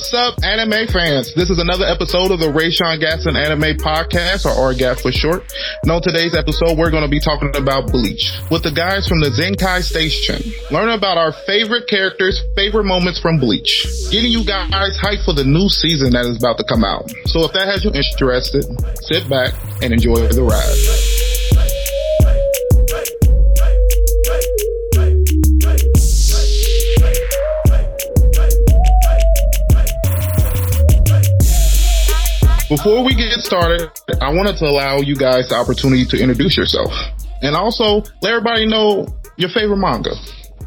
What's 0.00 0.14
up, 0.14 0.42
anime 0.42 0.88
fans? 0.88 1.34
This 1.34 1.50
is 1.50 1.58
another 1.58 1.84
episode 1.84 2.32
of 2.32 2.40
the 2.40 2.48
Raysean 2.48 3.04
Gadson 3.04 3.36
Anime 3.36 3.76
Podcast, 3.76 4.48
or 4.48 4.72
RGAP 4.72 4.98
for 5.02 5.12
short. 5.12 5.44
And 5.82 5.92
on 5.92 6.00
today's 6.00 6.34
episode, 6.34 6.78
we're 6.78 6.90
going 6.90 7.04
to 7.04 7.10
be 7.10 7.20
talking 7.20 7.52
about 7.54 7.92
Bleach 7.92 8.32
with 8.50 8.62
the 8.62 8.72
guys 8.72 9.06
from 9.06 9.20
the 9.20 9.28
Zenkai 9.28 9.84
Station. 9.84 10.40
Learn 10.70 10.88
about 10.88 11.18
our 11.18 11.36
favorite 11.44 11.86
characters, 11.86 12.40
favorite 12.56 12.84
moments 12.84 13.20
from 13.20 13.38
Bleach. 13.38 13.84
Getting 14.10 14.32
you 14.32 14.42
guys 14.42 14.96
hyped 14.96 15.26
for 15.26 15.34
the 15.34 15.44
new 15.44 15.68
season 15.68 16.16
that 16.16 16.24
is 16.24 16.38
about 16.38 16.56
to 16.56 16.64
come 16.64 16.82
out. 16.82 17.04
So 17.28 17.44
if 17.44 17.52
that 17.52 17.68
has 17.68 17.84
you 17.84 17.92
interested, 17.92 18.64
sit 19.04 19.28
back 19.28 19.52
and 19.84 19.92
enjoy 19.92 20.16
the 20.32 20.40
ride. 20.40 21.19
Before 32.70 33.02
we 33.02 33.16
get 33.18 33.34
started, 33.42 33.90
I 34.22 34.30
wanted 34.30 34.54
to 34.58 34.64
allow 34.64 35.02
you 35.02 35.16
guys 35.18 35.48
the 35.48 35.58
opportunity 35.58 36.06
to 36.06 36.22
introduce 36.22 36.56
yourself 36.56 36.94
and 37.42 37.56
also 37.56 38.06
let 38.22 38.30
everybody 38.30 38.70
know 38.70 39.10
your 39.34 39.50
favorite 39.50 39.82
manga. 39.82 40.14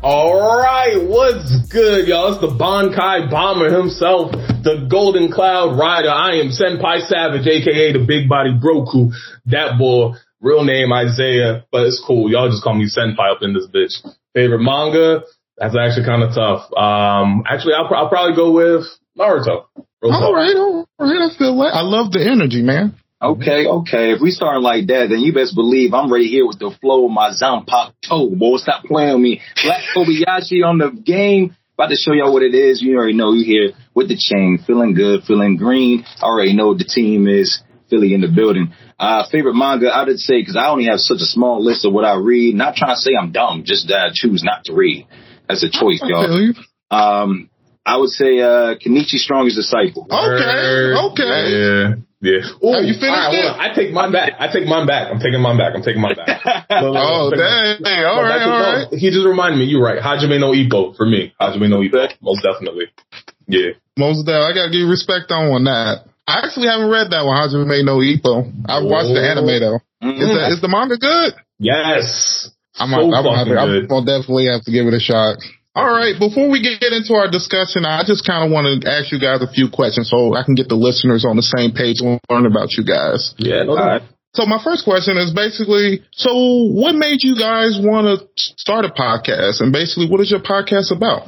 All 0.04 0.60
right, 0.60 1.00
what's 1.00 1.48
good, 1.72 2.10
y'all? 2.12 2.36
It's 2.36 2.42
the 2.44 2.52
Bonkai 2.52 3.32
Bomber 3.32 3.72
himself, 3.72 4.36
the 4.68 4.86
Golden 4.92 5.32
Cloud 5.32 5.80
Rider. 5.80 6.12
I 6.12 6.44
am 6.44 6.52
Senpai 6.52 7.08
Savage, 7.08 7.48
aka 7.48 7.94
the 7.96 8.04
Big 8.04 8.28
Body 8.28 8.52
Broku. 8.52 9.16
That 9.46 9.80
boy, 9.80 10.20
real 10.42 10.66
name 10.66 10.92
Isaiah, 10.92 11.64
but 11.72 11.88
it's 11.88 12.04
cool. 12.06 12.30
Y'all 12.30 12.52
just 12.52 12.68
call 12.68 12.76
me 12.76 12.92
Senpai 12.92 13.32
up 13.32 13.40
in 13.44 13.54
this 13.54 13.72
bitch. 13.72 13.96
Favorite 14.36 14.60
manga? 14.60 15.24
That's 15.56 15.78
actually 15.80 16.04
kind 16.04 16.24
of 16.24 16.36
tough. 16.36 16.68
Um, 16.76 17.48
actually, 17.48 17.76
I'll, 17.80 17.88
I'll 17.96 18.10
probably 18.10 18.36
go 18.36 18.52
with 18.52 18.84
Naruto. 19.18 19.72
All 20.04 20.34
right, 20.34 20.56
all 20.56 20.88
right. 21.00 21.32
I 21.32 21.38
feel 21.38 21.56
like 21.56 21.74
I 21.74 21.82
love 21.82 22.12
the 22.12 22.20
energy, 22.20 22.62
man. 22.62 22.96
Okay, 23.22 23.66
okay. 23.66 24.12
If 24.12 24.22
we 24.22 24.32
start 24.32 24.62
like 24.62 24.88
that, 24.88 25.08
then 25.10 25.22
you 25.22 25.32
best 25.34 25.56
believe 25.56 25.94
I'm 25.94 26.12
ready 26.12 26.28
here 26.28 26.46
with 26.46 26.60
the 26.60 26.76
flow 26.82 27.06
of 27.06 27.12
my 27.12 27.32
Zanpakuto. 27.32 28.38
Boy, 28.38 28.58
stop 28.58 28.84
playing 28.84 29.14
with 29.14 29.22
me. 29.24 29.42
Black 29.64 29.82
Kobayashi 29.96 30.66
on 30.66 30.78
the 30.78 30.92
game. 30.92 31.56
About 31.76 31.90
to 31.90 31.96
show 31.96 32.12
y'all 32.12 32.34
what 32.34 32.44
it 32.44 32.54
is. 32.54 32.82
You 32.82 32.98
already 32.98 33.14
know 33.14 33.32
you 33.32 33.46
here 33.46 33.72
with 33.96 34.10
the 34.10 34.18
chain. 34.20 34.60
Feeling 34.68 34.94
good, 34.94 35.24
feeling 35.24 35.56
green. 35.56 36.04
I 36.22 36.26
already 36.26 36.54
know 36.54 36.68
what 36.68 36.80
the 36.80 36.84
team 36.84 37.28
is. 37.28 37.64
Philly 37.90 38.14
in 38.14 38.22
the 38.22 38.28
building. 38.28 38.74
Uh, 39.00 39.24
favorite 39.32 39.56
manga, 39.56 39.88
I 39.88 40.04
would 40.04 40.20
say, 40.20 40.42
because 40.42 40.58
I 40.58 40.68
only 40.68 40.86
have 40.86 41.00
such 41.00 41.18
a 41.22 41.26
small 41.26 41.64
list 41.64 41.86
of 41.86 41.94
what 41.94 42.06
I 42.06 42.16
read. 42.16 42.56
Not 42.56 42.76
trying 42.76 42.96
to 42.96 43.02
say 43.02 43.12
I'm 43.20 43.32
dumb, 43.32 43.64
just 43.66 43.88
that 43.88 44.00
I 44.00 44.10
choose 44.14 44.44
not 44.44 44.66
to 44.66 44.74
read. 44.74 45.08
That's 45.48 45.64
a 45.64 45.70
choice, 45.70 46.02
y'all. 46.04 46.54
Um, 46.92 47.50
I 47.86 47.98
would 47.98 48.10
say 48.10 48.40
uh 48.40 48.76
Kenichi 48.80 49.20
Strongest 49.20 49.58
Disciple. 49.58 50.08
Okay, 50.10 50.94
okay. 51.12 51.44
Yeah. 51.52 51.96
Yeah. 52.24 52.40
Ooh, 52.64 52.72
Have 52.72 52.88
you 52.88 52.96
finished 52.96 53.20
all 53.20 53.36
right, 53.36 53.52
it? 53.52 53.60
I 53.60 53.76
take 53.76 53.92
mine 53.92 54.14
back. 54.16 54.40
I 54.40 54.48
take 54.48 54.64
mine 54.66 54.88
back. 54.88 55.12
I'm 55.12 55.20
taking 55.20 55.42
mine 55.44 55.58
back. 55.60 55.76
I'm 55.76 55.84
taking 55.84 56.00
mine 56.02 56.16
back. 56.16 56.40
Oh, 56.72 57.28
dang. 57.36 57.84
Hey, 57.84 58.02
all 58.08 58.18
No, 58.18 58.24
right, 58.24 58.40
that's- 58.40 58.88
all. 58.92 58.98
He 58.98 59.12
just 59.12 59.28
reminded 59.28 59.60
me. 59.60 59.66
You're 59.68 59.84
right. 59.84 60.00
Hajime 60.02 60.40
no 60.40 60.56
Ippo 60.56 60.96
for 60.96 61.06
me. 61.06 61.34
Hajime 61.40 61.68
no 61.70 61.84
Ippo. 61.84 62.08
Most 62.24 62.42
definitely. 62.42 62.86
Yeah. 63.48 63.76
Most 64.00 64.20
of 64.24 64.26
that, 64.32 64.40
I 64.42 64.56
gotta 64.56 64.72
give 64.72 64.88
you 64.88 64.90
respect 64.90 65.30
on 65.36 65.66
that. 65.68 66.08
I 66.26 66.40
actually 66.48 66.68
haven't 66.72 66.90
read 66.90 67.12
that 67.12 67.28
one, 67.28 67.36
Hajime 67.36 67.84
no 67.84 68.00
Ippo. 68.00 68.48
I've 68.72 68.88
watched 68.88 69.12
the 69.12 69.20
Oh. 69.20 69.32
anime 69.36 69.60
though. 69.60 69.80
Is, 70.08 70.28
the, 70.32 70.42
is 70.56 70.62
the 70.64 70.72
manga 70.72 70.96
good? 70.98 71.34
Yes. 71.60 72.50
I'm, 72.80 72.90
So 72.90 72.96
I'm, 73.04 73.14
I'm, 73.14 73.24
fucking 73.24 73.58
I'm 73.60 73.68
good. 73.68 73.90
gonna 73.92 74.06
definitely 74.08 74.48
have 74.48 74.64
to 74.64 74.72
give 74.72 74.88
it 74.88 74.94
a 74.96 75.00
shot. 75.04 75.38
All 75.76 75.90
right, 75.90 76.14
before 76.14 76.54
we 76.54 76.62
get 76.62 76.94
into 76.94 77.18
our 77.18 77.26
discussion, 77.26 77.82
I 77.84 78.06
just 78.06 78.22
kind 78.30 78.46
of 78.46 78.54
want 78.54 78.70
to 78.70 78.86
ask 78.86 79.12
you 79.12 79.18
guys 79.18 79.42
a 79.42 79.50
few 79.50 79.74
questions 79.74 80.10
so 80.10 80.36
I 80.38 80.46
can 80.46 80.54
get 80.54 80.70
the 80.70 80.78
listeners 80.78 81.26
on 81.26 81.36
the 81.36 81.42
same 81.42 81.74
page 81.74 81.98
and 81.98 82.22
learn 82.30 82.46
about 82.46 82.78
you 82.78 82.86
guys. 82.86 83.34
Yeah. 83.42 83.64
No 83.64 83.74
All 83.74 83.82
right. 83.82 84.02
So 84.38 84.46
my 84.46 84.62
first 84.64 84.86
question 84.86 85.18
is 85.18 85.34
basically, 85.34 86.06
so 86.14 86.30
what 86.70 86.94
made 86.94 87.26
you 87.26 87.38
guys 87.38 87.78
want 87.82 88.06
to 88.06 88.26
start 88.38 88.86
a 88.86 88.90
podcast? 88.90 89.62
And 89.62 89.74
basically, 89.74 90.10
what 90.10 90.22
is 90.22 90.30
your 90.30 90.42
podcast 90.42 90.94
about? 90.94 91.26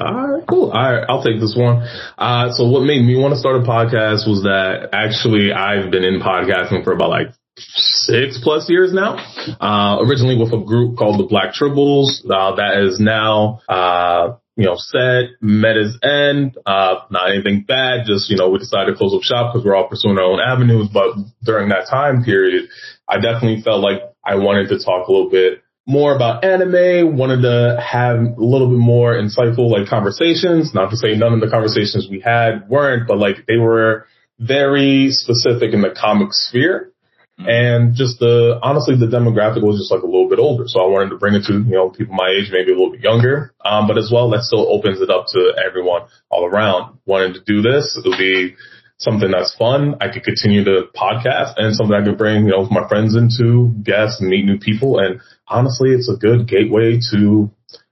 All 0.00 0.38
right, 0.38 0.46
cool. 0.46 0.70
All 0.70 0.92
right, 0.92 1.04
I'll 1.08 1.22
take 1.22 1.40
this 1.40 1.54
one. 1.58 1.82
Uh, 2.18 2.50
so 2.54 2.66
what 2.70 2.82
made 2.82 3.02
me 3.02 3.18
want 3.18 3.34
to 3.34 3.38
start 3.38 3.56
a 3.56 3.66
podcast 3.66 4.26
was 4.26 4.42
that 4.42 4.90
actually 4.92 5.52
I've 5.52 5.90
been 5.90 6.02
in 6.02 6.20
podcasting 6.20 6.82
for 6.82 6.92
about 6.92 7.10
like 7.10 7.28
six 7.56 8.40
plus 8.42 8.68
years 8.68 8.92
now. 8.92 9.16
Uh, 9.60 9.98
originally 10.02 10.36
with 10.36 10.52
a 10.52 10.64
group 10.64 10.96
called 10.96 11.20
the 11.20 11.28
Black 11.28 11.54
Tribbles, 11.54 12.24
uh, 12.24 12.56
that 12.56 12.82
is 12.84 13.00
now, 13.00 13.60
uh, 13.68 14.36
you 14.56 14.66
know, 14.66 14.76
set, 14.76 15.30
met 15.40 15.76
its 15.76 15.98
end, 16.02 16.56
uh, 16.64 17.06
not 17.10 17.30
anything 17.30 17.64
bad, 17.66 18.06
just, 18.06 18.30
you 18.30 18.36
know, 18.36 18.50
we 18.50 18.58
decided 18.58 18.92
to 18.92 18.96
close 18.96 19.14
up 19.14 19.22
shop 19.22 19.52
because 19.52 19.64
we're 19.64 19.74
all 19.74 19.88
pursuing 19.88 20.18
our 20.18 20.24
own 20.24 20.40
avenues. 20.40 20.88
But 20.92 21.14
during 21.42 21.68
that 21.70 21.86
time 21.90 22.22
period, 22.22 22.68
I 23.08 23.16
definitely 23.16 23.62
felt 23.62 23.82
like 23.82 24.02
I 24.24 24.36
wanted 24.36 24.68
to 24.68 24.78
talk 24.78 25.08
a 25.08 25.12
little 25.12 25.30
bit 25.30 25.62
more 25.86 26.14
about 26.14 26.44
anime, 26.44 27.16
wanted 27.16 27.42
to 27.42 27.78
have 27.80 28.16
a 28.16 28.34
little 28.38 28.68
bit 28.68 28.78
more 28.78 29.14
insightful 29.14 29.70
like 29.70 29.88
conversations. 29.88 30.72
Not 30.72 30.90
to 30.90 30.96
say 30.96 31.14
none 31.14 31.34
of 31.34 31.40
the 31.40 31.50
conversations 31.50 32.08
we 32.10 32.20
had 32.20 32.68
weren't, 32.68 33.06
but 33.06 33.18
like 33.18 33.44
they 33.46 33.58
were 33.58 34.06
very 34.38 35.10
specific 35.10 35.74
in 35.74 35.82
the 35.82 35.90
comic 35.90 36.28
sphere. 36.32 36.93
And 37.38 37.94
just 37.94 38.20
the, 38.20 38.58
honestly, 38.62 38.94
the 38.96 39.10
demographic 39.10 39.62
was 39.62 39.78
just 39.78 39.90
like 39.90 40.02
a 40.02 40.06
little 40.06 40.28
bit 40.28 40.38
older. 40.38 40.64
So 40.66 40.80
I 40.80 40.86
wanted 40.86 41.10
to 41.10 41.18
bring 41.18 41.34
it 41.34 41.44
to, 41.46 41.54
you 41.54 41.74
know, 41.74 41.90
people 41.90 42.14
my 42.14 42.30
age, 42.30 42.50
maybe 42.52 42.70
a 42.70 42.76
little 42.78 42.92
bit 42.92 43.02
younger. 43.02 43.52
Um, 43.64 43.88
but 43.88 43.98
as 43.98 44.10
well, 44.12 44.30
that 44.30 44.42
still 44.42 44.70
opens 44.70 45.00
it 45.00 45.10
up 45.10 45.26
to 45.34 45.52
everyone 45.58 46.02
all 46.30 46.46
around 46.46 46.98
wanting 47.06 47.34
to 47.34 47.42
do 47.42 47.60
this. 47.60 47.98
It'll 47.98 48.16
be 48.16 48.54
something 48.98 49.30
that's 49.30 49.54
fun. 49.56 49.96
I 50.00 50.08
could 50.08 50.22
continue 50.22 50.64
to 50.64 50.86
podcast 50.94 51.54
and 51.56 51.74
something 51.74 51.94
I 51.94 52.04
could 52.04 52.18
bring, 52.18 52.46
you 52.46 52.52
know, 52.52 52.66
my 52.70 52.86
friends 52.88 53.16
into, 53.16 53.74
guests, 53.82 54.22
meet 54.22 54.44
new 54.44 54.58
people. 54.58 54.98
And 54.98 55.20
honestly, 55.48 55.90
it's 55.90 56.08
a 56.08 56.16
good 56.16 56.46
gateway 56.46 57.00
to 57.12 57.50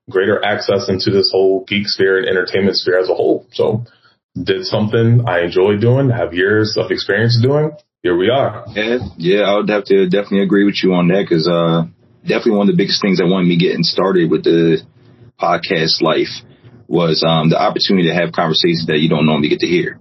greater 0.09 0.43
access 0.45 0.89
into 0.89 1.11
this 1.11 1.31
whole 1.33 1.65
geek 1.67 1.89
sphere 1.89 2.19
and 2.19 2.29
entertainment 2.29 2.77
sphere 2.77 2.99
as 2.99 3.09
a 3.09 3.15
whole. 3.15 3.47
So 3.53 3.85
did 4.34 4.65
something 4.65 5.25
I 5.26 5.41
enjoy 5.41 5.76
doing, 5.76 6.10
have 6.10 6.32
years 6.34 6.76
of 6.78 6.91
experience 6.91 7.38
doing. 7.43 7.72
Here 8.03 8.16
we 8.16 8.31
are. 8.31 8.65
Yeah, 8.75 8.98
yeah, 9.16 9.43
I 9.43 9.56
would 9.56 9.69
have 9.69 9.84
to 9.87 10.09
definitely 10.09 10.43
agree 10.43 10.65
with 10.65 10.82
you 10.82 10.94
on 10.94 11.09
that 11.09 11.26
because 11.28 11.47
uh, 11.47 11.84
definitely 12.22 12.59
one 12.59 12.69
of 12.69 12.75
the 12.75 12.82
biggest 12.82 13.00
things 13.00 13.19
that 13.19 13.26
wanted 13.26 13.47
me 13.47 13.59
getting 13.59 13.84
started 13.84 14.31
with 14.31 14.44
the 14.44 14.82
podcast 15.41 16.03
life 16.03 16.32
was 16.88 17.22
um, 17.26 17.50
the 17.50 17.60
opportunity 17.60 18.09
to 18.09 18.15
have 18.15 18.32
conversations 18.32 18.87
that 18.87 18.98
you 18.98 19.09
don't 19.09 19.26
normally 19.26 19.48
get 19.48 19.60
to 19.60 19.66
hear. 19.66 19.98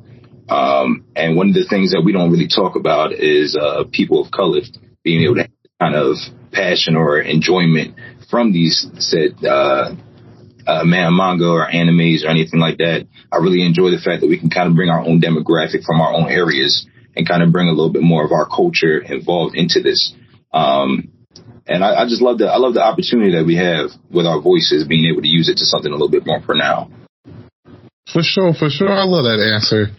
Um, 0.50 1.06
and 1.16 1.38
one 1.38 1.50
of 1.50 1.56
the 1.56 1.68
things 1.68 1.92
that 1.92 2.02
we 2.04 2.12
don't 2.12 2.32
really 2.32 2.50
talk 2.50 2.76
about 2.76 3.14
is 3.14 3.56
uh, 3.56 3.86
people 3.92 4.26
of 4.26 4.32
color 4.32 4.60
being 5.04 5.24
able 5.24 5.36
to 5.36 5.48
kind 5.80 5.96
of 5.96 6.18
passion 6.52 6.96
or 6.96 7.22
enjoyment 7.22 7.96
from 8.30 8.52
these 8.52 8.88
said 8.98 9.44
uh, 9.46 9.96
uh, 10.68 10.84
man 10.84 11.16
manga 11.16 11.48
or 11.48 11.68
animes 11.68 12.24
or 12.24 12.30
anything 12.30 12.60
like 12.60 12.78
that. 12.78 13.08
I 13.32 13.38
really 13.38 13.66
enjoy 13.66 13.92
the 13.92 14.02
fact 14.04 14.22
that 14.22 14.28
we 14.28 14.40
can 14.40 14.50
kind 14.50 14.70
of 14.70 14.76
bring 14.76 14.90
our 14.90 15.02
own 15.02 15.22
demographic 15.22 15.84
from 15.84 16.02
our 16.02 16.14
own 16.14 16.30
areas 16.30 16.88
and 17.16 17.28
kind 17.28 17.44
of 17.44 17.52
bring 17.52 17.68
a 17.68 17.72
little 17.72 17.92
bit 17.92 18.04
more 18.04 18.26
of 18.26 18.32
our 18.32 18.48
culture 18.48 19.00
involved 19.00 19.56
into 19.56 19.82
this. 19.82 20.14
Um, 20.54 21.12
and 21.68 21.84
I, 21.84 22.04
I 22.04 22.06
just 22.06 22.22
love 22.22 22.38
the 22.38 22.48
I 22.48 22.58
love 22.58 22.74
the 22.74 22.84
opportunity 22.84 23.38
that 23.38 23.46
we 23.46 23.56
have 23.56 23.92
with 24.10 24.26
our 24.26 24.42
voices, 24.42 24.88
being 24.88 25.12
able 25.12 25.22
to 25.22 25.28
use 25.28 25.50
it 25.50 25.58
to 25.58 25.66
something 25.66 25.92
a 25.92 25.96
little 25.96 26.10
bit 26.10 26.26
more 26.26 26.42
pronounced. 26.42 26.92
For 28.10 28.26
sure, 28.26 28.52
for 28.58 28.68
sure. 28.68 28.90
I 28.90 29.06
love 29.06 29.30
that 29.30 29.38
answer. 29.38 29.94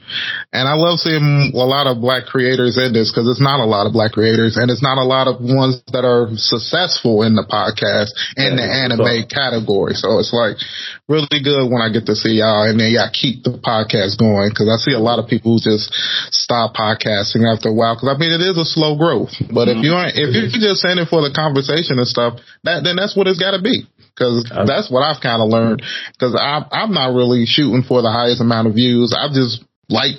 And 0.51 0.67
I 0.67 0.75
love 0.75 0.99
seeing 0.99 1.55
a 1.55 1.65
lot 1.65 1.87
of 1.87 2.03
black 2.03 2.27
creators 2.27 2.75
in 2.77 2.93
this 2.93 3.09
because 3.09 3.31
it's 3.31 3.41
not 3.41 3.63
a 3.63 3.65
lot 3.65 3.87
of 3.87 3.95
black 3.95 4.13
creators 4.13 4.59
and 4.59 4.69
it's 4.69 4.83
not 4.83 4.99
a 4.99 5.07
lot 5.07 5.31
of 5.31 5.39
ones 5.39 5.81
that 5.95 6.03
are 6.05 6.29
successful 6.35 7.23
in 7.23 7.39
the 7.39 7.47
podcast 7.47 8.11
and 8.37 8.59
the 8.59 8.67
anime 8.67 9.07
so- 9.07 9.31
category. 9.31 9.95
So 9.95 10.19
it's 10.19 10.35
like 10.35 10.59
really 11.07 11.41
good 11.41 11.71
when 11.71 11.81
I 11.81 11.95
get 11.95 12.05
to 12.11 12.19
see 12.19 12.43
y'all 12.43 12.67
and 12.69 12.77
then 12.77 12.91
y'all 12.91 13.09
keep 13.09 13.47
the 13.47 13.57
podcast 13.57 14.19
going 14.19 14.51
because 14.51 14.67
I 14.67 14.77
see 14.83 14.93
a 14.93 15.01
lot 15.01 15.23
of 15.23 15.31
people 15.31 15.57
who 15.57 15.63
just 15.63 15.89
stop 16.35 16.75
podcasting 16.75 17.47
after 17.49 17.71
a 17.71 17.77
while 17.77 17.97
because 17.97 18.13
I 18.13 18.19
mean 18.19 18.35
it 18.35 18.43
is 18.43 18.59
a 18.59 18.67
slow 18.67 18.99
growth. 18.99 19.33
But 19.47 19.73
if 19.73 19.79
mm-hmm. 19.79 19.89
you 19.89 19.95
ain't, 19.95 20.19
if 20.19 20.35
you're 20.35 20.75
just 20.75 20.85
in 20.85 20.99
it 21.01 21.09
for 21.09 21.23
the 21.23 21.33
conversation 21.33 22.03
and 22.03 22.09
stuff, 22.11 22.43
that 22.67 22.83
then 22.83 22.99
that's 22.99 23.15
what 23.17 23.31
it's 23.31 23.41
got 23.41 23.55
to 23.55 23.63
be. 23.63 23.89
Cause 24.19 24.51
Um, 24.53 24.67
that's 24.67 24.91
what 24.91 25.03
I've 25.03 25.23
kind 25.23 25.43
of 25.43 25.49
learned. 25.49 25.83
Cause 26.21 26.37
I'm, 26.39 26.65
I'm 26.71 26.93
not 26.93 27.15
really 27.15 27.47
shooting 27.47 27.83
for 27.83 28.03
the 28.03 28.11
highest 28.11 28.41
amount 28.41 28.69
of 28.69 28.75
views. 28.75 29.15
I 29.17 29.29
just 29.29 29.65
like, 29.93 30.17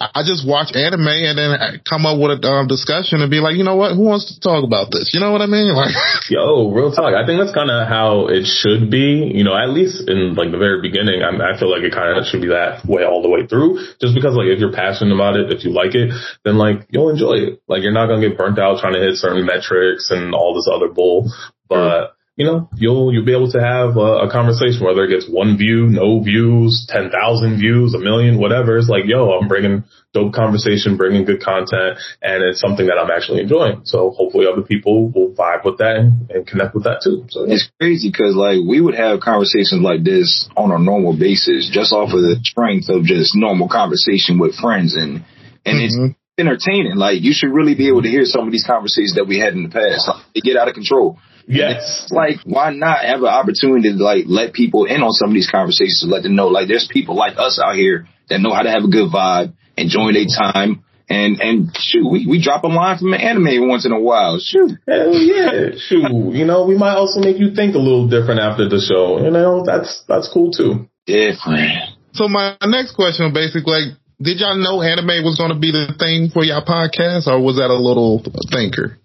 I 0.00 0.20
just 0.20 0.44
watch 0.44 0.76
anime 0.76 1.08
and 1.08 1.38
then 1.38 1.50
I 1.56 1.80
come 1.80 2.04
up 2.04 2.20
with 2.20 2.36
a 2.36 2.38
um, 2.44 2.68
discussion 2.68 3.24
and 3.24 3.32
be 3.32 3.40
like, 3.40 3.56
you 3.56 3.64
know 3.64 3.74
what? 3.74 3.96
Who 3.96 4.04
wants 4.04 4.28
to 4.28 4.36
talk 4.36 4.62
about 4.68 4.92
this? 4.92 5.16
You 5.16 5.20
know 5.20 5.32
what 5.32 5.40
I 5.40 5.48
mean? 5.48 5.72
Like, 5.74 5.96
Yo, 6.28 6.70
real 6.70 6.92
talk. 6.92 7.16
I 7.16 7.26
think 7.26 7.40
that's 7.40 7.56
kind 7.56 7.72
of 7.72 7.88
how 7.88 8.28
it 8.28 8.46
should 8.46 8.92
be. 8.92 9.32
You 9.34 9.42
know, 9.42 9.56
at 9.56 9.70
least 9.72 10.06
in 10.06 10.36
like 10.36 10.52
the 10.52 10.60
very 10.60 10.80
beginning, 10.80 11.24
I, 11.24 11.32
I 11.34 11.58
feel 11.58 11.72
like 11.72 11.82
it 11.82 11.92
kind 11.92 12.14
of 12.14 12.24
should 12.28 12.42
be 12.44 12.52
that 12.52 12.84
way 12.86 13.02
all 13.02 13.22
the 13.24 13.28
way 13.32 13.48
through. 13.48 13.80
Just 13.98 14.14
because 14.14 14.36
like 14.36 14.52
if 14.52 14.60
you're 14.60 14.72
passionate 14.72 15.14
about 15.16 15.36
it, 15.36 15.50
if 15.50 15.64
you 15.64 15.72
like 15.72 15.96
it, 15.96 16.12
then 16.44 16.56
like 16.56 16.86
you'll 16.90 17.10
enjoy 17.10 17.56
it. 17.56 17.62
Like 17.66 17.82
you're 17.82 17.96
not 17.96 18.06
gonna 18.06 18.22
get 18.22 18.38
burnt 18.38 18.58
out 18.58 18.78
trying 18.78 18.94
to 18.94 19.02
hit 19.02 19.16
certain 19.16 19.44
metrics 19.44 20.12
and 20.12 20.34
all 20.34 20.54
this 20.54 20.68
other 20.70 20.92
bull. 20.92 21.32
But 21.68 22.13
you 22.36 22.44
know, 22.44 22.68
you'll, 22.74 23.12
you'll 23.12 23.24
be 23.24 23.32
able 23.34 23.50
to 23.52 23.60
have 23.60 23.96
a, 23.96 24.26
a 24.26 24.30
conversation, 24.30 24.84
whether 24.84 25.04
it 25.04 25.10
gets 25.10 25.28
one 25.30 25.56
view, 25.56 25.86
no 25.86 26.20
views, 26.20 26.84
10,000 26.88 27.58
views, 27.58 27.94
a 27.94 27.98
million, 27.98 28.38
whatever. 28.38 28.76
It's 28.76 28.88
like, 28.88 29.04
yo, 29.06 29.30
I'm 29.38 29.46
bringing 29.46 29.84
dope 30.12 30.32
conversation, 30.32 30.96
bringing 30.96 31.24
good 31.24 31.40
content, 31.40 31.98
and 32.20 32.42
it's 32.42 32.58
something 32.60 32.86
that 32.86 32.98
I'm 32.98 33.10
actually 33.10 33.40
enjoying. 33.40 33.82
So 33.84 34.10
hopefully 34.10 34.46
other 34.52 34.62
people 34.62 35.10
will 35.10 35.30
vibe 35.30 35.64
with 35.64 35.78
that 35.78 35.94
and, 35.96 36.28
and 36.30 36.46
connect 36.46 36.74
with 36.74 36.84
that 36.84 37.02
too. 37.04 37.24
So 37.30 37.44
It's 37.46 37.70
crazy 37.80 38.10
because 38.10 38.34
like 38.34 38.58
we 38.66 38.80
would 38.80 38.94
have 38.96 39.20
conversations 39.20 39.82
like 39.82 40.02
this 40.02 40.48
on 40.56 40.72
a 40.72 40.78
normal 40.78 41.16
basis, 41.16 41.70
just 41.72 41.92
off 41.92 42.10
of 42.12 42.20
the 42.22 42.40
strength 42.42 42.88
of 42.88 43.04
just 43.04 43.36
normal 43.36 43.68
conversation 43.68 44.38
with 44.40 44.56
friends, 44.56 44.96
and 44.96 45.24
and 45.66 45.78
Mhm. 45.78 45.84
it's 45.86 46.14
entertaining. 46.36 46.96
Like 46.96 47.22
you 47.22 47.32
should 47.32 47.50
really 47.54 47.74
be 47.76 47.86
able 47.88 48.02
to 48.02 48.08
hear 48.08 48.24
some 48.24 48.46
of 48.46 48.50
these 48.52 48.66
conversations 48.66 49.14
that 49.14 49.26
we 49.26 49.38
had 49.38 49.54
in 49.54 49.62
the 49.62 49.68
past. 49.68 50.08
Like, 50.08 50.24
they 50.34 50.40
get 50.40 50.56
out 50.56 50.66
of 50.68 50.74
control. 50.74 51.18
Yes. 51.46 52.04
It's 52.04 52.12
like 52.12 52.36
why 52.44 52.70
not 52.70 53.04
have 53.04 53.20
an 53.20 53.26
opportunity 53.26 53.92
to 53.92 54.02
like 54.02 54.24
let 54.26 54.52
people 54.52 54.84
in 54.84 55.02
on 55.02 55.12
some 55.12 55.30
of 55.30 55.34
these 55.34 55.50
conversations, 55.50 56.00
to 56.00 56.06
let 56.06 56.22
them 56.22 56.36
know 56.36 56.48
like 56.48 56.68
there's 56.68 56.88
people 56.90 57.16
like 57.16 57.38
us 57.38 57.60
out 57.62 57.76
here 57.76 58.08
that 58.28 58.40
know 58.40 58.52
how 58.52 58.62
to 58.62 58.70
have 58.70 58.84
a 58.84 58.88
good 58.88 59.10
vibe, 59.12 59.54
enjoy 59.76 60.12
their 60.12 60.26
time. 60.26 60.84
And 61.06 61.38
and 61.40 61.68
shoot, 61.76 62.08
we, 62.08 62.26
we 62.26 62.42
drop 62.42 62.64
a 62.64 62.66
line 62.66 62.96
from 62.96 63.12
an 63.12 63.20
anime 63.20 63.68
once 63.68 63.84
in 63.84 63.92
a 63.92 64.00
while. 64.00 64.40
Shoot, 64.40 64.72
Hell 64.88 65.12
yeah. 65.12 65.76
Shoot. 65.76 66.08
You 66.32 66.46
know, 66.46 66.64
we 66.64 66.78
might 66.78 66.94
also 66.96 67.20
make 67.20 67.36
you 67.36 67.54
think 67.54 67.74
a 67.74 67.78
little 67.78 68.08
different 68.08 68.40
after 68.40 68.68
the 68.70 68.80
show. 68.80 69.22
You 69.22 69.30
know, 69.30 69.64
that's, 69.66 70.02
that's 70.08 70.30
cool 70.32 70.50
too. 70.50 70.88
different. 71.06 71.92
So 72.14 72.26
my 72.28 72.56
next 72.64 72.94
question, 72.94 73.34
basically, 73.34 73.72
like, 73.72 73.98
did 74.22 74.40
y'all 74.40 74.56
know 74.56 74.80
anime 74.80 75.24
was 75.24 75.36
going 75.36 75.52
to 75.52 75.58
be 75.58 75.72
the 75.72 75.92
thing 75.98 76.30
for 76.32 76.42
y'all 76.42 76.64
podcast, 76.64 77.26
or 77.26 77.42
was 77.42 77.56
that 77.56 77.68
a 77.68 77.76
little 77.76 78.24
thinker? 78.50 78.96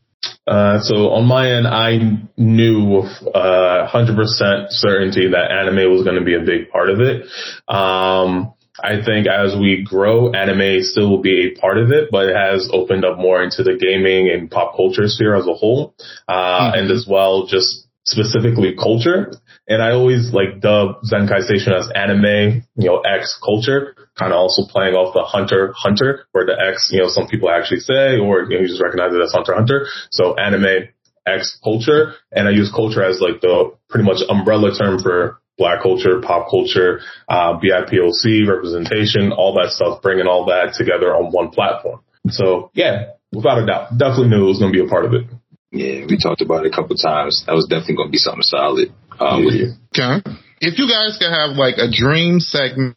Uh, 0.47 0.79
so 0.81 1.11
on 1.11 1.25
my 1.25 1.51
end, 1.51 1.67
I 1.67 1.99
knew 2.37 2.83
with 2.83 3.35
uh, 3.35 3.87
100% 3.87 4.67
certainty 4.69 5.29
that 5.29 5.51
anime 5.51 5.91
was 5.91 6.03
going 6.03 6.17
to 6.17 6.25
be 6.25 6.35
a 6.35 6.41
big 6.41 6.71
part 6.71 6.89
of 6.89 6.99
it. 6.99 7.23
Um, 7.67 8.53
I 8.81 9.03
think 9.03 9.27
as 9.27 9.55
we 9.59 9.83
grow, 9.83 10.31
anime 10.31 10.81
still 10.81 11.09
will 11.09 11.21
be 11.21 11.51
a 11.53 11.59
part 11.59 11.77
of 11.77 11.91
it, 11.91 12.09
but 12.11 12.29
it 12.29 12.35
has 12.35 12.69
opened 12.71 13.05
up 13.05 13.17
more 13.17 13.43
into 13.43 13.63
the 13.63 13.77
gaming 13.77 14.29
and 14.29 14.49
pop 14.49 14.75
culture 14.75 15.07
sphere 15.07 15.35
as 15.35 15.45
a 15.45 15.53
whole, 15.53 15.93
uh, 16.27 16.71
and 16.73 16.89
as 16.89 17.05
well 17.07 17.45
just 17.45 17.87
specifically 18.05 18.75
culture. 18.75 19.31
And 19.67 19.83
I 19.83 19.91
always 19.91 20.33
like 20.33 20.61
dub 20.61 21.03
Zenkai 21.03 21.43
Station 21.43 21.73
as 21.73 21.89
anime, 21.93 22.63
you 22.75 22.89
know, 22.89 23.01
X 23.01 23.37
culture, 23.43 23.95
kind 24.19 24.33
of 24.33 24.37
also 24.37 24.67
playing 24.67 24.95
off 24.95 25.13
the 25.13 25.23
Hunter 25.23 25.73
Hunter, 25.77 26.27
where 26.33 26.45
the 26.45 26.59
X, 26.59 26.91
you 26.91 26.99
know, 26.99 27.07
some 27.07 27.27
people 27.27 27.49
actually 27.49 27.79
say, 27.79 28.19
or 28.19 28.43
you 28.43 28.59
know, 28.59 28.61
you 28.61 28.67
just 28.67 28.83
recognize 28.83 29.15
it 29.15 29.23
as 29.23 29.31
Hunter 29.31 29.55
Hunter. 29.55 29.87
So 30.11 30.35
anime 30.35 30.91
X 31.25 31.57
culture, 31.63 32.13
and 32.31 32.47
I 32.47 32.51
use 32.51 32.69
culture 32.69 33.03
as 33.03 33.21
like 33.21 33.39
the 33.39 33.71
pretty 33.87 34.05
much 34.05 34.19
umbrella 34.27 34.75
term 34.75 34.99
for 34.99 35.39
black 35.57 35.81
culture, 35.81 36.21
pop 36.21 36.49
culture, 36.49 37.01
uh, 37.27 37.59
BIPOC 37.59 38.47
representation, 38.47 39.31
all 39.31 39.53
that 39.55 39.71
stuff, 39.71 40.01
bringing 40.01 40.27
all 40.27 40.45
that 40.45 40.75
together 40.75 41.15
on 41.15 41.31
one 41.31 41.49
platform. 41.49 42.01
So 42.29 42.71
yeah, 42.73 43.15
without 43.31 43.63
a 43.63 43.65
doubt, 43.65 43.97
definitely 43.97 44.29
knew 44.29 44.45
it 44.45 44.51
was 44.51 44.59
going 44.59 44.73
to 44.73 44.77
be 44.77 44.85
a 44.85 44.89
part 44.89 45.05
of 45.05 45.13
it. 45.13 45.27
Yeah, 45.71 46.05
we 46.09 46.17
talked 46.17 46.41
about 46.41 46.65
it 46.65 46.73
a 46.73 46.75
couple 46.75 46.95
times. 46.95 47.43
That 47.45 47.53
was 47.53 47.67
definitely 47.69 47.95
going 47.95 48.09
to 48.09 48.11
be 48.11 48.17
something 48.17 48.41
solid. 48.41 48.91
Um, 49.19 49.45
with 49.45 49.53
you. 49.53 49.67
Okay. 49.93 50.23
If 50.61 50.79
you 50.79 50.87
guys 50.87 51.19
could 51.19 51.31
have 51.31 51.55
like 51.55 51.75
a 51.77 51.91
dream 51.91 52.39
segment 52.39 52.95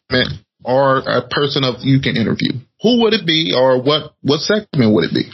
or 0.65 0.97
a 0.99 1.27
person 1.29 1.63
of 1.63 1.75
you 1.81 1.99
can 2.01 2.15
interview, 2.17 2.53
who 2.81 3.01
would 3.01 3.13
it 3.13 3.25
be, 3.25 3.53
or 3.55 3.81
what 3.81 4.13
what 4.21 4.39
segment 4.41 4.93
would 4.93 5.05
it 5.05 5.13
be? 5.13 5.29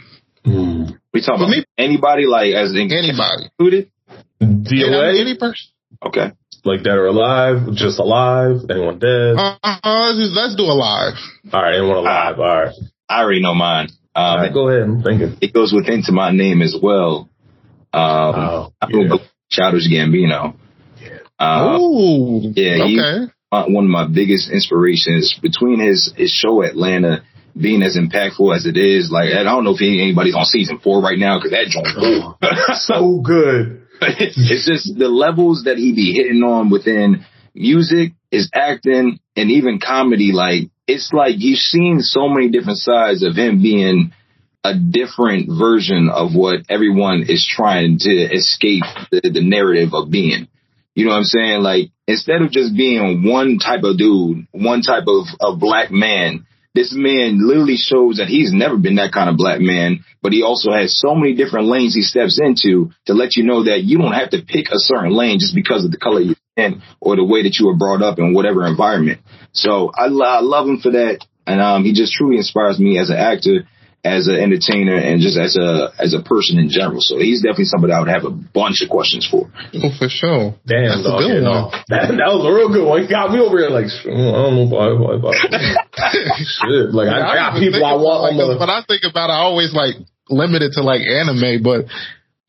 We 1.13 1.21
talking 1.21 1.41
about 1.41 1.49
me- 1.49 1.65
anybody 1.77 2.25
like 2.25 2.53
as 2.53 2.71
in 2.71 2.91
Anybody? 2.91 3.49
included? 3.51 3.91
DOA, 4.41 5.19
Any 5.19 5.37
person? 5.37 5.67
Okay. 6.05 6.31
like 6.65 6.83
dead 6.83 6.93
or 6.97 7.07
alive, 7.07 7.73
just 7.73 7.99
alive, 7.99 8.61
anyone 8.69 8.99
dead? 8.99 9.35
Uh, 9.37 9.57
uh, 9.63 9.79
let's, 9.83 10.17
just, 10.19 10.33
let's 10.35 10.55
do 10.55 10.63
alive. 10.63 11.13
All 11.51 11.61
right, 11.61 11.75
anyone 11.77 11.97
alive? 11.97 12.39
All 12.39 12.45
right. 12.45 12.73
I 13.09 13.21
already 13.21 13.41
know 13.41 13.53
mine. 13.55 13.89
Um, 14.15 14.39
right, 14.41 14.53
go 14.53 14.69
ahead. 14.69 14.83
I'm 14.83 15.03
thinking. 15.03 15.37
it 15.41 15.53
goes 15.53 15.73
within 15.73 16.03
to 16.05 16.11
my 16.11 16.31
name 16.31 16.61
as 16.61 16.75
well. 16.81 17.29
Um, 17.93 18.01
Oh, 18.35 18.73
I'm 18.81 18.91
gonna 18.91 19.03
yeah. 19.03 19.09
go 19.09 19.19
Childish 19.49 19.89
Gambino. 19.91 20.55
Uh, 21.39 21.77
Ooh. 21.79 22.53
yeah, 22.55 22.85
he- 22.85 22.99
Okay. 22.99 23.31
One 23.51 23.85
of 23.85 23.89
my 23.89 24.07
biggest 24.07 24.51
inspirations 24.51 25.37
between 25.41 25.79
his 25.79 26.13
his 26.15 26.31
show 26.31 26.63
Atlanta 26.63 27.23
being 27.59 27.81
as 27.81 27.97
impactful 27.97 28.55
as 28.55 28.65
it 28.65 28.77
is. 28.77 29.11
Like 29.11 29.33
I 29.33 29.43
don't 29.43 29.63
know 29.63 29.75
if 29.75 29.81
anybody's 29.81 30.35
on 30.35 30.45
season 30.45 30.79
four 30.79 31.01
right 31.01 31.17
now 31.17 31.39
because 31.39 31.51
that 31.51 31.67
joint. 31.67 31.87
Oh, 31.97 32.37
so 32.75 33.21
good. 33.21 33.87
it's, 34.01 34.37
it's 34.37 34.65
just 34.65 34.97
the 34.97 35.09
levels 35.09 35.63
that 35.65 35.77
he 35.77 35.93
be 35.93 36.13
hitting 36.13 36.43
on 36.43 36.69
within 36.69 37.25
music, 37.53 38.13
his 38.31 38.49
acting, 38.53 39.19
and 39.35 39.51
even 39.51 39.79
comedy. 39.79 40.31
Like 40.31 40.69
it's 40.87 41.11
like 41.11 41.35
you've 41.37 41.59
seen 41.59 42.01
so 42.01 42.29
many 42.29 42.49
different 42.49 42.79
sides 42.79 43.23
of 43.23 43.35
him 43.35 43.61
being 43.61 44.13
a 44.63 44.73
different 44.75 45.49
version 45.57 46.09
of 46.13 46.35
what 46.35 46.65
everyone 46.69 47.23
is 47.27 47.47
trying 47.49 47.97
to 47.99 48.11
escape 48.11 48.83
the, 49.09 49.21
the 49.33 49.41
narrative 49.41 49.93
of 49.93 50.11
being. 50.11 50.47
You 50.95 51.05
know 51.05 51.11
what 51.11 51.17
I'm 51.17 51.23
saying? 51.23 51.61
Like 51.61 51.91
instead 52.07 52.41
of 52.41 52.51
just 52.51 52.75
being 52.75 53.23
one 53.23 53.59
type 53.59 53.83
of 53.83 53.97
dude, 53.97 54.47
one 54.51 54.81
type 54.81 55.05
of, 55.07 55.25
of 55.39 55.59
black 55.59 55.91
man, 55.91 56.45
this 56.75 56.93
man 56.93 57.45
literally 57.45 57.77
shows 57.77 58.17
that 58.17 58.27
he's 58.27 58.53
never 58.53 58.77
been 58.77 58.95
that 58.95 59.11
kind 59.11 59.29
of 59.29 59.37
black 59.37 59.59
man, 59.59 60.05
but 60.21 60.33
he 60.33 60.43
also 60.43 60.71
has 60.71 60.97
so 60.99 61.15
many 61.15 61.33
different 61.35 61.67
lanes 61.67 61.95
he 61.95 62.01
steps 62.01 62.39
into 62.39 62.91
to 63.05 63.13
let 63.13 63.35
you 63.35 63.43
know 63.43 63.63
that 63.63 63.83
you 63.83 63.97
don't 63.97 64.13
have 64.13 64.31
to 64.31 64.41
pick 64.41 64.67
a 64.67 64.77
certain 64.77 65.11
lane 65.11 65.39
just 65.39 65.55
because 65.55 65.83
of 65.83 65.91
the 65.91 65.97
color 65.97 66.21
you're 66.21 66.35
in 66.57 66.81
or 66.99 67.15
the 67.15 67.23
way 67.23 67.43
that 67.43 67.57
you 67.59 67.67
were 67.67 67.75
brought 67.75 68.01
up 68.01 68.19
in 68.19 68.33
whatever 68.33 68.67
environment. 68.67 69.21
So 69.51 69.91
I, 69.95 70.05
I 70.05 70.41
love 70.41 70.67
him 70.67 70.79
for 70.79 70.91
that. 70.91 71.25
And, 71.47 71.59
um, 71.59 71.83
he 71.83 71.93
just 71.93 72.13
truly 72.13 72.37
inspires 72.37 72.79
me 72.79 72.99
as 72.99 73.09
an 73.09 73.17
actor, 73.17 73.67
as 74.03 74.27
an 74.27 74.35
entertainer, 74.35 74.95
and 74.95 75.19
just 75.19 75.37
as 75.37 75.57
a, 75.59 75.91
as 75.99 76.15
a 76.15 76.23
person 76.23 76.57
in 76.57 76.69
general. 76.69 77.01
So 77.03 77.19
he's 77.19 77.43
definitely 77.43 77.67
somebody 77.67 77.91
I 77.91 77.99
would 77.99 78.07
have 78.07 78.23
a 78.23 78.31
bunch 78.31 78.81
of 78.81 78.87
questions 78.87 79.27
for. 79.27 79.51
Oh, 79.51 79.91
for 79.99 80.07
sure. 80.07 80.55
Damn, 80.63 81.03
That's 81.03 81.03
a 81.03 81.19
good 81.19 81.43
yeah, 81.43 81.51
one. 81.51 81.75
That, 81.91 82.07
that 82.15 82.29
was 82.31 82.47
a 82.47 82.53
real 82.55 82.71
good 82.71 82.87
one. 82.87 83.03
You 83.03 83.09
got 83.11 83.31
me 83.35 83.43
over 83.43 83.59
here 83.59 83.67
like, 83.67 83.91
I 83.91 84.07
don't 84.07 84.55
know 84.55 84.71
if 84.71 84.73
I, 84.73 84.85
if 84.95 85.23
I, 85.27 85.35
I 85.99 86.39
shit. 86.39 86.95
Like, 86.95 87.11
I, 87.11 87.19
I 87.19 87.35
got 87.35 87.59
people 87.59 87.79
think 87.79 87.91
I 87.91 87.99
want 87.99 88.23
about, 88.23 88.31
on 88.31 88.37
like, 88.39 88.55
the. 88.55 88.59
When 88.63 88.71
I 88.71 88.81
think 88.87 89.03
about 89.03 89.27
it, 89.29 89.35
I 89.35 89.43
always 89.43 89.75
like 89.75 89.99
limit 90.29 90.61
it 90.63 90.79
to 90.79 90.81
like 90.81 91.03
anime, 91.03 91.59
but 91.59 91.91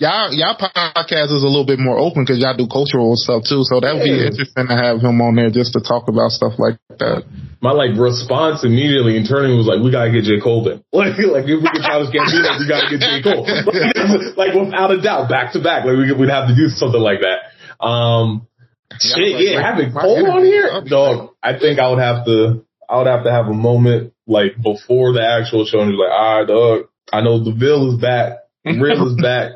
y'all 0.01 0.33
y'all 0.33 0.57
podcast 0.57 1.29
is 1.29 1.45
a 1.45 1.51
little 1.51 1.67
bit 1.69 1.79
more 1.79 1.99
open 2.01 2.25
because 2.25 2.41
y'all 2.41 2.57
do 2.57 2.67
cultural 2.67 3.13
stuff 3.15 3.45
too. 3.45 3.63
So 3.69 3.79
that 3.85 3.95
would 3.95 4.03
be 4.03 4.17
Yeah. 4.17 4.33
interesting 4.33 4.67
to 4.67 4.75
have 4.75 5.05
him 5.05 5.21
on 5.21 5.37
there 5.37 5.53
just 5.53 5.77
to 5.77 5.81
talk 5.85 6.09
about 6.09 6.33
stuff 6.33 6.57
like 6.59 6.81
that. 6.99 7.29
My 7.61 7.73
like 7.77 7.93
response 8.01 8.65
immediately 8.65 9.21
internally 9.21 9.55
was 9.55 9.69
like, 9.69 9.85
we 9.85 9.93
gotta 9.93 10.11
get 10.11 10.25
J. 10.25 10.41
Cole 10.41 10.65
then. 10.65 10.81
Like, 10.97 11.21
like 11.21 11.45
if 11.45 11.61
we 11.61 11.69
can 11.69 11.85
try 11.85 12.01
this 12.01 12.09
Gambino, 12.09 12.49
we 12.59 12.65
gotta 12.67 12.89
get 12.89 13.01
J. 13.05 13.21
Cole. 13.21 13.45
like 14.41 14.57
without 14.57 14.91
a 14.91 14.99
doubt, 15.05 15.29
back 15.29 15.53
to 15.53 15.61
back. 15.61 15.85
Like 15.85 15.95
we, 16.01 16.11
we'd 16.17 16.33
have 16.33 16.49
to 16.49 16.57
do 16.57 16.73
something 16.73 17.01
like 17.01 17.21
that. 17.21 17.53
Um, 17.85 18.49
Yeah, 18.91 18.97
shit, 19.17 19.35
like, 19.37 19.45
yeah, 19.45 19.57
like, 19.61 19.65
having 19.65 19.93
Cole 19.93 20.31
on 20.33 20.45
here, 20.45 20.81
dog. 20.89 21.37
I 21.45 21.59
think 21.61 21.79
I 21.79 21.89
would 21.93 22.01
have 22.01 22.25
to, 22.25 22.65
I 22.89 22.99
would 22.99 23.07
have 23.07 23.25
to 23.25 23.31
have 23.31 23.47
a 23.47 23.55
moment 23.55 24.13
like 24.27 24.57
before 24.61 25.13
the 25.13 25.21
actual 25.23 25.65
show 25.67 25.81
and 25.81 25.93
be 25.93 25.97
like, 25.97 26.11
all 26.11 26.39
right, 26.41 26.47
dog, 26.49 26.89
I 27.13 27.21
know 27.21 27.43
the 27.45 27.53
Ville 27.53 27.95
is 27.95 28.01
back. 28.01 28.39
Real 28.65 29.09
is 29.09 29.15
back. 29.23 29.53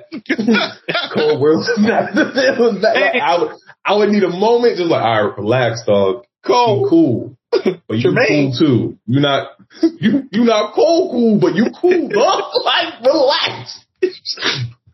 Cole 1.14 1.40
Wills 1.40 1.68
is 1.68 1.87
back. 1.87 2.14
Ville 2.14 2.80
back. 2.80 2.94
Like, 2.94 3.23
I 3.23 3.38
would, 3.38 3.52
I 3.84 3.96
would 3.96 4.08
need 4.11 4.23
a 4.23 4.30
moment 4.30 4.78
just 4.78 4.90
like, 4.90 5.02
all 5.02 5.28
right, 5.28 5.38
relax, 5.38 5.84
dog. 5.87 6.25
Cole, 6.44 6.88
cool. 6.88 7.37
But 7.87 7.99
you 7.99 8.16
cool 8.28 8.52
too. 8.58 8.99
You 9.06 9.20
not, 9.20 9.52
you, 9.80 10.25
you 10.32 10.44
not 10.44 10.75
Cole 10.75 11.11
cool, 11.12 11.40
but 11.40 11.54
you 11.54 11.66
cool, 11.80 12.08
dog. 12.08 12.42
Like, 12.64 13.00
relax. 13.04 13.84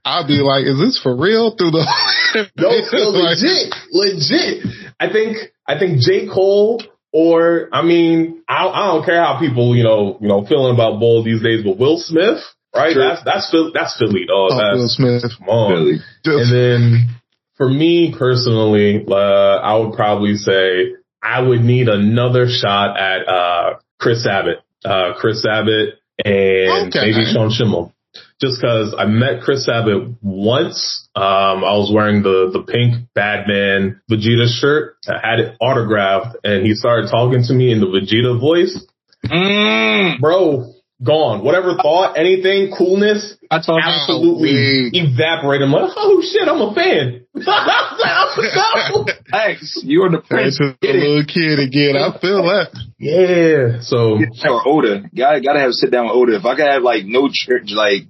I'll 0.05 0.27
be 0.27 0.41
like, 0.43 0.65
is 0.67 0.79
this 0.79 1.01
for 1.03 1.17
real? 1.17 1.57
Through 1.57 1.71
the 1.71 2.47
No, 2.57 2.69
no, 2.69 3.11
legit, 3.11 3.75
legit. 3.93 4.67
I 4.99 5.11
think 5.13 5.37
I 5.67 5.79
think 5.79 6.01
J 6.01 6.27
Cole 6.27 6.83
or 7.13 7.69
I 7.73 7.83
mean 7.83 8.43
I 8.49 8.67
I 8.67 8.87
don't 8.89 9.05
care 9.05 9.23
how 9.23 9.39
people 9.39 9.77
you 9.77 9.85
know 9.85 10.19
you 10.21 10.29
know 10.29 10.45
feeling 10.47 10.75
about 10.75 11.01
Bull 11.01 11.23
these 11.23 11.43
days, 11.43 11.65
but 11.65 11.79
Will 11.79 11.99
Smith, 11.99 12.41
right? 12.75 12.93
Sure. 12.93 13.03
That's 13.03 13.25
that's 13.25 13.51
Phil, 13.51 13.73
that's 13.73 13.97
Philly, 13.99 14.27
dog. 14.27 14.51
Oh, 14.53 14.77
Will 14.77 14.89
Smith. 14.89 15.23
come 15.39 15.49
on. 15.49 15.73
Really. 15.73 15.99
And 16.25 16.53
then 16.53 17.09
for 17.57 17.69
me 17.69 18.15
personally, 18.17 19.05
uh, 19.09 19.15
I 19.15 19.77
would 19.77 19.95
probably 19.95 20.37
say 20.37 20.95
I 21.23 21.41
would 21.43 21.61
need 21.63 21.89
another 21.89 22.47
shot 22.49 22.99
at 22.99 23.29
uh, 23.29 23.75
Chris 23.99 24.25
Sabat, 24.25 24.57
uh, 24.85 25.13
Chris 25.19 25.43
Sabat, 25.43 25.95
and 26.25 26.89
Okay. 26.95 27.11
maybe 27.11 27.25
Sean 27.33 27.51
Schemmel. 27.51 27.93
Just 28.41 28.59
because 28.61 28.95
I 28.99 29.05
met 29.05 29.43
Chris 29.43 29.67
Sabat 29.67 30.15
once, 30.23 31.09
um, 31.15 31.63
I 31.63 31.77
was 31.77 31.93
wearing 31.95 32.23
the 32.23 32.49
the 32.51 32.63
pink 32.63 33.07
Batman 33.15 34.01
Vegeta 34.11 34.49
shirt. 34.49 34.97
I 35.07 35.19
had 35.23 35.41
it 35.41 35.57
autographed, 35.61 36.37
and 36.43 36.65
he 36.67 36.75
started 36.75 37.11
talking 37.11 37.43
to 37.45 37.53
me 37.53 37.71
in 37.71 37.81
the 37.81 37.87
Vegeta 37.87 38.41
voice 38.41 38.83
Mm. 39.27 40.19
bro, 40.21 40.73
gone. 41.03 41.43
Whatever 41.45 41.75
thought, 41.81 42.19
anything, 42.19 42.73
coolness, 42.77 43.37
I 43.51 43.61
told 43.65 43.81
absolutely 43.83 44.91
evaporate. 44.93 45.63
I'm 45.63 45.73
like, 45.73 45.93
oh 45.97 46.23
shit, 46.23 46.47
I'm 46.49 46.61
a 46.61 46.75
fan. 46.75 47.27
Thanks. 49.31 49.81
You're 49.85 50.11
the 50.11 50.19
Back 50.19 50.29
prince. 50.29 50.59
to 50.59 50.77
the 50.81 50.89
little 50.93 51.25
kid 51.25 51.59
again. 51.59 51.97
I 51.97 52.17
feel 52.19 52.43
that. 52.45 52.71
yeah. 52.99 53.81
So 53.81 54.19
or 54.49 54.69
Oda. 54.69 55.05
Gotta 55.15 55.41
gotta 55.41 55.61
have 55.61 55.71
a 55.71 55.73
sit 55.73 55.91
down 55.91 56.07
with 56.07 56.17
Oda. 56.17 56.37
If 56.37 56.45
I 56.45 56.55
could 56.57 56.67
have 56.69 56.83
like 56.83 57.05
no 57.05 57.29
tr- 57.33 57.65
like 57.75 58.03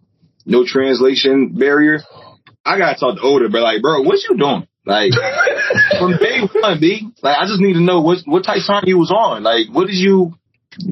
no 0.47 0.65
translation 0.67 1.55
barrier, 1.55 2.01
I 2.65 2.79
gotta 2.79 2.99
talk 2.99 3.17
to 3.17 3.23
Oda. 3.23 3.49
But 3.51 3.63
like, 3.63 3.83
bro, 3.83 4.03
what 4.03 4.19
you 4.29 4.37
doing? 4.37 4.67
Like 4.87 5.13
from 5.99 6.17
day 6.17 6.41
one, 6.53 6.81
B. 6.81 7.09
Like 7.23 7.37
I 7.39 7.47
just 7.47 7.61
need 7.61 7.75
to 7.75 7.81
know 7.83 8.01
what 8.01 8.19
what 8.25 8.45
type 8.45 8.59
of 8.59 8.67
time 8.67 8.85
you 8.87 8.99
was 8.99 9.11
on. 9.13 9.43
Like, 9.43 9.67
what 9.71 9.87
did 9.87 9.97
you 9.97 10.35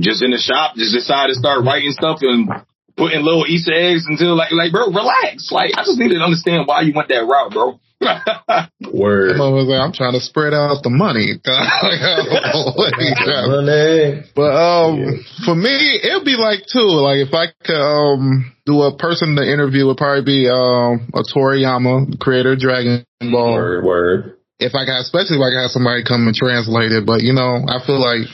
just 0.00 0.22
in 0.22 0.30
the 0.30 0.38
shop 0.38 0.74
just 0.76 0.94
decide 0.94 1.28
to 1.28 1.34
start 1.34 1.64
writing 1.64 1.92
stuff 1.92 2.18
and 2.22 2.48
putting 2.96 3.22
little 3.22 3.46
Easter 3.46 3.72
eggs 3.72 4.06
until 4.08 4.34
like 4.36 4.50
like 4.52 4.72
bro, 4.72 4.86
relax. 4.90 5.50
Like 5.52 5.72
I 5.76 5.82
just 5.84 5.98
need 5.98 6.10
to 6.10 6.18
understand 6.20 6.66
why 6.66 6.82
you 6.82 6.92
went 6.94 7.08
that 7.08 7.22
route, 7.26 7.52
bro. 7.52 7.78
word. 8.94 9.34
I 9.42 9.48
was 9.50 9.66
like, 9.66 9.80
I'm 9.82 9.90
trying 9.92 10.14
to 10.14 10.20
spread 10.22 10.54
out 10.54 10.82
the 10.86 10.90
money. 10.90 11.34
Like, 11.48 11.98
I 11.98 12.22
don't 12.22 12.30
know 12.30 12.72
what 12.78 12.94
he's 12.94 13.14
trying 13.18 13.42
to- 13.42 13.58
Money. 13.58 14.22
But 14.34 14.52
um, 14.54 14.90
Yeah. 14.98 15.10
for 15.46 15.54
me, 15.54 15.74
it'd 16.02 16.24
be 16.24 16.36
like 16.38 16.62
too. 16.70 16.86
Like 16.98 17.18
if 17.26 17.34
I 17.34 17.50
could 17.66 17.78
um 17.82 18.52
do 18.66 18.82
a 18.82 18.94
person 18.96 19.34
to 19.36 19.42
interview, 19.42 19.86
would 19.86 19.96
probably 19.98 20.24
be 20.26 20.46
um 20.50 21.10
a 21.14 21.22
Toriyama, 21.26 22.18
creator 22.18 22.52
of 22.54 22.58
Dragon 22.58 23.04
Ball. 23.20 23.54
Word. 23.54 23.84
Word. 23.84 24.34
If 24.58 24.74
I 24.74 24.86
got, 24.86 25.02
especially 25.06 25.38
if 25.38 25.42
I 25.46 25.50
got 25.54 25.70
somebody 25.70 26.02
come 26.02 26.26
and 26.26 26.34
translate 26.34 26.90
it. 26.90 27.06
But 27.06 27.22
you 27.22 27.32
know, 27.32 27.62
I 27.66 27.78
feel 27.86 27.98
like 28.02 28.26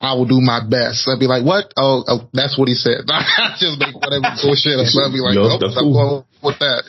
I 0.00 0.12
will 0.12 0.28
do 0.28 0.40
my 0.44 0.60
best. 0.60 1.08
I'd 1.08 1.18
be 1.18 1.26
like, 1.26 1.44
what? 1.44 1.72
Oh, 1.76 2.04
oh 2.06 2.28
that's 2.32 2.58
what 2.60 2.68
he 2.68 2.76
said. 2.76 3.04
I 3.08 3.56
just 3.56 3.80
make 3.80 3.96
whatever 3.96 4.28
bullshit 4.44 4.76
up. 4.76 4.84
I'd 4.84 5.12
be 5.12 5.24
like, 5.24 5.40
Yup, 5.40 5.56
nope, 5.56 5.60
that's 5.64 5.76
I'm 5.76 5.88
going 5.88 6.24
with 6.44 6.58
that. 6.60 6.84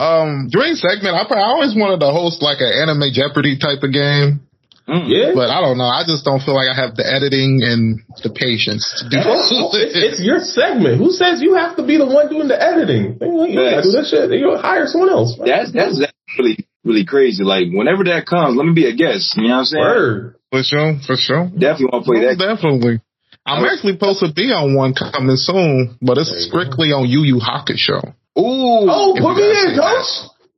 Um, 0.00 0.48
dream 0.48 0.74
segment. 0.74 1.14
I, 1.14 1.28
probably, 1.28 1.44
I 1.44 1.52
always 1.52 1.76
wanted 1.76 2.00
to 2.00 2.10
host 2.10 2.40
like 2.40 2.64
an 2.64 2.72
anime 2.72 3.12
Jeopardy 3.12 3.60
type 3.60 3.84
of 3.84 3.92
game. 3.92 4.48
Mm. 4.88 5.06
Yeah. 5.06 5.30
But 5.36 5.52
I 5.52 5.60
don't 5.60 5.78
know. 5.78 5.86
I 5.86 6.02
just 6.02 6.24
don't 6.24 6.40
feel 6.40 6.56
like 6.56 6.66
I 6.66 6.74
have 6.74 6.96
the 6.96 7.06
editing 7.06 7.62
and 7.62 8.02
the 8.24 8.32
patience 8.32 8.82
to 8.98 9.06
do 9.06 9.22
Well, 9.22 9.70
it's, 9.76 9.94
it's 9.94 10.20
your 10.24 10.40
segment. 10.40 10.98
Who 10.98 11.12
says 11.12 11.38
you 11.44 11.54
have 11.54 11.76
to 11.76 11.84
be 11.86 12.00
the 12.00 12.08
one 12.08 12.26
doing 12.26 12.48
the 12.48 12.58
editing? 12.58 13.20
You 13.20 13.28
know, 13.30 13.44
you 13.46 13.54
gotta 13.54 13.86
do 13.86 13.92
that 13.94 14.08
shit. 14.08 14.32
You 14.32 14.56
hire 14.56 14.88
someone 14.88 15.12
else. 15.12 15.38
That's 15.38 15.70
that's 15.70 16.00
that's 16.00 16.16
really 16.34 16.66
really 16.82 17.04
crazy. 17.04 17.44
Like 17.44 17.70
whenever 17.70 18.02
that 18.10 18.26
comes, 18.26 18.56
let 18.56 18.66
me 18.66 18.74
be 18.74 18.88
a 18.88 18.96
guest. 18.96 19.36
You 19.36 19.46
know 19.46 19.62
what 19.62 19.70
I'm 19.70 19.70
saying? 19.70 19.84
Word. 19.84 20.39
For 20.50 20.62
sure, 20.62 20.98
for 21.06 21.16
sure. 21.16 21.46
Definitely 21.46 21.86
want 21.94 22.04
to 22.04 22.10
play 22.10 22.20
Most 22.26 22.38
that. 22.38 22.56
definitely. 22.56 23.00
I'm 23.46 23.64
actually 23.64 23.94
supposed 23.94 24.20
to 24.20 24.32
be 24.34 24.52
on 24.52 24.74
one 24.76 24.94
coming 24.94 25.38
soon, 25.38 25.96
but 26.02 26.18
it's 26.18 26.30
strictly 26.46 26.92
on 26.92 27.08
Yu 27.08 27.22
Yu 27.24 27.38
Hakusho. 27.40 27.78
Show. 27.78 28.02
Ooh. 28.38 28.86
Oh, 28.86 29.14
put 29.16 29.38
you 29.38 29.46
me 29.46 29.54
guys 29.54 29.64
in, 29.64 29.70
see 29.70 29.80
coach. 29.80 30.10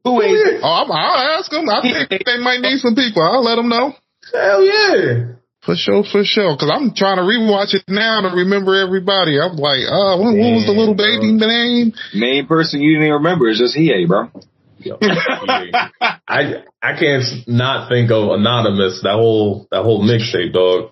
Who 0.05 0.11
Put 0.19 0.25
me 0.27 0.35
in. 0.35 0.61
Oh, 0.65 0.83
I'm, 0.83 0.91
I'll 0.91 1.39
ask 1.39 1.51
them. 1.51 1.69
I 1.69 1.81
think 1.81 2.25
they 2.27 2.39
might 2.43 2.61
need 2.61 2.81
some 2.81 2.97
people. 2.97 3.23
I'll 3.23 3.45
let 3.45 3.57
them 3.57 3.69
know. 3.69 3.95
Hell 4.33 4.65
yeah. 4.65 5.39
For 5.63 5.77
sure, 5.79 6.03
for 6.03 6.25
sure. 6.27 6.57
Because 6.59 6.75
I'm 6.75 6.91
trying 6.91 7.23
to 7.23 7.23
rewatch 7.23 7.73
it 7.73 7.87
now 7.87 8.21
to 8.27 8.35
remember 8.35 8.75
everybody. 8.75 9.39
I'm 9.39 9.55
like, 9.55 9.87
uh, 9.87 10.19
what, 10.19 10.35
what 10.35 10.53
was 10.59 10.67
the 10.67 10.75
little 10.75 10.99
Damn, 10.99 11.39
baby 11.39 11.39
name? 11.39 11.93
Main 12.19 12.47
person 12.51 12.83
you 12.83 12.99
didn't 12.99 13.15
even 13.15 13.23
remember 13.23 13.49
is 13.49 13.63
just 13.63 13.79
Hiei, 13.79 14.09
bro. 14.09 14.27
Yo, 14.85 14.99
I 16.29 16.63
I 16.83 16.99
can't 16.99 17.25
not 17.47 17.89
think 17.89 18.11
of 18.11 18.31
anonymous. 18.31 19.01
That 19.03 19.15
whole 19.15 19.67
that 19.71 19.83
whole 19.83 20.03
mixtape, 20.03 20.53
dog. 20.53 20.91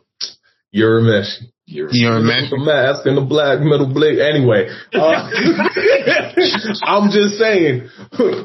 You're 0.72 0.98
a 0.98 1.02
mess. 1.02 1.42
You're, 1.66 1.88
You're 1.92 2.14
a 2.14 2.16
With 2.16 2.26
man. 2.26 2.50
the 2.50 2.58
mask 2.58 3.06
and 3.06 3.16
the 3.16 3.20
black 3.22 3.60
metal 3.60 3.86
blade. 3.92 4.18
Anyway, 4.18 4.68
uh, 4.92 5.30
I'm 6.82 7.10
just 7.10 7.38
saying, 7.38 7.88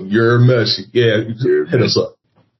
you're 0.09 0.35
a 0.35 0.39
mess. 0.39 0.79
Yeah, 0.93 1.23
hit 1.69 1.81
us 1.81 1.97
up. 1.97 2.15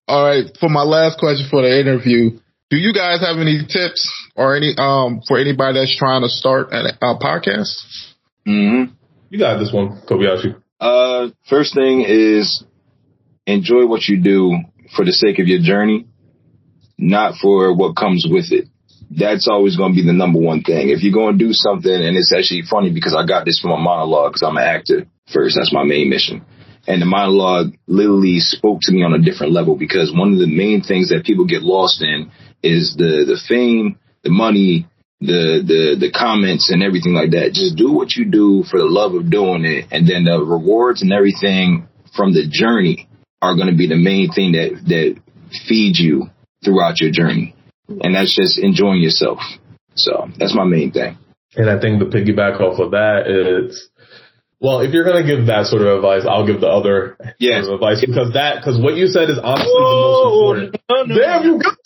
All 0.08 0.26
right. 0.26 0.46
For 0.60 0.70
my 0.70 0.82
last 0.84 1.20
question 1.20 1.48
for 1.50 1.62
the 1.62 1.80
interview, 1.80 2.40
do 2.70 2.78
you 2.78 2.94
guys 2.94 3.22
have 3.22 3.38
any 3.38 3.60
tips 3.68 4.10
or 4.36 4.56
any 4.56 4.74
um 4.78 5.22
for 5.28 5.38
anybody 5.40 5.80
that's 5.80 5.96
trying 5.98 6.22
to 6.24 6.30
start 6.30 6.70
a, 6.72 6.94
a 7.02 7.18
podcast? 7.20 7.74
hmm 8.46 8.86
You 9.30 9.40
got 9.40 9.60
this 9.60 9.72
one, 9.74 10.02
Kobayashi. 10.08 10.56
Uh, 10.80 11.30
first 11.50 11.74
thing 11.74 12.04
is 12.08 12.64
enjoy 13.46 13.86
what 13.86 14.08
you 14.08 14.22
do 14.22 14.58
for 14.96 15.06
the 15.06 15.12
sake 15.12 15.40
of 15.40 15.48
your 15.48 15.62
journey, 15.62 16.08
not 16.98 17.36
for 17.42 17.76
what 17.76 17.96
comes 17.96 18.26
with 18.30 18.52
it. 18.52 18.68
That's 19.12 19.48
always 19.48 19.78
going 19.78 19.94
to 19.94 19.96
be 19.96 20.06
the 20.06 20.14
number 20.14 20.40
one 20.40 20.62
thing. 20.62 20.90
If 20.90 21.04
you're 21.04 21.14
going 21.14 21.38
to 21.38 21.46
do 21.46 21.54
something, 21.54 21.92
and 21.92 22.18
it's 22.18 22.34
actually 22.34 22.64
funny 22.64 22.92
because 22.92 23.16
I 23.16 23.26
got 23.26 23.46
this 23.46 23.60
from 23.60 23.72
a 23.72 23.78
monologue 23.78 24.34
because 24.34 24.44
I'm 24.44 24.58
an 24.58 24.64
actor 24.64 25.06
first. 25.32 25.58
That's 25.58 25.74
my 25.74 25.84
main 25.84 26.10
mission. 26.10 26.44
And 26.88 27.02
the 27.02 27.06
monologue 27.06 27.78
literally 27.88 28.40
spoke 28.40 28.80
to 28.84 28.92
me 28.92 29.04
on 29.04 29.14
a 29.14 29.22
different 29.22 29.54
level 29.54 29.76
because 29.76 30.14
one 30.14 30.34
of 30.34 30.40
the 30.40 30.48
main 30.48 30.82
things 30.82 31.10
that 31.10 31.26
people 31.26 31.46
get 31.46 31.64
lost 31.64 32.02
in 32.02 32.32
is 32.62 32.96
the, 32.98 33.26
the 33.26 33.40
fame, 33.48 33.98
the 34.24 34.30
money, 34.30 34.88
the, 35.22 35.64
the, 35.66 35.98
the 36.00 36.12
comments 36.12 36.72
and 36.72 36.84
everything 36.84 37.14
like 37.14 37.32
that. 37.32 37.54
Just 37.54 37.76
do 37.76 37.92
what 37.92 38.14
you 38.14 38.26
do 38.26 38.64
for 38.70 38.78
the 38.78 38.86
love 38.86 39.14
of 39.14 39.32
doing 39.32 39.66
it. 39.66 39.86
And 39.92 40.08
then 40.08 40.26
the 40.26 40.44
rewards 40.44 41.02
and 41.02 41.14
everything 41.14 41.88
from 42.16 42.34
the 42.34 42.48
journey 42.50 43.08
are 43.42 43.56
going 43.56 43.68
to 43.70 43.76
be 43.76 43.88
the 43.88 43.96
main 43.98 44.32
thing 44.32 44.54
that, 44.54 44.82
that 44.88 45.16
feeds 45.68 46.00
you 46.00 46.28
throughout 46.64 47.00
your 47.00 47.12
journey. 47.12 47.56
And 47.88 48.16
that's 48.16 48.36
just 48.36 48.58
enjoying 48.58 49.02
yourself. 49.02 49.40
So 49.96 50.28
that's 50.40 50.56
my 50.56 50.64
main 50.66 50.92
thing. 50.92 51.18
And 51.56 51.70
I 51.70 51.80
think 51.80 52.00
the 52.00 52.06
piggyback 52.06 52.60
off 52.60 52.80
of 52.80 52.92
that 52.92 53.28
is, 53.30 53.88
well, 54.60 54.80
if 54.82 54.92
you're 54.94 55.06
gonna 55.06 55.24
give 55.26 55.46
that 55.48 55.68
sort 55.68 55.84
of 55.84 55.96
advice, 55.96 56.24
I'll 56.28 56.46
give 56.48 56.60
the 56.60 56.68
other 56.68 57.16
Yes. 57.40 57.66
sort 57.66 57.76
of 57.76 57.82
advice 57.82 58.04
because 58.04 58.34
that 58.34 58.58
because 58.60 58.82
what 58.82 58.96
you 58.96 59.08
said 59.08 59.30
is 59.30 59.38
honestly 59.38 59.72
the 59.72 59.80
most 59.80 60.26
important. 60.34 61.16
Damn, 61.16 61.44
you 61.46 61.60
got 61.62 61.78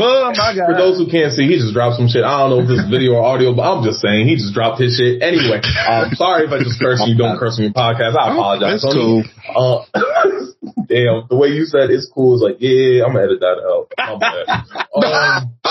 Oh 0.00 0.32
my 0.32 0.54
For 0.54 0.74
those 0.74 0.98
who 0.98 1.06
can't 1.10 1.32
see, 1.32 1.46
he 1.46 1.58
just 1.60 1.74
dropped 1.74 1.96
some 1.96 2.08
shit. 2.08 2.24
I 2.24 2.38
don't 2.40 2.50
know 2.50 2.60
if 2.64 2.68
this 2.68 2.78
is 2.80 2.88
video 2.90 3.12
or 3.20 3.22
audio, 3.22 3.52
but 3.54 3.62
I'm 3.68 3.84
just 3.84 4.00
saying 4.00 4.26
he 4.26 4.36
just 4.36 4.54
dropped 4.54 4.80
his 4.80 4.96
shit. 4.96 5.22
Anyway, 5.22 5.60
um, 5.60 6.14
sorry 6.16 6.46
if 6.46 6.52
I 6.52 6.58
just 6.58 6.80
curse 6.80 7.02
you 7.06 7.16
don't 7.16 7.38
curse 7.38 7.58
on 7.58 7.64
your 7.68 7.74
podcast. 7.76 8.16
I 8.16 8.32
apologize. 8.32 8.82
That's 8.82 8.94
cool. 8.94 9.24
Uh, 9.50 9.84
damn, 10.88 11.26
the 11.28 11.36
way 11.36 11.48
you 11.48 11.66
said 11.66 11.90
it's 11.90 12.06
cool 12.08 12.36
is 12.36 12.42
like, 12.42 12.56
yeah, 12.60 13.04
I'm 13.04 13.12
gonna 13.12 13.24
edit 13.28 13.40
that 13.40 13.58
out. 13.60 13.92
My 13.98 14.16
bad. 14.18 14.48
Um, 14.96 15.52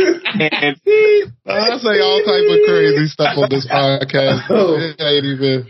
I 1.46 1.78
say 1.78 2.00
all 2.00 2.22
type 2.24 2.48
of 2.48 2.60
crazy 2.66 3.06
stuff 3.08 3.36
on 3.36 3.48
this 3.50 3.66
podcast. 3.66 4.48
It 4.48 5.00
ain't 5.00 5.26
even. 5.26 5.66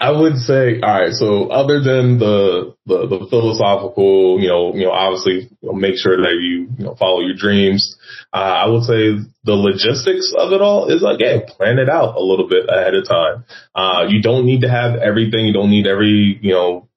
I 0.00 0.12
would 0.12 0.36
say, 0.36 0.80
all 0.80 1.00
right. 1.00 1.12
So 1.12 1.48
other 1.48 1.80
than 1.80 2.18
the 2.18 2.76
the, 2.86 3.06
the 3.08 3.26
philosophical, 3.28 4.38
you 4.40 4.48
know, 4.48 4.74
you 4.74 4.84
know, 4.84 4.92
obviously, 4.92 5.50
you 5.60 5.68
know, 5.68 5.72
make 5.72 5.96
sure 5.96 6.16
that 6.16 6.38
you 6.40 6.68
you 6.78 6.84
know 6.84 6.94
follow 6.94 7.20
your 7.20 7.34
dreams. 7.36 7.96
Uh, 8.32 8.36
I 8.36 8.68
would 8.68 8.84
say 8.84 9.18
the 9.44 9.54
logistics 9.54 10.32
of 10.38 10.52
it 10.52 10.60
all 10.60 10.88
is 10.88 11.02
like, 11.02 11.18
yeah, 11.18 11.38
plan 11.48 11.78
it 11.78 11.88
out 11.88 12.16
a 12.16 12.22
little 12.22 12.48
bit 12.48 12.66
ahead 12.68 12.94
of 12.94 13.08
time. 13.08 13.44
Uh, 13.74 14.06
you 14.08 14.22
don't 14.22 14.46
need 14.46 14.60
to 14.60 14.70
have 14.70 14.96
everything. 14.96 15.46
You 15.46 15.52
don't 15.52 15.70
need 15.70 15.86
every 15.86 16.38
you 16.40 16.52
know 16.52 16.88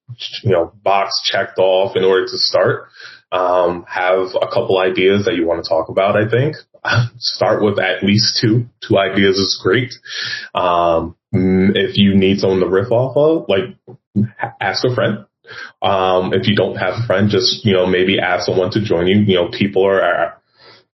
you 0.43 0.51
know 0.51 0.71
box 0.83 1.21
checked 1.23 1.57
off 1.57 1.95
in 1.95 2.03
order 2.03 2.25
to 2.25 2.37
start. 2.37 2.89
Um, 3.31 3.85
have 3.87 4.35
a 4.35 4.47
couple 4.47 4.77
ideas 4.77 5.25
that 5.25 5.35
you 5.35 5.47
want 5.47 5.63
to 5.63 5.69
talk 5.69 5.87
about. 5.89 6.17
I 6.17 6.29
think 6.29 6.57
start 7.17 7.63
with 7.63 7.79
at 7.79 8.03
least 8.03 8.39
two. 8.41 8.65
Two 8.87 8.99
ideas 8.99 9.37
is 9.37 9.59
great. 9.63 9.93
Um, 10.53 11.15
if 11.31 11.97
you 11.97 12.15
need 12.15 12.39
someone 12.39 12.59
to 12.59 12.67
riff 12.67 12.91
off 12.91 13.15
of, 13.15 13.45
like 13.47 13.75
ask 14.59 14.83
a 14.85 14.93
friend. 14.93 15.25
Um, 15.81 16.33
if 16.33 16.47
you 16.47 16.55
don't 16.55 16.77
have 16.77 16.93
a 17.03 17.07
friend, 17.07 17.29
just, 17.29 17.65
you 17.65 17.73
know, 17.73 17.85
maybe 17.85 18.19
ask 18.19 18.45
someone 18.45 18.71
to 18.71 18.83
join 18.83 19.07
you. 19.07 19.19
You 19.19 19.35
know, 19.35 19.49
people 19.49 19.85
are, 19.85 20.01
are 20.01 20.41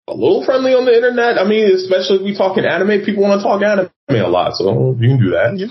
a 0.08 0.14
little 0.14 0.44
friendly 0.44 0.72
on 0.72 0.84
the 0.84 0.94
internet. 0.94 1.38
I 1.38 1.44
mean, 1.44 1.66
especially 1.74 2.16
if 2.16 2.22
we 2.22 2.36
talking 2.36 2.64
anime, 2.64 3.04
people 3.04 3.22
want 3.22 3.40
to 3.40 3.44
talk 3.44 3.62
anime 3.62 3.90
a 4.08 4.28
lot. 4.28 4.54
So 4.54 4.96
you 4.98 5.08
can 5.08 5.18
do 5.18 5.30
that. 5.30 5.56
Yeah. 5.56 5.66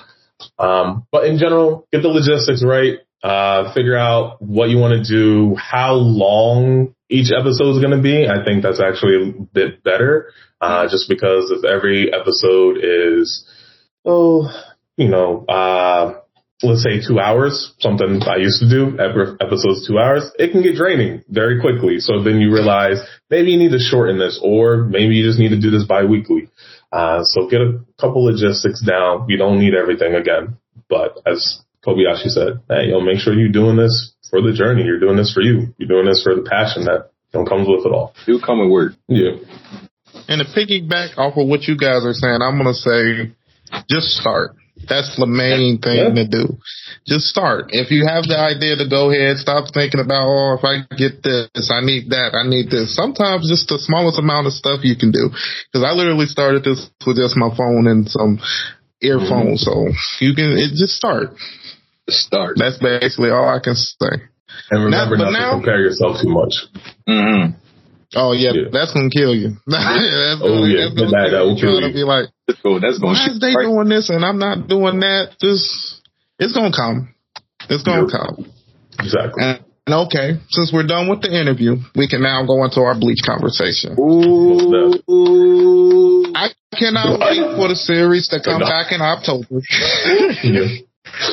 Um, 0.59 1.07
but 1.11 1.25
in 1.25 1.37
general, 1.37 1.87
get 1.91 2.01
the 2.01 2.09
logistics 2.09 2.63
right. 2.63 2.99
Uh, 3.23 3.73
figure 3.73 3.97
out 3.97 4.39
what 4.39 4.69
you 4.69 4.77
want 4.77 4.93
to 4.93 5.09
do, 5.09 5.55
how 5.55 5.93
long 5.93 6.93
each 7.09 7.31
episode 7.31 7.71
is 7.75 7.79
going 7.79 7.95
to 7.95 8.03
be. 8.03 8.27
I 8.27 8.43
think 8.45 8.61
that's 8.61 8.79
actually 8.79 9.29
a 9.29 9.41
bit 9.41 9.83
better. 9.83 10.31
Uh, 10.61 10.87
just 10.87 11.09
because 11.09 11.49
if 11.49 11.65
every 11.65 12.13
episode 12.13 12.77
is, 12.83 13.49
oh, 14.05 14.49
you 14.97 15.09
know, 15.09 15.45
uh, 15.45 16.19
let's 16.63 16.83
say 16.83 17.01
two 17.05 17.19
hours, 17.19 17.73
something 17.79 18.21
I 18.23 18.37
used 18.37 18.61
to 18.61 18.69
do, 18.69 18.97
every 18.99 19.35
episode's 19.41 19.87
two 19.87 19.99
hours, 19.99 20.31
it 20.39 20.51
can 20.51 20.61
get 20.61 20.75
draining 20.75 21.23
very 21.27 21.59
quickly. 21.59 21.99
So 21.99 22.23
then 22.23 22.39
you 22.39 22.53
realize 22.53 23.01
maybe 23.29 23.51
you 23.51 23.57
need 23.57 23.71
to 23.71 23.79
shorten 23.79 24.17
this 24.17 24.39
or 24.41 24.77
maybe 24.77 25.15
you 25.15 25.25
just 25.25 25.39
need 25.39 25.49
to 25.49 25.59
do 25.59 25.71
this 25.71 25.85
bi-weekly. 25.85 26.49
Uh, 26.91 27.23
so 27.23 27.49
get 27.49 27.61
a 27.61 27.79
couple 27.99 28.23
logistics 28.23 28.81
down. 28.81 29.27
You 29.27 29.37
don't 29.37 29.59
need 29.59 29.73
everything 29.73 30.15
again, 30.15 30.57
but 30.89 31.19
as 31.25 31.61
Kobayashi 31.85 32.29
said, 32.29 32.61
hey, 32.69 32.85
you 32.85 32.91
know, 32.91 33.01
make 33.01 33.19
sure 33.19 33.33
you're 33.33 33.51
doing 33.51 33.75
this 33.75 34.13
for 34.29 34.41
the 34.41 34.53
journey. 34.53 34.83
You're 34.83 34.99
doing 34.99 35.17
this 35.17 35.33
for 35.33 35.41
you. 35.41 35.73
You're 35.77 35.89
doing 35.89 36.05
this 36.05 36.23
for 36.23 36.35
the 36.35 36.41
passion 36.41 36.85
that 36.85 37.11
you 37.33 37.39
know, 37.39 37.45
comes 37.45 37.67
with 37.67 37.85
it 37.85 37.91
all. 37.91 38.13
do 38.25 38.39
come 38.39 38.59
and 38.61 38.71
work. 38.71 38.93
Yeah. 39.07 39.37
And 40.27 40.41
to 40.41 40.47
piggyback 40.47 41.17
off 41.17 41.37
of 41.37 41.47
what 41.47 41.63
you 41.63 41.77
guys 41.77 42.05
are 42.05 42.13
saying, 42.13 42.39
I'm 42.41 42.57
gonna 42.57 42.73
say, 42.73 43.35
just 43.89 44.17
start. 44.17 44.55
That's 44.75 45.15
the 45.15 45.25
main 45.25 45.79
thing 45.79 46.13
yeah. 46.13 46.23
to 46.23 46.27
do. 46.27 46.59
Just 47.07 47.31
start. 47.31 47.71
If 47.71 47.89
you 47.89 48.05
have 48.05 48.27
the 48.27 48.37
idea 48.37 48.75
to 48.75 48.85
go 48.85 49.09
ahead, 49.09 49.37
stop 49.37 49.71
thinking 49.73 50.03
about, 50.03 50.27
oh, 50.27 50.59
if 50.59 50.63
I 50.67 50.83
get 50.93 51.23
this, 51.23 51.71
I 51.71 51.79
need 51.81 52.11
that, 52.11 52.35
I 52.35 52.43
need 52.43 52.69
this. 52.69 52.93
Sometimes 52.93 53.47
just 53.49 53.71
the 53.71 53.79
smallest 53.79 54.19
amount 54.19 54.47
of 54.47 54.53
stuff 54.53 54.83
you 54.83 54.99
can 54.99 55.15
do. 55.15 55.31
Cause 55.73 55.81
I 55.81 55.95
literally 55.95 56.27
started 56.27 56.67
this 56.67 56.91
with 57.07 57.17
just 57.17 57.39
my 57.39 57.49
phone 57.55 57.87
and 57.87 58.05
some 58.05 58.37
earphones. 59.01 59.63
Mm-hmm. 59.65 59.95
So 59.95 60.21
you 60.21 60.35
can, 60.35 60.53
it 60.59 60.75
just 60.75 60.99
start. 60.99 61.33
Start. 62.11 62.59
That's 62.59 62.77
basically 62.77 63.31
all 63.31 63.47
I 63.47 63.63
can 63.63 63.73
say. 63.73 64.27
And 64.69 64.85
remember 64.85 65.17
now, 65.17 65.31
not 65.31 65.33
now, 65.33 65.49
to 65.49 65.57
compare 65.57 65.81
yourself 65.81 66.21
too 66.21 66.29
much. 66.29 66.53
Mm-hmm. 67.07 67.57
Oh 68.15 68.31
yeah, 68.31 68.51
yeah, 68.55 68.71
that's 68.71 68.93
gonna 68.93 69.11
kill 69.11 69.35
you. 69.35 69.59
that's 69.67 70.39
oh 70.41 70.63
gonna, 70.63 70.71
yeah, 70.71 70.87
that's 70.87 70.95
gonna 70.95 71.11
that, 71.11 71.29
that 71.35 71.43
will 71.43 71.59
kill 71.59 71.83
you. 71.83 71.91
Be 71.91 72.07
like, 72.07 72.31
oh, 72.63 72.79
that's 72.79 72.97
gonna. 72.99 73.13
Why 73.13 73.27
is 73.27 73.39
they 73.43 73.51
right. 73.51 73.67
doing 73.67 73.89
this 73.89 74.09
and 74.09 74.23
I'm 74.23 74.39
not 74.39 74.67
doing 74.67 75.03
that? 75.03 75.35
Just 75.43 75.99
it's 76.39 76.55
gonna 76.55 76.71
come. 76.71 77.13
It's 77.69 77.83
gonna 77.83 78.07
yep. 78.07 78.15
come. 78.15 78.47
Exactly. 78.99 79.43
And, 79.43 79.59
and 79.85 80.07
okay, 80.07 80.39
since 80.49 80.71
we're 80.73 80.87
done 80.87 81.09
with 81.09 81.21
the 81.21 81.29
interview, 81.29 81.77
we 81.95 82.07
can 82.07 82.23
now 82.23 82.45
go 82.47 82.63
into 82.63 82.81
our 82.81 82.95
bleach 82.97 83.21
conversation. 83.21 83.93
Ooh. 83.99 85.03
I 86.33 86.49
cannot 86.73 87.19
wait 87.19 87.43
for 87.59 87.67
the 87.67 87.75
series 87.75 88.27
to 88.29 88.39
come 88.41 88.61
back 88.61 88.91
in 88.91 89.01
October. 89.01 89.61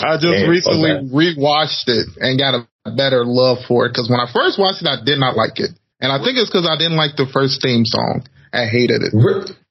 I 0.03 0.21
just 0.21 0.45
Damn, 0.45 0.51
recently 0.51 0.91
okay. 0.91 1.09
rewatched 1.09 1.89
it 1.89 2.07
and 2.21 2.39
got 2.39 2.55
a 2.85 2.91
better 2.91 3.25
love 3.25 3.59
for 3.67 3.87
it 3.87 3.91
because 3.91 4.11
when 4.11 4.21
I 4.21 4.31
first 4.33 4.59
watched 4.59 4.83
it, 4.83 4.89
I 4.89 5.03
did 5.03 5.19
not 5.19 5.37
like 5.37 5.59
it. 5.59 5.71
And 6.03 6.11
I 6.11 6.19
think 6.19 6.35
it's 6.35 6.51
because 6.51 6.67
I 6.67 6.75
didn't 6.75 6.99
like 6.99 7.15
the 7.15 7.31
first 7.31 7.63
theme 7.63 7.87
song. 7.87 8.27
I 8.53 8.67
hated 8.67 9.07
it. 9.07 9.15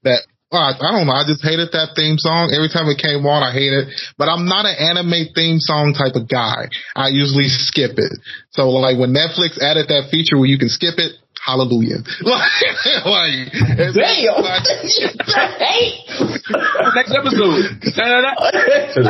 That 0.08 0.24
well, 0.52 0.64
I, 0.64 0.72
I, 0.76 0.92
don't 0.92 1.08
know. 1.08 1.16
I 1.16 1.24
just 1.24 1.40
hated 1.44 1.72
that 1.72 1.96
theme 1.96 2.20
song. 2.20 2.52
Every 2.52 2.68
time 2.68 2.92
it 2.92 3.00
came 3.00 3.24
on, 3.24 3.40
I 3.40 3.56
hated 3.56 3.88
it. 3.88 3.96
But 4.20 4.28
I'm 4.28 4.44
not 4.48 4.66
an 4.68 4.76
anime 4.76 5.32
theme 5.32 5.64
song 5.64 5.96
type 5.96 6.20
of 6.20 6.28
guy. 6.28 6.68
I 6.92 7.08
usually 7.08 7.48
skip 7.48 7.96
it. 7.96 8.12
So 8.52 8.68
like 8.76 9.00
when 9.00 9.16
Netflix 9.16 9.56
added 9.64 9.88
that 9.88 10.12
feature 10.12 10.36
where 10.36 10.52
you 10.52 10.60
can 10.60 10.68
skip 10.68 11.00
it, 11.00 11.16
hallelujah. 11.40 12.04
like, 12.28 12.52
like 13.08 13.48
damn. 13.96 14.44
Like, 14.44 14.68
next 17.00 17.16
episode. 17.16 17.80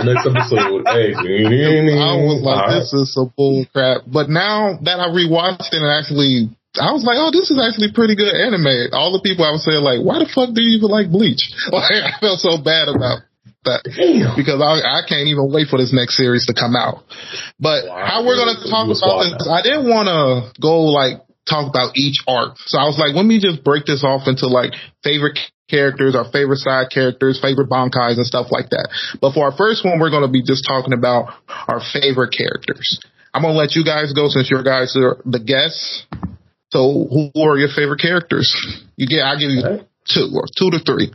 next 0.06 0.30
episode. 0.30 0.86
Hey. 0.94 1.18
I 1.18 2.22
was 2.22 2.38
like, 2.46 2.70
this 2.70 2.94
is 2.94 3.18
some 3.18 3.34
bull 3.34 3.66
crap. 3.74 4.06
But 4.06 4.30
now 4.30 4.78
that 4.86 5.02
I 5.02 5.10
rewatched 5.10 5.74
it 5.74 5.82
and 5.82 5.90
actually 5.90 6.54
I 6.80 6.96
was 6.96 7.04
like, 7.04 7.20
oh, 7.20 7.36
this 7.36 7.52
is 7.52 7.60
actually 7.60 7.92
pretty 7.92 8.16
good 8.16 8.32
anime. 8.32 8.96
All 8.96 9.12
the 9.12 9.20
people 9.20 9.44
I 9.44 9.52
was 9.52 9.68
saying, 9.68 9.84
like, 9.84 10.00
why 10.00 10.24
the 10.24 10.30
fuck 10.32 10.56
do 10.56 10.64
you 10.64 10.80
even 10.80 10.88
like 10.88 11.12
Bleach? 11.12 11.44
Like, 11.72 11.92
I 11.92 12.16
felt 12.24 12.40
so 12.40 12.56
bad 12.64 12.88
about 12.88 13.28
that 13.68 13.84
Damn. 13.84 14.40
because 14.40 14.64
I, 14.64 14.80
I 14.80 15.04
can't 15.04 15.28
even 15.28 15.52
wait 15.52 15.68
for 15.68 15.76
this 15.76 15.92
next 15.92 16.16
series 16.16 16.48
to 16.48 16.56
come 16.56 16.76
out. 16.76 17.04
But 17.60 17.92
wow. 17.92 18.00
how 18.00 18.20
we're 18.24 18.40
gonna 18.40 18.60
talk 18.72 18.88
about 18.88 19.28
this, 19.28 19.48
I 19.52 19.62
didn't 19.62 19.92
want 19.92 20.08
to 20.08 20.50
go 20.60 20.90
like 20.90 21.22
talk 21.46 21.70
about 21.70 21.94
each 22.00 22.24
arc. 22.28 22.58
So 22.66 22.80
I 22.80 22.88
was 22.88 22.98
like, 22.98 23.14
let 23.14 23.26
me 23.26 23.40
just 23.40 23.64
break 23.64 23.86
this 23.86 24.04
off 24.04 24.28
into 24.28 24.48
like 24.48 24.74
favorite 25.04 25.38
characters, 25.70 26.16
our 26.16 26.30
favorite 26.32 26.60
side 26.60 26.92
characters, 26.92 27.40
favorite 27.42 27.70
bankais 27.70 28.18
and 28.18 28.26
stuff 28.26 28.48
like 28.52 28.70
that. 28.70 28.90
But 29.20 29.34
for 29.34 29.46
our 29.46 29.56
first 29.56 29.84
one, 29.84 30.00
we're 30.00 30.12
going 30.12 30.28
to 30.28 30.32
be 30.32 30.44
just 30.44 30.68
talking 30.68 30.94
about 30.94 31.34
our 31.48 31.82
favorite 31.94 32.36
characters. 32.36 33.00
I'm 33.34 33.42
going 33.42 33.56
to 33.56 33.58
let 33.58 33.76
you 33.76 33.86
guys 33.86 34.12
go 34.14 34.28
since 34.28 34.52
your 34.52 34.64
guys 34.64 34.96
are 35.00 35.18
the 35.24 35.40
guests. 35.40 36.06
So 36.72 37.08
who 37.10 37.32
are 37.42 37.58
your 37.58 37.70
favorite 37.76 38.00
characters? 38.00 38.50
You 38.96 39.08
get, 39.08 39.22
I'll 39.22 39.40
give 39.40 39.50
you 39.50 39.64
right. 39.64 39.88
two 40.08 40.30
or 40.34 40.46
two 40.58 40.72
to 40.72 40.80
three. 40.80 41.12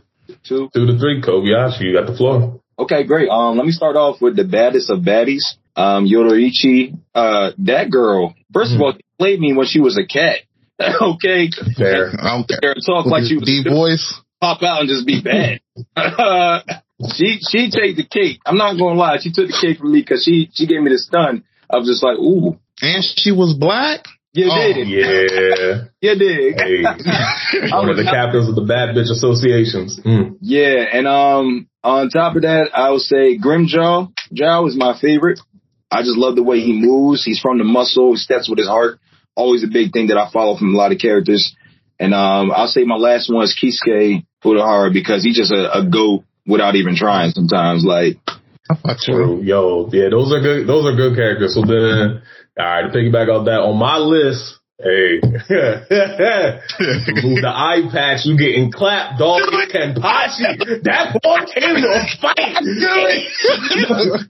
Two. 0.47 0.69
Two 0.73 0.85
to 0.85 0.97
three. 0.99 1.21
Kobayashi, 1.21 1.81
you 1.81 1.93
got 1.93 2.07
the 2.07 2.15
floor. 2.15 2.61
Okay, 2.79 3.03
great. 3.05 3.29
Um, 3.29 3.57
let 3.57 3.65
me 3.65 3.71
start 3.71 3.95
off 3.95 4.21
with 4.21 4.35
the 4.35 4.43
baddest 4.43 4.91
of 4.91 4.99
baddies. 4.99 5.43
Um, 5.75 6.05
Yoruichi, 6.05 6.97
uh, 7.15 7.51
that 7.59 7.89
girl, 7.89 8.35
1st 8.53 8.65
mm. 8.65 8.75
of 8.75 8.81
all, 8.81 8.93
played 9.17 9.39
me 9.39 9.53
when 9.53 9.65
she 9.65 9.79
was 9.79 9.97
a 9.97 10.05
cat. 10.05 10.39
okay. 10.79 11.49
Fair. 11.75 12.11
I 12.19 12.37
don't 12.37 12.47
care. 12.47 12.75
Talk 12.85 13.07
like 13.07 13.23
she 13.23 13.35
was 13.35 13.45
D 13.45 13.63
voice. 13.67 14.21
Pop 14.39 14.61
out 14.61 14.81
and 14.81 14.89
just 14.89 15.07
be 15.07 15.21
bad. 15.21 15.61
she, 17.15 17.39
she 17.41 17.71
take 17.71 17.95
the 17.95 18.05
cake. 18.07 18.39
I'm 18.45 18.57
not 18.57 18.77
going 18.77 18.93
to 18.93 18.99
lie. 18.99 19.17
She 19.19 19.31
took 19.31 19.47
the 19.47 19.57
cake 19.59 19.79
from 19.79 19.91
me 19.91 20.01
because 20.01 20.23
she, 20.23 20.49
she 20.53 20.67
gave 20.67 20.81
me 20.81 20.91
the 20.91 20.99
stun. 20.99 21.43
I 21.69 21.77
was 21.77 21.87
just 21.87 22.03
like, 22.03 22.17
ooh. 22.19 22.59
And 22.81 23.03
she 23.03 23.31
was 23.31 23.57
black? 23.59 24.05
You 24.37 24.51
oh, 24.51 24.73
did. 24.73 24.87
Yeah. 24.87 25.85
you 25.99 26.15
did. 26.15 26.61
Hey. 26.61 26.83
One 27.71 27.89
of 27.89 27.97
the 27.97 28.03
captains 28.03 28.47
of 28.47 28.53
the 28.53 28.65
bad 28.69 28.93
bitch 28.93 29.09
associations. 29.09 29.99
Mm. 30.05 30.37
Yeah. 30.41 30.85
And, 30.93 31.07
um, 31.07 31.67
on 31.83 32.09
top 32.09 32.35
of 32.35 32.43
that, 32.43 32.69
I 32.71 32.91
would 32.91 33.01
say 33.01 33.39
Grimmjow. 33.39 34.13
Jow 34.31 34.67
is 34.67 34.77
my 34.77 34.95
favorite. 35.01 35.39
I 35.89 36.03
just 36.03 36.17
love 36.17 36.35
the 36.35 36.43
way 36.43 36.59
he 36.59 36.79
moves. 36.79 37.25
He's 37.25 37.39
from 37.39 37.57
the 37.57 37.63
muscle. 37.63 38.11
He 38.11 38.17
steps 38.17 38.47
with 38.47 38.59
his 38.59 38.67
heart. 38.67 38.99
Always 39.35 39.63
a 39.63 39.67
big 39.67 39.91
thing 39.91 40.07
that 40.07 40.17
I 40.17 40.29
follow 40.31 40.55
from 40.55 40.75
a 40.75 40.77
lot 40.77 40.91
of 40.91 40.99
characters. 40.99 41.55
And, 41.99 42.13
um, 42.13 42.51
I'll 42.51 42.67
say 42.67 42.83
my 42.83 42.97
last 42.97 43.33
one 43.33 43.43
is 43.43 43.57
Kisuke 43.57 44.23
Urahara 44.45 44.93
because 44.93 45.23
he's 45.23 45.37
just 45.37 45.51
a, 45.51 45.79
a 45.79 45.89
goat 45.89 46.25
without 46.45 46.75
even 46.75 46.95
trying 46.95 47.31
sometimes. 47.31 47.83
Like, 47.83 48.17
True. 49.01 49.41
Yo, 49.41 49.89
yeah, 49.91 50.09
those 50.09 50.31
are 50.33 50.41
good. 50.41 50.67
Those 50.67 50.85
are 50.85 50.95
good 50.95 51.15
characters. 51.15 51.55
So 51.55 51.61
then 51.61 52.21
all 52.57 52.65
right, 52.65 52.91
to 52.91 52.97
piggyback 52.97 53.29
off 53.29 53.45
that, 53.45 53.61
on 53.61 53.77
my 53.77 53.97
list, 53.97 54.57
hey, 54.81 55.21
move 55.21 55.45
the 57.41 57.53
eye 57.53 57.85
patch, 57.91 58.25
you 58.25 58.37
getting 58.37 58.71
clapped, 58.71 59.19
dog. 59.19 59.41
Kenpachi, 59.69 60.81
that 60.83 61.19
boy 61.21 61.39
came 61.53 61.75
to 61.77 62.05
fight. 62.21 62.57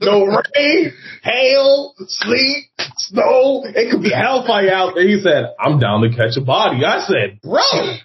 no 0.02 0.26
rain, 0.26 0.92
hail, 1.22 1.94
sleet, 2.06 2.68
snow, 2.96 3.64
it 3.64 3.90
could 3.90 4.02
be 4.02 4.10
hellfire 4.10 4.70
out 4.72 4.94
there. 4.94 5.08
He 5.08 5.20
said, 5.20 5.54
I'm 5.58 5.78
down 5.78 6.02
to 6.02 6.10
catch 6.10 6.36
a 6.36 6.44
body. 6.44 6.84
I 6.84 7.00
said, 7.06 7.40
bro, 7.42 7.60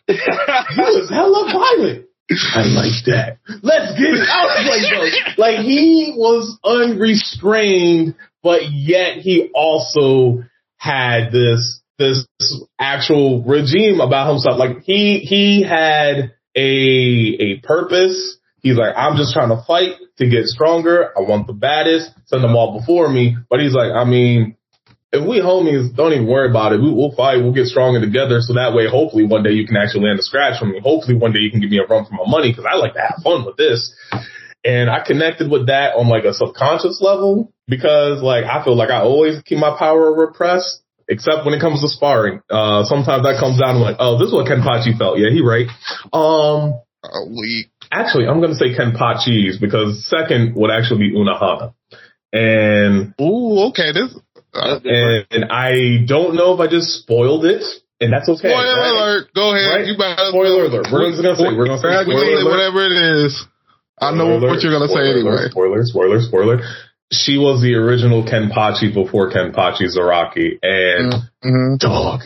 you 0.08 0.84
was 0.84 1.10
hella 1.10 1.52
violent. 1.52 2.08
I 2.32 2.64
like 2.64 3.04
that. 3.08 3.38
Let's 3.62 4.00
get 4.00 4.16
it 4.16 4.28
out. 4.30 4.48
Like, 4.66 5.38
like 5.38 5.66
he 5.66 6.14
was 6.16 6.58
unrestrained 6.64 8.16
but 8.43 8.71
yet 8.71 9.17
he 9.17 9.49
also 9.56 10.43
had 10.77 11.32
this 11.32 11.82
this 11.97 12.27
actual 12.77 13.43
regime 13.43 14.01
about 14.01 14.29
himself. 14.29 14.60
Like 14.60 14.84
he 14.84 15.19
he 15.19 15.63
had 15.63 16.34
a 16.56 16.60
a 16.60 17.60
purpose. 17.63 18.38
He's 18.60 18.77
like, 18.77 18.93
I'm 18.95 19.17
just 19.17 19.34
trying 19.34 19.49
to 19.49 19.63
fight 19.65 19.95
to 20.17 20.29
get 20.29 20.45
stronger. 20.45 21.12
I 21.17 21.21
want 21.21 21.47
the 21.47 21.53
baddest. 21.53 22.12
Send 22.25 22.43
them 22.43 22.56
all 22.56 22.79
before 22.79 23.10
me. 23.10 23.36
But 23.49 23.60
he's 23.60 23.73
like, 23.73 23.91
I 23.91 24.06
mean, 24.06 24.56
if 25.12 25.27
we 25.27 25.41
homies 25.41 25.93
don't 25.95 26.13
even 26.13 26.27
worry 26.27 26.49
about 26.49 26.73
it, 26.73 26.82
we, 26.82 26.89
will 26.89 27.13
fight. 27.15 27.38
We'll 27.38 27.53
get 27.53 27.67
stronger 27.67 27.99
together. 27.99 28.39
So 28.41 28.53
that 28.53 28.73
way, 28.73 28.88
hopefully 28.89 29.25
one 29.25 29.43
day 29.43 29.51
you 29.51 29.67
can 29.67 29.77
actually 29.77 30.08
land 30.08 30.19
a 30.19 30.23
scratch 30.23 30.60
from 30.60 30.71
me. 30.71 30.79
Hopefully 30.82 31.17
one 31.17 31.34
day 31.34 31.39
you 31.39 31.51
can 31.51 31.62
give 31.62 31.69
me 31.69 31.77
a 31.77 31.86
run 31.86 32.06
for 32.06 32.13
my 32.13 32.25
money 32.25 32.51
because 32.51 32.65
I 32.65 32.75
like 32.75 32.93
to 32.93 33.01
have 33.01 33.21
fun 33.23 33.45
with 33.45 33.58
this. 33.58 33.93
And 34.65 34.89
I 34.89 35.04
connected 35.06 35.52
with 35.52 35.67
that 35.67 35.95
on 35.95 36.08
like 36.08 36.23
a 36.23 36.34
subconscious 36.34 37.02
level 37.02 37.52
because 37.67 38.21
like 38.21 38.45
I 38.45 38.63
feel 38.63 38.76
like 38.76 38.89
I 38.89 39.02
always 39.02 39.41
keep 39.43 39.58
my 39.58 39.76
power 39.78 40.13
repressed, 40.13 40.82
except 41.08 41.45
when 41.45 41.54
it 41.54 41.60
comes 41.60 41.82
to 41.82 41.89
sparring. 41.89 42.41
Uh, 42.49 42.84
sometimes 42.86 43.23
that 43.23 43.39
comes 43.39 43.60
down 43.60 43.76
to 43.76 43.82
like, 43.82 43.97
oh, 43.99 44.17
this 44.17 44.28
is 44.28 44.34
what 44.34 44.47
Kenpachi 44.47 44.97
felt. 44.97 45.19
Yeah, 45.19 45.30
he 45.32 45.41
right. 45.41 45.67
Um, 46.13 46.80
we 47.30 47.67
actually, 47.91 48.28
I'm 48.28 48.39
gonna 48.39 48.56
say 48.56 48.73
Kenpachi's 48.73 49.58
because 49.60 50.08
second 50.08 50.56
would 50.56 50.71
actually 50.71 51.10
be 51.10 51.15
Unohana. 51.15 51.73
And 52.32 53.13
ooh, 53.19 53.69
okay, 53.69 53.91
this. 53.91 54.15
Uh, 54.54 54.80
and, 54.86 55.26
and 55.32 55.45
I 55.52 56.06
don't 56.06 56.36
know 56.36 56.54
if 56.54 56.60
I 56.60 56.67
just 56.67 56.88
spoiled 57.02 57.45
it 57.45 57.63
and 58.04 58.12
that's 58.12 58.28
okay. 58.28 58.52
Spoiler 58.52 58.76
right? 58.76 58.91
alert! 58.91 59.23
Go 59.34 59.56
ahead. 59.56 59.69
Right? 59.71 59.88
You 59.88 59.97
better, 59.97 60.28
spoiler 60.28 60.65
alert. 60.67 60.88
We're 60.91 61.10
just 61.10 61.23
gonna 61.23 61.39
say 61.39 61.56
we're 61.56 61.67
gonna 61.67 61.80
say 61.80 61.93
spoiler 62.04 62.43
alert. 62.43 62.52
whatever 62.52 62.80
it 62.84 62.95
is. 63.23 63.32
I 63.99 64.12
know 64.15 64.39
what 64.39 64.62
you're 64.62 64.71
gonna 64.71 64.88
say 64.88 65.12
anyway. 65.12 65.49
Spoiler, 65.49 65.84
spoiler, 65.86 66.19
spoiler. 66.21 66.60
She 67.12 67.38
was 67.38 67.62
the 67.62 67.75
original 67.75 68.23
Kenpachi 68.23 68.93
before 68.93 69.32
Kenpachi 69.32 69.86
Zaraki, 69.95 70.58
and 70.62 71.13
mm-hmm. 71.43 71.75
dog. 71.77 72.21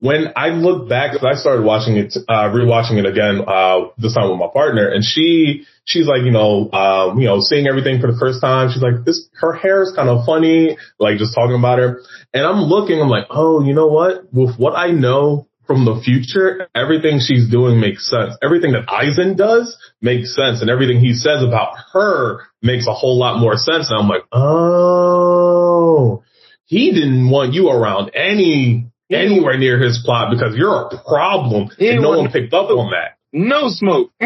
When 0.00 0.32
I 0.34 0.48
look 0.48 0.88
back, 0.88 1.22
I 1.22 1.34
started 1.34 1.64
watching 1.64 1.96
it, 1.96 2.16
uh, 2.28 2.50
rewatching 2.50 2.98
it 2.98 3.06
again, 3.06 3.42
uh, 3.46 3.90
this 3.96 4.14
time 4.14 4.30
with 4.30 4.38
my 4.38 4.48
partner, 4.52 4.88
and 4.88 5.04
she, 5.04 5.64
she's 5.84 6.06
like, 6.06 6.22
you 6.22 6.32
know, 6.32 6.70
um, 6.72 7.18
you 7.18 7.26
know, 7.26 7.38
seeing 7.40 7.66
everything 7.68 8.00
for 8.00 8.10
the 8.10 8.18
first 8.18 8.40
time. 8.40 8.70
She's 8.72 8.82
like, 8.82 9.04
this, 9.04 9.28
her 9.34 9.52
hair 9.52 9.82
is 9.82 9.92
kind 9.94 10.08
of 10.08 10.26
funny, 10.26 10.76
like 10.98 11.18
just 11.18 11.34
talking 11.34 11.56
about 11.56 11.78
her. 11.78 12.02
And 12.34 12.44
I'm 12.44 12.62
looking, 12.62 13.00
I'm 13.00 13.08
like, 13.08 13.26
oh, 13.30 13.62
you 13.62 13.74
know 13.74 13.86
what? 13.86 14.32
With 14.32 14.56
what 14.56 14.76
I 14.76 14.90
know 14.90 15.46
from 15.66 15.84
the 15.84 16.00
future, 16.04 16.68
everything 16.74 17.20
she's 17.20 17.48
doing 17.48 17.80
makes 17.80 18.10
sense. 18.10 18.34
Everything 18.42 18.72
that 18.72 18.86
Aizen 18.88 19.36
does 19.36 19.78
makes 20.02 20.34
sense 20.34 20.60
and 20.60 20.68
everything 20.70 21.00
he 21.00 21.14
says 21.14 21.42
about 21.42 21.74
her 21.92 22.40
makes 22.60 22.86
a 22.86 22.92
whole 22.92 23.18
lot 23.18 23.38
more 23.40 23.56
sense. 23.56 23.88
And 23.90 23.98
I'm 24.00 24.08
like, 24.08 24.24
oh, 24.32 26.22
he 26.66 26.90
didn't 26.92 27.30
want 27.30 27.54
you 27.54 27.68
around 27.70 28.10
any, 28.14 28.90
anywhere 29.10 29.56
near 29.58 29.78
his 29.80 30.02
plot 30.04 30.30
because 30.32 30.56
you're 30.56 30.88
a 30.88 31.02
problem 31.08 31.68
and 31.78 32.02
no 32.02 32.10
one 32.18 32.30
picked 32.30 32.52
up 32.52 32.68
on 32.70 32.90
that. 32.92 33.16
No 33.34 33.68
smoke. 33.70 34.10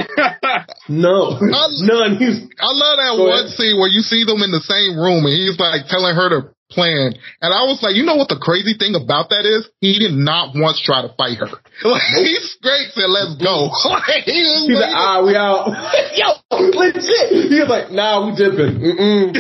no, 0.88 1.38
I- 1.38 1.70
none. 1.86 2.16
He's 2.18 2.42
I 2.58 2.70
love 2.74 2.96
that 2.98 3.14
one 3.22 3.46
ahead. 3.46 3.50
scene 3.54 3.78
where 3.78 3.88
you 3.88 4.00
see 4.00 4.24
them 4.24 4.42
in 4.42 4.50
the 4.50 4.60
same 4.66 4.98
room 4.98 5.24
and 5.26 5.34
he's 5.34 5.58
like 5.60 5.86
telling 5.86 6.16
her 6.16 6.28
to 6.30 6.50
plan. 6.70 7.14
And 7.40 7.50
I 7.54 7.62
was 7.64 7.82
like, 7.82 7.94
you 7.94 8.04
know 8.04 8.16
what 8.16 8.28
the 8.28 8.38
crazy 8.40 8.74
thing 8.78 8.94
about 8.94 9.30
that 9.30 9.46
is? 9.46 9.68
He 9.80 9.98
did 9.98 10.12
not 10.12 10.54
once 10.54 10.80
try 10.82 11.02
to 11.02 11.10
fight 11.14 11.38
her. 11.38 11.50
Like, 11.86 12.02
he 12.24 12.34
straight 12.40 12.88
said, 12.92 13.08
let's 13.08 13.36
go. 13.36 13.68
like, 13.84 14.24
he 14.24 14.40
was 14.42 14.64
He's 14.66 14.80
like, 14.80 14.90
like, 14.90 14.96
ah, 14.96 15.22
we 15.22 15.36
out. 15.36 15.68
Yo, 16.16 16.28
legit. 16.50 17.52
He 17.52 17.60
was 17.60 17.68
like, 17.68 17.92
nah, 17.92 18.26
we 18.26 18.34
dipping. 18.34 18.80
Mm-mm. 18.80 19.32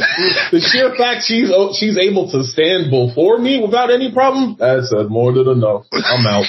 the 0.52 0.60
sheer 0.60 0.94
fact 0.96 1.24
she's 1.24 1.50
oh, 1.52 1.72
she's 1.72 1.96
able 1.98 2.30
to 2.30 2.44
stand 2.44 2.90
before 2.90 3.38
me 3.38 3.60
without 3.60 3.90
any 3.90 4.12
problem, 4.12 4.56
that 4.58 4.84
says 4.84 5.08
more 5.08 5.32
than 5.32 5.48
enough. 5.48 5.86
I'm 5.92 6.26
out. 6.26 6.46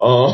Um, 0.00 0.32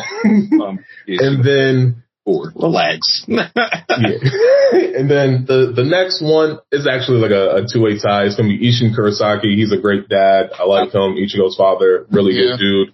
um, 0.63 0.85
and 1.09 1.45
then 1.45 2.06
four. 2.27 2.53
Relax. 2.55 3.25
yeah. 3.29 3.49
and 3.89 5.09
then 5.09 5.47
the 5.47 5.73
the 5.75 5.85
next 5.87 6.21
one 6.21 6.59
is 6.73 6.87
actually 6.87 7.19
like 7.23 7.31
a, 7.31 7.63
a 7.63 7.67
two 7.71 7.81
way 7.81 7.97
tie. 7.99 8.27
It's 8.27 8.37
gonna 8.37 8.51
be 8.51 8.61
Isshin 8.69 8.91
Kurosaki. 8.93 9.55
He's 9.57 9.73
a 9.73 9.79
great 9.81 10.09
dad. 10.11 10.51
I 10.59 10.65
like 10.65 10.93
him. 10.93 11.15
Ichigo's 11.17 11.57
father, 11.57 12.05
really 12.11 12.35
Yeah. 12.35 12.57
good 12.57 12.59
dude. 12.59 12.89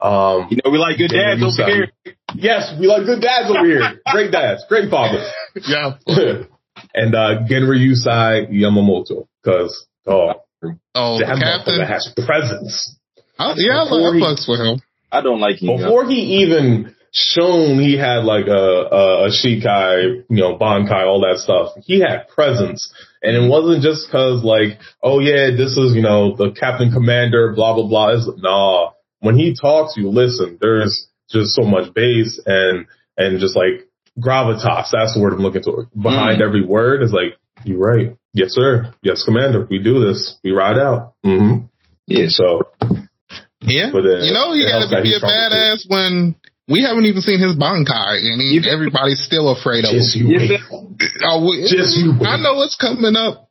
Um, 0.00 0.48
you 0.50 0.58
know 0.64 0.70
we 0.70 0.78
like 0.78 0.96
good 0.96 1.10
dads 1.12 1.42
over 1.44 1.68
here. 1.70 1.92
yes, 2.34 2.72
we 2.80 2.86
like 2.86 3.04
good 3.04 3.20
dads 3.20 3.50
over 3.50 3.66
here. 3.66 4.00
Great 4.12 4.30
dads, 4.32 4.64
great 4.68 4.90
fathers. 4.90 5.26
yeah. 5.66 5.98
and 6.94 7.14
uh 7.14 7.42
Genryusai 7.50 8.48
Yamamoto, 8.50 9.26
because 9.42 9.86
oh, 10.06 10.34
Oh, 10.94 11.18
the 11.18 11.26
that 11.26 11.38
captain. 11.42 11.80
has 11.86 12.12
presence. 12.26 12.96
I, 13.38 13.54
yeah, 13.56 13.82
I, 13.82 13.84
Before 13.84 14.00
like, 14.10 14.14
he- 14.14 14.22
I 14.22 14.26
fucks 14.26 14.48
with 14.48 14.60
him. 14.60 14.80
I 15.10 15.20
don't 15.20 15.40
like 15.40 15.62
him. 15.62 15.76
Before 15.78 16.04
he 16.06 16.42
even 16.46 16.94
shown 17.12 17.80
he 17.80 17.96
had 17.96 18.24
like 18.24 18.46
a, 18.46 18.50
a, 18.52 19.26
a 19.26 19.30
Shikai, 19.30 20.24
you 20.28 20.36
know, 20.36 20.56
Bankai, 20.58 21.06
all 21.06 21.20
that 21.22 21.38
stuff, 21.38 21.72
he 21.84 22.00
had 22.00 22.28
presence. 22.28 22.92
And 23.22 23.36
it 23.36 23.48
wasn't 23.48 23.82
just 23.82 24.10
cause 24.10 24.44
like, 24.44 24.78
oh 25.02 25.20
yeah, 25.20 25.50
this 25.56 25.76
is, 25.76 25.94
you 25.94 26.02
know, 26.02 26.36
the 26.36 26.52
captain 26.52 26.92
commander, 26.92 27.52
blah, 27.54 27.74
blah, 27.74 27.86
blah. 27.86 28.14
It's, 28.14 28.28
nah, 28.36 28.92
when 29.20 29.36
he 29.36 29.56
talks, 29.60 29.96
you 29.96 30.08
listen. 30.08 30.58
There's 30.60 31.08
just 31.30 31.54
so 31.54 31.62
much 31.62 31.92
bass 31.94 32.40
and, 32.46 32.86
and 33.16 33.40
just 33.40 33.56
like 33.56 33.88
gravitas. 34.18 34.90
That's 34.92 35.14
the 35.14 35.20
word 35.20 35.32
I'm 35.32 35.40
looking 35.40 35.62
for. 35.62 35.88
Behind 36.00 36.42
every 36.42 36.64
word 36.64 37.02
is 37.02 37.12
like, 37.12 37.38
you're 37.64 37.78
right. 37.78 38.16
Yes, 38.32 38.50
sir. 38.52 38.94
Yes, 39.02 39.24
commander. 39.24 39.66
We 39.68 39.82
do 39.82 40.06
this. 40.06 40.38
We 40.44 40.52
ride 40.52 40.78
out. 40.78 41.14
hmm 41.24 41.66
Yeah, 42.06 42.26
So 42.28 42.62
Yeah. 43.60 43.90
But, 43.92 44.06
uh, 44.06 44.22
you 44.22 44.32
know, 44.32 44.52
he 44.54 44.62
it 44.62 44.70
gotta 44.70 45.02
be 45.02 45.14
a 45.14 45.20
badass 45.20 45.88
when 45.88 46.36
we 46.68 46.82
haven't 46.82 47.06
even 47.06 47.22
seen 47.22 47.40
his 47.40 47.56
Bankai 47.56 48.20
and 48.22 48.40
he, 48.40 48.60
You- 48.60 48.70
everybody's 48.70 49.20
still 49.24 49.48
afraid 49.50 49.84
of 49.84 49.92
just 49.92 50.14
him. 50.16 50.26
you 50.28 50.38
wait. 50.38 50.60
Oh, 51.24 51.48
we- 51.48 51.62
Just 51.68 51.96
you 51.96 52.12
wait. 52.18 52.28
I 52.28 52.36
know 52.40 52.60
it's 52.62 52.76
coming 52.76 53.16
up. 53.16 53.48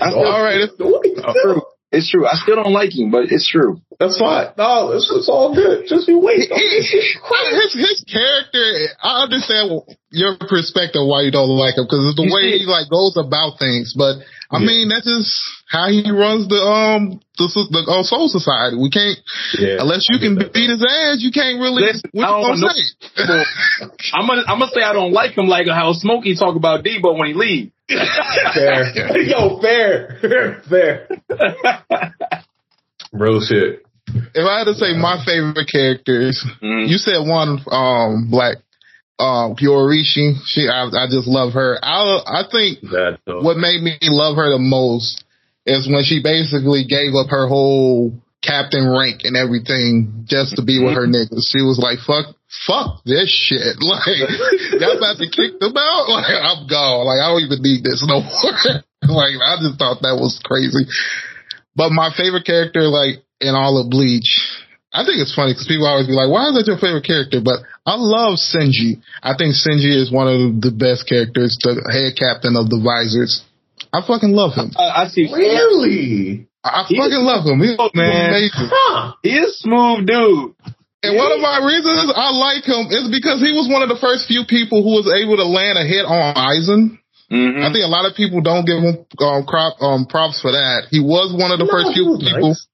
I 0.00 0.12
All 0.12 0.42
right. 0.42 0.60
It's 0.64 0.76
true. 0.76 1.62
It's 1.90 2.10
true. 2.10 2.26
I 2.28 2.36
still 2.36 2.56
don't 2.56 2.72
like 2.72 2.92
him, 2.92 3.10
but 3.10 3.32
it's 3.32 3.48
true. 3.48 3.80
That's 3.98 4.18
fine. 4.20 4.52
No, 4.58 4.92
it's, 4.92 5.08
it's 5.10 5.28
all 5.28 5.54
good. 5.54 5.86
Just 5.88 6.06
you 6.06 6.20
wait. 6.20 6.52
his 6.52 7.72
his 7.72 8.04
character, 8.04 8.92
I 9.02 9.24
understand 9.24 9.80
your 10.12 10.36
perspective 10.36 11.00
why 11.04 11.22
you 11.22 11.30
don't 11.32 11.48
like 11.48 11.76
him 11.80 11.84
because 11.88 12.04
it's 12.12 12.16
the 12.20 12.28
You 12.28 12.34
way 12.34 12.52
see- 12.52 12.58
he 12.64 12.66
like 12.68 12.90
goes 12.92 13.16
about 13.16 13.58
things. 13.58 13.94
But 13.96 14.20
I 14.50 14.60
Yeah. 14.60 14.66
mean, 14.66 14.88
that's 14.88 15.04
just 15.04 15.30
how 15.68 15.88
he 15.88 16.10
runs 16.10 16.48
the 16.48 16.56
um 16.56 17.20
the 17.36 17.46
the 17.70 17.82
uh, 17.84 18.02
Soul 18.02 18.28
Society. 18.28 18.76
We 18.80 18.88
can't 18.90 19.18
Yeah. 19.58 19.76
unless 19.84 20.06
you 20.08 20.18
can 20.18 20.36
that, 20.36 20.52
beat 20.54 20.70
his 20.70 20.80
ass. 20.82 21.20
You 21.20 21.30
can't 21.32 21.60
really. 21.60 21.82
Listen, 21.84 22.08
what 22.12 22.56
you 22.56 22.64
gonna 22.64 22.72
say? 22.72 23.44
I'm 24.14 24.26
gonna 24.26 24.42
I'm 24.48 24.58
gonna 24.58 24.72
say 24.72 24.80
I 24.82 24.92
don't 24.94 25.12
like 25.12 25.36
him 25.36 25.48
like 25.48 25.66
how 25.68 25.92
Smokey 25.92 26.34
talk 26.34 26.56
about 26.56 26.82
Debo 26.84 27.16
when 27.18 27.28
he 27.28 27.34
leave. 27.34 27.72
Fair. 28.54 29.18
Yo, 29.28 29.60
fair. 29.60 30.18
fair. 30.68 31.08
Real 33.12 33.40
shit. 33.40 33.82
If 34.34 34.44
I 34.46 34.58
had 34.60 34.64
to 34.64 34.74
say 34.74 34.96
my 34.96 35.22
favorite 35.24 35.68
characters, 35.70 36.42
Mhm. 36.62 36.88
you 36.88 36.96
said 36.98 37.18
one, 37.26 37.60
um, 37.70 38.28
Black, 38.30 38.56
um, 39.18 39.56
Yoruichi. 39.56 40.38
She, 40.46 40.68
I, 40.68 40.86
I 40.86 41.06
just 41.10 41.26
love 41.26 41.52
her. 41.54 41.78
I, 41.82 42.20
I 42.26 42.42
think 42.50 42.80
That 42.90 43.18
though. 43.26 43.42
what 43.42 43.56
made 43.56 43.82
me 43.82 43.98
love 44.02 44.36
her 44.36 44.50
the 44.50 44.58
most 44.62 45.24
is 45.66 45.88
when 45.88 46.04
she 46.04 46.22
basically 46.22 46.84
gave 46.88 47.14
up 47.14 47.28
her 47.30 47.46
whole 47.48 48.12
captain 48.42 48.86
rank 48.88 49.22
and 49.24 49.36
everything 49.36 50.24
just 50.30 50.56
to 50.56 50.62
be 50.62 50.78
with 50.82 50.94
her 50.94 51.06
niggas. 51.10 51.50
She 51.50 51.60
was 51.66 51.78
like, 51.82 51.98
fuck, 52.06 52.34
fuck 52.66 53.02
this 53.04 53.28
shit. 53.28 53.76
Like, 53.82 54.22
y'all 54.78 54.96
about 54.96 55.18
to 55.18 55.28
kick 55.28 55.58
them 55.60 55.74
out? 55.76 56.06
Like, 56.14 56.30
I'm 56.38 56.66
gone. 56.70 57.04
Like, 57.06 57.20
I 57.20 57.28
don't 57.34 57.42
even 57.42 57.60
need 57.60 57.82
this 57.84 58.04
no 58.06 58.22
more. 58.22 58.54
like, 59.10 59.34
I 59.42 59.58
just 59.60 59.78
thought 59.78 60.00
that 60.02 60.16
was 60.16 60.40
crazy. 60.44 60.86
But 61.74 61.90
my 61.90 62.10
favorite 62.16 62.46
character, 62.46 62.86
like, 62.88 63.22
in 63.40 63.54
all 63.54 63.78
of 63.82 63.90
Bleach, 63.90 64.46
I 64.98 65.06
think 65.06 65.22
it's 65.22 65.30
funny 65.30 65.54
because 65.54 65.70
people 65.70 65.86
always 65.86 66.10
be 66.10 66.16
like, 66.18 66.26
why 66.26 66.50
is 66.50 66.58
that 66.58 66.66
your 66.66 66.82
favorite 66.82 67.06
character? 67.06 67.38
But 67.38 67.62
I 67.86 67.94
love 67.94 68.34
Senji. 68.42 68.98
I 69.22 69.38
think 69.38 69.54
Senji 69.54 69.94
is 69.94 70.10
one 70.10 70.26
of 70.26 70.58
the 70.58 70.74
best 70.74 71.06
characters, 71.06 71.54
the 71.62 71.78
head 71.86 72.18
captain 72.18 72.58
of 72.58 72.66
the 72.66 72.82
Visors. 72.82 73.46
I 73.94 74.02
fucking 74.02 74.34
love 74.34 74.58
him. 74.58 74.74
I, 74.74 75.06
I 75.06 75.08
see. 75.08 75.30
Really? 75.30 76.50
I 76.66 76.82
He- 76.90 76.98
fucking 76.98 77.22
love 77.22 77.46
him. 77.46 77.62
He's 77.62 77.78
man. 77.94 78.34
amazing. 78.34 78.66
Huh. 78.74 79.14
He 79.22 79.38
is 79.38 79.54
smooth 79.62 80.02
dude. 80.10 80.58
And 80.98 81.14
one 81.14 81.30
of 81.30 81.38
my 81.38 81.62
reasons 81.62 82.10
I 82.10 82.34
like 82.34 82.66
him 82.66 82.90
is 82.90 83.06
because 83.06 83.38
he 83.38 83.54
was 83.54 83.70
one 83.70 83.86
of 83.86 83.88
the 83.88 84.02
first 84.02 84.26
few 84.26 84.42
people 84.50 84.82
who 84.82 84.98
was 84.98 85.06
able 85.06 85.38
to 85.38 85.46
land 85.46 85.78
a 85.78 85.86
hit 85.86 86.02
on 86.02 86.34
Aizen. 86.34 86.98
Mm-hmm. 87.30 87.62
I 87.62 87.70
think 87.70 87.86
a 87.86 87.92
lot 87.92 88.02
of 88.08 88.16
people 88.18 88.42
don't 88.42 88.66
give 88.66 88.82
him 88.82 89.06
um, 89.22 89.46
crop, 89.46 89.78
um, 89.78 90.06
props 90.10 90.42
for 90.42 90.50
that. 90.50 90.90
He 90.90 90.98
was 90.98 91.30
one 91.30 91.54
of 91.54 91.62
the 91.62 91.68
No, 91.68 91.70
first 91.70 91.94
few 91.94 92.18
people. 92.18 92.50
nice. 92.56 92.66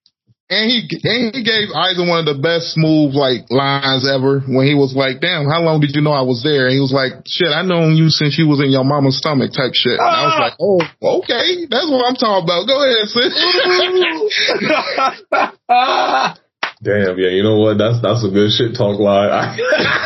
And 0.51 0.69
he 0.69 0.85
and 1.09 1.33
he 1.33 1.41
gave 1.41 1.73
Aizen 1.73 2.05
one 2.05 2.21
of 2.21 2.29
the 2.29 2.37
best 2.37 2.77
smooth 2.77 3.17
like 3.17 3.49
lines 3.49 4.05
ever 4.05 4.45
when 4.45 4.69
he 4.69 4.77
was 4.77 4.93
like, 4.93 5.25
"Damn, 5.25 5.49
how 5.49 5.65
long 5.65 5.81
did 5.81 5.97
you 5.97 6.05
know 6.05 6.13
I 6.13 6.21
was 6.21 6.45
there?" 6.45 6.69
And 6.69 6.77
he 6.77 6.85
was 6.85 6.93
like, 6.93 7.25
"Shit, 7.25 7.49
I 7.49 7.65
known 7.65 7.97
you 7.97 8.13
since 8.13 8.37
you 8.37 8.45
was 8.45 8.61
in 8.61 8.69
your 8.69 8.85
mama's 8.85 9.17
stomach." 9.17 9.57
Type 9.57 9.73
shit. 9.73 9.97
And 9.97 10.05
I 10.05 10.29
was 10.29 10.37
like, 10.37 10.53
"Oh, 10.61 10.85
okay, 11.25 11.65
that's 11.65 11.89
what 11.89 12.05
I'm 12.05 12.21
talking 12.21 12.45
about. 12.45 12.69
Go 12.69 12.77
ahead, 12.77 13.09
sis." 13.09 13.33
Damn, 16.85 17.17
yeah, 17.17 17.33
you 17.33 17.41
know 17.41 17.65
what? 17.65 17.81
That's 17.81 18.05
that's 18.05 18.21
a 18.21 18.29
good 18.29 18.53
shit 18.53 18.77
talk 18.77 19.01
line. 19.01 19.33
I 19.33 19.57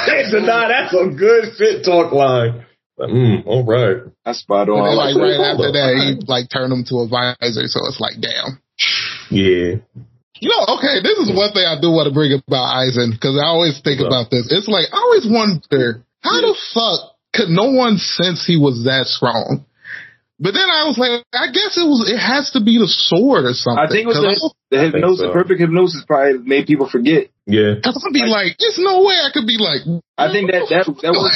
can't 0.06 0.30
deny 0.30 0.70
that's 0.70 0.94
a 0.94 1.10
good 1.18 1.50
shit 1.58 1.82
talk 1.82 2.14
line. 2.14 2.62
Like, 2.94 3.10
mm, 3.10 3.42
all 3.46 3.66
right. 3.66 4.06
That's 4.24 4.38
spot 4.38 4.68
on. 4.68 4.94
like 4.94 5.14
like 5.14 5.16
right 5.18 5.40
after 5.50 5.72
that, 5.74 5.98
he 5.98 6.22
like 6.30 6.46
turned 6.46 6.72
him 6.72 6.84
to 6.86 7.02
a 7.02 7.08
visor. 7.10 7.66
So 7.66 7.82
it's 7.90 7.98
like, 7.98 8.22
damn. 8.22 8.62
Yeah. 9.30 9.76
You 10.40 10.48
know, 10.50 10.78
okay, 10.78 11.02
this 11.02 11.18
is 11.18 11.34
one 11.34 11.52
thing 11.52 11.66
I 11.66 11.80
do 11.80 11.90
want 11.90 12.06
to 12.08 12.14
bring 12.14 12.32
about 12.32 12.78
Aizen 12.82 13.12
because 13.12 13.38
I 13.38 13.46
always 13.46 13.80
think 13.82 14.00
Yeah. 14.00 14.06
about 14.08 14.30
this. 14.30 14.46
It's 14.50 14.68
like 14.68 14.86
I 14.92 14.98
always 14.98 15.26
wonder 15.26 16.04
how 16.22 16.40
the 16.40 16.54
fuck 16.74 17.16
could 17.34 17.48
no 17.50 17.70
one 17.70 17.98
sense 17.98 18.46
he 18.46 18.56
was 18.56 18.84
that 18.84 19.06
strong? 19.06 19.64
But 20.40 20.54
then 20.54 20.70
I 20.70 20.86
was 20.86 20.94
like, 20.96 21.26
I 21.34 21.50
guess 21.50 21.74
it 21.76 21.82
was. 21.82 22.06
It 22.06 22.16
has 22.16 22.52
to 22.54 22.60
be 22.62 22.78
the 22.78 22.86
sword 22.86 23.44
or 23.44 23.54
something. 23.54 23.82
I 23.82 23.90
think 23.90 24.06
it 24.06 24.14
was 24.14 24.22
'Cause 24.22 24.54
the, 24.70 24.76
the 24.76 24.82
hypnosis, 24.86 25.26
so. 25.26 25.32
perfect 25.32 25.58
hypnosis 25.58 26.04
probably 26.06 26.38
made 26.38 26.66
people 26.70 26.86
forget. 26.88 27.26
Yeah. 27.44 27.82
Cause 27.82 27.98
I'd 28.06 28.12
be 28.14 28.22
like, 28.22 28.54
there's 28.58 28.78
no 28.78 29.02
way 29.02 29.18
I 29.18 29.30
could 29.34 29.46
be 29.50 29.58
like. 29.58 29.82
I 30.16 30.30
think 30.30 30.52
that 30.52 30.70
that 30.70 30.86
that 31.02 31.10
was 31.10 31.34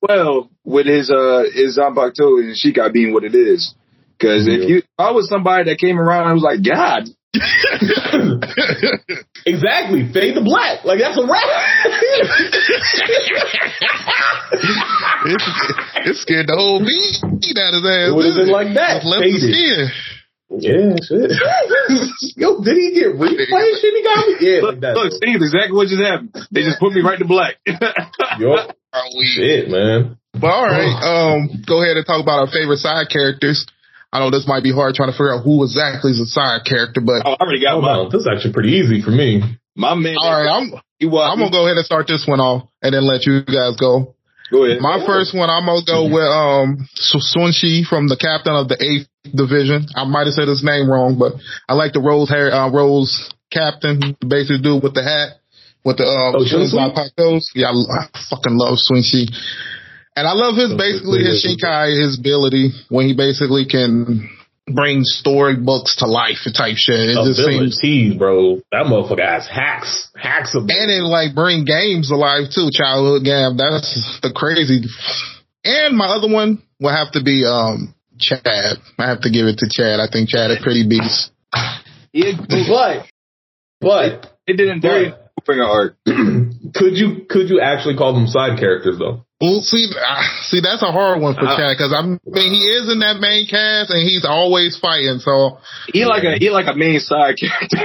well 0.00 0.48
with 0.64 0.86
his 0.86 1.10
uh 1.10 1.42
his 1.52 1.76
Zanpakuto 1.76 2.38
and 2.38 2.56
she 2.56 2.72
got 2.72 2.92
being 2.92 3.12
what 3.12 3.24
it 3.24 3.34
is. 3.34 3.74
Because 4.16 4.46
if 4.46 4.68
you, 4.68 4.76
if 4.78 4.84
I 4.96 5.10
was 5.10 5.28
somebody 5.28 5.68
that 5.68 5.78
came 5.78 5.98
around 5.98 6.30
and 6.30 6.34
was 6.40 6.42
like, 6.46 6.62
God, 6.64 7.08
exactly. 9.46 10.12
Fade 10.12 10.34
to 10.34 10.42
black. 10.42 10.84
Like 10.84 10.98
that's 11.00 11.16
a 11.18 11.22
wrap. 11.26 11.42
it, 15.26 15.42
it 16.06 16.14
scared 16.16 16.46
the 16.46 16.54
whole 16.56 16.78
beat 16.80 17.58
out 17.58 17.74
of 17.74 17.82
his 17.82 17.90
ass. 17.90 18.10
It 18.12 18.48
like 18.50 18.74
that, 18.74 19.02
Just 19.02 19.06
left 19.06 19.22
the 19.24 19.30
faded. 19.32 19.54
skin. 19.54 19.90
yeah, 20.62 20.94
shit. 21.02 21.30
Yo, 22.38 22.60
did 22.62 22.76
he 22.76 22.90
get 22.94 23.16
replay 23.18 23.74
shit? 23.80 23.94
He 23.94 24.02
got 24.02 24.26
me. 24.26 24.34
Yeah, 24.40 24.60
look, 24.62 24.72
like 24.78 24.80
that. 24.82 24.94
look, 24.96 25.12
Steve, 25.12 25.42
exactly 25.42 25.74
what 25.76 25.88
just 25.88 26.02
happened. 26.02 26.30
They 26.50 26.62
just 26.62 26.78
put 26.78 26.92
me 26.92 27.00
right 27.02 27.18
to 27.18 27.24
black. 27.26 27.56
Yo, 28.38 28.52
Are 28.54 29.08
we? 29.16 29.24
shit, 29.26 29.68
man. 29.70 30.18
But 30.36 30.50
all 30.52 30.66
right, 30.68 30.92
um, 31.00 31.48
go 31.66 31.80
ahead 31.82 31.96
and 31.96 32.04
talk 32.06 32.20
about 32.22 32.40
our 32.44 32.50
favorite 32.52 32.78
side 32.78 33.08
characters. 33.10 33.66
I 34.12 34.20
know 34.20 34.30
this 34.30 34.46
might 34.46 34.62
be 34.62 34.72
hard 34.72 34.94
trying 34.94 35.10
to 35.10 35.16
figure 35.16 35.34
out 35.34 35.42
who 35.44 35.62
exactly 35.64 36.10
is 36.12 36.20
a 36.20 36.26
side 36.26 36.62
character, 36.64 37.00
but 37.00 37.22
oh, 37.26 37.32
I 37.32 37.42
already 37.42 37.60
got 37.60 37.72
Hold 37.72 37.84
my 37.84 37.90
on. 37.92 38.08
This 38.10 38.22
is 38.22 38.28
actually 38.30 38.52
pretty 38.54 38.70
easy 38.78 39.02
for 39.02 39.10
me. 39.10 39.42
my 39.74 39.94
man. 39.94 40.16
all 40.18 40.30
right, 40.32 40.48
I'm 40.48 40.72
he 40.98 41.06
was. 41.06 41.28
I'm 41.30 41.38
gonna 41.38 41.50
go 41.50 41.66
ahead 41.66 41.76
and 41.76 41.84
start 41.84 42.06
this 42.08 42.24
one 42.26 42.40
off, 42.40 42.68
and 42.82 42.94
then 42.94 43.04
let 43.06 43.26
you 43.26 43.42
guys 43.44 43.76
go. 43.76 44.14
go 44.50 44.64
ahead. 44.64 44.80
My 44.80 45.04
first 45.04 45.34
one, 45.36 45.50
I'm 45.50 45.66
gonna 45.66 45.84
go 45.84 46.06
with 46.08 46.24
um 46.24 46.88
Su- 46.94 47.20
Sun 47.20 47.52
Shi 47.52 47.84
from 47.84 48.08
the 48.08 48.16
captain 48.16 48.54
of 48.54 48.68
the 48.68 48.78
eighth 48.80 49.08
division. 49.34 49.84
I 49.94 50.04
might 50.04 50.24
have 50.30 50.34
said 50.38 50.48
his 50.48 50.64
name 50.64 50.88
wrong, 50.88 51.18
but 51.18 51.34
I 51.68 51.74
like 51.74 51.92
the 51.92 52.00
Rose 52.00 52.30
hair, 52.30 52.48
uh, 52.54 52.70
Rose 52.70 53.28
captain, 53.52 54.16
the 54.20 54.26
basic 54.26 54.62
dude 54.62 54.82
with 54.82 54.94
the 54.94 55.02
hat. 55.02 55.42
with 55.84 55.98
the 55.98 56.06
um, 56.08 56.34
Oh, 56.34 56.42
Twin 56.46 56.66
Shunsui? 56.66 56.78
Zapacos. 56.78 57.44
Yeah, 57.54 57.68
I, 57.70 58.06
I 58.06 58.08
fucking 58.30 58.56
love 58.56 58.78
Swinshi. 58.80 59.28
And 60.16 60.26
I 60.26 60.32
love 60.32 60.56
his 60.56 60.72
basically 60.72 61.20
his 61.20 61.44
Shikai, 61.44 62.00
his 62.00 62.18
ability 62.18 62.72
when 62.88 63.06
he 63.06 63.14
basically 63.14 63.66
can 63.66 64.30
bring 64.66 65.04
storybooks 65.04 65.96
to 65.96 66.06
life 66.06 66.40
type 66.56 66.74
shit. 66.76 67.10
It 67.10 67.14
just 67.14 67.44
seems 67.44 67.78
Abilities, 67.78 68.18
bro. 68.18 68.56
That 68.72 68.86
motherfucker 68.86 69.20
has 69.20 69.46
hacks. 69.46 70.08
Hacks 70.16 70.54
of 70.54 70.62
and 70.62 70.90
it 70.90 71.04
like 71.04 71.34
bring 71.34 71.64
games 71.64 72.10
alive 72.10 72.48
too. 72.48 72.70
Childhood 72.72 73.24
game. 73.24 73.56
That's 73.56 74.18
the 74.22 74.32
crazy. 74.34 74.88
And 75.64 75.96
my 75.96 76.06
other 76.06 76.32
one 76.32 76.62
will 76.80 76.96
have 76.96 77.12
to 77.12 77.22
be 77.22 77.44
um 77.44 77.94
Chad. 78.18 78.80
I 78.98 79.08
have 79.08 79.20
to 79.20 79.30
give 79.30 79.44
it 79.44 79.58
to 79.58 79.68
Chad. 79.70 80.00
I 80.00 80.08
think 80.10 80.30
Chad 80.30 80.50
is 80.50 80.58
pretty 80.62 80.88
beast. 80.88 81.30
Yeah, 82.12 82.32
But, 82.48 83.06
but, 83.78 84.32
it 84.46 84.56
didn't 84.56 84.80
do 84.80 85.12
bring 85.44 85.60
an 85.60 85.66
arc. 85.66 85.96
could 86.04 86.96
you, 86.96 87.26
could 87.28 87.50
you 87.50 87.60
actually 87.60 87.96
call 87.96 88.14
them 88.14 88.26
side 88.26 88.58
characters 88.58 88.98
though? 88.98 89.25
Well, 89.38 89.60
see, 89.60 89.84
uh, 89.92 90.22
see, 90.48 90.60
that's 90.64 90.80
a 90.82 90.90
hard 90.90 91.20
one 91.20 91.34
for 91.34 91.44
Uh, 91.44 91.56
Chad 91.58 91.76
because 91.76 91.92
I 91.92 92.00
mean 92.00 92.18
he 92.24 92.62
is 92.72 92.88
in 92.90 93.00
that 93.00 93.20
main 93.20 93.46
cast 93.46 93.90
and 93.90 94.00
he's 94.00 94.24
always 94.24 94.78
fighting. 94.80 95.18
So 95.20 95.58
He 95.92 96.06
like 96.06 96.24
a 96.24 96.36
he 96.40 96.48
like 96.48 96.66
a 96.68 96.74
main 96.74 97.00
side 97.00 97.36
character. 97.36 97.76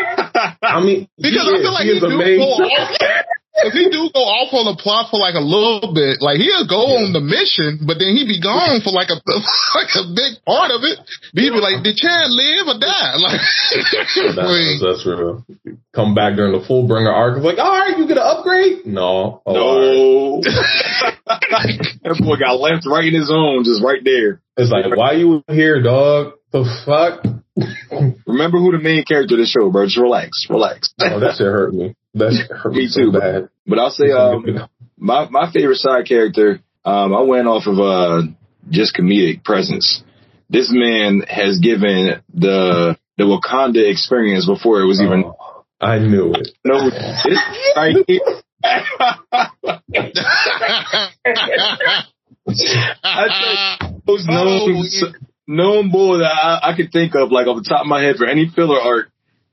I 0.64 0.80
mean, 0.80 1.10
because 1.20 1.44
he 1.44 1.52
I 1.52 1.56
is- 1.58 1.62
feel 1.62 1.74
like 1.74 1.84
he 1.84 1.92
he, 1.92 1.98
is 1.98 2.04
a 2.04 2.10
do 2.10 2.18
main- 2.18 2.40
go 3.54 3.60
off. 3.60 3.68
If 3.68 3.74
he 3.74 3.86
do 3.92 4.10
go 4.14 4.24
off 4.24 4.54
on 4.56 4.66
the 4.72 4.78
plot 4.80 5.12
for 5.12 5.20
like 5.20 5.36
a 5.36 5.44
little 5.44 5.92
bit, 5.94 6.22
like 6.24 6.40
he'll 6.40 6.68
go 6.68 7.04
on 7.04 7.12
the 7.12 7.20
mission, 7.22 7.84
but 7.84 8.00
then 8.00 8.16
he 8.16 8.24
be 8.24 8.40
gone 8.40 8.80
for 8.82 8.92
like 8.96 9.12
a 9.12 9.20
like 9.78 9.92
a 10.00 10.06
big 10.16 10.40
part 10.48 10.72
of 10.72 10.82
it. 10.88 11.00
He'd 11.36 11.52
be 11.52 11.62
like, 11.62 11.84
"Did 11.84 12.00
Chad 12.00 12.32
live 12.32 12.68
or 12.72 12.80
die?" 12.80 13.14
Like, 13.22 13.42
That's, 14.36 14.82
that's 14.82 15.04
real. 15.06 15.46
Come 15.94 16.16
back 16.16 16.36
during 16.36 16.58
the 16.58 16.66
full 16.66 16.88
bringer 16.88 17.12
arc. 17.12 17.38
It's 17.38 17.46
like, 17.46 17.60
all 17.60 17.72
right, 17.72 17.98
you 17.98 18.08
get 18.08 18.18
an 18.18 18.24
upgrade? 18.26 18.86
No. 18.86 19.42
Oh, 19.46 19.56
all 19.56 19.80
right. 19.80 20.42
no, 20.44 21.12
that 22.04 22.20
boy 22.24 22.38
got 22.38 22.60
left 22.60 22.88
right 22.88 23.06
in 23.06 23.14
his 23.14 23.30
own, 23.32 23.64
just 23.64 23.84
right 23.84 24.02
there. 24.04 24.42
It's 24.58 24.72
like, 24.72 24.86
why 24.96 25.14
you 25.14 25.44
here, 25.48 25.82
dog? 25.82 26.34
The 26.52 26.66
fuck? 26.86 27.24
Remember 28.28 28.58
who 28.60 28.72
the 28.72 28.80
main 28.82 29.04
character 29.04 29.36
of 29.36 29.40
the 29.40 29.46
show, 29.46 29.70
bro. 29.72 29.86
Just 29.86 29.98
relax, 29.98 30.46
relax. 30.50 30.94
Oh, 31.00 31.20
that 31.20 31.36
shit 31.38 31.48
hurt 31.48 31.74
me. 31.74 31.96
That 32.16 32.34
shit 32.34 32.52
hurt 32.56 32.74
me, 32.74 32.80
Me 32.80 32.90
too, 32.94 33.12
bro. 33.12 33.20
bad. 33.22 33.50
But 33.68 33.80
I'll 33.80 33.92
say, 33.92 34.12
um, 34.12 34.46
my 34.98 35.30
my 35.30 35.52
favorite 35.52 35.78
side 35.78 36.06
character, 36.08 36.62
um, 36.84 37.14
I 37.14 37.22
went 37.22 37.48
off 37.48 37.68
of 37.68 37.80
uh 37.80 38.24
just 38.70 38.96
comedic 38.96 39.44
presence. 39.44 40.04
This 40.50 40.70
man 40.74 41.22
has 41.28 41.60
given 41.60 42.22
the 42.34 42.98
the 43.18 43.24
Wakanda 43.24 43.90
experience 43.90 44.46
before 44.46 44.82
it 44.82 44.86
was 44.88 45.00
even 45.02 45.24
Oh, 45.26 45.64
I 45.80 46.00
knew 46.00 46.34
it. 46.34 46.50
no 46.66 46.90
this 46.90 47.26
right 47.76 47.96
here. 48.08 48.20
Those 54.06 54.26
known 54.28 54.84
known 55.48 55.92
bull 55.92 56.20
that 56.20 56.26
I, 56.32 56.72
I 56.72 56.76
could 56.76 56.92
think 56.92 57.16
of 57.16 57.32
like 57.32 57.48
off 57.48 57.58
the 57.64 57.68
top 57.68 57.82
of 57.82 57.88
my 57.88 58.02
head 58.02 58.18
for 58.18 58.26
any 58.26 58.50
filler 58.54 58.80
arc. 58.80 59.12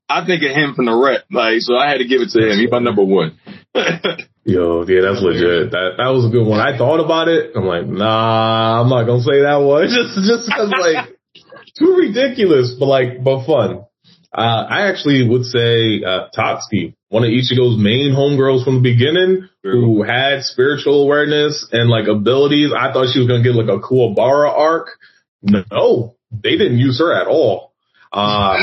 I 0.08 0.24
think 0.24 0.42
of 0.42 0.50
him 0.50 0.74
from 0.74 0.86
the 0.86 0.94
rep, 0.96 1.24
like 1.30 1.60
so. 1.60 1.76
I 1.76 1.90
had 1.90 1.98
to 1.98 2.08
give 2.08 2.22
it 2.22 2.30
to 2.30 2.40
him. 2.40 2.58
He's 2.58 2.70
my 2.70 2.78
number 2.78 3.04
one. 3.04 3.38
Yo, 4.44 4.80
yeah, 4.88 5.04
that's 5.04 5.20
legit. 5.20 5.72
That 5.72 6.00
that 6.00 6.08
was 6.08 6.24
a 6.24 6.32
good 6.32 6.46
one. 6.46 6.58
I 6.58 6.78
thought 6.78 7.04
about 7.04 7.28
it. 7.28 7.52
I'm 7.54 7.68
like, 7.68 7.84
nah, 7.84 8.80
I'm 8.80 8.88
not 8.88 9.04
gonna 9.04 9.20
say 9.20 9.44
that 9.44 9.60
one. 9.60 9.84
Just 9.92 10.16
just 10.24 10.48
because 10.48 10.72
like 10.72 11.12
too 11.76 11.92
ridiculous, 11.92 12.74
but 12.78 12.86
like 12.86 13.22
but 13.22 13.44
fun. 13.44 13.84
Uh, 14.32 14.64
I 14.68 14.88
actually 14.88 15.28
would 15.28 15.44
say 15.44 16.02
uh, 16.04 16.28
Tatsuki, 16.32 16.94
one 17.08 17.24
of 17.24 17.30
Ichigo's 17.30 17.76
main 17.76 18.12
homegirls 18.16 18.64
from 18.64 18.80
the 18.80 18.88
beginning, 18.88 19.48
who 19.62 20.02
had 20.02 20.44
spiritual 20.44 21.02
awareness 21.04 21.66
and 21.72 21.88
like 21.88 22.08
abilities. 22.08 22.72
I 22.72 22.92
thought 22.92 23.12
she 23.12 23.20
was 23.20 23.28
gonna 23.28 23.42
get 23.42 23.54
like 23.54 23.68
a 23.68 23.80
Kuwabara 23.80 24.48
arc. 24.48 24.96
No, 25.42 26.16
they 26.32 26.56
didn't 26.56 26.78
use 26.78 26.98
her 26.98 27.12
at 27.14 27.26
all. 27.28 27.72
Um, 28.12 28.56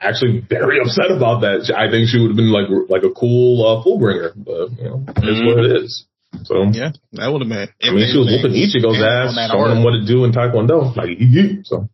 actually 0.00 0.46
very 0.48 0.78
upset 0.80 1.10
about 1.10 1.40
that. 1.40 1.72
I 1.76 1.90
think 1.90 2.08
she 2.08 2.20
would 2.20 2.28
have 2.30 2.36
been 2.36 2.52
like 2.52 2.68
like 2.88 3.02
a 3.02 3.10
cool 3.10 3.66
uh, 3.66 3.82
fullbringer, 3.84 4.32
but 4.36 4.70
you 4.78 4.84
know, 4.88 5.04
it's 5.08 5.42
what 5.44 5.64
it 5.64 5.82
is. 5.82 6.06
So 6.44 6.62
yeah, 6.70 6.92
that 7.12 7.28
would 7.32 7.42
have 7.42 7.48
been. 7.50 7.68
I 7.82 7.90
mean, 7.90 8.08
she 8.10 8.16
was 8.18 8.30
whooping 8.30 8.54
Ichigo's 8.56 9.02
ass, 9.02 9.34
showing 9.50 9.76
him 9.76 9.84
what 9.84 9.92
to 9.98 10.06
do 10.06 10.24
in 10.24 10.32
Taekwondo. 10.32 10.94
Like, 10.96 11.18
so 11.66 11.88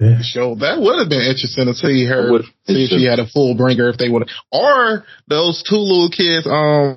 yeah. 0.00 0.18
show 0.22 0.54
that 0.56 0.80
would 0.80 0.98
have 0.98 1.08
been 1.08 1.22
interesting 1.28 1.66
to 1.66 1.74
see 1.74 2.04
her 2.06 2.30
Would- 2.32 2.44
see 2.66 2.84
if 2.84 2.90
she 2.90 3.04
had 3.04 3.18
a 3.20 3.26
full 3.26 3.54
bringer 3.54 3.88
if 3.88 3.96
they 3.98 4.08
would 4.08 4.28
or 4.52 5.04
those 5.28 5.62
two 5.68 5.76
little 5.76 6.10
kids 6.10 6.46
um 6.46 6.96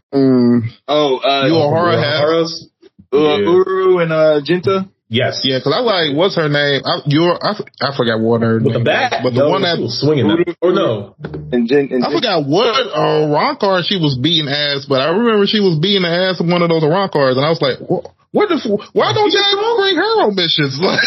Oh, 0.87 1.17
uh, 1.17 1.47
You 1.47 1.55
are- 1.55 1.95
Uhura 1.95 2.41
has- 2.41 2.67
uh, 3.13 3.17
Yeah. 3.17 3.37
Uru 3.37 3.99
and 3.99 4.11
uh, 4.11 4.39
Jinta. 4.43 4.89
Yes. 5.11 5.43
yeah 5.43 5.59
because 5.59 5.75
I 5.75 5.83
like 5.83 6.15
what's 6.15 6.39
her 6.39 6.47
name 6.47 6.81
I, 6.87 7.03
you're 7.05 7.35
I, 7.35 7.51
f- 7.59 7.67
I 7.83 7.91
forgot 7.91 8.23
what 8.23 8.41
her 8.47 8.63
With 8.63 8.71
the 8.71 8.79
name 8.79 8.87
bat, 8.87 9.11
is, 9.11 9.19
but 9.27 9.33
the 9.35 9.43
no, 9.43 9.49
one 9.51 9.61
that 9.67 9.75
was 9.75 9.99
swinging 9.99 10.23
that. 10.31 10.55
Or 10.63 10.71
no, 10.71 11.19
And 11.51 11.67
Jin, 11.67 11.91
and 11.91 11.99
I 11.99 12.07
Jin- 12.07 12.17
forgot 12.23 12.47
what 12.47 12.71
uh, 12.95 13.27
Ronkar 13.27 13.83
she 13.83 13.99
was 13.99 14.15
beating 14.15 14.47
ass, 14.47 14.87
but 14.87 15.03
I 15.03 15.11
remember 15.11 15.43
she 15.51 15.59
was 15.59 15.75
beating 15.83 16.07
the 16.07 16.13
ass 16.15 16.39
of 16.39 16.47
one 16.47 16.63
of 16.63 16.71
those 16.71 16.87
Ronkars, 16.87 17.35
and 17.35 17.43
I 17.43 17.51
was 17.51 17.59
like, 17.59 17.83
"What? 17.83 18.07
What 18.31 18.47
the? 18.47 18.55
f- 18.55 18.87
Why 18.95 19.11
don't 19.11 19.27
y'all 19.35 19.75
bring 19.83 19.99
her 19.99 20.13
on 20.23 20.31
missions?" 20.39 20.79
Like, 20.79 21.03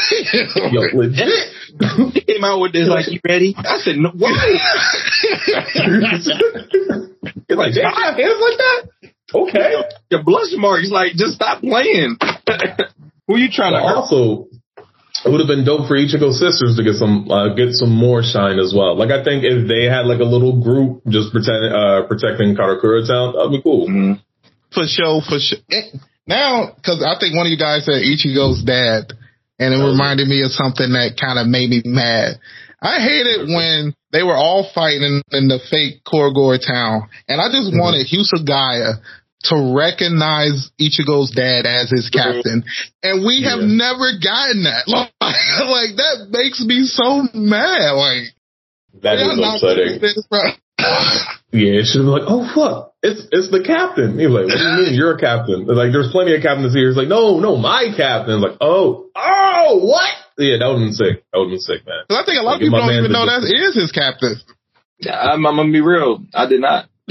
yo, 0.68 0.84
legit. 0.92 1.32
he 2.12 2.20
came 2.28 2.44
out 2.44 2.60
with 2.60 2.76
this 2.76 2.84
like, 2.84 3.08
"You 3.08 3.24
ready?" 3.24 3.56
I 3.56 3.80
said, 3.80 3.96
"No, 3.96 4.12
why?" 4.12 4.28
You're 7.48 7.56
like, 7.58 7.72
they 7.74 7.82
have 7.82 8.14
hands 8.20 8.40
like 8.40 8.58
that? 8.60 8.80
Okay. 9.34 9.72
Your 10.10 10.22
blush 10.22 10.52
marks 10.56 10.90
like, 10.90 11.12
"Just 11.16 11.34
stop 11.40 11.60
playing." 11.60 12.16
Who 13.28 13.36
you 13.36 13.48
trying 13.50 13.72
But 13.72 13.80
to? 13.80 13.88
hurt? 13.88 13.96
also, 13.96 14.46
it 15.24 15.28
would 15.30 15.40
have 15.40 15.48
been 15.48 15.64
dope 15.64 15.88
for 15.88 15.96
Ichigo 15.96 16.32
sisters 16.32 16.76
to 16.76 16.82
get 16.84 16.96
some 16.96 17.30
uh, 17.30 17.54
get 17.54 17.72
some 17.72 17.90
more 17.90 18.22
shine 18.22 18.58
as 18.58 18.74
well. 18.76 18.96
Like 18.96 19.10
I 19.10 19.24
think 19.24 19.44
if 19.44 19.66
they 19.68 19.84
had 19.84 20.06
like 20.06 20.20
a 20.20 20.28
little 20.28 20.60
group 20.60 21.00
just 21.08 21.32
pretending 21.32 21.72
uh, 21.72 22.02
protecting 22.08 22.54
Karakura 22.56 23.06
Town, 23.06 23.32
that'd 23.34 23.50
be 23.52 23.62
cool. 23.62 23.88
Mhm. 23.88 24.20
for 24.72 24.84
sure, 24.86 25.22
for 25.22 25.38
sure. 25.38 25.58
Eh, 25.70 25.82
Now, 26.26 26.72
because 26.74 27.02
I 27.04 27.14
think 27.20 27.36
one 27.36 27.46
of 27.46 27.50
you 27.52 27.58
guys 27.58 27.84
said 27.84 28.02
Ichigo's 28.02 28.62
dad, 28.64 29.12
and 29.58 29.72
it 29.72 29.78
reminded 29.78 30.26
me 30.26 30.42
of 30.42 30.50
something 30.52 30.92
that 30.92 31.16
kind 31.20 31.38
of 31.38 31.46
made 31.46 31.70
me 31.70 31.80
mad. 31.84 32.38
I 32.82 32.98
hated 33.00 33.48
when 33.48 33.94
they 34.12 34.22
were 34.22 34.34
all 34.36 34.64
fighting 34.74 35.22
in 35.32 35.48
the 35.48 35.58
fake 35.70 36.02
Karakura 36.04 36.58
town, 36.60 37.08
and 37.28 37.40
I 37.40 37.48
just 37.52 37.72
Mhm. 37.72 37.78
wanted 37.80 38.06
Hitsugaya 38.08 38.98
to 39.50 39.74
recognize 39.76 40.70
Ichigo's 40.80 41.30
dad 41.30 41.66
as 41.66 41.90
his 41.90 42.08
mm-hmm. 42.10 42.16
captain, 42.40 42.64
and 43.02 43.24
we 43.24 43.42
have 43.44 43.60
Yeah. 43.60 43.76
never 43.76 44.16
gotten 44.20 44.64
that. 44.64 44.88
Like, 44.88 45.12
like 45.20 45.96
that 46.00 46.28
makes 46.30 46.60
me 46.64 46.84
so 46.84 47.28
mad. 47.34 47.92
Like 47.92 48.32
That 49.02 49.18
y'all 49.20 49.32
is 49.32 49.38
not 49.40 49.54
upsetting. 49.60 50.00
this. 50.00 50.16
Yeah, 51.54 51.78
it 51.80 51.86
should 51.86 52.02
have 52.02 52.10
been 52.10 52.18
like, 52.18 52.26
oh 52.26 52.42
fuck, 52.50 52.92
it's 53.02 53.22
it's 53.30 53.48
the 53.50 53.62
captain. 53.62 54.18
He's 54.18 54.26
like, 54.28 54.50
what 54.50 54.58
do 54.58 54.64
you 54.64 54.74
mean 54.90 54.94
you're 54.98 55.14
a 55.14 55.20
captain? 55.20 55.66
Like, 55.70 55.92
there's 55.94 56.10
plenty 56.10 56.34
of 56.34 56.42
captains 56.42 56.74
here. 56.74 56.88
He's 56.88 56.96
like, 56.98 57.06
no, 57.08 57.38
no, 57.38 57.54
my 57.56 57.94
captain. 57.96 58.40
Like, 58.42 58.58
oh, 58.60 59.06
oh, 59.14 59.78
what? 59.86 60.10
Yeah, 60.36 60.58
that 60.58 60.66
would 60.66 60.82
have 60.82 60.86
been 60.90 60.98
sick. 60.98 61.22
That 61.30 61.38
would 61.38 61.46
have 61.46 61.54
been 61.54 61.62
sick, 61.62 61.86
man. 61.86 62.02
'Cause 62.10 62.18
I 62.18 62.24
think 62.26 62.40
a 62.40 62.42
lot 62.42 62.58
of 62.58 62.60
people 62.60 62.80
don't 62.82 62.90
even 62.90 63.12
know 63.14 63.22
that 63.24 63.46
is 63.46 63.76
his 63.78 63.92
captain. 63.94 64.34
I'm, 65.06 65.46
I'm 65.46 65.56
gonna 65.56 65.70
be 65.70 65.80
real. 65.80 66.26
I 66.34 66.46
did 66.50 66.60
not. 66.60 66.88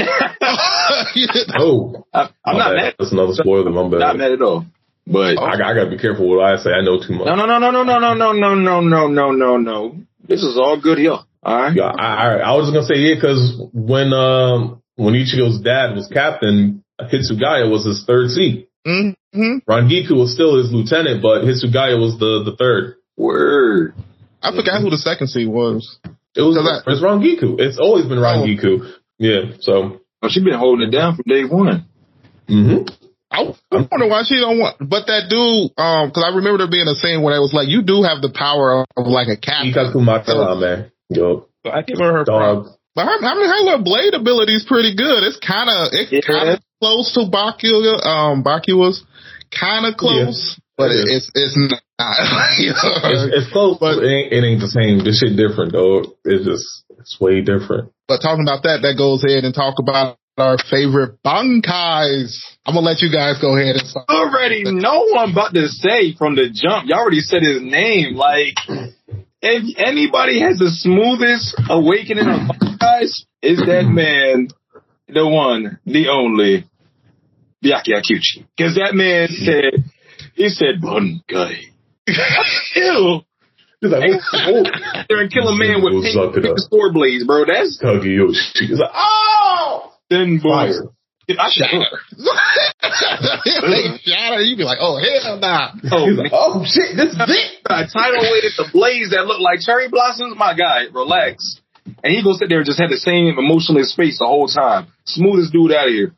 Oh, 1.58 2.06
I, 2.14 2.30
I'm 2.46 2.58
not 2.58 2.70
bad. 2.70 2.76
mad. 2.76 2.96
That's 3.00 3.12
another 3.12 3.34
spoiler. 3.34 3.70
My 3.72 3.84
bad. 3.90 4.00
Not 4.00 4.18
mad 4.18 4.32
at 4.32 4.42
all. 4.42 4.66
But 5.06 5.38
I, 5.38 5.54
I 5.56 5.58
gotta 5.58 5.90
be 5.90 5.98
careful 5.98 6.30
what 6.30 6.44
I 6.46 6.56
say. 6.58 6.70
I 6.72 6.82
know 6.84 7.00
too 7.02 7.14
much. 7.14 7.26
no, 7.26 7.36
no, 7.36 7.46
no, 7.46 7.60
no, 7.60 7.72
no, 7.72 7.84
no, 7.84 8.00
no, 8.00 8.14
no, 8.14 8.32
no, 8.34 8.56
no, 8.56 8.80
no, 8.82 9.08
no, 9.08 9.32
no, 9.32 9.58
no. 9.58 9.96
This 10.28 10.44
is 10.44 10.58
all 10.58 10.80
good 10.80 10.98
here. 10.98 11.18
All 11.44 11.58
right. 11.62 11.76
Yeah, 11.76 11.92
I, 11.92 12.08
I, 12.16 12.34
I 12.38 12.52
was 12.56 12.68
just 12.72 12.74
gonna 12.74 12.88
say 12.88 13.02
yeah, 13.02 13.16
because 13.16 13.60
when 13.74 14.14
um 14.14 14.82
when 14.96 15.14
Ichigo's 15.14 15.60
dad 15.62 15.96
was 15.96 16.08
captain, 16.08 16.84
Hitsugaya 17.02 17.70
was 17.70 17.86
his 17.86 18.06
third 18.08 18.30
seat. 18.30 18.70
hmm 18.86 19.10
Rangiku 19.68 20.16
was 20.16 20.34
still 20.34 20.58
his 20.58 20.72
lieutenant, 20.72 21.22
but 21.22 21.42
Hitsugaya 21.44 22.00
was 22.00 22.18
the 22.20 22.44
the 22.50 22.56
third. 22.58 22.96
Word. 23.18 23.94
I 24.42 24.52
forgot 24.56 24.82
who 24.82 24.90
the 24.90 24.98
second 24.98 25.28
seed 25.28 25.48
was. 25.48 26.00
It 26.36 26.42
was 26.42 26.56
So 26.56 26.64
that- 26.64 26.84
it's 26.88 27.02
Rangiku. 27.04 27.60
It's 27.60 27.78
always 27.78 28.06
been 28.06 28.20
Rangiku. 28.20 28.90
Yeah. 29.18 29.52
So. 29.60 30.00
Oh, 30.24 30.30
she 30.30 30.42
been 30.42 30.54
holding 30.58 30.88
it 30.88 30.92
down 30.92 31.16
from 31.16 31.26
day 31.28 31.44
one. 31.44 31.86
hmm 32.48 32.88
I 33.30 33.50
I 33.74 33.88
wonder 33.92 34.08
why 34.08 34.22
she 34.24 34.38
don't 34.40 34.60
want. 34.60 34.78
But 34.80 35.08
that 35.10 35.26
dude, 35.28 35.74
um, 35.76 36.10
because 36.10 36.24
I 36.24 36.32
remember 36.38 36.60
there 36.64 36.72
being 36.72 36.88
a 36.88 36.96
scene 36.96 37.22
where 37.26 37.36
it 37.36 37.42
was 37.42 37.52
like, 37.52 37.68
you 37.68 37.82
do 37.82 38.04
have 38.06 38.22
the 38.22 38.30
power 38.32 38.86
of 38.96 39.04
like 39.10 39.28
a 39.28 39.36
captain. 39.36 39.74
Ikaku 39.74 40.00
Makara, 40.06 40.54
man. 40.62 40.92
Yo, 41.10 41.50
So 41.66 41.72
I 41.74 41.82
give 41.82 41.98
her 42.00 42.14
her 42.14 42.26
props. 42.26 42.70
dog. 42.70 42.78
But 42.96 43.06
her, 43.10 43.18
I 43.26 43.34
mean, 43.34 43.50
her 43.50 43.62
little 43.66 43.84
blade 43.84 44.14
ability 44.14 44.54
is 44.54 44.66
pretty 44.70 44.94
good. 44.96 45.26
It's 45.26 45.42
kind 45.42 45.66
of, 45.68 45.90
it's 45.98 46.12
Yeah. 46.14 46.22
kind 46.22 46.50
of 46.54 46.60
close 46.80 47.12
to 47.18 47.26
Byakuya. 47.26 48.06
Um, 48.06 48.44
Byakuya's 48.46 49.02
kind 49.50 49.88
of 49.90 49.98
close, 49.98 50.56
but 50.78 50.92
It 50.94 51.10
it, 51.10 51.24
it's 51.34 51.58
it's 52.60 52.84
not. 52.84 53.12
It's, 53.12 53.26
it's 53.44 53.52
close, 53.52 53.78
But- 53.80 53.98
but 53.98 54.04
it 54.04 54.12
ain't, 54.12 54.34
it 54.34 54.42
ain't 54.44 54.62
the 54.62 54.68
same. 54.72 55.04
This 55.04 55.20
shit 55.20 55.36
different, 55.38 55.72
though. 55.72 56.16
It's 56.26 56.46
just 56.46 56.68
it's 57.00 57.20
way 57.20 57.42
different. 57.42 57.92
But 58.08 58.20
talking 58.20 58.44
about 58.46 58.64
that, 58.64 58.82
that 58.84 58.96
goes 58.98 59.24
ahead 59.24 59.44
and 59.44 59.54
talk 59.54 59.80
about 59.80 60.18
our 60.38 60.58
favorite 60.58 61.22
bankais. 61.24 62.34
I'm 62.66 62.74
gonna 62.76 62.86
let 62.86 63.02
you 63.02 63.12
guys 63.12 63.40
go 63.40 63.56
ahead 63.56 63.76
and 63.78 63.88
start. 63.88 64.10
Already 64.10 64.64
know 64.66 65.06
what 65.12 65.20
I'm 65.20 65.32
about 65.32 65.54
to 65.54 65.68
say 65.68 66.16
from 66.18 66.36
the 66.36 66.50
jump. 66.50 66.88
Y'all 66.90 67.00
already 67.00 67.22
said 67.22 67.44
his 67.44 67.62
name. 67.62 68.16
Like, 68.16 68.56
if 69.42 69.64
anybody 69.78 70.40
has 70.42 70.58
the 70.58 70.70
smoothest 70.72 71.56
awakening 71.70 72.26
of 72.28 72.50
bankais, 72.50 73.26
is 73.42 73.60
that 73.68 73.86
man, 73.86 74.48
the 75.08 75.28
one, 75.28 75.80
the 75.86 76.08
only, 76.10 76.66
Byakuya 77.64 78.02
Akuchi. 78.02 78.46
Cause 78.58 78.76
that 78.76 78.94
man 78.96 79.28
said, 79.30 79.84
he 80.36 80.50
said, 80.50 80.82
bankai. 80.82 81.73
Ew. 82.76 83.22
He's 83.82 83.92
like, 83.92 84.10
oh, 84.34 84.64
They're 85.10 85.24
a 85.24 85.56
man 85.56 85.84
with 85.84 86.06
it 86.06 86.42
pink 86.42 86.60
sword 86.72 86.94
blades, 86.94 87.26
bro. 87.26 87.44
That's. 87.46 87.80
He's 88.56 88.80
like, 88.80 88.92
oh, 88.94 89.92
then 90.10 90.40
fire. 90.42 90.88
I 91.30 91.50
should. 91.52 91.68
They 92.84 93.98
shot 94.04 94.36
her, 94.36 94.42
you 94.42 94.58
be 94.58 94.64
like, 94.64 94.78
oh 94.82 95.00
hell 95.00 95.40
nah. 95.40 95.74
Oh, 95.92 96.06
like, 96.06 96.32
oh 96.32 96.64
shit, 96.66 96.96
this 96.96 97.10
is 97.10 97.18
it. 97.18 97.62
a 97.66 97.88
tidal 97.88 98.22
wave 98.22 98.44
the 98.58 98.70
blaze 98.72 99.10
that 99.12 99.26
look 99.26 99.40
like 99.40 99.62
cherry 99.62 99.90
blossoms. 99.90 100.36
My 100.38 100.54
guy, 100.54 100.86
relax. 100.94 101.62
And 102.04 102.14
he 102.14 102.22
gonna 102.24 102.38
sit 102.38 102.50
there 102.50 102.60
and 102.60 102.68
just 102.68 102.80
have 102.80 102.92
the 102.92 102.98
same 102.98 103.40
emotionless 103.40 103.96
face 103.96 104.20
the 104.20 104.26
whole 104.26 104.48
time. 104.48 104.88
Smoothest 105.06 105.52
dude 105.52 105.72
out 105.72 105.88
of 105.88 105.94
here. 105.94 106.14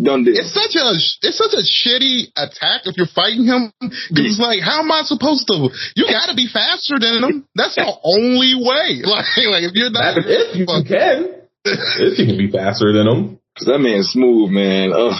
Done 0.00 0.22
this. 0.24 0.38
It's 0.38 0.54
such 0.54 0.78
a 0.78 0.94
it's 1.26 1.38
such 1.38 1.54
a 1.58 1.64
shitty 1.66 2.30
attack 2.36 2.82
if 2.86 2.96
you're 2.96 3.10
fighting 3.10 3.46
him. 3.46 3.72
'Cause 3.82 3.90
It's 4.14 4.38
like, 4.38 4.60
how 4.62 4.78
am 4.80 4.92
I 4.92 5.02
supposed 5.02 5.48
to? 5.48 5.70
You 5.96 6.06
got 6.06 6.26
to 6.30 6.36
be 6.36 6.46
faster 6.46 6.98
than 7.00 7.24
him. 7.24 7.44
That's 7.56 7.74
the 7.74 7.82
only 8.04 8.54
way. 8.54 9.02
Like, 9.08 9.26
like 9.50 9.64
if 9.66 9.74
you're 9.74 9.90
not, 9.90 10.14
If 10.18 10.54
you 10.56 10.66
can, 10.86 11.34
if 11.64 12.18
you 12.18 12.26
can 12.26 12.38
be 12.38 12.50
faster 12.50 12.92
than 12.92 13.08
him. 13.08 13.40
Cause 13.58 13.66
that 13.66 13.78
man's 13.80 14.10
smooth, 14.10 14.50
man. 14.50 14.92
Ugh. 14.94 15.18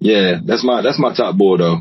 Yeah, 0.00 0.40
that's 0.44 0.64
my 0.64 0.82
that's 0.82 0.98
my 0.98 1.14
top 1.14 1.36
boy 1.36 1.56
though. 1.58 1.78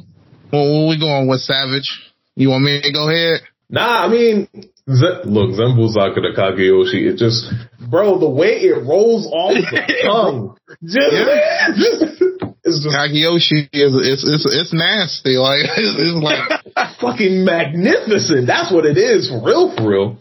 well, 0.52 0.64
where 0.80 0.90
we 0.90 1.00
going 1.00 1.28
with 1.28 1.42
Savage? 1.42 1.90
You 2.36 2.50
want 2.50 2.64
me 2.64 2.82
to 2.82 2.92
go 2.92 3.10
ahead? 3.10 3.42
Nah, 3.70 4.06
I 4.06 4.08
mean, 4.10 4.48
Z- 4.90 5.26
look, 5.26 5.52
Zembuzaka 5.52 6.16
to 6.16 6.32
Kageyoshi, 6.36 7.12
it 7.12 7.18
just, 7.18 7.52
bro, 7.90 8.20
the 8.20 8.30
way 8.30 8.56
it 8.64 8.86
rolls 8.86 9.28
off 9.28 9.54
the 9.54 10.04
tongue, 10.06 10.58
just, 10.82 12.24
it's 12.64 12.84
just 12.84 12.96
Kageyoshi 12.96 13.68
is 13.72 13.96
it's 13.96 14.24
it's 14.28 14.46
it's 14.46 14.74
nasty. 14.74 15.38
Like 15.38 15.64
it's, 15.78 15.96
it's 16.00 16.24
like 16.24 17.00
fucking 17.02 17.44
magnificent. 17.44 18.48
That's 18.48 18.72
what 18.72 18.86
it 18.86 18.98
is, 18.98 19.30
for 19.30 19.44
real, 19.44 19.76
for 19.76 19.88
real. 19.88 20.18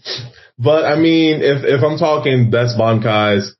But 0.59 0.85
I 0.85 0.97
mean, 0.99 1.43
if 1.43 1.65
if 1.65 1.83
I'm 1.83 1.99
talking 1.99 2.51
best 2.51 2.79
Bankais, 2.79 3.51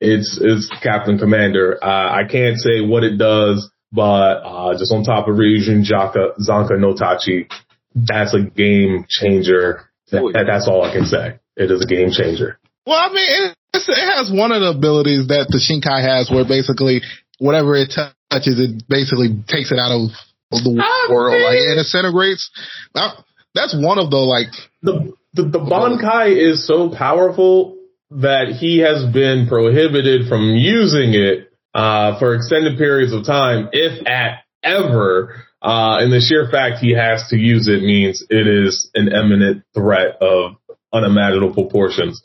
it's 0.00 0.38
it's 0.40 0.70
Captain 0.82 1.18
Commander. 1.18 1.78
Uh, 1.82 1.86
I 1.86 2.22
can't 2.30 2.58
say 2.58 2.80
what 2.80 3.04
it 3.04 3.18
does, 3.18 3.70
but 3.92 4.40
uh, 4.44 4.76
just 4.78 4.92
on 4.92 5.04
top 5.04 5.28
of 5.28 5.36
Ryujin 5.36 5.84
Jakka, 5.84 6.36
Zanka 6.40 6.78
no 6.78 6.94
Tachi, 6.94 7.48
that's 7.94 8.34
a 8.34 8.42
game 8.42 9.04
changer. 9.08 9.89
That, 10.10 10.22
that- 10.34 10.46
that's 10.46 10.68
all 10.68 10.82
I 10.84 10.92
can 10.92 11.06
say. 11.06 11.38
It 11.56 11.70
is 11.70 11.82
a 11.82 11.86
game 11.86 12.10
changer. 12.10 12.58
Well, 12.86 12.96
I 12.98 13.08
mean, 13.12 13.28
it, 13.28 13.56
it's, 13.74 13.88
it 13.88 14.00
has 14.16 14.30
one 14.32 14.52
of 14.52 14.60
the 14.62 14.70
abilities 14.70 15.28
that 15.28 15.46
the 15.50 15.60
Shikai 15.60 16.00
has, 16.02 16.30
where 16.30 16.44
basically 16.44 17.02
whatever 17.38 17.76
it 17.76 17.92
touches, 17.94 18.58
it 18.58 18.82
basically 18.88 19.28
takes 19.46 19.70
it 19.72 19.78
out 19.78 19.92
of, 19.92 20.10
the 20.50 20.74
world, 21.08 21.40
like 21.42 21.58
it 21.62 21.76
disintegrates. 21.76 22.50
Now, 22.94 23.24
that's 23.54 23.72
one 23.76 23.98
of 24.00 24.10
the 24.10 24.16
like. 24.18 24.48
the 24.82 25.12
the, 25.34 25.44
the 25.44 25.58
Bankai 25.60 26.34
is 26.34 26.66
so 26.66 26.90
powerful 26.90 27.76
that 28.10 28.56
he 28.58 28.78
has 28.78 29.06
been 29.12 29.46
prohibited 29.46 30.26
from 30.28 30.42
using 30.56 31.14
it 31.14 31.52
uh, 31.72 32.18
for 32.18 32.34
extended 32.34 32.78
periods 32.78 33.12
of 33.12 33.24
time, 33.24 33.68
if 33.72 34.04
at 34.08 34.42
ever. 34.64 35.44
Uh, 35.62 35.98
and 36.00 36.12
the 36.12 36.20
sheer 36.20 36.48
fact 36.50 36.82
he 36.82 36.92
has 36.92 37.28
to 37.28 37.36
use 37.36 37.68
it 37.68 37.82
means 37.82 38.24
it 38.30 38.46
is 38.46 38.90
an 38.94 39.08
imminent 39.08 39.62
threat 39.74 40.16
of 40.20 40.56
unimaginable 40.92 41.52
proportions. 41.52 42.22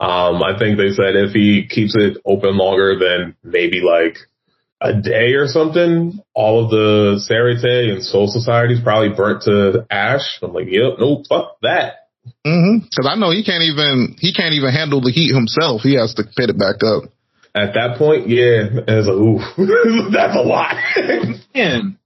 Um, 0.00 0.42
I 0.42 0.58
think 0.58 0.76
they 0.76 0.90
said 0.90 1.16
if 1.16 1.32
he 1.32 1.66
keeps 1.66 1.94
it 1.96 2.18
open 2.26 2.56
longer 2.58 2.98
than 2.98 3.36
maybe 3.42 3.80
like 3.80 4.18
a 4.80 4.92
day 5.00 5.32
or 5.32 5.46
something, 5.46 6.20
all 6.34 6.64
of 6.64 6.70
the 6.70 7.24
Seireitei 7.24 7.90
and 7.90 8.04
Soul 8.04 8.28
Societies 8.28 8.80
probably 8.82 9.16
burnt 9.16 9.42
to 9.42 9.86
ash. 9.90 10.40
I'm 10.42 10.52
like, 10.52 10.66
yep, 10.68 10.98
no, 10.98 11.22
fuck 11.26 11.56
that. 11.62 12.08
Mm-hmm. 12.44 12.86
Cause 12.94 13.08
I 13.08 13.16
know 13.16 13.30
he 13.30 13.44
can't 13.44 13.62
even, 13.62 14.16
he 14.18 14.34
can't 14.34 14.54
even 14.54 14.70
handle 14.70 15.00
the 15.00 15.10
heat 15.10 15.34
himself. 15.34 15.82
He 15.82 15.94
has 15.94 16.14
to 16.14 16.24
pit 16.24 16.50
it 16.50 16.58
back 16.58 16.82
up. 16.82 17.04
At 17.54 17.74
that 17.74 17.96
point, 17.98 18.28
yeah, 18.28 18.66
it's 18.88 19.06
like, 19.06 19.16
ooh, 19.16 20.10
that's 20.10 20.36
a 20.36 20.42
lot. 20.42 20.76
Man, 21.54 21.98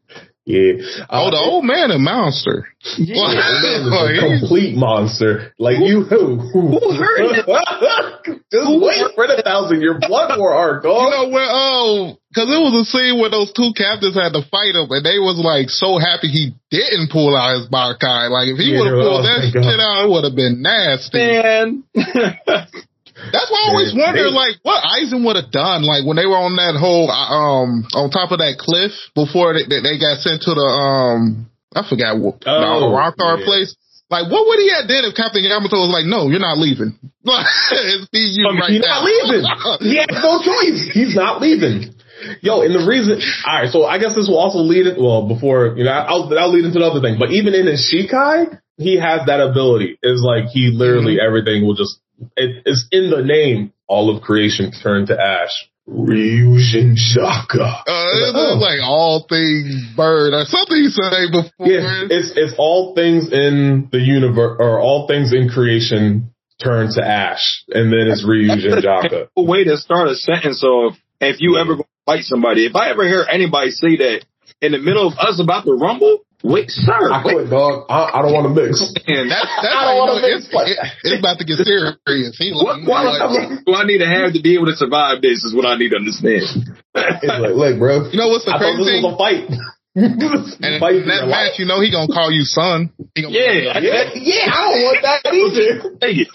yeah. 0.49 1.05
Oh, 1.13 1.29
the 1.29 1.37
old 1.37 1.65
man 1.69 1.91
a 1.93 1.99
monster. 2.01 2.65
Yeah, 2.97 3.21
Like, 3.21 4.17
a 4.17 4.39
complete 4.41 4.73
monster. 4.77 5.53
Like 5.61 5.77
you, 5.85 6.09
who? 6.09 6.41
who 6.41 6.81
heard 6.97 7.37
it? 7.37 7.45
Just 8.49 8.65
wait 8.81 9.05
for 9.15 9.29
the 9.29 9.43
thousand 9.45 9.83
year 9.85 10.01
blood 10.01 10.39
war 10.41 10.55
arc, 10.57 10.85
You 10.85 10.91
dog. 10.91 11.11
know 11.13 11.29
where? 11.29 11.49
Oh, 11.53 12.17
because 12.33 12.49
it 12.49 12.61
was 12.65 12.81
a 12.81 12.85
scene 12.89 13.21
where 13.21 13.29
those 13.29 13.53
two 13.53 13.77
captains 13.77 14.17
had 14.17 14.33
to 14.33 14.41
fight 14.49 14.73
him, 14.73 14.89
and 14.89 15.05
they 15.05 15.21
was 15.21 15.37
like 15.37 15.69
so 15.69 16.01
happy 16.01 16.29
he 16.33 16.57
didn't 16.73 17.13
pull 17.13 17.37
out 17.37 17.61
his 17.61 17.69
Bankai. 17.69 18.33
Like 18.33 18.49
if 18.49 18.57
he 18.57 18.73
Yeah, 18.73 18.81
would 18.81 18.89
have 18.89 19.01
oh 19.01 19.05
pulled 19.05 19.25
oh, 19.25 19.29
that 19.29 19.53
shit 19.53 19.81
out, 19.85 20.05
it 20.05 20.09
would 20.09 20.25
have 20.25 20.37
been 20.37 20.65
nasty. 20.65 21.21
man. 21.21 21.85
That's 23.33 23.51
why 23.51 23.61
I 23.65 23.69
always 23.71 23.93
Yeah, 23.95 24.05
wonder, 24.07 24.25
they- 24.29 24.37
like, 24.37 24.57
what 24.63 24.83
Aizen 24.85 25.25
would 25.25 25.37
have 25.37 25.51
done, 25.51 25.83
like 25.85 26.05
when 26.05 26.17
they 26.17 26.27
were 26.27 26.37
on 26.39 26.57
that 26.57 26.77
whole, 26.77 27.11
uh, 27.11 27.29
um, 27.33 27.85
on 27.95 28.11
top 28.11 28.33
of 28.33 28.39
that 28.39 28.57
cliff 28.59 28.93
before 29.15 29.55
they, 29.55 29.65
they 29.69 29.81
they 29.81 29.97
got 29.99 30.19
sent 30.21 30.43
to 30.49 30.53
the, 30.55 30.65
um, 30.69 31.47
I 31.75 31.83
forgot 31.89 32.19
what, 32.19 32.43
Oh, 32.47 32.81
the 32.81 32.91
Rockar 32.93 33.39
yeah. 33.39 33.45
place. 33.45 33.77
Like, 34.11 34.33
what 34.33 34.47
would 34.49 34.59
he 34.59 34.73
have 34.73 34.89
done 34.89 35.05
if 35.05 35.13
Captain 35.15 35.45
Yamato 35.45 35.77
was 35.85 35.93
like, 35.93 36.07
"No, 36.09 36.31
you're 36.33 36.41
not 36.41 36.57
leaving. 36.57 36.97
it's 37.29 38.09
be 38.09 38.25
you 38.41 38.49
I 38.49 38.53
mean, 38.53 38.61
right 38.61 38.73
he's 38.73 38.81
now." 38.81 39.01
not 39.01 39.05
leaving. 39.05 39.45
He 39.85 39.95
has 40.01 40.09
no 40.25 40.41
choice. 40.41 40.81
He's 40.97 41.15
not 41.15 41.43
leaving. 41.43 41.93
Yo, 42.41 42.63
and 42.63 42.75
the 42.75 42.83
reason, 42.89 43.21
all 43.47 43.55
right, 43.63 43.71
so 43.71 43.85
I 43.85 43.99
guess 43.99 44.15
this 44.17 44.27
will 44.27 44.39
also 44.41 44.59
lead 44.59 44.87
it. 44.89 44.97
Well, 44.99 45.29
before 45.29 45.77
you 45.77 45.85
know, 45.85 45.93
I'll, 45.93 46.27
I'll 46.39 46.51
lead 46.51 46.65
into 46.65 46.79
another 46.81 47.01
thing. 47.05 47.17
But 47.21 47.31
even 47.37 47.53
in 47.55 47.67
his 47.69 47.85
Shikai, 47.85 48.59
he 48.79 48.97
has 48.99 49.27
that 49.29 49.41
ability. 49.45 49.99
Is 50.03 50.25
like 50.25 50.47
he 50.57 50.73
literally 50.73 51.19
everything 51.21 51.67
will 51.67 51.75
just. 51.77 52.01
It, 52.37 52.63
it's 52.67 52.87
in 52.91 53.11
the 53.11 53.23
name. 53.23 53.73
All 53.87 54.15
of 54.15 54.23
creation 54.23 54.73
turned 54.73 55.07
to 55.09 55.19
ash. 55.21 55.69
Ryujin 55.89 56.95
Jakka. 56.97 57.81
Uh, 57.81 57.83
it's 57.87 58.37
Oh. 58.37 58.59
like 58.61 58.81
all 58.83 59.27
things 59.29 59.85
bird 59.97 60.35
or 60.35 60.45
something 60.45 60.77
you 60.77 60.91
say 60.91 61.31
before. 61.31 61.67
Yeah, 61.67 62.05
it's 62.11 62.33
it's 62.37 62.55
all 62.59 62.95
things 62.95 63.33
in 63.33 63.89
the 63.91 63.99
universe 63.99 64.57
or 64.61 64.79
all 64.81 65.07
things 65.09 65.33
in 65.33 65.49
creation 65.49 66.31
turn 66.63 66.89
to 66.93 67.03
ash, 67.07 67.65
and 67.71 67.91
then 67.93 68.09
it's 68.09 68.25
Ryujin 68.25 68.83
Jakka. 68.83 69.29
a 69.37 69.43
way 69.43 69.65
to 69.65 69.77
start 69.79 70.09
a 70.09 70.15
sentence 70.15 70.63
of 70.63 70.93
if 71.21 71.41
you 71.41 71.57
ever 71.57 71.77
go 71.77 71.87
fight 72.05 72.25
somebody. 72.25 72.67
If 72.67 72.77
I 72.77 72.91
ever 72.91 73.07
hear 73.07 73.25
anybody 73.31 73.71
say 73.71 73.97
that 73.97 74.25
in 74.61 74.73
the 74.73 74.79
middle 74.79 75.07
of 75.09 75.15
us 75.19 75.41
about 75.43 75.65
to 75.65 75.73
rumble, 75.73 76.25
wait, 76.45 76.71
sir, 76.71 77.13
I 77.13 77.23
quit, 77.23 77.51
dog. 77.51 77.87
I, 77.89 78.19
I 78.19 78.23
don't 78.23 78.33
want 78.33 78.47
to 78.51 78.55
mix. 78.55 78.79
man, 79.09 79.29
That's, 79.29 79.47
that's 79.63 79.75
I 79.75 79.85
don't 79.91 79.99
wanna 79.99 80.21
mix 80.23 80.47
it's, 80.47 80.55
like 80.55 80.69
it- 80.71 80.79
it's 81.05 81.19
about 81.19 81.39
to 81.39 81.45
get 81.45 81.59
serious. 81.63 82.35
He 82.39 82.53
what 82.55 82.79
like, 82.79 82.87
qualities 82.87 83.63
do 83.67 83.75
I 83.75 83.85
need 83.85 83.99
to 83.99 84.09
have 84.09 84.33
to 84.35 84.41
be 84.43 84.55
able 84.55 84.67
to 84.67 84.77
survive 84.77 85.23
this? 85.23 85.43
Is 85.45 85.55
what 85.55 85.67
I 85.67 85.77
need 85.77 85.91
to 85.91 85.99
understand. 85.99 86.47
It's 86.95 87.25
like, 87.27 87.55
look, 87.55 87.79
bro. 87.79 88.11
you 88.11 88.19
know 88.19 88.29
what's 88.29 88.45
the 88.47 88.55
I 88.55 88.59
thought 88.59 88.75
crazy 88.79 88.83
this 88.83 88.89
thing? 88.91 89.03
was 89.07 89.15
a 89.15 89.19
fight. 89.19 89.45
And 89.99 90.79
Fight 90.79 90.95
in 91.03 91.09
that 91.11 91.27
match, 91.27 91.59
life. 91.59 91.59
you 91.59 91.65
know 91.67 91.81
he 91.81 91.91
gonna 91.91 92.13
call 92.13 92.31
you 92.31 92.43
son. 92.45 92.93
He 93.17 93.23
gonna 93.23 93.35
Yeah, 93.35 93.75
yeah, 93.83 94.11
yeah, 94.15 94.47
I 94.47 94.59
don't 94.71 94.83
want 94.87 95.03
that 95.03 95.21
either. 95.35 95.99
Take 95.99 96.19
it. 96.23 96.29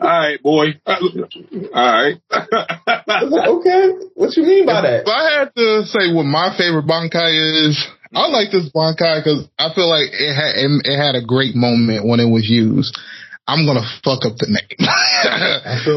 All 0.00 0.08
right, 0.08 0.42
boy. 0.42 0.66
All 0.84 1.92
right. 1.92 2.16
I 2.30 3.22
was 3.22 3.30
like, 3.30 3.48
okay, 3.48 4.06
what 4.14 4.36
you 4.36 4.42
mean 4.42 4.66
by 4.66 4.80
If 4.82 5.04
that? 5.04 5.12
I 5.12 5.38
had 5.38 5.54
to 5.54 5.84
say 5.86 6.12
what 6.12 6.24
my 6.24 6.56
favorite 6.58 6.86
Bankai 6.86 7.68
is, 7.68 7.86
I 8.14 8.28
like 8.28 8.50
this 8.50 8.70
Bankai 8.74 9.22
because 9.22 9.48
I 9.58 9.74
feel 9.74 9.88
like 9.90 10.08
it 10.12 10.34
had 10.34 10.54
it, 10.56 10.70
it 10.84 10.96
had 10.96 11.14
a 11.16 11.24
great 11.24 11.54
moment 11.54 12.06
when 12.06 12.20
it 12.20 12.30
was 12.30 12.48
used. 12.48 12.96
I'm 13.46 13.66
gonna 13.66 13.84
fuck 14.02 14.24
up 14.24 14.36
the 14.38 14.48
name, 14.48 14.78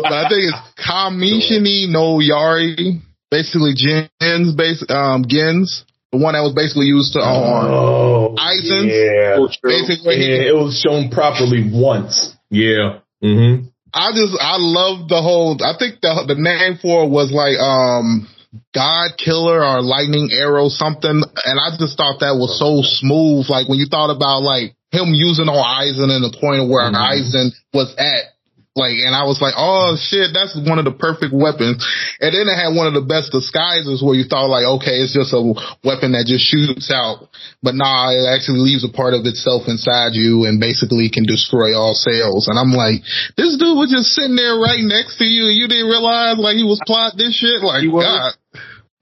but 0.04 0.12
I 0.14 0.28
think 0.28 0.52
it's 0.52 0.62
Kamishini 0.84 1.88
no 1.90 2.20
Yari, 2.20 3.00
basically 3.32 3.74
Gens, 3.76 4.52
base 4.56 4.84
um 4.90 5.24
Gens, 5.28 5.86
the 6.12 6.18
one 6.20 6.34
that 6.34 6.42
was 6.44 6.54
basically 6.54 6.88
used 6.88 7.14
to 7.14 7.20
on 7.20 7.72
Oh, 7.72 8.36
Aizen? 8.36 8.88
yeah. 8.92 9.38
basically. 9.64 10.16
Yeah, 10.20 10.52
it 10.52 10.56
was 10.56 10.76
shown 10.80 11.10
properly 11.10 11.70
once. 11.72 12.36
Yeah. 12.50 13.00
Mm-hmm. 13.24 13.68
I 13.94 14.12
just 14.12 14.36
I 14.40 14.58
love 14.60 15.08
the 15.08 15.22
whole. 15.22 15.58
I 15.64 15.74
think 15.80 16.02
the 16.02 16.26
the 16.28 16.36
name 16.36 16.78
for 16.82 17.06
it 17.06 17.10
was 17.10 17.32
like 17.32 17.56
um 17.58 18.28
God 18.74 19.12
Killer 19.18 19.64
or 19.64 19.82
Lightning 19.82 20.30
Arrow 20.32 20.70
something, 20.70 21.22
and 21.46 21.60
I 21.60 21.78
just 21.78 21.98
thought 21.98 22.20
that 22.22 22.36
was 22.36 22.58
so 22.58 22.82
smooth. 22.84 23.50
Like 23.50 23.68
when 23.68 23.78
you 23.78 23.88
thought 23.90 24.10
about 24.10 24.42
like 24.42 24.76
him 24.92 25.14
using 25.14 25.50
on 25.50 25.60
Aizen 25.60 26.10
and 26.10 26.24
the 26.24 26.36
point 26.40 26.62
of 26.62 26.68
where 26.70 26.90
Mhm. 26.90 26.96
Aizen 26.96 27.52
was 27.74 27.94
at 27.98 28.34
Like, 28.78 29.02
and 29.02 29.18
I 29.18 29.26
was 29.26 29.42
like, 29.42 29.58
oh 29.58 29.98
shit, 29.98 30.30
that's 30.32 30.54
one 30.54 30.78
of 30.78 30.86
the 30.86 30.94
perfect 30.94 31.34
weapons. 31.34 31.82
And 32.22 32.30
then 32.30 32.46
it 32.46 32.54
had 32.54 32.78
one 32.78 32.86
of 32.86 32.94
the 32.94 33.02
best 33.02 33.34
disguises 33.34 34.06
where 34.06 34.14
you 34.14 34.30
thought 34.30 34.54
like, 34.54 34.70
okay, 34.78 35.02
it's 35.02 35.18
just 35.18 35.34
a 35.34 35.42
weapon 35.82 36.14
that 36.14 36.30
just 36.30 36.46
shoots 36.46 36.94
out. 36.94 37.34
But 37.66 37.74
nah, 37.74 38.14
it 38.14 38.30
actually 38.30 38.62
leaves 38.62 38.86
a 38.86 38.94
part 38.94 39.18
of 39.18 39.26
itself 39.26 39.66
inside 39.66 40.14
you 40.14 40.46
and 40.46 40.62
basically 40.62 41.10
can 41.10 41.26
destroy 41.26 41.74
all 41.74 41.98
cells. 41.98 42.46
And 42.46 42.62
I'm 42.62 42.72
like, 42.72 43.02
this 43.34 43.58
dude 43.58 43.74
was 43.74 43.90
just 43.90 44.14
sitting 44.14 44.38
there 44.38 44.56
right 44.62 44.86
next 44.86 45.18
to 45.18 45.26
you 45.26 45.50
and 45.50 45.58
you 45.58 45.66
didn't 45.66 45.90
realize 45.90 46.38
like 46.38 46.62
he 46.62 46.64
was 46.64 46.78
plotting 46.86 47.18
this 47.18 47.34
shit. 47.34 47.66
Like, 47.66 47.82
God. 47.90 48.38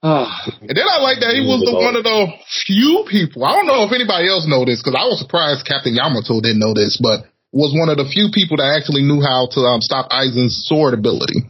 Ah. 0.05 0.30
And 0.61 0.78
then 0.78 0.86
I 0.86 1.01
like 1.01 1.17
that 1.26 1.34
he 1.34 1.41
was 1.41 1.65
the 1.65 1.73
one 1.73 1.97
of 1.97 2.05
the 2.05 2.30
few 2.63 3.09
people. 3.09 3.41
I 3.43 3.57
don't 3.57 3.65
know 3.65 3.89
if 3.89 3.91
anybody 3.91 4.30
else 4.30 4.45
know 4.45 4.61
this 4.61 4.78
because 4.78 4.93
I 4.93 5.09
was 5.09 5.17
surprised 5.17 5.65
Captain 5.65 5.97
Yamato 5.97 6.39
didn't 6.45 6.61
know 6.61 6.78
this, 6.78 7.01
but 7.01 7.26
was 7.56 7.72
one 7.72 7.88
of 7.88 7.95
the 7.95 8.03
few 8.03 8.36
people 8.36 8.60
that 8.60 8.76
actually 8.76 9.08
knew 9.08 9.24
how 9.24 9.47
to 9.47 9.60
um, 9.64 9.80
stop 9.80 10.12
Aizen's 10.12 10.68
sword 10.68 10.91
ability. 10.93 11.47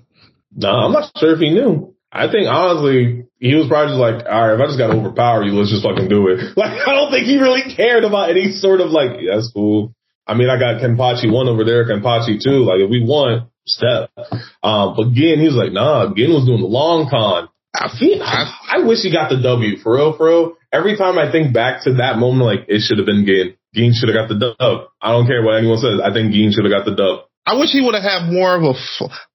No, 0.54 0.70
I'm 0.70 0.94
not 0.94 1.10
sure 1.18 1.34
if 1.34 1.42
he 1.42 1.50
knew. 1.50 1.98
I 2.14 2.30
think 2.32 2.46
honestly, 2.48 3.26
he 3.42 3.58
was 3.58 3.68
probably 3.68 3.98
just 3.98 4.00
like, 4.00 4.24
all 4.24 4.48
right, 4.48 4.54
if 4.54 4.62
I 4.62 4.70
just 4.70 4.78
got 4.78 4.94
to 4.94 5.02
overpower 5.02 5.44
you, 5.44 5.52
let's 5.58 5.74
just 5.74 5.84
fucking 5.84 6.08
do 6.08 6.30
it. 6.30 6.54
Like, 6.56 6.78
I 6.78 6.94
don't 6.94 7.12
think 7.12 7.26
he 7.26 7.42
really 7.42 7.66
cared 7.76 8.06
about 8.06 8.30
any 8.30 8.54
sort 8.54 8.80
of 8.80 8.94
like, 8.94 9.20
yeah, 9.20 9.36
that's 9.36 9.52
cool. 9.52 9.98
I 10.26 10.38
mean, 10.38 10.48
I 10.48 10.62
got 10.62 10.80
Kenpachi 10.80 11.28
one 11.28 11.50
over 11.50 11.66
there, 11.66 11.84
Kenpachi 11.90 12.38
two. 12.40 12.64
Like, 12.64 12.80
if 12.86 12.90
we 12.90 13.04
want, 13.04 13.50
step. 13.66 14.14
Um, 14.62 14.94
but 14.96 15.12
Gin, 15.12 15.42
he 15.42 15.50
was 15.50 15.58
like, 15.58 15.74
nah, 15.74 16.14
Gin 16.14 16.32
was 16.32 16.46
doing 16.46 16.62
the 16.62 16.70
long 16.70 17.10
con. 17.10 17.50
I, 17.74 17.90
feel, 18.00 18.22
I, 18.24 18.78
I 18.78 18.86
wish 18.86 19.02
he 19.02 19.12
got 19.12 19.30
the 19.30 19.42
W 19.42 19.78
for 19.82 19.98
real, 19.98 20.16
for 20.16 20.28
real. 20.30 20.54
Every 20.72 20.96
time 20.96 21.18
I 21.18 21.32
think 21.32 21.54
back 21.54 21.84
to 21.84 21.96
that 21.96 22.18
moment, 22.18 22.46
like, 22.46 22.70
it 22.70 22.82
should 22.86 22.98
have 22.98 23.10
been 23.10 23.26
Gin. 23.26 23.58
Gin 23.76 23.92
should 23.94 24.08
have 24.10 24.16
got 24.16 24.32
the 24.32 24.40
dub. 24.40 24.88
I 25.02 25.12
don't 25.12 25.28
care 25.28 25.44
what 25.44 25.60
anyone 25.60 25.78
says. 25.78 26.00
I 26.00 26.16
think 26.16 26.32
Gin 26.32 26.56
should 26.56 26.64
have 26.64 26.72
got 26.72 26.88
the 26.88 26.96
dub. 26.96 27.28
I 27.46 27.60
wish 27.60 27.70
he 27.70 27.84
would 27.84 27.94
have 27.94 28.04
had 28.04 28.32
more 28.32 28.56
of 28.56 28.64
a 28.64 28.74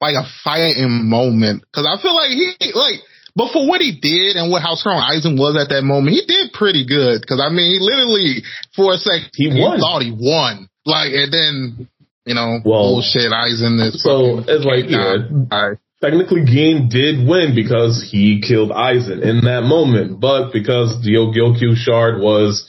like 0.00 0.18
a 0.18 0.26
fighting 0.42 1.06
moment 1.06 1.62
because 1.62 1.86
I 1.86 2.00
feel 2.02 2.16
like 2.16 2.32
he 2.32 2.72
like. 2.74 3.04
But 3.36 3.52
for 3.52 3.62
what 3.62 3.80
he 3.80 3.94
did 3.94 4.34
and 4.34 4.50
what 4.50 4.62
how 4.62 4.74
strong 4.74 4.98
Aizen 4.98 5.38
was 5.38 5.54
at 5.54 5.70
that 5.70 5.86
moment, 5.86 6.18
he 6.18 6.26
did 6.26 6.52
pretty 6.52 6.84
good. 6.84 7.22
Because 7.22 7.38
I 7.38 7.48
mean, 7.54 7.70
he 7.70 7.78
literally 7.78 8.42
for 8.74 8.94
a 8.94 8.98
second 8.98 9.30
he, 9.34 9.50
he 9.50 9.62
thought 9.62 10.02
he 10.02 10.10
won. 10.10 10.66
Like, 10.84 11.14
and 11.14 11.30
then 11.30 11.88
you 12.26 12.34
know, 12.34 12.58
well, 12.64 12.98
bullshit 12.98 13.30
Aizen 13.30 13.78
is 13.78 14.02
so 14.02 14.42
it's 14.42 14.66
like 14.66 14.90
yeah, 14.90 15.78
technically 16.02 16.44
Gin 16.44 16.88
did 16.90 17.26
win 17.26 17.54
because 17.54 18.02
he 18.10 18.42
killed 18.42 18.70
Aizen 18.70 19.22
in 19.22 19.46
that 19.46 19.62
moment, 19.62 20.20
but 20.20 20.52
because 20.52 21.00
the 21.02 21.14
Gyokyu 21.14 21.76
shard 21.76 22.20
was 22.20 22.66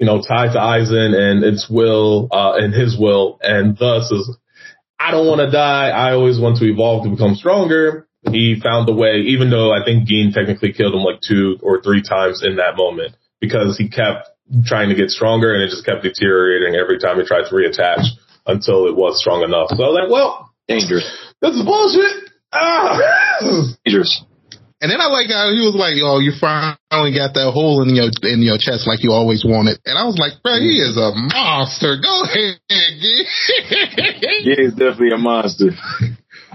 you 0.00 0.06
know, 0.06 0.22
tied 0.22 0.52
to 0.54 0.58
Aizen 0.58 1.12
and 1.14 1.44
its 1.44 1.68
will, 1.68 2.28
uh, 2.32 2.54
and 2.56 2.72
his 2.72 2.98
will, 2.98 3.38
and 3.42 3.76
thus 3.76 4.10
is, 4.10 4.34
I 4.98 5.10
don't 5.10 5.26
want 5.26 5.40
to 5.40 5.50
die. 5.50 5.90
I 5.90 6.12
always 6.12 6.40
want 6.40 6.56
to 6.58 6.64
evolve 6.64 7.04
to 7.04 7.10
become 7.10 7.34
stronger. 7.34 8.08
He 8.30 8.58
found 8.62 8.88
a 8.88 8.92
way, 8.92 9.24
even 9.28 9.50
though 9.50 9.72
I 9.72 9.84
think 9.84 10.08
Gin 10.08 10.32
technically 10.32 10.72
killed 10.72 10.94
him 10.94 11.00
like 11.00 11.20
two 11.20 11.58
or 11.62 11.82
three 11.82 12.02
times 12.02 12.42
in 12.44 12.56
that 12.56 12.76
moment 12.76 13.14
because 13.40 13.76
he 13.76 13.88
kept 13.88 14.28
trying 14.64 14.88
to 14.88 14.94
get 14.94 15.10
stronger 15.10 15.54
and 15.54 15.62
it 15.62 15.68
just 15.68 15.84
kept 15.84 16.02
deteriorating 16.02 16.76
every 16.76 16.98
time 16.98 17.18
he 17.18 17.24
tried 17.24 17.48
to 17.48 17.54
reattach 17.54 18.04
until 18.46 18.86
it 18.86 18.96
was 18.96 19.20
strong 19.20 19.42
enough. 19.42 19.68
So 19.68 19.84
I 19.84 19.88
was 19.88 20.00
like, 20.02 20.10
well, 20.10 20.52
dangerous. 20.66 21.04
This 21.40 21.56
is 21.56 21.64
bullshit. 21.64 22.30
Ah. 22.52 22.98
dangerous. 23.84 24.24
And 24.80 24.90
then 24.90 25.00
I 25.00 25.12
like 25.12 25.28
how 25.28 25.52
he 25.52 25.60
was 25.60 25.76
like, 25.76 26.00
"Oh, 26.00 26.24
you 26.24 26.32
finally 26.32 27.12
got 27.12 27.36
that 27.36 27.52
hole 27.52 27.84
in 27.84 27.92
your 27.92 28.08
in 28.24 28.40
your 28.40 28.56
chest 28.56 28.88
like 28.88 29.04
you 29.04 29.12
always 29.12 29.44
wanted." 29.44 29.76
And 29.84 29.98
I 29.98 30.08
was 30.08 30.16
like, 30.16 30.40
"Bro, 30.42 30.56
he 30.56 30.80
is 30.80 30.96
a 30.96 31.12
monster. 31.12 32.00
Go 32.00 32.24
ahead, 32.24 32.56
Gee. 32.68 33.28
yeah, 34.48 34.56
he's 34.64 34.72
definitely 34.72 35.12
a 35.12 35.20
monster. 35.20 35.76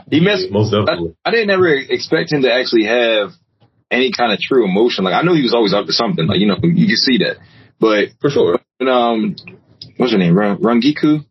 He 0.09 0.19
messed. 0.19 0.49
Most 0.49 0.71
definitely. 0.73 1.13
I, 1.23 1.29
I 1.29 1.31
didn't 1.31 1.51
ever 1.51 1.69
expect 1.69 2.33
him 2.33 2.41
to 2.41 2.51
actually 2.51 2.85
have 2.85 3.29
any 3.91 4.11
kind 4.11 4.33
of 4.33 4.39
true 4.39 4.65
emotion. 4.65 5.05
Like 5.05 5.13
I 5.13 5.21
know 5.21 5.35
he 5.35 5.45
was 5.45 5.53
always 5.53 5.73
up 5.73 5.85
to 5.85 5.93
something. 5.93 6.25
Like 6.25 6.39
you 6.39 6.47
know, 6.47 6.57
you 6.63 6.87
can 6.89 6.97
see 6.97 7.19
that. 7.19 7.37
But 7.79 8.17
for 8.21 8.29
sure, 8.31 8.57
when, 8.77 8.89
um, 8.89 9.35
what's 9.97 10.13
her 10.13 10.17
name? 10.17 10.33
Run, 10.33 10.57
Rangiku. 10.57 11.25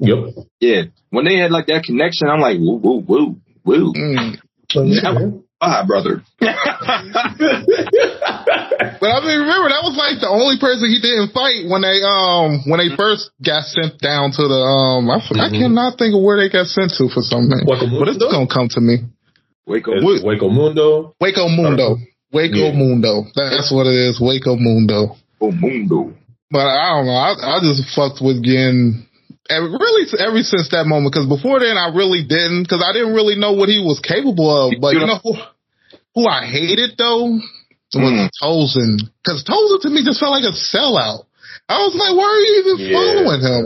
Yep. 0.00 0.46
Yeah. 0.58 0.82
When 1.10 1.24
they 1.24 1.36
had 1.36 1.52
like 1.52 1.66
that 1.66 1.84
connection, 1.84 2.26
I'm 2.28 2.40
like, 2.40 2.58
woo, 2.58 2.82
woo, 2.82 3.04
woo, 3.06 3.36
woo. 3.64 3.92
Mm. 3.94 4.42
Ah, 5.62 5.86
brother. 5.86 6.26
but 6.42 6.50
I 6.50 7.38
mean, 9.22 9.46
remember 9.46 9.70
that 9.70 9.86
was 9.86 9.94
like 9.94 10.18
the 10.18 10.26
only 10.26 10.58
person 10.58 10.90
he 10.90 10.98
didn't 10.98 11.30
fight 11.30 11.70
when 11.70 11.86
they 11.86 12.02
um 12.02 12.66
when 12.66 12.82
they 12.82 12.90
first 12.98 13.30
got 13.38 13.62
sent 13.70 14.02
down 14.02 14.34
to 14.34 14.42
the 14.42 14.58
um 14.58 15.06
I, 15.06 15.22
mm-hmm. 15.22 15.38
I 15.38 15.54
cannot 15.54 16.02
think 16.02 16.18
of 16.18 16.22
where 16.26 16.42
they 16.42 16.50
got 16.50 16.66
sent 16.66 16.90
to 16.98 17.06
for 17.06 17.22
something. 17.22 17.62
But 17.62 17.78
it's 18.10 18.18
gonna 18.18 18.50
come 18.50 18.74
to 18.74 18.82
me. 18.82 19.06
Hueco, 19.62 20.02
Hueco 20.02 20.50
Mundo. 20.50 21.14
Hueco 21.22 21.46
Mundo. 21.46 22.02
Hueco 22.34 22.58
yeah. 22.58 22.74
Mundo. 22.74 23.30
That's 23.38 23.70
what 23.70 23.86
it 23.86 23.94
is. 23.94 24.18
Hueco 24.18 24.58
Mundo. 24.58 25.14
Oh 25.38 25.54
Mundo. 25.54 26.10
But 26.50 26.66
I 26.66 26.98
don't 26.98 27.06
know. 27.06 27.14
I, 27.14 27.38
I 27.38 27.62
just 27.62 27.86
fucked 27.94 28.18
with 28.18 28.42
getting 28.42 29.06
really 29.50 30.06
ever 30.18 30.42
since 30.42 30.70
that 30.70 30.86
moment 30.86 31.12
because 31.12 31.26
before 31.26 31.60
then 31.60 31.76
I 31.76 31.90
really 31.94 32.22
didn't 32.22 32.64
because 32.64 32.84
I 32.84 32.92
didn't 32.92 33.14
really 33.14 33.36
know 33.36 33.52
what 33.52 33.68
he 33.68 33.82
was 33.82 34.00
capable 34.00 34.48
of. 34.48 34.78
But 34.80 34.94
you 34.94 35.06
know 35.06 35.20
who, 35.22 35.34
who 36.14 36.22
I 36.28 36.46
hated 36.46 36.94
though 36.96 37.40
was 37.94 38.12
mm. 38.12 38.30
Tozen 38.38 39.10
because 39.22 39.44
Tozen 39.44 39.80
to 39.82 39.90
me 39.90 40.04
just 40.04 40.20
felt 40.20 40.32
like 40.32 40.46
a 40.46 40.54
sellout. 40.54 41.26
I 41.68 41.78
was 41.86 41.94
like, 41.94 42.14
why 42.16 42.28
are 42.28 42.42
you 42.42 42.52
even 42.62 42.76
yeah. 42.78 42.92
following 42.92 43.42
him? 43.42 43.64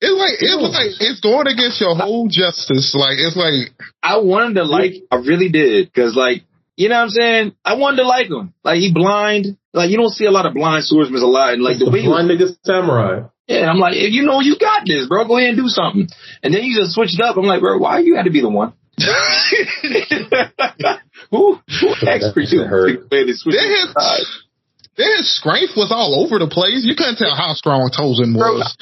It's 0.00 0.12
like 0.12 0.36
it's 0.40 0.60
like 0.60 0.92
it's 1.00 1.20
going 1.20 1.46
against 1.46 1.80
your 1.80 1.96
whole 1.96 2.28
justice. 2.28 2.94
Like 2.94 3.16
it's 3.16 3.36
like 3.36 3.72
I 4.02 4.18
wanted 4.18 4.54
to 4.60 4.64
like 4.64 4.92
I 5.10 5.16
really 5.16 5.48
did 5.48 5.86
because 5.88 6.14
like 6.14 6.44
you 6.76 6.90
know 6.90 6.96
what 6.96 7.02
I'm 7.04 7.10
saying 7.10 7.52
I 7.64 7.74
wanted 7.76 8.02
to 8.02 8.08
like 8.08 8.28
him. 8.28 8.52
Like 8.62 8.78
he 8.78 8.92
blind. 8.92 9.56
Like 9.72 9.90
you 9.90 9.96
don't 9.96 10.12
see 10.12 10.26
a 10.26 10.30
lot 10.30 10.44
of 10.44 10.52
blind 10.52 10.84
swordsmen 10.84 11.22
a 11.22 11.26
lot. 11.26 11.54
And 11.54 11.62
like 11.62 11.78
the, 11.78 11.86
the 11.86 11.90
way 11.90 12.04
blind 12.04 12.28
nigga 12.28 12.56
samurai. 12.62 13.28
Yeah, 13.46 13.70
I'm 13.70 13.78
like, 13.78 13.94
you 13.96 14.22
know, 14.22 14.40
you 14.40 14.58
got 14.58 14.82
this, 14.86 15.06
bro. 15.06 15.26
Go 15.26 15.38
ahead 15.38 15.50
and 15.50 15.58
do 15.58 15.68
something. 15.68 16.08
And 16.42 16.52
then 16.52 16.64
you 16.64 16.76
just 16.76 16.94
switched 16.94 17.20
up. 17.20 17.36
I'm 17.36 17.44
like, 17.44 17.60
bro, 17.60 17.78
why 17.78 18.00
you 18.00 18.16
had 18.16 18.24
to 18.24 18.32
be 18.32 18.40
the 18.40 18.48
one? 18.48 18.72
who 21.30 21.60
who 21.68 21.88
asked 22.08 22.34
for 22.34 22.40
you? 22.40 22.64
Then 23.10 23.28
his, 23.28 23.44
then 24.96 25.10
his 25.18 25.36
strength 25.36 25.76
was 25.76 25.92
all 25.92 26.24
over 26.24 26.38
the 26.38 26.48
place. 26.48 26.82
You 26.82 26.96
couldn't 26.96 27.16
tell 27.16 27.36
how 27.36 27.52
strong 27.52 27.90
Tozen 27.92 28.34
was. 28.34 28.76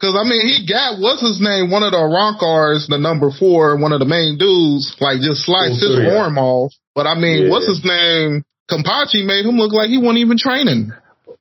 Cause 0.00 0.16
I 0.16 0.24
mean, 0.24 0.40
he 0.48 0.64
got 0.66 0.98
what's 0.98 1.20
his 1.20 1.40
name, 1.44 1.70
one 1.70 1.84
of 1.84 1.92
the 1.92 2.00
Arrancars, 2.00 2.88
the 2.88 2.96
number 2.96 3.30
four, 3.30 3.76
one 3.76 3.92
of 3.92 4.00
the 4.00 4.08
main 4.08 4.40
dudes, 4.40 4.96
like 4.98 5.20
just 5.20 5.44
sliced 5.44 5.84
oh, 5.84 5.92
his 5.92 6.00
yeah. 6.00 6.24
arm 6.24 6.38
off. 6.38 6.72
But 6.94 7.06
I 7.06 7.20
mean, 7.20 7.44
yeah. 7.44 7.50
what's 7.52 7.68
his 7.68 7.84
name? 7.84 8.42
Kenpachi 8.64 9.28
made 9.28 9.44
him 9.44 9.60
look 9.60 9.72
like 9.72 9.90
he 9.90 9.98
wasn't 9.98 10.24
even 10.24 10.38
training. 10.40 10.92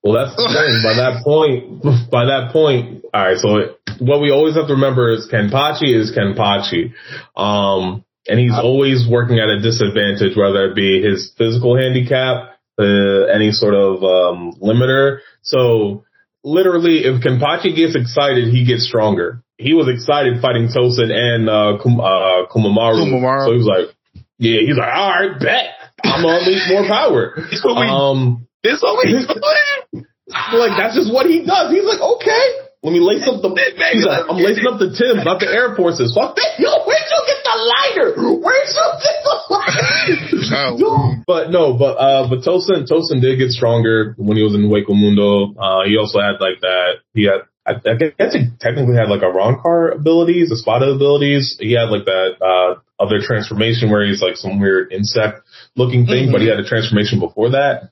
Well, 0.04 0.14
that's 0.14 0.36
the 0.36 0.47
thing. 0.47 0.80
by 0.84 0.95
that 0.95 1.22
point, 1.28 2.10
by 2.10 2.26
that 2.26 2.52
point, 2.54 3.04
all 3.14 3.22
right. 3.24 3.38
So 3.38 3.58
it, 3.58 3.80
what 4.00 4.22
we 4.22 4.32
always 4.32 4.56
have 4.56 4.68
to 4.68 4.74
remember 4.74 5.12
is 5.12 5.28
Kenpachi 5.32 5.91
is 5.93 6.16
Kenpachi, 6.16 6.93
um, 7.36 8.06
and 8.28 8.39
he's 8.39 8.54
always 8.56 9.08
working 9.10 9.39
at 9.39 9.50
a 9.50 9.60
disadvantage, 9.60 10.38
whether 10.38 10.72
it 10.72 10.76
be 10.76 11.02
his 11.04 11.34
physical 11.38 11.76
handicap, 11.78 12.56
uh, 12.80 13.26
any 13.34 13.52
sort 13.52 13.74
of 13.76 14.04
um, 14.04 14.54
limiter. 14.62 15.20
So 15.41 16.06
literally, 16.43 17.04
if 17.04 17.22
Kenpachi 17.22 17.76
gets 17.76 17.95
excited, 17.95 18.54
he 18.54 18.66
gets 18.66 18.88
stronger. 18.88 19.43
He 19.58 19.74
was 19.74 19.89
excited 19.89 20.41
fighting 20.41 20.70
Tosen 20.74 21.12
and 21.12 21.50
uh, 21.50 21.78
Kum- 21.84 22.00
uh, 22.00 22.47
Komamura. 22.47 22.95
Komamura. 23.04 23.45
So 23.45 23.52
he 23.52 23.58
was 23.58 23.68
like, 23.68 23.95
yeah, 24.38 24.62
he's 24.66 24.78
like, 24.78 24.93
all 24.95 25.10
right, 25.10 25.38
bet. 25.38 25.66
I'm 26.02 26.24
gonna 26.24 26.38
unleash 26.39 26.70
more 26.70 26.88
power. 26.88 27.36
Um, 27.91 28.47
this 28.64 28.82
what 28.82 28.99
we 29.03 29.12
doing? 29.14 30.05
like 30.30 30.78
that's 30.78 30.95
just 30.95 31.14
what 31.14 31.26
he 31.26 31.45
does. 31.45 31.72
He's 31.72 31.86
like, 31.86 32.01
okay, 32.01 32.45
let 32.84 32.93
me 32.95 33.03
lace 33.03 33.28
up 33.28 33.43
the. 33.43 33.51
He's 33.91 34.07
like, 34.07 34.24
I'm 34.32 34.39
lacing 34.39 34.64
up 34.64 34.80
the 34.80 34.95
Tims, 34.95 35.28
not 35.28 35.43
the 35.43 35.51
Air 35.51 35.76
Forces. 35.76 36.16
Fuck 36.16 36.39
that. 36.39 36.55
Yo, 36.64 36.72
where'd 36.88 37.07
you 37.12 37.22
get 37.28 37.39
the 37.43 37.55
lighter? 37.60 38.07
Where'd 38.39 38.72
you 38.72 38.88
get 39.03 39.18
the 39.20 39.36
lighter? 39.51 40.80
oh. 40.88 41.20
but 41.28 41.51
no, 41.51 41.76
but 41.76 41.99
uh, 41.99 42.32
but 42.32 42.39
Tosen 42.39 42.88
Tosen 42.88 43.20
did 43.20 43.36
get 43.36 43.51
stronger 43.51 44.16
when 44.16 44.38
he 44.38 44.43
was 44.43 44.55
in 44.55 44.64
Hueco 44.72 44.95
Mundo. 44.95 45.51
Uh, 45.60 45.84
he 45.91 45.99
also 45.99 46.24
had 46.24 46.39
like 46.39 46.64
that. 46.64 47.03
He 47.14 47.28
had. 47.28 47.43
I, 47.68 47.76
I 47.86 47.93
guess 47.99 48.34
he 48.34 48.47
technically 48.60 48.95
had 48.95 49.12
like 49.12 49.22
Arrancar 49.22 49.93
abilities, 49.93 50.49
Espada 50.49 50.89
abilities. 50.89 51.57
He 51.60 51.74
had 51.74 51.91
like 51.91 52.05
that 52.05 52.39
uh, 52.41 52.80
other 52.97 53.20
transformation 53.22 53.91
where 53.91 54.07
he's 54.07 54.24
like 54.24 54.38
some 54.38 54.60
weird 54.60 54.91
insect 54.91 55.43
looking 55.80 56.05
thing, 56.05 56.25
mm-hmm. 56.25 56.32
but 56.32 56.41
he 56.41 56.47
had 56.47 56.59
a 56.59 56.67
transformation 56.67 57.19
before 57.19 57.51
that. 57.51 57.91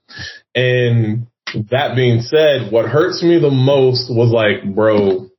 And 0.54 1.28
that 1.72 1.96
being 1.96 2.22
said, 2.22 2.72
what 2.72 2.86
hurts 2.86 3.24
me 3.24 3.40
the 3.40 3.50
most 3.50 4.12
was 4.12 4.30
like, 4.32 4.76
bro, 4.76 5.30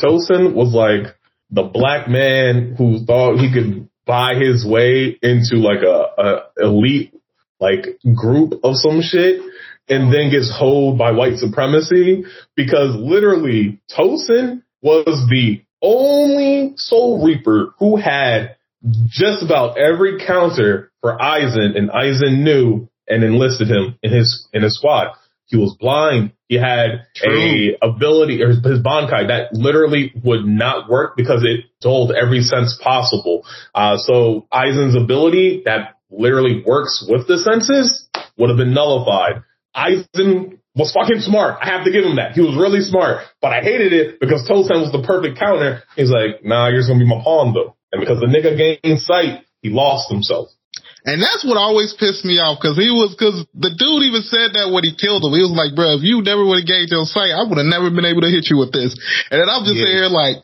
Tosen 0.00 0.54
was 0.54 0.72
like 0.72 1.14
the 1.50 1.62
black 1.62 2.08
man 2.08 2.74
who 2.76 3.04
thought 3.04 3.38
he 3.38 3.52
could 3.52 3.88
buy 4.06 4.34
his 4.34 4.66
way 4.66 5.16
into 5.22 5.56
like 5.56 5.82
a, 5.82 6.48
a 6.58 6.66
elite 6.66 7.14
like 7.60 7.86
group 8.14 8.54
of 8.64 8.74
some 8.76 9.00
shit 9.00 9.40
and 9.88 10.12
then 10.12 10.30
gets 10.30 10.52
holed 10.52 10.98
by 10.98 11.12
white 11.12 11.36
supremacy 11.36 12.24
because 12.56 12.96
literally 12.96 13.80
Tosen 13.94 14.62
was 14.82 15.26
the 15.30 15.62
only 15.80 16.72
Soul 16.76 17.24
Reaper 17.24 17.74
who 17.78 17.96
had 17.96 18.56
just 19.06 19.42
about 19.42 19.78
every 19.78 20.24
counter 20.26 20.92
for 21.00 21.16
Aizen, 21.16 21.76
and 21.76 21.90
Aizen 21.90 22.42
knew 22.42 22.88
and 23.08 23.22
enlisted 23.24 23.68
him 23.68 23.98
in 24.02 24.12
his 24.12 24.48
in 24.52 24.62
his 24.62 24.76
squad. 24.76 25.08
He 25.46 25.56
was 25.58 25.76
blind. 25.78 26.32
He 26.48 26.56
had 26.56 27.06
True. 27.16 27.76
a 27.82 27.86
ability 27.86 28.42
or 28.42 28.48
his, 28.48 28.60
Bankai 28.60 29.28
that 29.28 29.52
literally 29.52 30.12
would 30.24 30.44
not 30.46 30.88
work 30.88 31.16
because 31.16 31.44
it 31.44 31.66
dulled 31.80 32.12
every 32.12 32.40
sense 32.40 32.78
possible. 32.82 33.44
Uh, 33.74 33.96
so 33.98 34.46
Aizen's 34.52 34.96
ability 34.96 35.62
that 35.66 35.96
literally 36.10 36.62
works 36.66 37.06
with 37.08 37.26
the 37.26 37.38
senses 37.38 38.08
would 38.38 38.48
have 38.48 38.56
been 38.56 38.72
nullified. 38.72 39.42
Aizen 39.76 40.58
was 40.74 40.92
fucking 40.92 41.20
smart. 41.20 41.58
I 41.60 41.68
have 41.68 41.84
to 41.84 41.92
give 41.92 42.04
him 42.04 42.16
that. 42.16 42.32
He 42.32 42.40
was 42.40 42.56
really 42.56 42.80
smart, 42.80 43.22
but 43.40 43.52
I 43.52 43.60
hated 43.60 43.92
it 43.92 44.20
because 44.20 44.48
Tosen 44.48 44.80
was 44.80 44.92
the 44.92 45.04
perfect 45.06 45.38
counter. 45.38 45.82
He's 45.94 46.10
like, 46.10 46.44
nah, 46.44 46.68
you're 46.68 46.80
just 46.80 46.88
gonna 46.88 47.04
be 47.04 47.08
my 47.08 47.20
pawn 47.22 47.54
though. 47.54 47.76
And 47.94 48.02
because 48.02 48.18
the 48.18 48.26
nigga 48.26 48.58
gained 48.58 48.98
sight, 48.98 49.46
he 49.62 49.70
lost 49.70 50.10
himself. 50.10 50.50
And 51.06 51.22
that's 51.22 51.44
what 51.44 51.60
always 51.60 51.94
pissed 51.94 52.24
me 52.24 52.42
off 52.42 52.58
because 52.58 52.74
he 52.74 52.90
was, 52.90 53.14
because 53.14 53.46
the 53.54 53.70
dude 53.70 54.08
even 54.08 54.24
said 54.24 54.56
that 54.58 54.72
when 54.72 54.82
he 54.82 54.96
killed 54.96 55.22
him. 55.22 55.36
He 55.36 55.44
was 55.44 55.52
like, 55.52 55.76
bro, 55.76 56.00
if 56.00 56.02
you 56.02 56.24
never 56.24 56.42
would 56.42 56.64
have 56.64 56.68
gained 56.68 56.90
your 56.90 57.04
sight, 57.06 57.30
I 57.30 57.44
would 57.44 57.60
have 57.60 57.68
never 57.68 57.92
been 57.92 58.08
able 58.08 58.24
to 58.24 58.32
hit 58.32 58.48
you 58.50 58.56
with 58.56 58.72
this. 58.72 58.96
And 59.30 59.38
then 59.38 59.46
I'm 59.46 59.62
just 59.62 59.78
yeah. 59.78 59.84
sitting 59.84 60.00
here 60.00 60.10
like, 60.10 60.36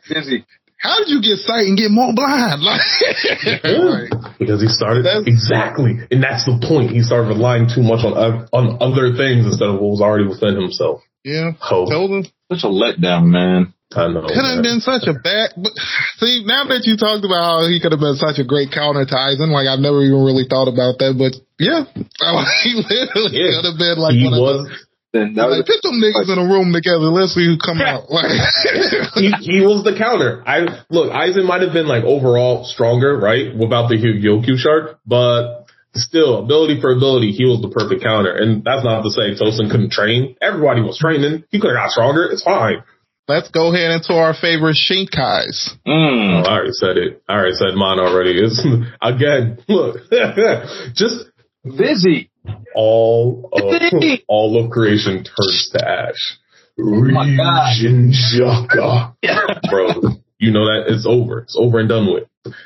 how 0.77 1.01
did 1.01 1.09
you 1.09 1.19
get 1.21 1.41
sight 1.43 1.65
and 1.65 1.77
get 1.77 1.91
more 1.91 2.13
blind? 2.13 2.61
Like, 2.71 4.09
because 4.39 4.61
he 4.61 4.69
started 4.69 5.05
that's, 5.05 5.27
exactly, 5.27 5.97
and 6.09 6.23
that's 6.23 6.45
the 6.45 6.57
point. 6.57 6.89
He 6.89 7.01
started 7.01 7.27
relying 7.27 7.69
too 7.69 7.83
much 7.83 8.01
on 8.05 8.13
on 8.49 8.77
other 8.81 9.13
things 9.13 9.45
instead 9.45 9.69
of 9.69 9.77
what 9.77 9.97
was 9.97 10.01
already 10.01 10.25
within 10.25 10.57
himself. 10.57 11.01
Yeah, 11.23 11.51
Hope. 11.59 11.89
told 11.89 12.09
him 12.09 12.23
such 12.49 12.63
a 12.63 12.71
letdown, 12.73 13.29
man. 13.29 13.73
I 13.91 14.07
know. 14.07 14.23
Could 14.23 14.47
have 14.47 14.63
been 14.63 14.79
such 14.79 15.03
a 15.03 15.13
bad. 15.13 15.51
But 15.59 15.75
see, 16.23 16.47
now 16.47 16.63
that 16.71 16.87
you 16.87 16.95
talked 16.95 17.27
about 17.27 17.43
how 17.43 17.59
he 17.67 17.83
could 17.83 17.91
have 17.91 17.99
been 17.99 18.15
such 18.15 18.39
a 18.39 18.47
great 18.47 18.71
counter 18.71 19.03
to 19.03 19.15
Aizen, 19.15 19.51
like 19.51 19.67
I've 19.67 19.83
never 19.83 19.99
even 19.99 20.23
really 20.23 20.47
thought 20.47 20.71
about 20.71 20.95
that. 21.03 21.19
But 21.19 21.35
yeah, 21.59 21.83
he 22.63 22.79
literally 22.79 23.35
yeah. 23.35 23.59
could 23.59 23.67
have 23.75 23.79
been 23.79 23.97
like 23.99 24.15
he 24.15 24.31
was. 24.31 24.71
Then 25.11 25.35
that 25.35 25.51
like, 25.51 25.67
put 25.67 25.83
them 25.83 25.99
niggas 25.99 26.23
like, 26.23 26.31
in 26.31 26.39
a 26.39 26.47
room 26.47 26.71
together. 26.71 27.11
Let's 27.11 27.35
see 27.35 27.43
who 27.43 27.59
come 27.59 27.83
out. 27.83 28.07
Like 28.15 28.31
he, 29.19 29.27
he, 29.43 29.59
was 29.59 29.83
the 29.83 29.91
counter. 29.99 30.39
I 30.47 30.87
look, 30.87 31.11
Aizen 31.11 31.43
might 31.43 31.59
have 31.67 31.75
been 31.75 31.87
like 31.87 32.07
overall 32.07 32.63
stronger, 32.63 33.19
right, 33.19 33.51
without 33.51 33.91
the 33.91 33.99
Yoku 33.99 34.55
shark, 34.55 35.03
but 35.03 35.67
still 35.91 36.39
ability 36.39 36.79
for 36.79 36.95
ability, 36.95 37.35
he 37.35 37.43
was 37.43 37.59
the 37.59 37.67
perfect 37.67 37.99
counter. 37.99 38.31
And 38.31 38.63
that's 38.63 38.87
not 38.87 39.03
to 39.03 39.11
say 39.11 39.35
Tosen 39.35 39.67
couldn't 39.67 39.91
train. 39.91 40.39
Everybody 40.39 40.79
was 40.79 40.95
training. 40.95 41.43
He 41.51 41.59
could 41.59 41.75
have 41.75 41.83
got 41.83 41.91
stronger. 41.91 42.31
It's 42.31 42.47
fine 42.47 42.79
let's 43.31 43.49
go 43.49 43.73
ahead 43.73 43.91
into 43.91 44.13
our 44.13 44.33
favorite 44.33 44.75
Shikais. 44.75 45.71
Mm. 45.87 46.43
Oh, 46.43 46.49
I 46.49 46.53
already 46.53 46.73
said 46.73 46.97
it. 46.97 47.23
I 47.27 47.33
already 47.33 47.55
said 47.55 47.75
mine 47.75 47.99
already. 47.99 48.39
It's, 48.39 48.59
again, 49.01 49.59
look, 49.67 49.97
just 50.93 51.25
busy. 51.63 52.29
All 52.75 53.49
of, 53.53 53.63
all 54.27 54.63
of 54.63 54.71
creation 54.71 55.23
turns 55.23 55.69
to 55.73 55.87
ash. 55.87 56.39
Oh 56.79 57.05
my 57.11 57.35
God. 57.37 57.75
bro, 59.69 59.87
you 60.39 60.51
know 60.51 60.65
that 60.65 60.85
it's 60.87 61.05
over. 61.07 61.39
It's 61.39 61.55
over 61.57 61.79
and 61.79 61.87
done 61.87 62.11
with. 62.11 62.23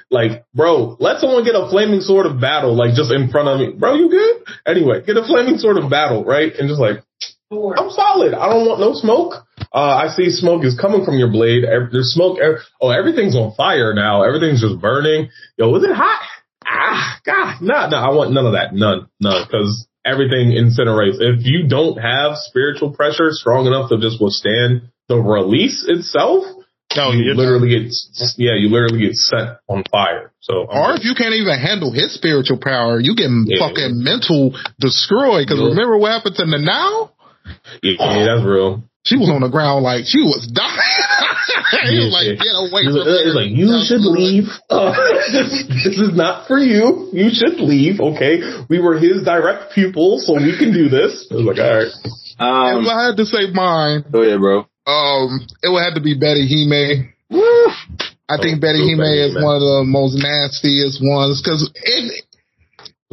Like, 0.09 0.45
bro, 0.53 0.95
let 0.99 1.19
someone 1.19 1.43
get 1.43 1.55
a 1.55 1.67
flaming 1.69 1.99
sword 1.99 2.25
of 2.25 2.39
battle, 2.39 2.73
like 2.75 2.95
just 2.95 3.11
in 3.11 3.29
front 3.29 3.49
of 3.49 3.59
me. 3.59 3.77
Bro, 3.77 3.95
you 3.95 4.09
good? 4.09 4.55
Anyway, 4.65 5.03
get 5.05 5.17
a 5.17 5.25
flaming 5.25 5.57
sword 5.57 5.77
of 5.77 5.89
battle, 5.89 6.23
right? 6.23 6.53
And 6.55 6.69
just 6.69 6.79
like, 6.79 7.03
I'm 7.51 7.89
solid. 7.91 8.33
I 8.33 8.49
don't 8.49 8.65
want 8.65 8.79
no 8.79 8.93
smoke. 8.93 9.45
Uh, 9.73 10.07
I 10.07 10.07
see 10.15 10.29
smoke 10.29 10.63
is 10.65 10.77
coming 10.79 11.05
from 11.05 11.17
your 11.17 11.29
blade. 11.29 11.63
There's 11.63 12.13
smoke. 12.13 12.39
Oh, 12.81 12.89
everything's 12.89 13.35
on 13.35 13.53
fire 13.55 13.93
now. 13.93 14.23
Everything's 14.23 14.61
just 14.61 14.81
burning. 14.81 15.29
Yo, 15.57 15.73
is 15.75 15.83
it 15.83 15.93
hot? 15.93 16.23
Ah, 16.65 17.19
God, 17.25 17.61
no, 17.61 17.89
no, 17.89 17.97
I 17.97 18.09
want 18.09 18.33
none 18.33 18.47
of 18.47 18.53
that. 18.53 18.73
None, 18.73 19.07
none, 19.19 19.45
because 19.45 19.87
everything 20.03 20.57
incinerates. 20.57 21.21
If 21.21 21.45
you 21.45 21.67
don't 21.67 21.97
have 21.97 22.37
spiritual 22.37 22.91
pressure 22.91 23.29
strong 23.31 23.67
enough 23.67 23.89
to 23.89 23.99
just 23.99 24.19
withstand 24.19 24.89
the 25.07 25.17
release 25.17 25.85
itself, 25.87 26.43
no, 26.95 27.11
you 27.11 27.33
literally 27.35 27.69
get, 27.69 27.91
yeah, 28.37 28.55
you 28.55 28.69
literally 28.69 29.05
get 29.05 29.15
set 29.15 29.59
on 29.67 29.83
fire. 29.91 30.31
So, 30.39 30.65
or 30.65 30.95
if 30.95 31.03
you 31.03 31.13
can't 31.13 31.35
even 31.35 31.59
handle 31.59 31.91
his 31.91 32.13
spiritual 32.13 32.57
power, 32.57 32.99
you 32.99 33.15
get 33.15 33.29
yeah, 33.29 33.59
fucking 33.59 33.99
yeah. 33.99 34.09
mental 34.15 34.55
destroyed. 34.79 35.45
Because 35.45 35.59
yeah. 35.59 35.69
remember 35.75 35.97
what 35.97 36.11
happened 36.13 36.35
to 36.35 36.45
the 36.45 36.57
now? 36.57 37.11
Yeah, 37.81 38.25
that's 38.25 38.45
real. 38.45 38.83
She 39.05 39.17
was 39.17 39.29
on 39.29 39.45
the 39.45 39.53
ground 39.53 39.85
like 39.85 40.09
she 40.09 40.25
was 40.25 40.49
dying. 40.49 40.73
he 41.93 42.01
was 42.01 42.09
like, 42.09 42.41
get 42.41 42.57
away 42.57 42.89
from 42.89 43.05
me. 43.05 43.37
like, 43.37 43.53
you 43.53 43.69
should 43.85 44.01
leave. 44.01 44.49
Uh, 44.65 44.97
this, 45.29 45.61
this 45.85 45.97
is 46.01 46.17
not 46.17 46.49
for 46.49 46.57
you. 46.57 47.13
You 47.13 47.29
should 47.29 47.61
leave. 47.61 48.01
Okay. 48.01 48.41
We 48.65 48.81
were 48.81 48.97
his 48.97 49.21
direct 49.21 49.77
pupils, 49.77 50.25
so 50.25 50.41
we 50.41 50.57
can 50.57 50.73
do 50.73 50.89
this. 50.89 51.29
I 51.29 51.37
was 51.37 51.45
like, 51.45 51.61
all 51.61 51.69
right. 51.69 51.93
Um, 52.41 52.81
if 52.81 52.89
I 52.89 53.13
had 53.13 53.17
to 53.21 53.25
say 53.29 53.53
mine. 53.53 54.09
Oh 54.09 54.25
yeah, 54.25 54.41
bro. 54.41 54.65
Um, 54.89 55.45
it 55.61 55.69
would 55.69 55.85
have 55.85 55.95
to 55.95 56.01
be 56.01 56.17
Benihime. 56.17 57.13
I 58.25 58.37
think 58.41 58.57
oh, 58.57 58.65
Benihime 58.65 59.29
is 59.29 59.37
one 59.37 59.61
of 59.61 59.61
the 59.61 59.83
most 59.85 60.17
nastiest 60.17 60.97
ones 60.97 61.41
because 61.41 61.69
it, 61.73 62.25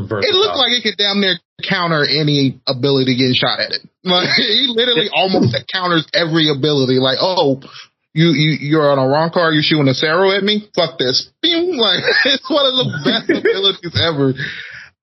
it 0.00 0.34
looked 0.34 0.56
like 0.56 0.72
it 0.72 0.82
could 0.82 0.96
damn 0.96 1.20
near 1.20 1.36
counter 1.62 2.04
any 2.04 2.60
ability 2.66 3.16
getting 3.16 3.34
shot 3.34 3.60
at 3.60 3.72
it. 3.72 3.82
Like 4.04 4.34
he 4.34 4.66
literally 4.66 5.10
almost 5.14 5.54
counters 5.72 6.04
every 6.12 6.50
ability. 6.50 6.98
Like, 6.98 7.18
oh, 7.20 7.62
you 8.12 8.34
you 8.34 8.58
you're 8.60 8.90
an 8.92 8.98
Arrancar, 8.98 9.54
you're 9.54 9.62
shooting 9.62 9.88
a 9.88 9.94
Cero 9.94 10.36
at 10.36 10.42
me. 10.42 10.68
Fuck 10.74 10.98
this. 10.98 11.30
Like 11.42 12.02
it's 12.26 12.50
one 12.50 12.66
of 12.66 12.74
the 12.82 12.86
best 13.06 13.30
abilities 13.38 13.94
ever. 13.94 14.34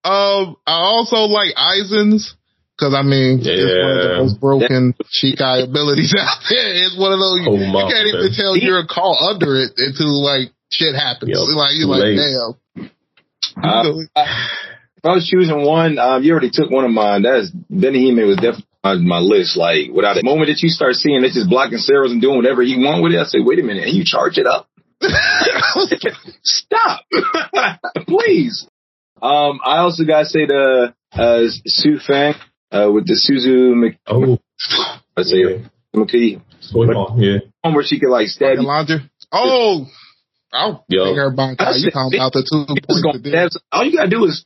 Um, 0.04 0.56
I 0.68 0.84
also 0.84 1.32
like 1.32 1.56
Aizen's 1.56 2.36
because 2.76 2.94
I 2.94 3.02
mean 3.02 3.40
yeah. 3.40 3.56
it's 3.56 3.64
one 3.64 3.92
of 3.92 4.04
the 4.04 4.18
most 4.20 4.40
broken 4.40 4.94
Shikai 5.08 5.64
abilities 5.64 6.16
out 6.18 6.44
there. 6.50 6.76
It's 6.76 6.98
one 7.00 7.12
of 7.12 7.20
those 7.20 7.40
you, 7.44 7.56
you 7.56 7.88
can't 7.88 8.08
even 8.08 8.32
tell 8.36 8.56
you're 8.56 8.80
a 8.80 8.88
call 8.88 9.16
under 9.32 9.58
it 9.58 9.74
until 9.78 10.24
like 10.24 10.52
shit 10.72 10.96
happens. 10.96 11.32
Yep. 11.32 11.56
Like 11.56 11.72
you're 11.76 11.88
like, 11.88 12.20
damn. 12.20 12.60
If 15.00 15.06
I 15.06 15.14
was 15.14 15.26
choosing 15.26 15.64
one, 15.64 15.98
um, 15.98 16.24
you 16.24 16.34
already 16.34 16.50
took 16.52 16.70
one 16.70 16.84
of 16.84 16.92
mine. 16.92 17.22
That's 17.22 17.50
Benihime 17.72 18.28
was 18.28 18.36
definitely 18.36 18.68
on 18.84 19.08
my 19.08 19.20
list. 19.20 19.56
Like 19.56 19.92
without 19.96 20.16
the 20.16 20.24
moment 20.24 20.50
that 20.50 20.60
you 20.62 20.68
start 20.68 20.96
seeing 20.96 21.24
it 21.24 21.32
just 21.32 21.50
blocking 21.50 21.80
Ceros 21.80 22.12
and 22.12 22.22
doing 22.22 22.36
whatever 22.36 22.62
he 22.64 22.76
want 22.76 23.02
with 23.02 23.14
it, 23.14 23.20
I 23.20 23.24
say, 23.24 23.40
wait 23.40 23.60
a 23.60 23.64
minute, 23.64 23.88
and 23.88 23.96
you 23.96 24.04
charge 24.04 24.38
it 24.38 24.46
up. 24.46 24.68
Stop, 26.44 27.06
please. 28.08 28.68
Um, 29.22 29.62
I 29.64 29.80
also 29.80 30.04
got 30.04 30.20
to 30.20 30.26
say 30.26 30.46
the 30.46 30.94
uh, 31.14 31.44
Su 31.66 32.00
Feng 32.06 32.36
uh, 32.70 32.92
with 32.92 33.08
the 33.08 33.16
Suzu 33.16 33.76
Mc. 33.76 33.98
Oh, 34.06 34.38
I 35.16 35.24
say 35.24 35.38
yeah. 35.38 35.70
McKee. 35.96 36.42
yeah. 37.18 37.38
One 37.62 37.74
where 37.74 37.86
she 37.86 38.02
could 38.02 38.10
like 38.10 38.28
stab. 38.28 38.58
Like 38.60 38.90
oh. 39.32 39.88
I'll 40.52 40.84
Yo. 40.90 41.06
take 41.06 41.16
her. 41.16 41.30
You 41.30 41.92
talking 41.92 42.20
about 42.20 42.34
the 42.34 42.42
two 42.42 42.66
points. 42.66 43.58
All 43.72 43.86
you 43.86 43.96
gotta 43.96 44.10
do 44.10 44.26
is 44.26 44.44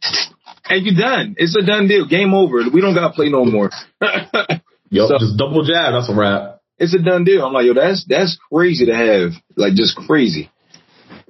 and 0.76 0.86
you 0.86 0.96
done. 0.96 1.36
It's 1.38 1.56
a 1.56 1.66
done 1.66 1.88
deal. 1.88 2.08
Game 2.08 2.34
over. 2.34 2.58
We 2.72 2.82
don't 2.82 2.94
gotta 2.94 3.14
play 3.14 3.30
no 3.30 3.46
more. 3.46 3.70
Yo, 4.90 5.08
so, 5.08 5.18
just 5.18 5.38
double 5.38 5.64
jab. 5.64 5.94
That's 5.94 6.10
a 6.10 6.16
wrap. 6.16 6.62
It's 6.78 6.94
a 6.94 7.02
done 7.02 7.24
deal. 7.24 7.46
I'm 7.46 7.54
like, 7.54 7.66
yo, 7.66 7.74
that's 7.74 8.06
that's 8.08 8.38
crazy 8.52 8.86
to 8.88 8.96
have. 8.96 9.32
Like, 9.56 9.74
just 9.74 9.96
crazy. 9.96 10.52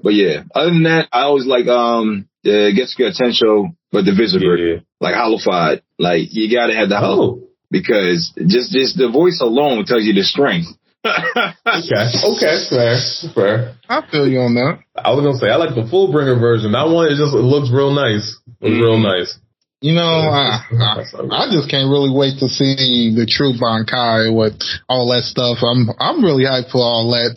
But 0.04 0.14
yeah, 0.14 0.44
other 0.54 0.72
than 0.72 0.84
that, 0.84 1.08
I 1.14 1.22
always 1.24 1.46
like 1.46 1.68
um 1.68 2.28
the 2.44 2.76
Getsuga 2.76 3.16
Tensho, 3.16 3.76
but 3.92 4.04
the 4.04 4.14
visitor, 4.14 4.58
yeah. 4.58 4.80
like 5.00 5.16
holified. 5.16 5.82
Like 5.98 6.28
you 6.32 6.54
gotta 6.54 6.76
have 6.76 6.90
the 6.90 7.00
oh. 7.00 7.48
because 7.72 8.34
just 8.36 8.72
just 8.72 8.98
the 8.98 9.10
voice 9.10 9.40
alone 9.42 9.86
tells 9.86 10.04
you 10.04 10.14
the 10.14 10.24
strength. 10.24 10.68
okay, 11.06 11.56
okay, 12.36 12.56
fair, 12.70 13.00
fair. 13.34 13.76
I 13.88 14.04
feel 14.12 14.28
you 14.28 14.40
on 14.40 14.56
that. 14.56 14.80
I 14.96 15.12
was 15.12 15.24
gonna 15.24 15.38
say 15.38 15.50
I 15.50 15.56
like 15.56 15.76
the 15.76 15.88
full 15.90 16.12
bringer 16.12 16.36
version. 16.36 16.74
That 16.74 16.90
one 16.90 17.08
it 17.08 17.16
just 17.16 17.34
it 17.34 17.48
looks 17.48 17.72
real 17.72 17.96
nice. 17.96 18.40
It 18.64 18.72
mm. 18.72 18.82
real 18.82 18.98
nice. 18.98 19.38
You 19.84 19.92
know, 19.92 20.32
I, 20.32 20.64
I, 20.80 21.04
I 21.28 21.52
just 21.52 21.68
can't 21.68 21.92
really 21.92 22.08
wait 22.08 22.40
to 22.40 22.48
see 22.48 23.12
the 23.12 23.28
true 23.28 23.52
Bankai 23.60 24.32
with 24.32 24.56
all 24.88 25.12
that 25.12 25.28
stuff. 25.28 25.60
I'm 25.60 25.92
I'm 26.00 26.24
really 26.24 26.48
hyped 26.48 26.72
for 26.72 26.80
all 26.80 27.12
that. 27.12 27.36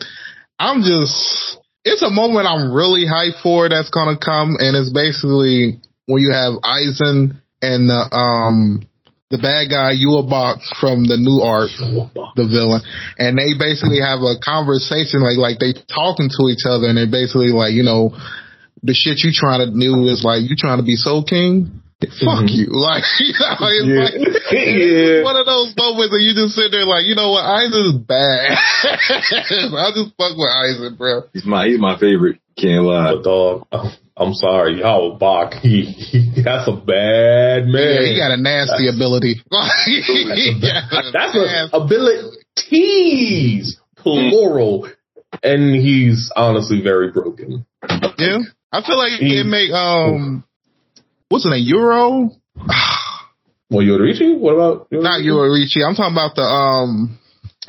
I'm 0.57 0.79
just 0.79 1.59
it's 1.83 2.01
a 2.01 2.09
moment 2.09 2.47
I'm 2.47 2.71
really 2.71 3.03
hyped 3.03 3.43
for 3.43 3.67
that's 3.67 3.91
gonna 3.91 4.15
come, 4.15 4.55
and 4.63 4.79
it's 4.79 4.87
basically 4.95 5.83
when 6.07 6.23
you 6.23 6.31
have 6.31 6.55
Aizen 6.63 7.35
and 7.59 7.91
the 7.91 8.01
um 8.15 8.87
the 9.27 9.43
bad 9.43 9.67
guy 9.67 9.91
Yhwach 9.99 10.63
from 10.79 11.03
the 11.03 11.19
new 11.19 11.43
art, 11.43 11.67
the 12.39 12.47
villain, 12.47 12.79
and 13.19 13.35
they 13.35 13.59
basically 13.59 13.99
have 13.99 14.23
a 14.23 14.39
conversation 14.39 15.19
like 15.19 15.35
like 15.35 15.59
they 15.59 15.75
talking 15.91 16.31
to 16.31 16.47
each 16.47 16.63
other, 16.63 16.87
and 16.87 16.95
they 16.95 17.11
basically 17.11 17.51
like 17.51 17.75
you 17.75 17.83
know 17.83 18.15
the 18.87 18.95
shit 18.95 19.19
you 19.19 19.35
trying 19.35 19.59
to 19.59 19.67
do 19.69 20.07
is 20.07 20.23
like 20.23 20.47
you 20.47 20.55
trying 20.55 20.79
to 20.79 20.87
be 20.87 20.95
Soul 20.95 21.27
King. 21.27 21.83
fuck 21.99 22.47
mm-hmm. 22.47 22.47
you. 22.47 22.71
Like, 22.87 23.03
you 23.19 23.35
know, 23.35 23.67
it's 23.67 23.83
yeah. 23.83 23.99
like, 23.99 24.15
yeah. 24.55 25.27
one 25.27 25.35
of 25.35 25.43
those 25.43 25.75
moments 25.75 26.15
that 26.15 26.23
you 26.23 26.31
just 26.31 26.55
sit 26.55 26.71
there 26.71 26.87
like, 26.87 27.03
you 27.03 27.19
know 27.19 27.35
what, 27.35 27.43
Aizen 27.43 27.83
is 27.91 27.99
bad. 27.99 28.55
I 29.75 29.91
just 29.91 30.15
fuck 30.15 30.39
with 30.39 30.47
Isaac, 30.47 30.95
bro. 30.97 31.27
He's 31.35 31.43
my, 31.45 31.67
he's 31.67 31.79
my 31.79 31.99
favorite. 31.99 32.39
Can't 32.55 32.87
lie. 32.87 33.11
But 33.13 33.23
dog, 33.27 33.67
I'm 34.15 34.33
sorry, 34.33 34.79
Yhwach, 34.79 35.59
he, 35.59 35.83
he, 35.83 36.41
that's 36.41 36.65
a 36.67 36.73
bad 36.73 37.67
man. 37.67 37.75
Yeah, 37.75 38.01
he 38.07 38.15
got 38.17 38.31
a 38.31 38.37
nasty 38.39 38.87
ability. 38.87 39.43
that's, 39.51 41.11
that's 41.11 41.35
a 41.35 41.75
abilities, 41.75 43.77
plural. 43.97 44.87
And 45.43 45.75
he's 45.75 46.31
honestly 46.35 46.81
very 46.81 47.11
broken. 47.11 47.65
Yeah. 48.17 48.39
I 48.71 48.81
feel 48.81 48.97
like 48.97 49.19
he, 49.19 49.39
it 49.39 49.45
make, 49.45 49.71
um, 49.71 50.43
what's 51.29 51.43
the 51.43 51.51
name? 51.51 51.63
Euro? 51.65 52.31
well, 53.69 53.85
Yoruichi? 53.85 54.37
What 54.37 54.53
about 54.53 54.89
Yoruichi? 54.91 55.03
Not 55.03 55.21
Yoruichi. 55.21 55.87
I'm 55.87 55.95
talking 55.95 56.13
about 56.13 56.35
the 56.35 56.43
um. 56.43 57.19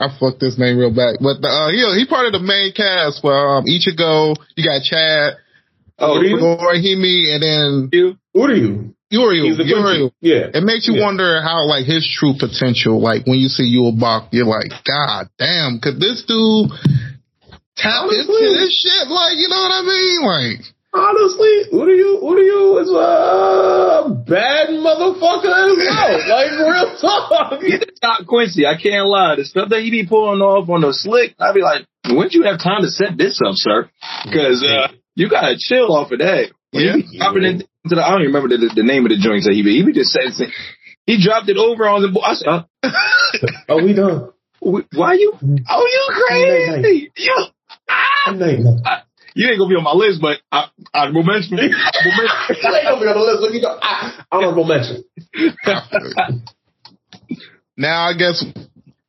I 0.00 0.14
fucked 0.14 0.38
this 0.38 0.56
name 0.56 0.78
real 0.78 0.94
back, 0.94 1.18
but 1.18 1.42
the, 1.42 1.50
uh, 1.50 1.74
he 1.74 1.82
he 1.98 2.06
part 2.06 2.26
of 2.26 2.30
the 2.30 2.38
main 2.38 2.70
cast 2.70 3.20
for 3.20 3.34
um, 3.34 3.64
Ichigo. 3.66 4.36
You 4.54 4.62
got 4.62 4.86
Chad, 4.86 5.34
oh, 5.98 6.22
Orihime, 6.22 7.34
and 7.34 7.42
then 7.42 7.88
you, 7.90 8.14
Uryu. 8.30 8.94
Uryu, 9.12 9.58
Uryu. 9.58 10.12
Yeah. 10.20 10.54
It 10.54 10.62
makes 10.62 10.86
you 10.86 10.94
yeah. 10.94 11.04
wonder 11.04 11.42
how 11.42 11.66
like 11.66 11.86
his 11.86 12.06
true 12.06 12.34
potential. 12.38 13.00
Like 13.02 13.26
when 13.26 13.38
you 13.38 13.48
see 13.48 13.64
Yul 13.74 13.96
you're 14.30 14.46
like, 14.46 14.70
God 14.86 15.30
damn, 15.38 15.80
could 15.80 15.98
this 15.98 16.24
dude 16.28 16.70
tap 17.74 18.04
into 18.04 18.54
this 18.54 18.70
shit? 18.70 19.08
Like, 19.08 19.34
you 19.34 19.48
know 19.48 19.58
what 19.58 19.72
I 19.72 19.82
mean? 19.82 20.22
Like. 20.22 20.77
Honestly, 20.92 21.68
who 21.70 21.84
do 21.84 21.92
you, 21.92 22.18
who 22.20 22.36
do 22.36 22.42
you 22.42 22.78
is 22.78 22.88
a 22.88 24.08
bad 24.08 24.72
motherfucker 24.72 25.52
as 25.52 25.76
well. 25.76 26.12
like 26.32 26.50
real 26.56 26.96
talk. 26.96 27.60
He's 27.60 27.84
top 28.00 28.26
Quincy. 28.26 28.64
I 28.66 28.80
can't 28.80 29.06
lie. 29.06 29.36
The 29.36 29.44
stuff 29.44 29.68
that 29.68 29.80
he 29.80 29.90
be 29.90 30.06
pulling 30.06 30.40
off 30.40 30.68
on 30.68 30.80
the 30.80 30.92
slick, 30.92 31.34
I'd 31.38 31.54
be 31.54 31.60
like, 31.60 31.84
when'd 32.08 32.32
you 32.32 32.44
have 32.44 32.58
time 32.58 32.82
to 32.82 32.88
set 32.88 33.18
this 33.18 33.40
up, 33.44 33.52
sir? 33.54 33.90
Because 34.24 34.64
uh, 34.64 34.88
you 35.14 35.28
gotta 35.28 35.56
chill 35.58 35.92
off 35.92 36.10
of 36.10 36.20
that. 36.20 36.52
When 36.70 36.84
yeah. 36.84 37.18
Dropping 37.18 37.44
into 37.44 37.66
the, 37.84 38.04
I 38.04 38.10
don't 38.10 38.22
even 38.22 38.34
remember 38.34 38.56
the, 38.56 38.72
the 38.74 38.82
name 38.82 39.04
of 39.04 39.10
the 39.10 39.20
joints 39.20 39.46
that 39.46 39.54
he 39.54 39.62
be. 39.62 39.76
He 39.76 39.84
be 39.84 39.92
just 39.92 40.12
saying, 40.12 40.52
he 41.06 41.22
dropped 41.22 41.48
it 41.48 41.56
over 41.56 41.88
on 41.88 42.02
the. 42.02 42.08
Boy 42.08 42.20
I 42.20 42.34
said, 42.34 42.48
oh, 43.68 43.84
we 43.84 43.94
done. 43.94 44.32
Why 44.60 45.08
are 45.08 45.14
you? 45.14 45.32
Oh, 45.68 45.86
you 45.86 46.02
crazy? 46.28 47.12
You. 47.16 47.46
Ah, 47.88 49.06
you 49.34 49.48
ain't 49.48 49.58
gonna 49.58 49.68
be 49.68 49.76
on 49.76 49.84
my 49.84 49.92
list, 49.92 50.20
but 50.20 50.38
I, 50.50 50.68
honorable 50.94 51.22
mention. 51.24 51.58
you 51.58 51.64
ain't 51.64 51.74
gonna 51.74 53.00
be 53.00 53.06
on 53.06 53.16
the 53.16 53.24
list. 53.24 53.40
Look, 53.40 53.54
you 53.54 53.62
go, 53.62 53.78
I, 53.80 54.24
honorable 54.32 54.64
mention. 54.64 55.04
now, 57.76 58.08
I 58.08 58.14
guess 58.14 58.44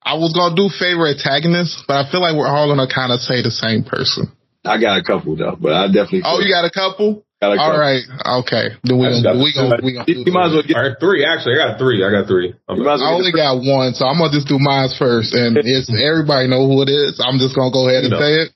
I 0.03 0.15
was 0.15 0.33
gonna 0.33 0.55
do 0.55 0.69
favorite 0.73 1.21
antagonist, 1.21 1.85
but 1.87 2.01
I 2.01 2.09
feel 2.09 2.21
like 2.21 2.35
we're 2.35 2.47
all 2.49 2.67
gonna 2.67 2.89
kind 2.89 3.11
of 3.11 3.19
say 3.19 3.41
the 3.41 3.51
same 3.51 3.83
person. 3.83 4.31
I 4.65 4.79
got 4.79 4.99
a 4.99 5.03
couple 5.03 5.35
though, 5.35 5.55
but 5.59 5.73
I 5.73 5.87
definitely. 5.87 6.23
Oh, 6.25 6.39
you 6.41 6.51
got 6.51 6.65
a 6.65 6.71
couple? 6.71 7.23
Got 7.39 7.53
a 7.53 7.57
couple. 7.57 7.71
All 7.71 7.79
right, 7.79 8.03
okay. 8.43 8.75
Then 8.83 8.99
we 8.99 9.07
gonna, 9.07 9.39
we 9.39 9.53
gonna 9.55 9.79
we 9.79 9.91
gonna. 9.95 10.09
You, 10.09 10.27
you 10.27 10.33
might 10.35 10.51
as 10.51 10.59
well 10.59 10.67
get 10.67 10.75
all 10.75 10.83
right, 10.83 10.97
three. 10.99 11.23
Actually, 11.23 11.55
I 11.55 11.71
got 11.71 11.79
three. 11.79 12.03
I 12.03 12.11
got 12.11 12.27
three. 12.27 12.51
I 12.67 12.75
only 13.15 13.31
got 13.31 13.63
one, 13.63 13.95
so 13.95 14.03
I'm 14.09 14.19
gonna 14.19 14.35
just 14.35 14.51
do 14.51 14.59
mine 14.59 14.91
first, 14.99 15.31
and 15.31 15.55
it's 15.55 15.87
everybody 15.87 16.51
know 16.51 16.67
who 16.67 16.83
it 16.83 16.91
is. 16.91 17.23
I'm 17.23 17.39
just 17.39 17.55
gonna 17.55 17.71
go 17.71 17.87
ahead 17.87 18.03
and 18.03 18.11
you 18.11 18.17
know. 18.17 18.23
say 18.23 18.33
it. 18.43 18.49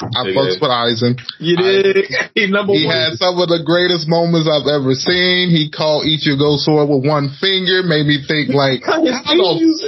I 0.00 0.30
fucks 0.30 0.58
with 0.62 0.70
Aizen. 0.70 1.18
You 1.38 1.56
did. 1.56 2.06
he 2.34 2.46
number 2.46 2.74
he 2.74 2.86
one. 2.86 2.94
had 2.94 3.18
some 3.18 3.38
of 3.38 3.50
the 3.50 3.62
greatest 3.66 4.06
moments 4.06 4.46
I've 4.46 4.66
ever 4.66 4.94
seen. 4.94 5.50
He 5.50 5.70
called 5.70 6.06
Ichigo 6.06 6.58
sword 6.58 6.86
with 6.86 7.02
one 7.02 7.34
finger. 7.42 7.82
Made 7.82 8.06
me 8.06 8.22
think 8.22 8.54
like, 8.54 8.82
how 8.86 9.02
the 9.02 9.12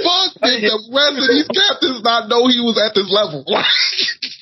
fuck 0.03 0.31
did 0.43 0.67
the 0.67 0.77
rest 0.91 1.15
of 1.15 1.25
these 1.31 1.49
captains 1.49 2.03
not 2.03 2.27
know 2.27 2.47
he 2.51 2.59
was 2.59 2.75
at 2.75 2.91
this 2.91 3.07
level? 3.07 3.47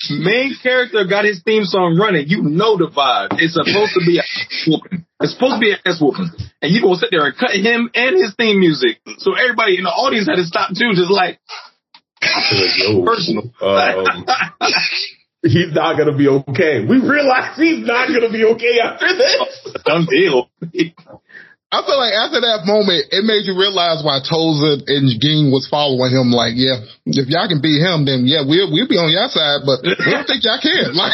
Main 0.09 0.57
character 0.57 1.05
got 1.05 1.25
his 1.25 1.41
theme 1.45 1.65
song 1.65 1.97
running. 1.99 2.25
You 2.27 2.41
know 2.41 2.77
the 2.77 2.89
vibe. 2.89 3.37
It's 3.37 3.53
supposed 3.53 3.93
to 3.93 4.01
be 4.01 4.17
a 4.17 4.25
whooping. 4.65 5.05
It's 5.21 5.33
supposed 5.33 5.59
to 5.59 5.61
be 5.61 5.71
an 5.71 5.79
ass 5.85 6.01
whooping. 6.01 6.29
And 6.61 6.71
you 6.71 6.81
gonna 6.81 6.97
sit 6.97 7.09
there 7.11 7.25
and 7.25 7.35
cut 7.37 7.51
him 7.51 7.89
and 7.93 8.15
his 8.17 8.33
theme 8.35 8.59
music. 8.59 8.97
So 9.21 9.35
everybody 9.35 9.77
in 9.77 9.83
the 9.83 9.93
audience 9.93 10.27
had 10.27 10.41
to 10.41 10.45
stop 10.45 10.73
too, 10.73 10.95
just 10.95 11.11
like, 11.11 11.39
personal. 13.05 13.53
Um, 13.61 14.25
he's 15.43 15.73
not 15.73 15.97
gonna 15.97 16.17
be 16.17 16.27
okay. 16.27 16.85
We 16.85 16.99
realize 16.99 17.55
he's 17.57 17.85
not 17.85 18.07
gonna 18.07 18.31
be 18.31 18.43
okay 18.45 18.79
after 18.83 19.15
this. 19.15 19.75
Done 19.85 20.07
deal. 20.09 20.49
I 21.69 21.85
feel 21.85 22.01
like 22.01 22.17
after 22.17 22.41
that 22.41 22.65
moment, 22.65 23.13
it 23.13 23.21
made 23.21 23.45
you 23.45 23.53
realize 23.53 24.01
why 24.01 24.25
Toza 24.25 24.81
and 24.89 25.05
Gin 25.21 25.53
was 25.53 25.69
following 25.69 26.09
him. 26.09 26.33
Like, 26.33 26.57
yeah, 26.57 26.81
if 27.05 27.29
y'all 27.29 27.45
can 27.45 27.61
beat 27.61 27.77
him, 27.77 28.09
then 28.09 28.25
yeah, 28.25 28.41
we'll 28.41 28.73
we'll 28.73 28.89
be 28.89 28.97
on 28.97 29.13
your 29.13 29.29
side, 29.29 29.61
but 29.61 29.85
we 29.85 30.09
don't 30.09 30.25
think 30.25 30.41
y'all 30.41 30.57
can. 30.57 30.97
Like, 30.99 31.13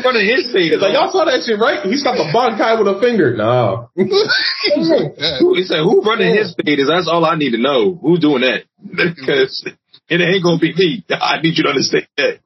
front 0.00 0.16
of 0.16 0.24
his 0.24 0.48
feet, 0.48 0.80
like 0.80 0.96
y'all 0.96 1.12
saw 1.12 1.28
that 1.28 1.44
shit, 1.44 1.60
right? 1.60 1.84
He's 1.84 2.02
got 2.02 2.16
the 2.16 2.24
Bankai 2.32 2.80
with 2.80 2.88
a 2.88 2.96
finger. 3.04 3.36
No, 3.36 3.92
he 3.94 5.62
said, 5.68 5.84
"Who 5.84 6.00
running 6.00 6.32
his 6.32 6.56
feet? 6.56 6.80
Is 6.80 6.88
that's 6.88 7.08
all 7.08 7.24
I 7.24 7.36
need 7.36 7.52
to 7.52 7.60
know. 7.60 8.00
Who's 8.00 8.20
doing 8.20 8.40
that? 8.40 8.64
Because 8.80 9.60
it 10.08 10.20
ain't 10.20 10.42
gonna 10.42 10.58
be 10.58 10.74
me. 10.74 11.04
I 11.10 11.40
need 11.40 11.56
you 11.56 11.64
to 11.64 11.70
understand 11.70 12.08
that. 12.16 12.40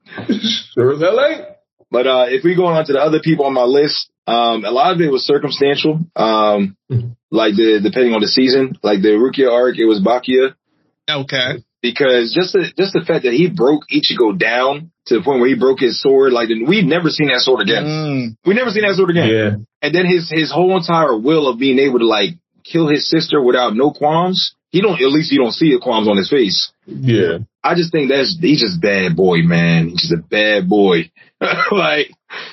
Sure 0.75 0.95
as 0.95 1.01
hell 1.01 1.21
ain't. 1.21 1.47
But 1.91 2.07
uh, 2.07 2.27
if 2.29 2.45
we 2.45 2.55
go 2.55 2.67
on 2.67 2.85
to 2.85 2.93
the 2.93 3.01
other 3.01 3.21
people 3.21 3.47
on 3.47 3.55
my 3.55 3.65
list, 3.65 4.11
um, 4.27 4.65
a 4.65 4.71
lot 4.71 4.95
of 4.95 5.01
it 5.01 5.11
was 5.11 5.27
circumstantial. 5.27 6.01
Um, 6.15 6.77
like 7.31 7.55
the 7.57 7.81
depending 7.83 8.15
on 8.15 8.21
the 8.21 8.29
season, 8.29 8.79
like 8.83 9.03
the 9.03 9.19
Rukia 9.19 9.51
arc, 9.51 9.77
it 9.79 9.87
was 9.87 10.01
Byakuya. 10.01 10.55
Okay. 11.09 11.65
Because 11.83 12.33
just 12.35 12.53
the 12.53 12.71
just 12.77 12.93
the 12.93 13.03
fact 13.05 13.25
that 13.25 13.33
he 13.33 13.49
broke 13.49 13.85
Ichigo 13.91 14.39
down 14.39 14.93
to 15.07 15.17
the 15.17 15.23
point 15.25 15.41
where 15.41 15.49
he 15.49 15.57
broke 15.57 15.81
his 15.81 16.01
sword, 16.01 16.33
like 16.33 16.49
we've 16.49 16.85
never 16.85 17.09
seen 17.09 17.29
that 17.29 17.41
sword 17.41 17.63
again. 17.63 17.85
Mm. 17.85 18.37
We 18.45 18.55
never 18.55 18.71
seen 18.71 18.83
that 18.87 18.95
sword 18.95 19.11
again. 19.11 19.29
Yeah. 19.29 19.51
And 19.83 19.95
then 19.95 20.07
his 20.07 20.31
his 20.31 20.53
whole 20.53 20.77
entire 20.77 21.19
will 21.19 21.49
of 21.49 21.59
being 21.59 21.79
able 21.79 21.99
to 21.99 22.07
like 22.07 22.37
kill 22.65 22.87
his 22.87 23.09
sister 23.09 23.43
without 23.43 23.75
no 23.75 23.91
qualms. 23.91 24.55
He 24.71 24.81
don't 24.81 25.01
at 25.01 25.11
least 25.11 25.33
you 25.33 25.39
don't 25.39 25.53
see 25.53 25.73
the 25.73 25.81
qualms 25.81 26.09
on 26.09 26.17
his 26.17 26.31
face. 26.31 26.71
Yeah. 26.87 27.39
I 27.63 27.75
just 27.75 27.93
think 27.93 28.11
that's 28.11 28.39
he's 28.41 28.61
just 28.61 28.81
bad 28.81 29.17
boy, 29.17 29.39
man. 29.39 29.89
He's 29.89 30.03
just 30.03 30.15
a 30.15 30.23
bad 30.23 30.69
boy. 30.69 31.11
like 31.71 32.11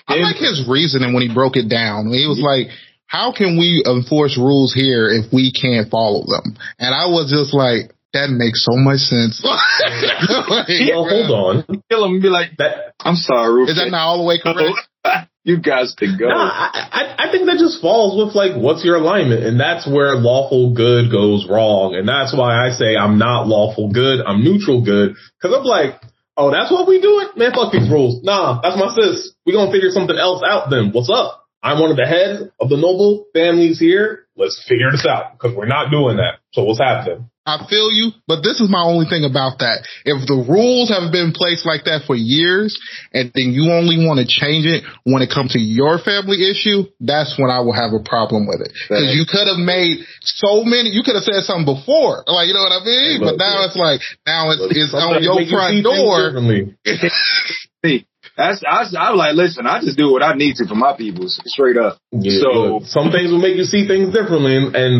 I 0.08 0.16
like 0.16 0.38
his 0.38 0.68
reasoning 0.68 1.14
when 1.14 1.28
he 1.28 1.34
broke 1.34 1.56
it 1.56 1.70
down. 1.70 2.08
He 2.08 2.26
was 2.26 2.42
like, 2.42 2.74
"How 3.06 3.32
can 3.32 3.58
we 3.58 3.84
enforce 3.86 4.38
rules 4.38 4.74
here 4.74 5.10
if 5.10 5.32
we 5.32 5.52
can't 5.52 5.90
follow 5.92 6.26
them?" 6.26 6.58
And 6.80 6.94
I 6.94 7.08
was 7.08 7.30
just 7.30 7.54
like, 7.54 7.94
"That 8.14 8.30
makes 8.30 8.66
so 8.66 8.76
much 8.76 9.00
sense." 9.00 9.42
like, 9.46 10.68
well, 10.90 11.06
hold 11.06 11.32
on. 11.70 11.82
Kill 11.90 12.06
him 12.06 12.14
and 12.14 12.22
be 12.22 12.30
like, 12.30 12.58
that, 12.58 12.96
"I'm 13.00 13.16
sorry, 13.16 13.54
Rufus. 13.54 13.78
Is 13.78 13.84
that 13.84 13.92
not 13.92 14.08
all 14.08 14.18
the 14.18 14.24
way 14.24 14.40
correct?" 14.40 14.82
you 15.48 15.62
guys 15.62 15.96
can 15.98 16.20
go. 16.20 16.28
Nah, 16.28 16.36
I, 16.36 16.68
I, 16.92 17.02
I 17.28 17.32
think 17.32 17.48
that 17.48 17.56
just 17.56 17.80
falls 17.82 18.20
with 18.20 18.36
like, 18.36 18.60
what's 18.60 18.84
your 18.84 18.98
alignment? 18.98 19.48
And 19.48 19.58
that's 19.58 19.88
where 19.88 20.20
lawful 20.20 20.76
good 20.76 21.10
goes 21.10 21.48
wrong. 21.48 21.96
And 21.96 22.04
that's 22.04 22.36
why 22.36 22.68
I 22.68 22.76
say 22.76 23.00
I'm 23.00 23.18
not 23.18 23.48
lawful 23.48 23.90
good. 23.90 24.20
I'm 24.20 24.44
neutral 24.44 24.84
good. 24.84 25.16
Cause 25.42 25.56
I'm 25.56 25.64
like, 25.64 26.04
oh, 26.36 26.52
that's 26.52 26.70
what 26.70 26.86
we 26.86 27.00
doing? 27.00 27.32
Man, 27.38 27.56
fuck 27.56 27.72
these 27.72 27.90
rules. 27.90 28.22
Nah, 28.24 28.60
that's 28.60 28.76
my 28.76 28.92
sis. 28.92 29.34
We 29.46 29.54
gonna 29.54 29.72
figure 29.72 29.90
something 29.90 30.18
else 30.20 30.44
out 30.44 30.70
then. 30.70 30.92
What's 30.92 31.10
up? 31.10 31.48
I'm 31.64 31.80
one 31.80 31.92
of 31.92 31.98
the 31.98 32.06
heads 32.06 32.52
of 32.60 32.68
the 32.68 32.78
noble 32.78 33.26
families 33.34 33.80
here. 33.80 34.28
Let's 34.36 34.64
figure 34.68 34.92
this 34.92 35.08
out 35.08 35.32
because 35.34 35.56
we're 35.56 35.66
not 35.66 35.92
doing 35.92 36.18
that. 36.18 36.44
So 36.52 36.64
what's 36.64 36.80
happening? 36.80 37.32
I 37.48 37.64
feel 37.72 37.88
you, 37.96 38.12
but 38.28 38.44
this 38.44 38.60
is 38.60 38.68
my 38.68 38.84
only 38.84 39.08
thing 39.08 39.24
about 39.24 39.64
that. 39.64 39.88
If 40.04 40.28
the 40.28 40.36
rules 40.36 40.92
have 40.92 41.16
been 41.16 41.32
placed 41.32 41.64
like 41.64 41.88
that 41.88 42.04
for 42.04 42.12
years 42.12 42.76
and 43.16 43.32
then 43.32 43.56
you 43.56 43.72
only 43.72 44.04
want 44.04 44.20
to 44.20 44.28
change 44.28 44.68
it 44.68 44.84
when 45.08 45.24
it 45.24 45.32
comes 45.32 45.56
to 45.56 45.62
your 45.64 45.96
family 45.96 46.44
issue, 46.44 46.92
that's 47.00 47.40
when 47.40 47.48
I 47.48 47.64
will 47.64 47.72
have 47.72 47.96
a 47.96 48.04
problem 48.04 48.52
with 48.52 48.60
it. 48.60 48.76
Cause 48.92 49.16
you 49.16 49.24
could 49.24 49.48
have 49.48 49.64
made 49.64 50.04
so 50.20 50.68
many, 50.68 50.92
you 50.92 51.08
could 51.08 51.16
have 51.16 51.24
said 51.24 51.48
something 51.48 51.64
before, 51.64 52.28
like, 52.28 52.52
you 52.52 52.54
know 52.54 52.68
what 52.68 52.76
I 52.76 52.84
mean? 52.84 53.24
But 53.24 53.40
now 53.40 53.64
it's 53.64 53.80
like, 53.80 54.04
now 54.28 54.52
it's, 54.52 54.68
it's 54.76 54.92
on 54.92 55.24
your 55.24 55.40
front 55.48 55.88
door. 55.88 56.36
That's 58.38 58.62
I, 58.62 58.86
I 58.86 59.10
was 59.10 59.18
like, 59.18 59.34
listen, 59.34 59.66
I 59.66 59.82
just 59.82 59.98
do 59.98 60.14
what 60.14 60.22
I 60.22 60.38
need 60.38 60.62
to 60.62 60.70
for 60.70 60.78
my 60.78 60.94
people, 60.94 61.26
straight 61.26 61.76
up. 61.76 61.98
Yeah, 62.14 62.38
so 62.38 62.50
look, 62.78 62.84
some 62.86 63.10
things 63.10 63.34
will 63.34 63.42
make 63.42 63.58
you 63.58 63.66
see 63.66 63.90
things 63.90 64.14
differently. 64.14 64.54
And, 64.54 64.78
and 64.78 64.94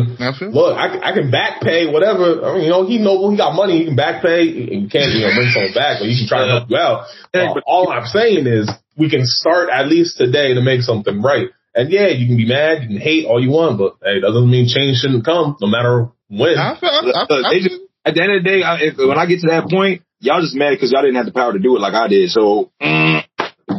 look, 0.50 0.74
I, 0.74 0.98
I 0.98 1.14
can 1.14 1.30
back 1.30 1.62
pay 1.62 1.86
whatever. 1.86 2.42
I 2.42 2.58
mean, 2.58 2.64
you 2.66 2.70
know, 2.74 2.82
he 2.82 2.98
noble, 2.98 3.30
he 3.30 3.38
got 3.38 3.54
money, 3.54 3.78
he 3.78 3.84
can 3.86 3.94
back 3.94 4.26
pay. 4.26 4.42
You 4.42 4.90
can't 4.90 5.14
you 5.14 5.22
know 5.22 5.30
bring 5.38 5.54
someone 5.54 5.70
back, 5.70 6.02
but 6.02 6.10
you 6.10 6.18
can 6.18 6.26
try 6.26 6.50
to 6.50 6.50
help 6.58 6.66
you 6.66 6.82
out. 6.82 7.06
but 7.30 7.62
all 7.62 7.94
I'm 7.94 8.10
saying 8.10 8.50
is 8.50 8.66
we 8.98 9.08
can 9.08 9.22
start 9.22 9.70
at 9.70 9.86
least 9.86 10.18
today 10.18 10.54
to 10.54 10.60
make 10.60 10.82
something 10.82 11.22
right. 11.22 11.54
And 11.78 11.92
yeah, 11.92 12.08
you 12.08 12.26
can 12.26 12.36
be 12.36 12.48
mad, 12.48 12.82
you 12.82 12.98
can 12.98 12.98
hate 12.98 13.24
all 13.24 13.38
you 13.38 13.54
want, 13.54 13.78
but 13.78 14.02
hey, 14.02 14.18
doesn't 14.18 14.50
mean 14.50 14.66
change 14.66 14.98
shouldn't 14.98 15.24
come, 15.24 15.56
no 15.60 15.68
matter 15.68 16.10
when. 16.26 16.58
I, 16.58 16.74
I, 16.74 17.54
I, 17.54 17.60
just, 17.62 17.78
at 18.04 18.14
the 18.14 18.22
end 18.22 18.32
of 18.34 18.42
the 18.42 18.48
day, 18.50 18.60
if, 18.82 18.98
when 18.98 19.16
I 19.16 19.26
get 19.26 19.46
to 19.46 19.48
that 19.54 19.70
point, 19.70 20.02
y'all 20.18 20.40
just 20.40 20.56
mad 20.56 20.70
because 20.70 20.90
y'all 20.90 21.02
didn't 21.02 21.16
have 21.16 21.26
the 21.26 21.32
power 21.32 21.52
to 21.52 21.58
do 21.58 21.76
it 21.76 21.80
like 21.80 21.94
I 21.94 22.08
did. 22.08 22.30
So 22.30 22.72
mm, 22.82 23.22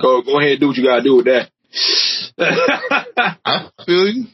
go 0.01 0.21
go 0.21 0.39
ahead 0.39 0.53
and 0.53 0.59
do 0.59 0.67
what 0.67 0.77
you 0.77 0.83
gotta 0.85 1.03
do 1.03 1.15
with 1.17 1.25
that. 1.25 1.49
I 2.39 3.69
feel 3.85 4.07
you. 4.07 4.25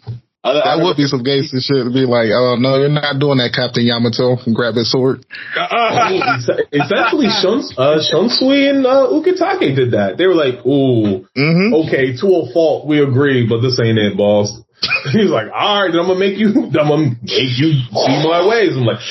That 0.46 0.78
would 0.86 0.94
be 0.96 1.10
some 1.10 1.24
gangster 1.26 1.58
shit 1.58 1.82
to 1.82 1.90
be 1.90 2.06
like, 2.06 2.30
oh 2.30 2.54
no, 2.62 2.78
you're 2.78 2.94
not 2.94 3.18
doing 3.18 3.42
that, 3.42 3.50
Captain 3.50 3.82
Yamato, 3.82 4.38
grab 4.54 4.78
his 4.78 4.94
sword. 4.94 5.26
Essentially, 6.70 7.34
Shun, 7.34 7.66
uh, 7.82 7.98
Shunsui 7.98 8.70
and 8.70 8.86
uh, 8.86 9.10
Ukitake 9.10 9.74
did 9.74 9.98
that. 9.98 10.22
They 10.22 10.28
were 10.30 10.38
like, 10.38 10.62
ooh, 10.62 11.26
Mm-hmm. 11.34 11.74
okay, 11.90 12.14
to 12.22 12.28
a 12.46 12.54
fault, 12.54 12.86
we 12.86 13.02
agree, 13.02 13.50
but 13.50 13.62
this 13.66 13.80
ain't 13.82 13.98
it, 13.98 14.16
boss. 14.16 14.54
He's 15.18 15.32
like, 15.34 15.48
all 15.50 15.82
right, 15.82 15.90
then 15.92 16.00
I'm 16.02 16.08
gonna 16.14 16.20
make 16.22 16.38
you, 16.38 16.50
I'm 16.78 16.94
gonna 16.94 17.18
make 17.26 17.58
you 17.58 17.82
see 17.90 18.18
my 18.22 18.46
ways. 18.46 18.78
I'm 18.78 18.86
like, 18.86 19.02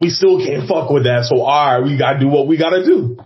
we 0.00 0.08
still 0.08 0.40
can't 0.40 0.64
fuck 0.66 0.88
with 0.88 1.04
that, 1.04 1.28
so 1.28 1.42
all 1.44 1.76
right, 1.76 1.84
we 1.84 1.98
gotta 1.98 2.20
do 2.20 2.28
what 2.28 2.48
we 2.48 2.56
gotta 2.56 2.84
do. 2.86 3.18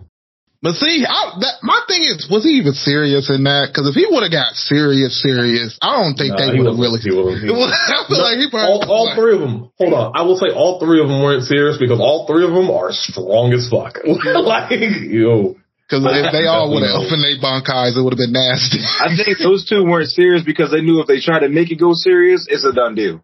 But 0.63 0.79
see, 0.79 1.03
I, 1.03 1.35
that, 1.43 1.59
my 1.61 1.75
thing 1.91 2.07
is, 2.07 2.23
was 2.31 2.47
he 2.47 2.55
even 2.63 2.71
serious 2.71 3.27
in 3.27 3.43
that? 3.43 3.67
Because 3.67 3.91
if 3.91 3.99
he 3.99 4.07
would 4.07 4.23
have 4.23 4.31
got 4.31 4.55
serious, 4.55 5.11
serious, 5.19 5.75
I 5.83 5.99
don't 5.99 6.15
think 6.15 6.31
Nah, 6.31 6.39
they 6.39 6.55
he 6.55 6.63
would 6.63 6.71
have 6.71 6.79
wasn't- 6.79 7.03
really. 7.03 7.03
he 7.03 7.11
wasn't- 7.11 7.43
he 7.43 7.51
wasn't. 7.59 7.83
I 7.83 7.99
feel 8.07 8.23
like 8.23 8.39
he 8.39 8.47
probably 8.47 8.87
all, 8.87 8.87
all 8.87 9.07
three 9.11 9.35
of 9.35 9.43
them. 9.43 9.67
Hold 9.75 9.91
on, 9.91 10.15
I 10.15 10.23
will 10.23 10.39
say 10.39 10.55
all 10.55 10.79
three 10.79 11.03
of 11.03 11.11
them 11.11 11.19
weren't 11.19 11.43
serious 11.43 11.75
because 11.75 11.99
all 11.99 12.23
three 12.31 12.47
of 12.47 12.55
them 12.55 12.71
are 12.71 12.95
strong 12.95 13.51
as 13.51 13.67
fuck. 13.67 13.99
like, 14.07 14.71
yo, 15.11 15.59
Because 15.83 16.07
if 16.07 16.31
they 16.31 16.47
all 16.47 16.71
would 16.71 16.87
have 16.87 16.95
Definitely. 16.95 17.11
opened 17.11 17.21
their 17.27 17.37
bankais, 17.43 17.99
it 17.99 18.01
would 18.01 18.15
have 18.15 18.23
been 18.23 18.31
nasty. 18.31 18.79
I 18.79 19.11
think 19.19 19.43
those 19.43 19.67
two 19.67 19.83
weren't 19.83 20.15
serious 20.15 20.47
because 20.47 20.71
they 20.71 20.79
knew 20.79 21.03
if 21.03 21.11
they 21.11 21.19
tried 21.19 21.43
to 21.43 21.51
make 21.51 21.75
it 21.75 21.79
go 21.83 21.91
serious, 21.91 22.47
it's 22.47 22.63
a 22.63 22.71
done 22.71 22.95
deal. 22.95 23.19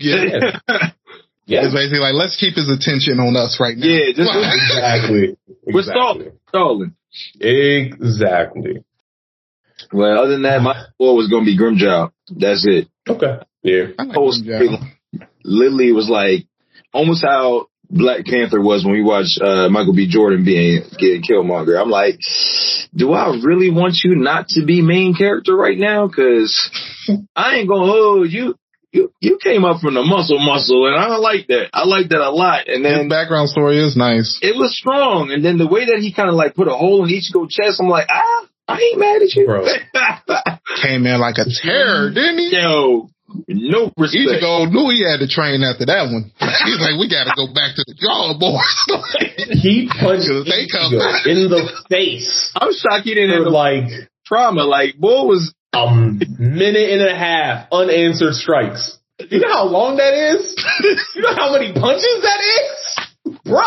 yeah. 0.00 0.56
Yeah, 1.50 1.64
It's 1.66 1.74
basically 1.74 1.98
like, 1.98 2.14
let's 2.14 2.38
keep 2.38 2.54
his 2.54 2.70
attention 2.70 3.18
on 3.18 3.34
us 3.36 3.58
right 3.58 3.76
now. 3.76 3.86
Yeah, 3.86 4.12
just- 4.14 4.30
exactly. 4.30 5.36
We're 5.66 5.80
exactly. 5.80 6.30
stalling. 6.48 6.94
Exactly. 7.40 8.84
Well, 9.92 10.18
other 10.20 10.30
than 10.32 10.42
that, 10.42 10.62
my 10.62 10.84
boy 10.98 11.14
was 11.14 11.28
going 11.28 11.44
to 11.44 11.50
be 11.50 11.58
Grimmjow. 11.58 12.10
That's 12.28 12.64
it. 12.66 12.88
Okay. 13.08 13.38
Yeah. 13.62 13.86
Like 13.98 14.14
Whole 14.14 14.32
him, 14.32 14.44
yeah. 14.44 14.56
story 14.58 14.78
literally 15.44 15.92
was 15.92 16.08
like 16.08 16.46
almost 16.92 17.24
how 17.24 17.66
Black 17.90 18.24
Panther 18.24 18.60
was 18.60 18.84
when 18.84 18.94
we 18.94 19.02
watched 19.02 19.40
uh, 19.42 19.68
Michael 19.68 19.94
B. 19.94 20.06
Jordan 20.08 20.44
being 20.44 20.82
getting 20.98 21.22
Killmonger. 21.22 21.80
I'm 21.80 21.90
like, 21.90 22.18
do 22.94 23.12
I 23.12 23.34
really 23.42 23.70
want 23.70 23.98
you 24.04 24.14
not 24.14 24.46
to 24.50 24.64
be 24.64 24.80
main 24.82 25.14
character 25.14 25.56
right 25.56 25.76
now? 25.78 26.06
Because 26.06 26.70
I 27.34 27.56
ain't 27.56 27.68
gonna 27.68 27.90
hold 27.90 28.30
you. 28.30 28.54
You 28.92 29.12
you 29.20 29.38
came 29.42 29.64
up 29.64 29.80
from 29.80 29.94
the 29.94 30.02
muscle 30.02 30.38
muscle, 30.40 30.86
and 30.86 30.96
I 30.96 31.16
like 31.16 31.46
that. 31.46 31.70
I 31.72 31.84
like 31.86 32.08
that 32.10 32.20
a 32.20 32.30
lot. 32.30 32.66
And 32.68 32.84
His 32.84 32.92
then 32.98 33.08
background 33.08 33.48
story 33.48 33.78
is 33.78 33.96
nice. 33.96 34.38
it 34.42 34.56
was 34.56 34.76
strong. 34.76 35.30
And 35.30 35.44
then 35.44 35.58
the 35.58 35.68
way 35.68 35.86
that 35.86 35.98
he 36.00 36.12
kind 36.12 36.28
of 36.28 36.34
like 36.34 36.54
put 36.54 36.66
a 36.66 36.74
hole 36.74 37.04
in 37.04 37.10
Ichigo 37.10 37.48
chest, 37.48 37.80
I'm 37.80 37.88
like, 37.88 38.08
ah, 38.10 38.46
I 38.66 38.78
ain't 38.80 38.98
mad 38.98 39.22
at 39.22 39.32
you, 39.34 39.46
Bro. 39.46 39.64
Came 40.82 41.06
in 41.06 41.20
like 41.20 41.38
a 41.38 41.46
terror, 41.46 42.10
didn't 42.10 42.38
he? 42.38 42.50
Yo, 42.50 43.10
no 43.46 43.92
respect. 43.96 44.42
Ichigo 44.42 44.70
knew 44.70 44.90
he 44.90 45.06
had 45.06 45.18
to 45.22 45.28
train 45.28 45.62
after 45.62 45.86
that 45.86 46.10
one. 46.10 46.32
He's 46.38 46.80
like, 46.82 46.98
we 46.98 47.06
got 47.10 47.30
to 47.30 47.34
go 47.36 47.46
back 47.52 47.74
to 47.78 47.84
the 47.86 47.94
drawing 47.94 48.38
board. 48.38 48.66
He 49.60 49.86
punched 49.90 50.26
They 50.26 50.66
come 50.70 50.92
Ichigo 50.94 50.98
back. 50.98 51.26
in 51.26 51.50
the 51.50 51.62
face 51.90 52.50
I'm 52.56 52.72
shocked 52.72 53.04
he 53.04 53.14
didn't 53.14 53.38
for 53.38 53.44
have 53.44 53.52
like 53.52 53.84
trauma. 54.26 54.62
Like, 54.64 54.96
boy 54.98 55.24
was 55.26 55.54
a 55.72 55.90
minute 56.38 56.90
and 56.90 57.02
a 57.02 57.14
half 57.14 57.68
unanswered 57.72 58.34
strikes. 58.34 58.98
You 59.18 59.40
know 59.40 59.52
how 59.52 59.64
long 59.64 59.96
that 59.96 60.14
is? 60.14 60.56
You 61.14 61.22
know 61.22 61.34
how 61.34 61.52
many 61.52 61.72
punches 61.72 62.22
that 62.22 62.40
is? 62.40 63.40
Bro! 63.44 63.60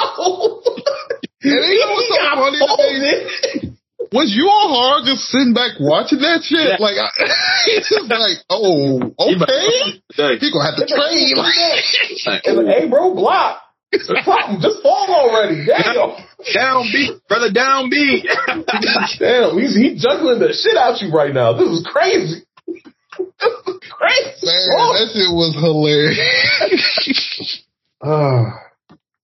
And 1.43 1.51
you 1.51 1.79
know 1.79 1.91
what's 1.93 2.07
so 2.07 2.15
got 2.23 2.37
funny 2.39 2.59
to 2.59 3.69
me? 3.69 3.77
Was 4.13 4.29
you 4.29 4.45
all 4.45 4.69
hard 4.69 5.05
just 5.09 5.25
sitting 5.25 5.53
back 5.53 5.73
watching 5.79 6.21
that 6.21 6.45
shit? 6.45 6.61
Yeah. 6.61 6.77
Like, 6.77 7.01
I, 7.01 7.09
it's 7.73 7.89
just 7.89 8.05
like, 8.05 8.45
oh, 8.49 9.01
okay. 9.17 10.37
He 10.37 10.53
gonna 10.53 10.69
have 10.69 10.77
to 10.77 10.85
train. 10.85 11.33
like, 11.35 12.45
hey 12.45 12.87
bro, 12.87 13.15
block. 13.15 13.62
Something, 14.01 14.59
just 14.61 14.81
fall 14.81 15.07
already. 15.09 15.65
Damn. 15.65 16.15
down 16.53 16.83
beat, 16.91 17.11
brother, 17.29 17.51
down 17.51 17.89
beat. 17.89 18.25
Damn, 19.19 19.57
he's 19.59 19.75
he 19.75 19.95
juggling 19.97 20.39
the 20.39 20.53
shit 20.53 20.75
out 20.77 21.01
you 21.01 21.11
right 21.13 21.33
now. 21.33 21.53
This 21.53 21.67
is 21.69 21.87
crazy. 21.91 22.41
crazy. 22.67 24.33
Man, 24.43 24.67
that 24.97 25.09
shit 25.13 25.31
was 25.31 25.53
hilarious. 25.59 27.63
Ah. 28.05 28.59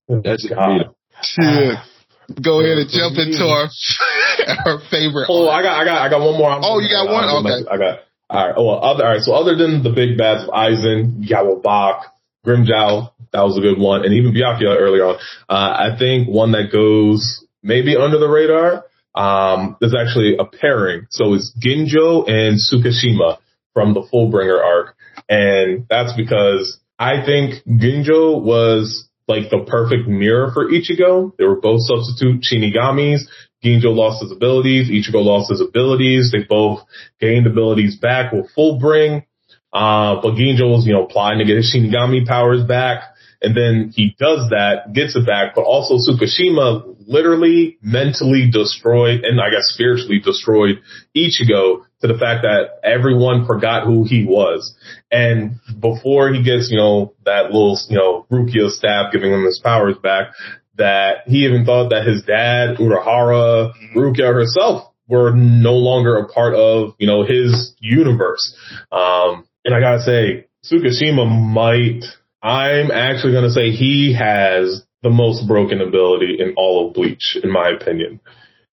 That's 0.08 0.46
it. 0.46 0.56
God. 0.56 0.96
shit. 1.22 1.78
Go 2.42 2.62
ahead 2.62 2.78
and 2.78 2.90
jump 2.90 3.18
into 3.18 3.44
our 3.44 3.68
our 4.66 4.80
favorite. 4.90 5.26
Oh, 5.30 5.50
I 5.50 5.62
got, 5.64 5.82
I 5.82 5.84
got, 5.84 6.02
I 6.02 6.10
got 6.10 6.22
one 6.22 6.38
more. 6.38 6.50
I'm 6.52 6.62
Oh, 6.64 6.80
you 6.80 6.88
got 6.88 7.12
one? 7.12 7.24
I'm- 7.26 7.46
Okay. 7.46 7.66
I 7.70 7.78
got. 7.78 8.00
All 8.30 8.46
right. 8.48 8.54
Oh, 8.56 8.66
well, 8.68 8.80
other. 8.84 9.04
All 9.04 9.12
right. 9.12 9.22
So 9.22 9.34
other 9.34 9.56
than 9.56 9.82
the 9.84 9.90
big 9.90 10.16
bads 10.18 10.44
of 10.44 10.50
Aizen, 10.52 11.28
Yhwach, 11.28 12.04
Grimmjow, 12.46 13.10
that 13.32 13.44
was 13.44 13.58
a 13.58 13.62
good 13.62 13.78
one, 13.78 14.06
and 14.06 14.14
even 14.14 14.34
Byakuya 14.34 14.80
earlier 14.80 15.06
on. 15.06 15.16
Uh, 15.48 15.92
I 15.94 15.96
think 15.98 16.28
one 16.28 16.52
that 16.54 16.72
goes 16.72 17.46
maybe 17.62 17.96
under 17.96 18.18
the 18.18 18.30
radar. 18.30 18.86
Um, 19.16 19.76
actually 19.82 20.38
a 20.38 20.46
pairing. 20.46 21.08
So 21.10 21.34
it's 21.34 21.52
Ginjo 21.60 22.30
and 22.30 22.58
Tsukishima 22.58 23.38
from 23.74 23.94
the 23.94 24.02
Fullbringer 24.02 24.64
arc, 24.64 24.96
and 25.28 25.86
that's 25.90 26.14
because 26.14 26.80
I 26.98 27.26
think 27.26 27.64
Ginjo 27.66 28.42
was 28.42 29.10
like 29.28 29.50
the 29.50 29.66
perfect 29.68 30.08
mirror 30.08 30.52
for 30.54 30.70
Ichigo. 30.70 31.36
They 31.38 31.46
were 31.46 31.62
both 31.62 31.82
substitute 31.82 32.44
Shinigamis. 32.44 33.22
Ginjo 33.64 33.96
lost 33.96 34.22
his 34.24 34.32
abilities. 34.32 34.90
Ichigo 34.90 35.24
lost 35.24 35.52
his 35.52 35.62
abilities. 35.62 36.32
They 36.32 36.44
both 36.48 36.82
gained 37.20 37.46
abilities 37.46 37.98
back 37.98 38.32
with 38.32 38.50
Fullbring. 38.58 39.26
Uh, 39.72 40.22
but 40.22 40.34
Ginjo 40.34 40.72
was, 40.72 40.86
you 40.88 40.94
know, 40.94 41.06
plotting 41.06 41.40
to 41.40 41.46
get 41.46 41.58
his 41.58 41.74
Shinigami 41.74 42.26
powers 42.26 42.64
back. 42.64 43.04
And 43.42 43.56
then 43.56 43.92
he 43.96 44.16
does 44.20 44.50
that, 44.50 44.92
gets 44.94 45.16
it 45.16 45.26
back, 45.26 45.56
but 45.56 45.62
also 45.62 45.96
Tsukishima 45.96 46.98
literally 47.08 47.78
mentally 47.82 48.50
destroyed 48.52 49.24
and 49.24 49.40
I 49.40 49.50
guess 49.50 49.74
spiritually 49.74 50.20
destroyed 50.20 50.82
Ichigo 51.16 51.86
to 52.02 52.08
the 52.08 52.18
fact 52.20 52.44
that 52.44 52.80
everyone 52.84 53.46
forgot 53.46 53.86
who 53.86 54.04
he 54.04 54.26
was. 54.26 54.76
And 55.12 55.60
before 55.80 56.34
he 56.34 56.44
gets, 56.44 56.70
you 56.70 56.78
know, 56.78 57.14
that 57.26 57.46
little, 57.52 57.80
you 57.90 57.98
know, 57.98 58.26
Rukia 58.32 58.70
staff 58.70 59.12
giving 59.12 59.32
him 59.32 59.46
his 59.46 59.60
powers 59.64 59.96
back, 60.02 60.34
that 60.76 61.28
he 61.28 61.46
even 61.46 61.66
thought 61.66 61.90
that 61.90 62.08
his 62.08 62.24
dad, 62.24 62.78
Urahara, 62.78 63.74
Rukia 63.96 64.34
herself 64.34 64.94
were 65.08 65.32
no 65.36 65.74
longer 65.74 66.18
a 66.18 66.28
part 66.28 66.56
of, 66.56 66.94
you 67.00 67.08
know, 67.08 67.24
his 67.24 67.76
universe. 67.80 68.56
Um, 68.92 69.46
and 69.66 69.76
I 69.76 69.82
gotta 69.82 70.02
say, 70.02 70.48
Tsukishima 70.64 71.28
might, 71.28 72.04
I'm 72.42 72.92
actually 72.92 73.34
gonna 73.34 73.52
say 73.52 73.72
he 73.72 74.14
has 74.18 74.86
the 75.04 75.10
most 75.10 75.48
broken 75.48 75.82
ability 75.82 76.38
in 76.40 76.54
all 76.58 76.88
of 76.88 76.94
Bleach, 76.94 77.38
in 77.42 77.52
my 77.52 77.70
opinion. 77.70 78.20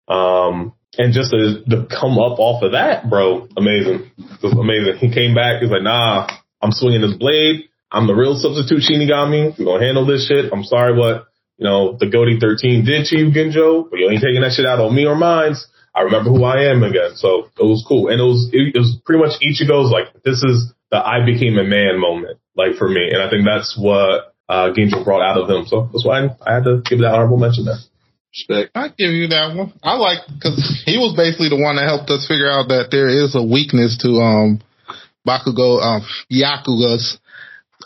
Um, 0.08 0.74
and 0.98 1.12
just 1.12 1.30
to, 1.30 1.62
to 1.70 1.86
come 1.86 2.18
up 2.18 2.38
off 2.38 2.62
of 2.62 2.72
that, 2.72 3.10
bro, 3.10 3.48
amazing. 3.56 4.10
Just 4.40 4.54
amazing. 4.54 4.96
He 4.98 5.12
came 5.12 5.34
back, 5.34 5.60
he's 5.60 5.70
like, 5.70 5.82
nah, 5.82 6.26
I'm 6.62 6.72
swinging 6.72 7.02
this 7.02 7.14
blade. 7.14 7.68
I'm 7.90 8.06
the 8.06 8.14
real 8.14 8.36
substitute 8.36 8.82
Shinigami. 8.82 9.58
We're 9.58 9.64
gonna 9.64 9.84
handle 9.84 10.06
this 10.06 10.26
shit. 10.26 10.52
I'm 10.52 10.64
sorry 10.64 10.96
what, 10.98 11.26
you 11.58 11.64
know, 11.64 11.96
the 11.98 12.06
Gotei 12.06 12.40
13 12.40 12.84
did 12.84 13.06
to 13.06 13.18
you, 13.18 13.30
Ginjo, 13.30 13.90
but 13.90 13.98
you 13.98 14.10
ain't 14.10 14.22
taking 14.22 14.42
that 14.42 14.52
shit 14.52 14.66
out 14.66 14.80
on 14.80 14.94
me 14.94 15.06
or 15.06 15.14
mines. 15.14 15.66
I 15.94 16.02
remember 16.02 16.30
who 16.30 16.44
I 16.44 16.70
am 16.70 16.82
again. 16.82 17.14
So 17.14 17.48
it 17.58 17.64
was 17.64 17.84
cool. 17.88 18.08
And 18.08 18.20
it 18.20 18.24
was, 18.24 18.50
it, 18.52 18.76
was 18.76 19.00
pretty 19.04 19.22
much 19.22 19.40
Ichigo's 19.40 19.90
like, 19.90 20.12
this 20.24 20.42
is 20.42 20.72
the 20.90 20.98
I 20.98 21.24
became 21.24 21.56
a 21.56 21.64
man 21.64 21.98
moment, 21.98 22.38
like 22.56 22.76
for 22.76 22.88
me. 22.88 23.10
And 23.12 23.22
I 23.22 23.30
think 23.30 23.44
that's 23.44 23.76
what, 23.78 24.34
uh, 24.48 24.72
Ginjo 24.72 25.04
brought 25.04 25.22
out 25.22 25.38
of 25.38 25.50
him. 25.50 25.66
So 25.66 25.88
that's 25.92 26.04
why 26.04 26.24
I, 26.24 26.36
I 26.46 26.54
had 26.54 26.64
to 26.64 26.82
give 26.84 27.00
that 27.00 27.12
honorable 27.12 27.38
mention 27.38 27.64
there. 27.64 27.78
Respect. 28.36 28.70
I 28.74 28.88
give 28.88 29.12
you 29.12 29.28
that 29.28 29.56
one. 29.56 29.72
I 29.82 29.96
like 29.96 30.20
because 30.28 30.60
he 30.84 30.98
was 30.98 31.16
basically 31.16 31.48
the 31.48 31.56
one 31.56 31.76
that 31.76 31.88
helped 31.88 32.10
us 32.10 32.28
figure 32.28 32.50
out 32.50 32.68
that 32.68 32.92
there 32.92 33.08
is 33.08 33.34
a 33.34 33.42
weakness 33.42 33.96
to 34.04 34.20
um 34.20 34.60
Bakugo 35.26 35.80
um 35.80 36.04
Yakuga's 36.30 37.18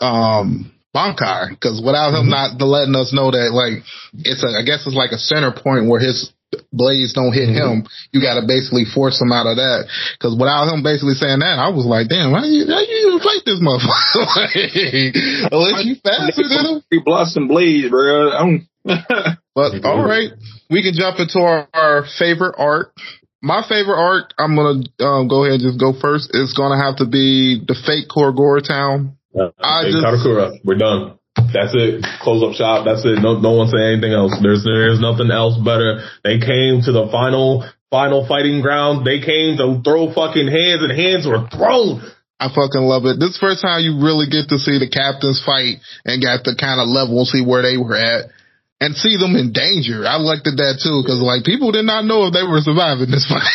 um 0.01 0.71
Bankai 0.93 1.55
because 1.55 1.79
without 1.79 2.11
him 2.11 2.27
not 2.27 2.59
letting 2.59 2.95
us 2.99 3.15
know 3.15 3.31
that 3.31 3.55
like 3.55 3.79
it's 4.27 4.43
a 4.43 4.51
I 4.51 4.67
guess 4.67 4.83
it's 4.83 4.95
like 4.95 5.15
a 5.15 5.17
center 5.17 5.55
point 5.55 5.87
where 5.87 6.03
his 6.03 6.33
blades 6.71 7.13
don't 7.13 7.33
hit 7.33 7.49
him. 7.49 7.85
You 8.11 8.21
got 8.21 8.39
to 8.39 8.47
basically 8.47 8.85
force 8.85 9.19
him 9.21 9.31
out 9.31 9.47
of 9.47 9.57
that 9.57 9.87
because 10.17 10.35
without 10.37 10.67
him 10.71 10.83
basically 10.83 11.15
saying 11.15 11.39
that, 11.39 11.59
I 11.59 11.69
was 11.69 11.85
like, 11.85 12.07
damn, 12.07 12.31
how 12.31 12.43
you 12.43 12.67
how 12.67 12.79
you 12.83 12.95
even 13.07 13.19
fight 13.19 13.43
this 13.45 13.59
motherfucker? 13.59 15.51
Unless 15.51 15.85
you 15.85 15.95
faster 16.03 16.43
than 16.47 16.65
him. 16.65 16.83
Free 16.89 17.01
Blossom 17.03 17.47
Blade, 17.47 17.89
bro. 17.89 18.31
I 18.31 18.39
don't. 18.39 18.67
But 19.53 19.83
all 19.83 20.01
right, 20.07 20.31
we 20.69 20.81
can 20.81 20.93
jump 20.95 21.19
into 21.19 21.39
our, 21.39 21.67
our 21.73 22.05
favorite 22.17 22.55
art. 22.57 22.93
My 23.41 23.63
favorite 23.67 23.99
art, 23.99 24.33
I'm 24.39 24.55
gonna 24.55 24.83
um, 25.03 25.27
go 25.27 25.43
ahead 25.43 25.59
and 25.59 25.63
just 25.63 25.77
go 25.79 25.91
first. 25.99 26.31
It's 26.33 26.53
gonna 26.53 26.81
have 26.81 26.95
to 26.97 27.05
be 27.05 27.59
the 27.67 27.75
fake 27.75 28.07
Karakura 28.07 28.65
Town. 28.65 29.17
I 29.59 29.83
Hey, 29.83 29.91
just- 29.91 30.05
Karakura, 30.05 30.53
we're 30.63 30.75
done. 30.75 31.17
That's 31.53 31.75
it. 31.75 32.05
Close 32.21 32.41
up 32.43 32.55
shop. 32.55 32.85
That's 32.85 33.05
it. 33.05 33.21
No, 33.21 33.39
no 33.39 33.51
one 33.53 33.69
say 33.69 33.93
anything 33.93 34.13
else. 34.13 34.33
There's, 34.41 34.63
there's 34.63 34.99
nothing 34.99 35.31
else 35.31 35.59
better. 35.59 36.03
They 36.23 36.39
came 36.39 36.81
to 36.83 36.91
the 36.91 37.07
final 37.11 37.63
final 37.91 38.25
fighting 38.25 38.61
ground. 38.63 39.05
They 39.05 39.19
came 39.19 39.59
to 39.59 39.83
throw 39.83 40.15
fucking 40.15 40.47
hands 40.47 40.81
and 40.81 40.95
hands 40.95 41.27
were 41.27 41.45
thrown. 41.51 41.99
I 42.39 42.49
fucking 42.49 42.81
love 42.81 43.05
it. 43.05 43.19
This 43.19 43.37
first 43.37 43.61
time 43.61 43.85
you 43.85 44.01
really 44.01 44.25
get 44.25 44.49
to 44.49 44.57
see 44.57 44.81
the 44.81 44.89
captains 44.89 45.43
fight 45.45 45.77
and 46.07 46.23
got 46.23 46.41
the 46.41 46.57
kind 46.57 46.81
of 46.81 46.89
level, 46.89 47.21
see 47.27 47.45
where 47.45 47.61
they 47.61 47.77
were 47.77 47.93
at 47.93 48.33
and 48.81 48.97
see 48.97 49.13
them 49.21 49.37
in 49.37 49.53
danger. 49.53 50.07
I 50.09 50.17
liked 50.17 50.49
it 50.49 50.57
that 50.57 50.81
too, 50.81 51.05
cause 51.05 51.21
like 51.21 51.45
people 51.45 51.69
did 51.69 51.85
not 51.85 52.01
know 52.01 52.25
if 52.25 52.33
they 52.33 52.41
were 52.41 52.65
surviving 52.65 53.13
this 53.13 53.27
fight. 53.29 53.45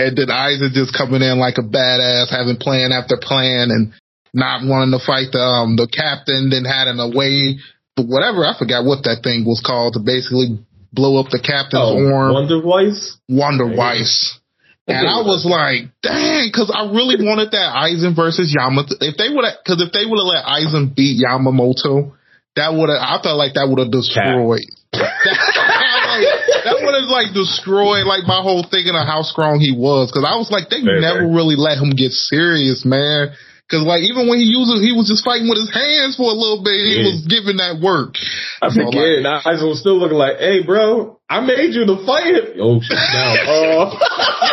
and 0.00 0.16
then 0.16 0.32
Isaac 0.32 0.72
just 0.72 0.96
coming 0.96 1.20
in 1.20 1.36
like 1.36 1.60
a 1.60 1.66
badass, 1.66 2.32
having 2.32 2.56
plan 2.56 2.96
after 2.96 3.20
plan 3.20 3.68
and 3.68 3.92
not 4.34 4.66
wanting 4.66 4.92
to 4.92 5.00
fight 5.00 5.30
the, 5.30 5.38
um, 5.38 5.76
the 5.78 5.86
captain, 5.86 6.50
then 6.50 6.66
having 6.66 6.98
a 6.98 7.08
way, 7.08 7.62
whatever, 7.96 8.42
I 8.44 8.58
forgot 8.58 8.84
what 8.84 9.06
that 9.06 9.22
thing 9.22 9.46
was 9.46 9.62
called 9.64 9.94
to 9.94 10.02
basically 10.02 10.58
blow 10.92 11.22
up 11.22 11.30
the 11.30 11.38
captain's 11.38 11.86
Oh, 11.86 12.02
arm. 12.12 12.34
Wonder 12.34 12.60
Weiss? 12.60 13.16
Wonder 13.30 13.70
Weiss. 13.70 14.38
And 14.86 15.08
I 15.08 15.24
was 15.24 15.48
like, 15.48 15.88
dang, 16.04 16.52
cause 16.52 16.68
I 16.68 16.92
really 16.92 17.16
wanted 17.16 17.56
that 17.56 17.72
Aizen 17.72 18.12
versus 18.12 18.52
Yamamoto. 18.52 19.00
If 19.00 19.16
they 19.16 19.32
would 19.32 19.48
have, 19.48 19.64
cause 19.64 19.80
if 19.80 19.96
they 19.96 20.04
would 20.04 20.20
have 20.20 20.28
let 20.28 20.44
Aizen 20.44 20.92
beat 20.92 21.24
Yamamoto, 21.24 22.12
that 22.56 22.68
would 22.76 22.92
have, 22.92 23.00
I 23.00 23.16
felt 23.24 23.40
like 23.40 23.56
that 23.56 23.64
would 23.64 23.80
have 23.80 23.88
destroyed. 23.88 24.60
like, 24.60 24.68
that 26.68 26.84
would 26.84 26.94
have 27.00 27.08
like 27.08 27.32
destroyed 27.32 28.04
like 28.04 28.28
my 28.28 28.44
whole 28.44 28.60
thinking 28.60 28.92
of 28.92 29.08
how 29.08 29.24
strong 29.24 29.56
he 29.56 29.72
was. 29.72 30.12
Cause 30.12 30.20
I 30.20 30.36
was 30.36 30.52
like, 30.52 30.68
they 30.68 30.84
Fair, 30.84 31.00
never 31.00 31.32
really 31.32 31.56
let 31.56 31.80
him 31.80 31.96
get 31.96 32.12
serious, 32.12 32.84
man. 32.84 33.32
Cause 33.74 33.82
like 33.82 34.06
even 34.06 34.30
when 34.30 34.38
he 34.38 34.46
uses, 34.46 34.78
he 34.86 34.94
was 34.94 35.10
just 35.10 35.24
fighting 35.26 35.50
with 35.50 35.58
his 35.58 35.74
hands 35.74 36.14
for 36.14 36.30
a 36.30 36.36
little 36.38 36.62
bit. 36.62 36.78
He 36.78 37.02
Yeah. 37.02 37.10
was 37.10 37.26
giving 37.26 37.58
that 37.58 37.82
work. 37.82 38.14
I 38.62 38.70
So, 38.70 38.78
think 38.86 38.94
yeah, 38.94 39.18
and 39.18 39.26
Aizen 39.42 39.66
was 39.66 39.80
still 39.82 39.98
looking 39.98 40.14
like, 40.16 40.38
hey, 40.38 40.62
bro, 40.62 41.18
I 41.28 41.40
made 41.42 41.74
you 41.74 41.82
to 41.90 41.96
fight 42.06 42.30
him. 42.30 42.46
Oh, 42.62 42.78
shit, 42.78 42.94
now. 42.94 43.34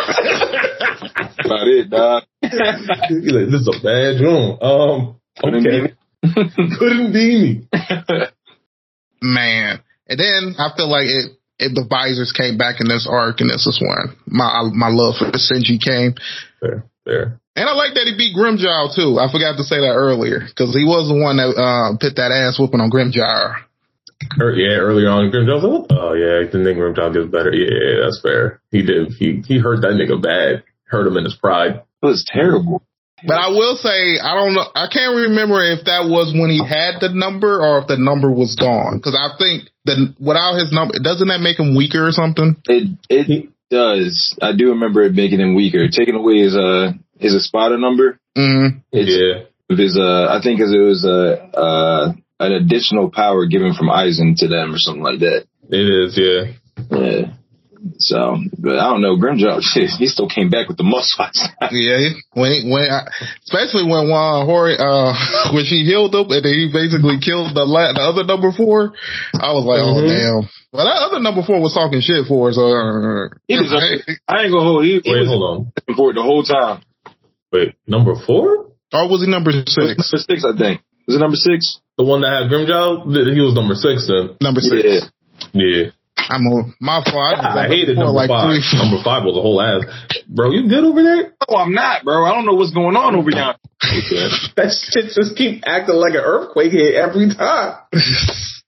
Uh, 0.02 0.42
About 1.44 1.66
it, 1.68 1.90
dog. 1.90 2.22
like, 2.42 2.50
this 3.50 3.60
is 3.62 3.68
a 3.68 3.78
bad 3.82 4.18
joint. 4.18 4.58
Um, 4.62 5.16
Couldn't 5.38 5.66
okay. 5.66 5.94
Couldn't 6.78 7.12
be 7.12 7.62
me. 7.62 7.68
man. 9.22 9.80
And 10.08 10.18
then 10.20 10.54
I 10.58 10.70
feel 10.76 10.88
like 10.90 11.06
it, 11.06 11.32
it 11.58 11.74
the 11.74 11.86
visors 11.88 12.32
came 12.32 12.58
back 12.58 12.80
in 12.80 12.88
this 12.88 13.06
arc, 13.10 13.40
and 13.40 13.50
this 13.50 13.66
is 13.66 13.80
when 13.80 14.16
my 14.26 14.68
my 14.72 14.88
love 14.90 15.14
for 15.18 15.30
the 15.30 15.38
Senji 15.38 15.80
came. 15.80 16.14
Fair, 16.60 16.84
fair. 17.04 17.40
And 17.54 17.68
I 17.68 17.74
like 17.76 17.92
that 17.94 18.08
he 18.08 18.16
beat 18.16 18.32
Grimmjow 18.32 18.96
too. 18.96 19.20
I 19.20 19.28
forgot 19.28 19.60
to 19.60 19.64
say 19.64 19.76
that 19.76 19.92
earlier 19.92 20.40
because 20.40 20.72
he 20.72 20.88
was 20.88 21.08
the 21.08 21.20
one 21.20 21.36
that 21.36 21.52
uh, 21.52 22.00
put 22.00 22.16
that 22.16 22.32
ass 22.32 22.56
whooping 22.56 22.80
on 22.80 22.88
Grimjow. 22.88 23.60
Er, 24.40 24.54
yeah, 24.56 24.80
earlier 24.80 25.10
on, 25.10 25.28
Grimmjow 25.28 25.60
like, 25.60 25.92
oh 25.92 26.14
yeah, 26.16 26.48
the 26.48 26.56
nigga 26.56 26.80
Grimmjow 26.80 27.12
gets 27.12 27.28
better. 27.28 27.52
Yeah, 27.52 28.04
that's 28.04 28.22
fair. 28.22 28.62
He 28.70 28.80
did. 28.80 29.12
He 29.18 29.44
he 29.44 29.58
hurt 29.58 29.82
that 29.82 29.92
nigga 30.00 30.16
bad. 30.16 30.64
Hurt 30.88 31.06
him 31.06 31.16
in 31.16 31.24
his 31.24 31.36
pride. 31.36 31.84
It 32.02 32.06
was 32.06 32.24
terrible. 32.24 32.82
But 33.24 33.36
I 33.36 33.48
will 33.48 33.76
say 33.76 34.18
I 34.18 34.34
don't 34.34 34.54
know. 34.54 34.66
I 34.74 34.88
can't 34.88 35.28
remember 35.28 35.60
if 35.60 35.84
that 35.84 36.08
was 36.08 36.32
when 36.34 36.50
he 36.50 36.58
had 36.58 37.04
the 37.04 37.12
number 37.12 37.60
or 37.60 37.80
if 37.80 37.86
the 37.86 37.96
number 37.98 38.32
was 38.32 38.56
gone. 38.56 38.96
Because 38.96 39.14
I 39.14 39.36
think 39.36 39.68
that 39.84 40.16
without 40.18 40.56
his 40.56 40.72
number, 40.72 40.94
doesn't 40.98 41.28
that 41.28 41.40
make 41.40 41.58
him 41.58 41.76
weaker 41.76 42.06
or 42.06 42.12
something? 42.12 42.56
It 42.64 42.96
it 43.10 43.50
does. 43.70 44.36
I 44.40 44.52
do 44.56 44.70
remember 44.70 45.02
it 45.02 45.14
making 45.14 45.40
him 45.40 45.54
weaker. 45.54 45.86
Taking 45.88 46.14
away 46.14 46.40
his 46.40 46.56
uh 46.56 46.92
his 47.22 47.34
Espada 47.34 47.78
number. 47.78 48.18
Mm-hmm. 48.36 48.78
It's 48.92 49.10
Yeah, 49.10 49.76
his 49.76 49.96
uh 49.96 50.26
I 50.30 50.40
think 50.42 50.60
'cause 50.60 50.72
it 50.72 50.78
was 50.78 51.04
a 51.04 51.42
uh 51.56 52.12
an 52.40 52.52
additional 52.52 53.10
power 53.10 53.46
given 53.46 53.72
from 53.74 53.86
Aizen 53.88 54.36
to 54.38 54.48
them 54.48 54.74
or 54.74 54.78
something 54.78 55.02
like 55.02 55.20
that. 55.20 55.44
it 55.70 55.86
is. 56.02 56.18
Yeah. 56.18 56.52
Yeah. 56.90 57.32
So, 57.98 58.38
but 58.58 58.78
I 58.78 58.90
don't 58.90 59.02
know. 59.02 59.16
Grimmjow, 59.16 59.58
shit, 59.62 59.90
he 59.90 60.06
still 60.06 60.28
came 60.28 60.50
back 60.50 60.68
with 60.68 60.76
the 60.76 60.84
muscle. 60.86 61.26
Yeah, 61.72 62.14
when 62.32 62.50
he, 62.52 62.70
when 62.70 62.86
I, 62.90 63.06
especially 63.42 63.82
when 63.90 64.06
uh, 64.10 64.44
Hori 64.46 64.76
uh 64.78 65.12
when 65.52 65.64
she 65.64 65.82
healed 65.82 66.14
him 66.14 66.30
and 66.30 66.44
then 66.44 66.54
he 66.54 66.70
basically 66.72 67.18
killed 67.18 67.54
the 67.54 67.64
la- 67.66 67.92
the 67.92 68.00
other 68.02 68.22
number 68.24 68.52
four, 68.52 68.94
I 69.34 69.50
was 69.52 69.64
like, 69.66 69.82
oh 69.82 69.98
Mhm. 69.98 70.08
damn. 70.14 70.48
Well, 70.72 70.86
that 70.86 71.02
other 71.10 71.20
number 71.20 71.42
four 71.42 71.60
was 71.60 71.74
talking 71.74 72.00
shit 72.00 72.26
for 72.26 72.48
us. 72.50 72.56
Uh, 72.56 73.34
He 73.46 73.58
was, 73.58 73.68
I 74.28 74.42
ain't 74.46 74.52
gonna 74.54 74.62
hold. 74.64 74.84
He, 74.84 75.00
he 75.04 75.10
Wait, 75.12 75.20
was 75.20 75.28
hold 75.28 75.42
on. 75.42 75.94
for 75.96 76.10
it 76.10 76.14
the 76.14 76.22
whole 76.22 76.42
time. 76.44 76.82
Wait, 77.52 77.74
number 77.86 78.14
four? 78.26 78.72
or 78.92 79.08
was 79.08 79.22
he 79.24 79.30
number 79.30 79.52
six? 79.52 79.76
Number 79.76 80.02
six, 80.02 80.44
I 80.44 80.56
think. 80.56 80.80
Was 81.06 81.16
it 81.16 81.20
number 81.20 81.36
six? 81.36 81.80
The 81.98 82.04
one 82.04 82.20
that 82.22 82.30
had 82.32 82.50
Grimmjow? 82.50 83.12
Th- 83.12 83.34
He 83.34 83.40
was 83.40 83.54
number 83.54 83.74
six 83.74 84.06
then. 84.08 84.36
Number 84.40 84.60
six. 84.60 84.82
Yeah. 84.84 85.00
Yeah. 85.52 85.90
I'm 86.16 86.46
a, 86.46 86.70
my 86.80 87.02
fault. 87.02 87.16
I, 87.18 87.34
just 87.34 87.44
I 87.44 87.54
got 87.54 87.68
hated 87.68 87.96
number 87.98 88.12
like 88.12 88.28
five. 88.30 88.46
three. 88.48 88.62
Number 88.78 89.02
five 89.02 89.24
was 89.26 89.34
a 89.36 89.42
whole 89.42 89.60
ass. 89.60 89.82
Bro, 90.28 90.52
you 90.52 90.68
good 90.68 90.84
over 90.84 91.02
there? 91.02 91.34
No, 91.50 91.56
I'm 91.58 91.74
not, 91.74 92.04
bro. 92.04 92.24
I 92.24 92.30
don't 92.32 92.46
know 92.46 92.54
what's 92.54 92.72
going 92.72 92.96
on 92.96 93.16
over 93.16 93.30
here. 93.30 93.54
That 94.56 94.70
shit 94.70 95.10
just 95.12 95.34
keep 95.36 95.64
acting 95.66 95.96
like 95.96 96.14
an 96.14 96.22
earthquake 96.22 96.70
hit 96.72 96.94
every 96.94 97.28
time. 97.34 97.82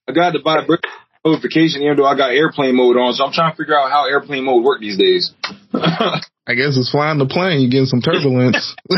I 0.08 0.12
got 0.12 0.32
the 0.34 0.40
vibration 0.42 0.82
notification, 1.24 1.82
even 1.82 1.96
though 1.96 2.04
I 2.06 2.16
got 2.16 2.32
airplane 2.34 2.74
mode 2.76 2.96
on, 2.96 3.14
so 3.14 3.24
I'm 3.24 3.32
trying 3.32 3.52
to 3.52 3.56
figure 3.56 3.78
out 3.78 3.90
how 3.92 4.08
airplane 4.10 4.44
mode 4.44 4.64
work 4.64 4.80
these 4.80 4.98
days. 4.98 5.32
I 6.46 6.54
guess 6.54 6.76
it's 6.76 6.90
flying 6.90 7.18
the 7.18 7.26
plane. 7.26 7.60
You 7.60 7.70
getting 7.70 7.86
some 7.86 8.02
turbulence. 8.02 8.74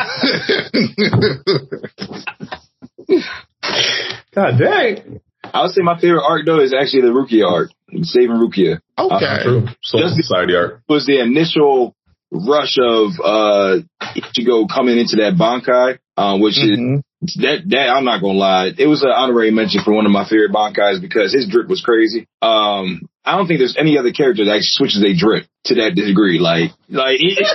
God 4.34 4.59
dang. 4.59 5.20
I 5.44 5.62
would 5.62 5.70
say 5.70 5.82
my 5.82 5.99
favorite 6.01 6.24
arc 6.24 6.44
though 6.44 6.61
is 6.61 6.74
actually 6.74 7.03
the 7.03 7.09
Rukia 7.14 7.49
arc, 7.51 7.70
saving 8.03 8.36
Rukia. 8.36 8.80
okay. 8.99 9.42
True. 9.44 9.66
Soul 9.82 10.01
Just 10.01 10.16
the- 10.16 10.22
Society 10.22 10.55
arc 10.57 10.82
was 10.88 11.07
the 11.07 11.20
initial 11.20 11.94
rush 12.32 12.76
of 12.80 13.12
uh 13.24 13.76
Ichigo 14.16 14.66
coming 14.72 14.99
into 14.99 15.16
that 15.16 15.34
Bankai, 15.38 15.99
uh, 16.17 16.37
which 16.39 16.57
Mhm. 16.57 17.03
is 17.23 17.35
that 17.41 17.62
that 17.69 17.89
I'm 17.91 18.05
not 18.05 18.21
gonna 18.21 18.39
lie, 18.39 18.73
it 18.77 18.87
was 18.87 19.03
an 19.03 19.11
honorary 19.11 19.51
mention 19.51 19.83
for 19.85 19.93
one 19.93 20.07
of 20.07 20.12
my 20.12 20.25
favorite 20.29 20.53
Bankais 20.53 21.01
because 21.01 21.33
his 21.33 21.47
drip 21.49 21.69
was 21.69 21.81
crazy. 21.83 22.27
Um, 22.43 23.03
I 23.25 23.37
don't 23.37 23.47
think 23.49 23.59
there's 23.59 23.77
any 23.77 23.99
other 23.99 24.12
character 24.12 24.45
that 24.45 24.53
actually 24.53 24.79
switches 24.79 25.03
a 25.03 25.14
drip 25.14 25.47
to 25.67 25.75
that 25.77 25.95
degree. 25.95 26.39
Like, 26.39 26.71
like 26.89 27.19
it, 27.21 27.39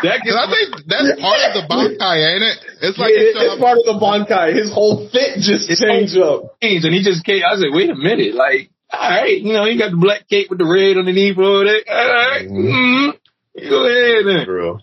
that 0.00 0.22
Cause 0.22 0.36
I 0.38 0.46
think 0.46 0.86
that's 0.86 1.20
part 1.20 1.40
of 1.42 1.52
the 1.58 1.64
Bankai, 1.66 2.16
ain't 2.22 2.44
it? 2.46 2.58
It's 2.86 2.98
like 2.98 3.10
yeah, 3.14 3.34
it's, 3.34 3.38
it's 3.38 3.60
part 3.60 3.78
of 3.78 3.84
the 3.84 3.98
Bankai. 3.98 4.54
His 4.54 4.70
whole 4.72 5.08
fit 5.10 5.42
just 5.42 5.66
changed 5.68 6.16
up. 6.18 6.54
changed, 6.62 6.84
and 6.86 6.94
he 6.94 7.02
just 7.02 7.24
came. 7.24 7.42
I 7.42 7.56
said, 7.58 7.74
wait 7.74 7.90
a 7.90 7.96
minute, 7.96 8.34
like, 8.34 8.70
all 8.92 9.10
right, 9.10 9.36
you 9.42 9.52
know, 9.52 9.64
you 9.66 9.76
got 9.78 9.90
the 9.90 9.98
black 9.98 10.28
cape 10.30 10.50
with 10.50 10.58
the 10.60 10.66
red 10.70 10.96
underneath 10.96 11.36
over 11.36 11.64
there. 11.66 11.82
All 11.90 12.08
right, 12.14 12.46
Mhm. 12.46 13.12
mm-hmm. 13.18 13.68
go 13.68 13.78
ahead 13.90 14.22
then. 14.24 14.46
Bro. 14.46 14.78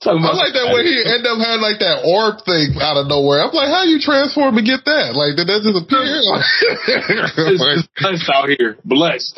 Talking 0.00 0.24
I 0.24 0.32
about 0.32 0.40
like 0.40 0.56
that 0.56 0.72
way 0.72 0.88
he 0.88 1.04
end 1.04 1.28
up 1.28 1.36
having 1.36 1.60
like 1.60 1.80
that 1.84 2.00
orb 2.00 2.40
thing 2.48 2.80
out 2.80 2.96
of 2.96 3.12
nowhere. 3.12 3.44
I'm 3.44 3.52
like, 3.52 3.68
how 3.68 3.84
you 3.84 4.00
transform 4.00 4.56
and 4.56 4.64
get 4.64 4.88
that? 4.88 5.12
Like, 5.12 5.36
did 5.36 5.52
that 5.52 5.60
just 5.68 5.76
appear? 5.76 6.00
It's 6.00 7.88
blessed 7.92 8.30
out 8.32 8.48
here, 8.56 8.80
blessed. 8.88 9.36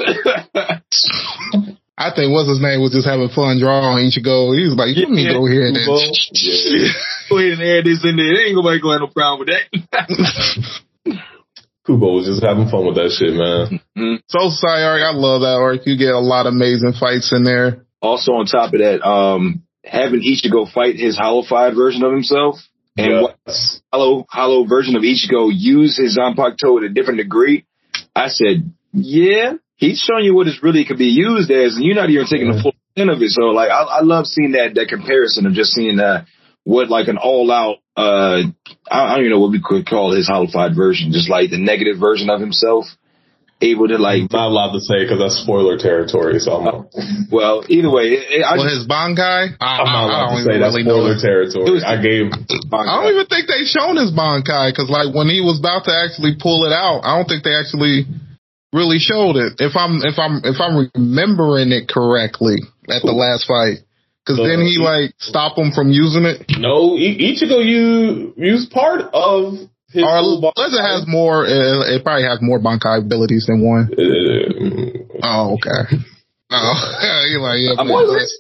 I 1.99 2.15
think 2.15 2.31
what's 2.31 2.47
his 2.47 2.63
name 2.63 2.79
was 2.79 2.95
just 2.95 3.11
having 3.11 3.27
fun 3.35 3.59
drawing 3.59 4.07
Ichigo. 4.07 4.55
He 4.55 4.63
was 4.63 4.79
like, 4.79 4.95
let 4.95 5.11
need 5.11 5.27
to 5.27 5.43
go 5.43 5.51
here 5.51 5.67
and 5.67 5.75
then. 5.75 5.83
Kubo. 5.83 6.07
Yeah. 6.07 6.95
go 7.27 7.43
ahead 7.43 7.59
and 7.59 7.67
add 7.67 7.83
this 7.83 8.07
in 8.07 8.15
there. 8.15 8.31
There 8.31 8.47
ain't 8.47 8.55
nobody 8.55 8.79
gonna 8.79 9.03
have 9.03 9.11
no 9.11 9.11
problem 9.11 9.43
with 9.43 9.51
that. 9.51 9.67
Kubo 11.83 12.15
was 12.15 12.31
just 12.31 12.47
having 12.47 12.71
fun 12.71 12.87
with 12.87 12.95
that 12.95 13.11
shit, 13.11 13.35
man. 13.35 13.83
Soul 14.31 14.55
Society 14.55 14.87
arc, 14.87 15.03
I 15.03 15.11
love 15.11 15.43
that 15.43 15.59
arc. 15.59 15.83
You 15.83 15.99
get 15.99 16.15
a 16.15 16.23
lot 16.23 16.47
of 16.47 16.55
amazing 16.55 16.95
fights 16.95 17.35
in 17.35 17.43
there. 17.43 17.83
also, 17.99 18.39
on 18.39 18.47
top 18.47 18.71
of 18.75 18.79
that, 18.79 19.03
um, 19.03 19.67
having 19.89 20.21
Ichigo 20.21 20.71
fight 20.71 20.97
his 20.97 21.19
hollowified 21.19 21.75
version 21.75 22.03
of 22.05 22.13
himself, 22.13 22.57
and 22.97 23.23
what 23.23 23.37
Yes. 23.47 23.81
hollow 23.93 24.27
hollow 24.29 24.65
version 24.65 24.97
of 24.97 25.03
Ichigo 25.03 25.51
use 25.53 25.97
his 25.97 26.19
Zanpakuto 26.19 26.81
to 26.81 26.87
a 26.87 26.89
different 26.89 27.19
degree, 27.19 27.65
I 28.15 28.29
said, 28.29 28.73
yeah, 28.93 29.55
he's 29.77 30.01
showing 30.01 30.25
you 30.25 30.35
what 30.35 30.49
it 30.49 30.63
really 30.63 30.85
could 30.85 30.99
be 30.99 31.07
used 31.07 31.51
as, 31.51 31.77
and 31.77 31.85
you're 31.85 31.95
not 31.95 32.11
even 32.11 32.27
taking 32.27 32.51
the 32.51 32.61
full 32.63 32.75
extent 32.91 33.11
of 33.11 33.23
it. 33.23 33.31
So, 33.31 33.47
like, 33.47 33.71
I, 33.71 33.83
I 33.83 34.01
love 34.03 34.27
seeing 34.27 34.53
that 34.53 34.75
that 34.75 34.89
comparison 34.89 35.47
of 35.47 35.53
just 35.53 35.73
seeing 35.73 36.01
uh, 36.01 36.25
what 36.65 36.91
like 36.91 37.09
an 37.09 37.19
all 37.19 37.51
out. 37.51 37.77
Uh, 37.97 38.43
I, 38.91 39.05
I 39.05 39.11
don't 39.15 39.21
even 39.21 39.31
know 39.31 39.41
what 39.41 39.53
we 39.53 39.63
could 39.65 39.87
call 39.87 40.13
his 40.13 40.29
hollowified 40.29 40.77
version, 40.77 41.13
just 41.13 41.31
like 41.31 41.51
the 41.51 41.59
negative 41.59 41.99
version 41.99 42.31
of 42.31 42.41
himself, 42.41 42.87
able 43.61 43.89
to 43.89 43.99
like. 43.99 44.31
Not 44.31 44.49
allowed 44.49 44.73
to 44.73 44.81
say 44.81 45.03
because 45.03 45.19
that's 45.19 45.43
spoiler 45.43 45.77
territory. 45.79 46.39
So 46.39 46.53
I'm, 46.59 46.67
oh. 46.69 46.91
Well, 47.31 47.65
either 47.69 47.91
way, 47.91 48.15
it, 48.15 48.41
it, 48.41 48.43
I 48.43 48.57
Well, 48.57 48.67
just 48.71 48.83
his 48.83 48.89
Bankai, 48.89 49.59
I, 49.59 49.83
I'm 49.83 49.87
not 49.87 49.91
I, 49.91 49.99
I 49.99 50.05
allowed 50.07 50.27
don't 50.29 50.39
to 50.39 50.45
say 50.47 50.55
that's 50.59 50.75
really 50.77 50.87
know. 50.87 50.99
spoiler 51.03 51.17
it. 51.19 51.23
territory. 51.23 51.71
Was- 51.71 51.85
I 51.87 51.97
gave. 51.99 52.31
I 52.31 52.95
don't 53.03 53.13
even 53.15 53.27
think 53.27 53.47
they 53.51 53.65
shown 53.67 53.97
his 53.99 54.15
Bankai 54.15 54.71
because, 54.71 54.89
like, 54.91 55.11
when 55.15 55.27
he 55.27 55.41
was 55.43 55.59
about 55.59 55.85
to 55.87 55.93
actually 55.95 56.39
pull 56.39 56.65
it 56.67 56.73
out, 56.75 57.03
I 57.03 57.19
don't 57.19 57.27
think 57.27 57.43
they 57.43 57.55
actually 57.57 58.07
really 58.73 58.99
showed 58.99 59.37
it. 59.37 59.59
If 59.59 59.75
I'm 59.77 60.01
if 60.05 60.19
I'm 60.19 60.41
if 60.45 60.61
I'm 60.61 60.89
remembering 60.95 61.73
it 61.73 61.89
correctly 61.89 62.61
at 62.89 63.01
the 63.03 63.17
last 63.17 63.49
fight, 63.49 63.81
because 64.21 64.39
then 64.45 64.61
he 64.61 64.77
like 64.77 65.17
stop 65.19 65.57
him 65.57 65.73
from 65.73 65.89
using 65.91 66.25
it. 66.25 66.45
No, 66.59 66.95
I- 66.97 67.17
Ichigo 67.17 67.65
you 67.65 68.35
used 68.37 68.71
part 68.71 69.01
of 69.13 69.55
his 69.91 70.05
Or 70.05 70.21
full 70.21 70.53
unless 70.57 70.75
it 70.75 70.83
has 70.83 71.05
more, 71.07 71.47
uh, 71.47 71.95
it 71.95 72.05
probably 72.05 72.25
has 72.25 72.39
more 72.43 72.61
Bankai 72.61 72.99
abilities 73.05 73.47
than 73.47 73.65
one. 73.65 73.89
Uh, 73.93 75.09
Oh, 75.23 75.55
okay. 75.55 75.97
Oh, 76.51 77.27
you're 77.31 77.41
like, 77.41 77.61
yeah, 77.61 77.75
Spoilers. 77.75 78.39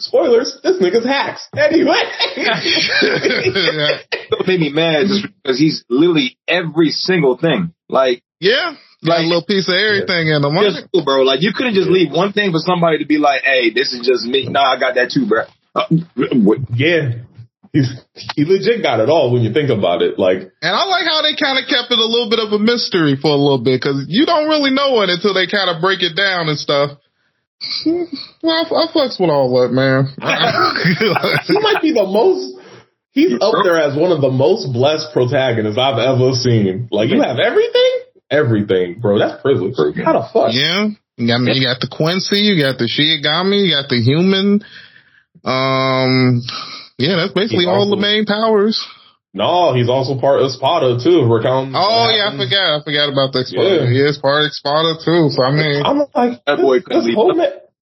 Spoilers. 0.04 0.58
This 0.62 0.82
nigga's 0.82 1.06
hacks. 1.06 1.46
Anyway. 1.56 2.00
yeah. 2.36 3.98
It 4.10 4.46
made 4.46 4.60
me 4.60 4.72
mad 4.72 5.06
just 5.06 5.26
because 5.42 5.58
he's 5.58 5.84
literally 5.88 6.36
every 6.48 6.90
single 6.90 7.36
thing. 7.36 7.72
Like, 7.88 8.22
yeah. 8.40 8.74
like 9.02 9.20
a 9.20 9.26
little 9.26 9.44
piece 9.44 9.68
of 9.68 9.74
everything 9.74 10.28
in 10.28 10.42
them. 10.42 10.56
just 10.56 10.88
cool, 10.92 11.04
bro. 11.04 11.22
Like, 11.22 11.42
you 11.42 11.52
couldn't 11.54 11.74
just 11.74 11.88
leave 11.88 12.10
one 12.10 12.32
thing 12.32 12.50
for 12.50 12.58
somebody 12.58 12.98
to 12.98 13.06
be 13.06 13.18
like, 13.18 13.42
hey, 13.42 13.70
this 13.70 13.92
is 13.92 14.06
just 14.06 14.24
me. 14.24 14.48
Nah, 14.48 14.74
I 14.74 14.80
got 14.80 14.94
that 14.96 15.10
too, 15.10 15.26
bro. 15.26 15.44
Uh, 15.74 15.86
yeah. 16.74 17.22
He's, 17.74 17.90
he 18.38 18.46
legit 18.46 18.86
got 18.86 19.02
it 19.02 19.10
all 19.10 19.34
when 19.34 19.42
you 19.42 19.52
think 19.52 19.66
about 19.68 19.98
it. 20.00 20.14
Like, 20.16 20.46
And 20.62 20.70
I 20.70 20.86
like 20.86 21.10
how 21.10 21.26
they 21.26 21.34
kind 21.34 21.58
of 21.58 21.66
kept 21.66 21.90
it 21.90 21.98
a 21.98 22.06
little 22.06 22.30
bit 22.30 22.38
of 22.38 22.54
a 22.54 22.62
mystery 22.62 23.18
for 23.18 23.34
a 23.34 23.40
little 23.40 23.58
bit 23.58 23.82
because 23.82 24.06
you 24.06 24.24
don't 24.24 24.46
really 24.46 24.70
know 24.70 25.02
it 25.02 25.10
until 25.10 25.34
they 25.34 25.50
kind 25.50 25.66
of 25.66 25.82
break 25.82 25.98
it 25.98 26.14
down 26.14 26.46
and 26.46 26.54
stuff. 26.54 26.94
Well, 28.46 28.54
I, 28.54 28.62
I 28.62 28.86
fucks 28.94 29.18
with 29.18 29.26
all 29.26 29.50
that, 29.58 29.74
man. 29.74 30.06
he 31.50 31.58
might 31.58 31.82
be 31.82 31.90
the 31.90 32.06
most. 32.06 32.62
He's 33.10 33.34
up 33.42 33.54
there 33.66 33.82
as 33.82 33.98
one 33.98 34.12
of 34.12 34.20
the 34.22 34.30
most 34.30 34.72
blessed 34.72 35.10
protagonists 35.12 35.78
I've 35.78 35.98
ever 35.98 36.30
seen. 36.32 36.86
Like 36.90 37.10
you 37.10 37.22
have 37.22 37.38
everything, 37.42 37.92
everything, 38.30 39.00
bro. 39.00 39.18
That's 39.18 39.42
privilege. 39.42 39.74
How 39.98 40.14
the 40.14 40.26
fuck? 40.32 40.54
yeah. 40.54 40.94
You 41.16 41.26
got, 41.26 41.42
you 41.42 41.62
got 41.62 41.78
the 41.78 41.90
Quincy, 41.90 42.38
you 42.38 42.60
got 42.60 42.78
the 42.78 42.90
Shinigami, 42.90 43.66
you 43.66 43.74
got 43.74 43.88
the 43.88 44.02
human. 44.02 44.62
Um, 45.44 46.42
yeah, 46.98 47.16
that's 47.16 47.32
basically 47.32 47.66
He's 47.66 47.74
all 47.74 47.90
the 47.90 48.00
main 48.00 48.24
powers. 48.24 48.78
No, 49.34 49.74
he's 49.74 49.90
also 49.90 50.14
part 50.14 50.38
of 50.38 50.46
Espada 50.46 51.02
too. 51.02 51.26
We're 51.26 51.42
counting. 51.42 51.74
Oh 51.74 52.06
what 52.06 52.14
yeah, 52.14 52.30
I 52.30 52.38
forgot. 52.38 52.66
I 52.70 52.78
forgot 52.86 53.10
about 53.10 53.34
the 53.34 53.42
Espada. 53.42 53.82
Yeah. 53.82 53.90
He 53.90 53.98
is 53.98 54.14
part 54.22 54.46
of 54.46 54.54
Espada 54.54 54.94
too. 55.02 55.34
So 55.34 55.42
I 55.42 55.50
mean, 55.50 55.82
I'm 55.82 56.06
like 56.14 56.38
That 56.46 56.62
boy 56.62 56.78
this, 56.78 56.86
couldn't 56.86 57.10
leave. 57.10 57.18
whole. 57.18 57.34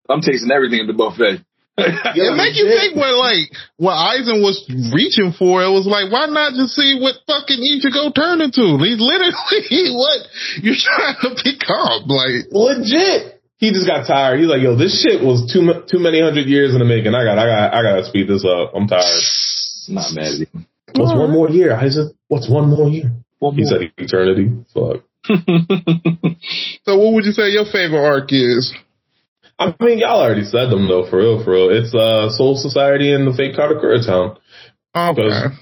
I'm 0.09 0.25
tasting 0.25 0.49
everything 0.49 0.81
at 0.81 0.89
the 0.89 0.97
buffet. 0.97 1.45
it 1.77 2.37
make 2.37 2.57
you 2.57 2.69
think 2.69 2.97
what 2.97 3.13
like 3.17 3.53
what 3.77 3.97
Aizen 3.97 4.41
was 4.41 4.65
reaching 4.93 5.37
for. 5.37 5.61
It 5.61 5.73
was 5.73 5.85
like, 5.85 6.09
why 6.09 6.25
not 6.33 6.57
just 6.57 6.73
see 6.73 6.97
what 7.01 7.21
fucking 7.29 7.61
Ichigo 7.61 8.13
turned 8.17 8.41
into? 8.41 8.81
He's 8.81 9.01
literally 9.01 9.33
what 9.97 10.21
you're 10.61 10.77
trying 10.77 11.21
to 11.21 11.31
become. 11.37 12.09
Like, 12.09 12.49
legit. 12.53 13.42
He 13.63 13.71
just 13.71 13.87
got 13.87 14.09
tired. 14.09 14.41
He's 14.41 14.49
like, 14.49 14.61
yo, 14.61 14.75
this 14.75 14.91
shit 15.07 15.23
was 15.23 15.47
too 15.47 15.63
mu- 15.63 15.87
too 15.87 16.03
many 16.03 16.21
hundred 16.21 16.51
years 16.51 16.75
in 16.75 16.81
the 16.81 16.85
making. 16.85 17.15
I 17.15 17.23
got 17.23 17.39
I 17.39 17.47
got 17.47 17.75
I 17.75 17.83
got 17.87 17.97
to 18.03 18.05
speed 18.11 18.27
this 18.27 18.43
up. 18.45 18.75
I'm 18.75 18.89
tired. 18.89 19.07
Not 19.87 20.11
mad 20.19 20.35
at 20.35 20.49
him. 20.51 20.67
What's 20.99 21.15
one 21.15 21.31
more 21.31 21.49
year? 21.49 21.73
I 21.73 21.89
said, 21.89 22.11
what's 22.27 22.51
one 22.51 22.71
more 22.71 22.89
year? 22.89 23.13
He 23.55 23.65
said 23.65 23.93
eternity. 23.97 24.51
Fuck. 24.75 25.07
so 26.83 26.99
what 26.99 27.15
would 27.15 27.25
you 27.25 27.31
say 27.31 27.51
your 27.55 27.67
favorite 27.71 28.03
arc 28.03 28.33
is? 28.33 28.75
I 29.61 29.73
mean, 29.79 29.99
y'all 29.99 30.21
already 30.23 30.43
said 30.45 30.67
them 30.71 30.89
though, 30.89 31.09
for 31.09 31.19
real, 31.19 31.45
for 31.45 31.53
real. 31.53 31.71
It's 31.71 31.95
uh, 31.95 32.31
Soul 32.31 32.57
Society 32.57 33.13
and 33.15 33.29
the 33.31 33.37
Fake 33.37 33.55
Karakura 33.55 34.05
Town. 34.05 34.39
Okay. 34.93 35.55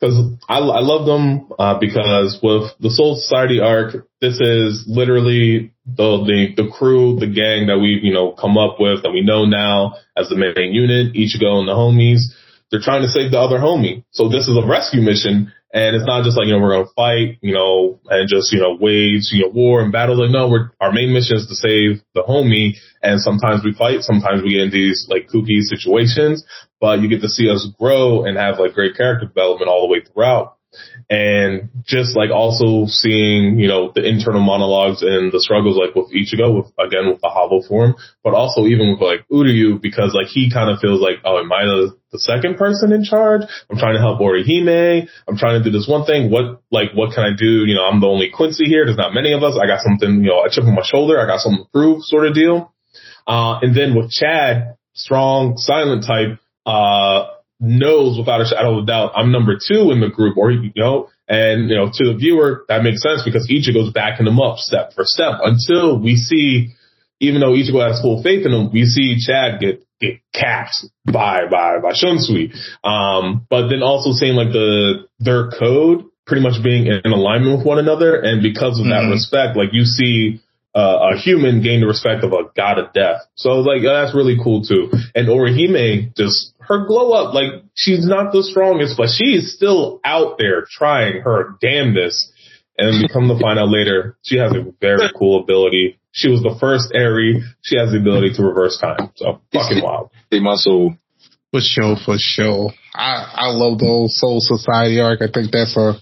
Because 0.00 0.18
I, 0.48 0.58
I 0.58 0.80
love 0.80 1.04
them 1.04 1.52
uh, 1.58 1.78
because 1.78 2.38
with 2.42 2.72
the 2.80 2.90
Soul 2.90 3.16
Society 3.16 3.60
arc, 3.60 4.08
this 4.20 4.40
is 4.40 4.84
literally 4.88 5.74
the, 5.84 6.24
the 6.24 6.62
the 6.62 6.70
crew, 6.70 7.16
the 7.20 7.26
gang 7.26 7.66
that 7.66 7.78
we 7.78 8.00
you 8.02 8.14
know 8.14 8.32
come 8.32 8.56
up 8.56 8.76
with 8.80 9.02
that 9.02 9.10
we 9.10 9.20
know 9.20 9.44
now 9.44 9.96
as 10.16 10.30
the 10.30 10.36
main 10.36 10.72
unit. 10.72 11.12
Ichigo 11.12 11.60
and 11.60 11.68
the 11.68 11.74
homies, 11.74 12.32
they're 12.70 12.80
trying 12.80 13.02
to 13.02 13.08
save 13.08 13.30
the 13.30 13.38
other 13.38 13.58
homie. 13.58 14.04
So 14.10 14.28
this 14.30 14.48
is 14.48 14.56
a 14.56 14.66
rescue 14.66 15.02
mission, 15.02 15.52
and 15.72 15.94
it's 15.94 16.06
not 16.06 16.24
just 16.24 16.36
like 16.36 16.46
you 16.46 16.52
know 16.52 16.60
we're 16.60 16.76
gonna 16.76 16.96
fight, 16.96 17.38
you 17.42 17.54
know, 17.54 18.00
and 18.08 18.28
just 18.28 18.52
you 18.52 18.60
know 18.60 18.76
wage 18.78 19.30
you 19.32 19.42
know 19.42 19.50
war 19.50 19.82
and 19.82 19.92
battle. 19.92 20.18
Like 20.18 20.30
no, 20.30 20.48
we're 20.48 20.70
our 20.80 20.92
main 20.92 21.12
mission 21.12 21.36
is 21.36 21.46
to 21.46 21.54
save 21.54 22.02
the 22.14 22.22
homie, 22.22 22.76
and 23.02 23.20
sometimes 23.20 23.62
we 23.64 23.72
fight, 23.72 24.02
sometimes 24.02 24.42
we 24.42 24.54
get 24.54 24.62
in 24.62 24.70
these 24.70 25.06
like 25.08 25.28
kooky 25.28 25.60
situations 25.60 26.44
but 26.80 27.00
you 27.00 27.08
get 27.08 27.20
to 27.20 27.28
see 27.28 27.50
us 27.50 27.68
grow 27.78 28.24
and 28.24 28.38
have 28.38 28.58
like 28.58 28.72
great 28.72 28.96
character 28.96 29.26
development 29.26 29.68
all 29.68 29.86
the 29.86 29.92
way 29.92 30.00
throughout. 30.00 30.56
And 31.10 31.70
just 31.82 32.16
like 32.16 32.30
also 32.30 32.86
seeing, 32.86 33.58
you 33.58 33.66
know, 33.66 33.90
the 33.92 34.06
internal 34.06 34.40
monologues 34.40 35.02
and 35.02 35.32
the 35.32 35.40
struggles 35.40 35.76
like 35.76 35.96
with 35.96 36.14
Ichigo, 36.14 36.54
with, 36.54 36.70
again, 36.78 37.10
with 37.10 37.20
the 37.20 37.26
Havo 37.26 37.66
form, 37.66 37.96
but 38.22 38.34
also 38.34 38.62
even 38.66 38.92
with 38.94 39.02
like 39.02 39.26
Uryu, 39.26 39.82
because 39.82 40.14
like 40.14 40.28
he 40.28 40.52
kind 40.52 40.70
of 40.70 40.78
feels 40.78 41.00
like, 41.00 41.18
oh, 41.24 41.40
am 41.40 41.50
I 41.50 41.64
the, 41.64 41.96
the 42.12 42.20
second 42.20 42.58
person 42.58 42.92
in 42.92 43.02
charge? 43.02 43.42
I'm 43.68 43.76
trying 43.76 43.94
to 43.94 44.00
help 44.00 44.20
Orihime. 44.20 45.08
I'm 45.26 45.36
trying 45.36 45.58
to 45.60 45.64
do 45.68 45.76
this 45.76 45.88
one 45.88 46.06
thing. 46.06 46.30
What, 46.30 46.62
like, 46.70 46.92
what 46.94 47.12
can 47.12 47.24
I 47.24 47.34
do? 47.36 47.66
You 47.66 47.74
know, 47.74 47.86
I'm 47.86 48.00
the 48.00 48.06
only 48.06 48.30
Quincy 48.30 48.66
here. 48.66 48.84
There's 48.84 48.96
not 48.96 49.12
many 49.12 49.32
of 49.32 49.42
us. 49.42 49.58
I 49.60 49.66
got 49.66 49.82
something, 49.82 50.22
you 50.22 50.30
know, 50.30 50.44
a 50.44 50.48
chip 50.48 50.62
on 50.62 50.76
my 50.76 50.86
shoulder. 50.86 51.18
I 51.18 51.26
got 51.26 51.40
something 51.40 51.64
to 51.64 51.70
prove 51.70 52.04
sort 52.04 52.26
of 52.26 52.34
deal. 52.34 52.72
Uh, 53.26 53.58
and 53.62 53.74
then 53.74 53.96
with 53.96 54.10
Chad, 54.10 54.76
strong, 54.94 55.56
silent 55.56 56.04
type, 56.06 56.38
uh, 56.66 57.39
knows 57.60 58.18
without 58.18 58.40
a 58.40 58.46
shadow 58.46 58.78
of 58.78 58.84
a 58.84 58.86
doubt 58.86 59.12
I'm 59.14 59.30
number 59.32 59.54
two 59.56 59.90
in 59.92 60.00
the 60.00 60.08
group, 60.08 60.36
or 60.36 60.50
you 60.50 60.72
know, 60.76 61.08
and 61.28 61.68
you 61.68 61.76
know, 61.76 61.90
to 61.92 62.12
the 62.12 62.14
viewer 62.16 62.64
that 62.68 62.82
makes 62.82 63.02
sense 63.02 63.22
because 63.24 63.48
Ichigo's 63.48 63.92
backing 63.92 64.26
him 64.26 64.40
up 64.40 64.58
step 64.58 64.94
for 64.94 65.04
step 65.04 65.34
until 65.42 65.98
we 65.98 66.16
see, 66.16 66.70
even 67.20 67.40
though 67.40 67.52
Ichigo 67.52 67.86
has 67.86 68.00
full 68.00 68.22
faith 68.22 68.46
in 68.46 68.52
him, 68.52 68.72
we 68.72 68.84
see 68.86 69.16
Chad 69.20 69.60
get 69.60 69.84
get 70.00 70.20
capped 70.34 70.84
by 71.04 71.42
by 71.50 71.78
by 71.78 71.92
Shunsui. 71.92 72.56
Um, 72.82 73.46
but 73.50 73.68
then 73.68 73.82
also 73.82 74.12
seeing 74.12 74.34
like 74.34 74.52
the 74.52 75.06
their 75.18 75.50
code 75.50 76.04
pretty 76.26 76.42
much 76.42 76.62
being 76.62 76.86
in 76.86 77.12
alignment 77.12 77.58
with 77.58 77.66
one 77.66 77.78
another, 77.78 78.14
and 78.20 78.42
because 78.42 78.78
of 78.78 78.86
that 78.86 79.02
Mhm. 79.04 79.10
respect, 79.10 79.56
like 79.56 79.72
you 79.72 79.84
see 79.84 80.40
uh, 80.72 81.10
a 81.12 81.16
human 81.18 81.60
gain 81.62 81.80
the 81.80 81.86
respect 81.86 82.22
of 82.22 82.32
a 82.32 82.44
god 82.56 82.78
of 82.78 82.92
death. 82.92 83.20
So 83.34 83.58
like 83.60 83.82
that's 83.82 84.14
really 84.14 84.38
cool 84.42 84.62
too. 84.62 84.88
And 85.16 85.26
Orihime 85.26 86.16
just 86.16 86.54
her 86.70 86.86
glow 86.86 87.12
up, 87.12 87.34
like 87.34 87.64
she's 87.74 88.06
not 88.06 88.32
the 88.32 88.44
strongest, 88.44 88.96
but 88.96 89.08
she 89.10 89.34
is 89.34 89.54
still 89.54 90.00
out 90.04 90.38
there 90.38 90.64
trying 90.70 91.20
her 91.22 91.56
damnedest. 91.60 92.32
And 92.78 93.02
we 93.02 93.08
come 93.12 93.28
to 93.28 93.38
find 93.38 93.58
out 93.58 93.68
later, 93.68 94.16
she 94.22 94.38
has 94.38 94.52
a 94.52 94.72
very 94.80 95.10
cool 95.18 95.42
ability. 95.42 95.98
She 96.12 96.30
was 96.30 96.42
the 96.42 96.56
first 96.58 96.92
Eri. 96.94 97.42
She 97.60 97.76
has 97.76 97.90
the 97.90 97.98
ability 97.98 98.34
to 98.34 98.42
reverse 98.42 98.78
time. 98.78 99.10
So 99.16 99.42
fucking 99.52 99.82
wild. 99.82 100.10
Take 100.30 100.42
my 100.42 100.54
soul. 100.54 100.94
For 101.50 101.60
sure, 101.60 101.96
for 102.06 102.16
sure. 102.18 102.70
I 102.94 103.34
I 103.34 103.46
love 103.50 103.78
the 103.78 103.86
old 103.86 104.12
Soul 104.12 104.40
Society 104.40 105.00
arc. 105.00 105.20
I 105.20 105.26
think 105.26 105.50
that's 105.50 105.76
a 105.76 105.94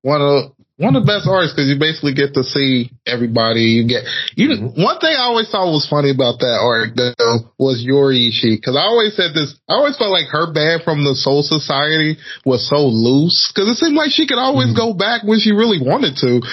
one 0.00 0.22
of 0.22 0.55
one 0.76 0.94
of 0.94 1.04
the 1.04 1.08
best 1.08 1.24
arcs 1.24 1.56
because 1.56 1.72
you 1.72 1.80
basically 1.80 2.12
get 2.12 2.36
to 2.36 2.44
see 2.44 2.92
everybody. 3.08 3.80
You 3.80 3.88
get 3.88 4.04
you. 4.36 4.52
One 4.76 5.00
thing 5.00 5.16
I 5.16 5.24
always 5.24 5.48
thought 5.48 5.72
was 5.72 5.88
funny 5.88 6.12
about 6.12 6.44
that 6.44 6.60
arc 6.60 6.92
though 6.92 7.48
was 7.56 7.80
Yoruichi 7.80 8.60
because 8.60 8.76
I 8.76 8.84
always 8.84 9.16
said 9.16 9.32
this. 9.32 9.56
I 9.64 9.80
always 9.80 9.96
felt 9.96 10.12
like 10.12 10.28
her 10.28 10.52
band 10.52 10.84
from 10.84 11.00
the 11.00 11.16
Soul 11.16 11.40
Society 11.40 12.20
was 12.44 12.68
so 12.68 12.84
loose 12.84 13.48
because 13.48 13.72
it 13.72 13.80
seemed 13.80 13.96
like 13.96 14.12
she 14.12 14.28
could 14.28 14.38
always 14.38 14.76
mm-hmm. 14.76 14.92
go 14.92 14.92
back 14.92 15.24
when 15.24 15.40
she 15.40 15.56
really 15.56 15.80
wanted 15.80 16.20
to. 16.20 16.40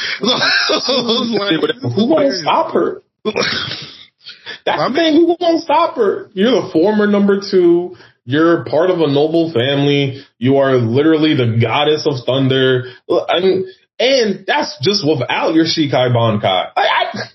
So, 0.63 0.93
like, 0.93 1.59
Who 1.95 2.07
won't 2.07 2.33
stop 2.33 2.73
her? 2.73 3.03
That's 4.65 4.79
the 4.79 4.93
thing. 4.95 5.13
Who 5.15 5.35
won't 5.39 5.63
stop 5.63 5.95
her? 5.97 6.29
You're 6.33 6.63
the 6.63 6.69
former 6.71 7.07
number 7.07 7.41
two. 7.41 7.95
You're 8.25 8.63
part 8.63 8.89
of 8.89 8.99
a 8.99 9.07
noble 9.11 9.51
family. 9.51 10.23
You 10.37 10.57
are 10.57 10.75
literally 10.75 11.35
the 11.35 11.59
goddess 11.61 12.07
of 12.07 12.25
thunder. 12.25 12.85
I 13.09 13.39
mean, 13.41 13.67
and 14.03 14.45
that's 14.45 14.77
just 14.81 15.07
without 15.07 15.53
your 15.53 15.65
Shikai 15.65 16.11
Bankai. 16.11 16.71
I, 16.75 16.81
I, 16.81 17.29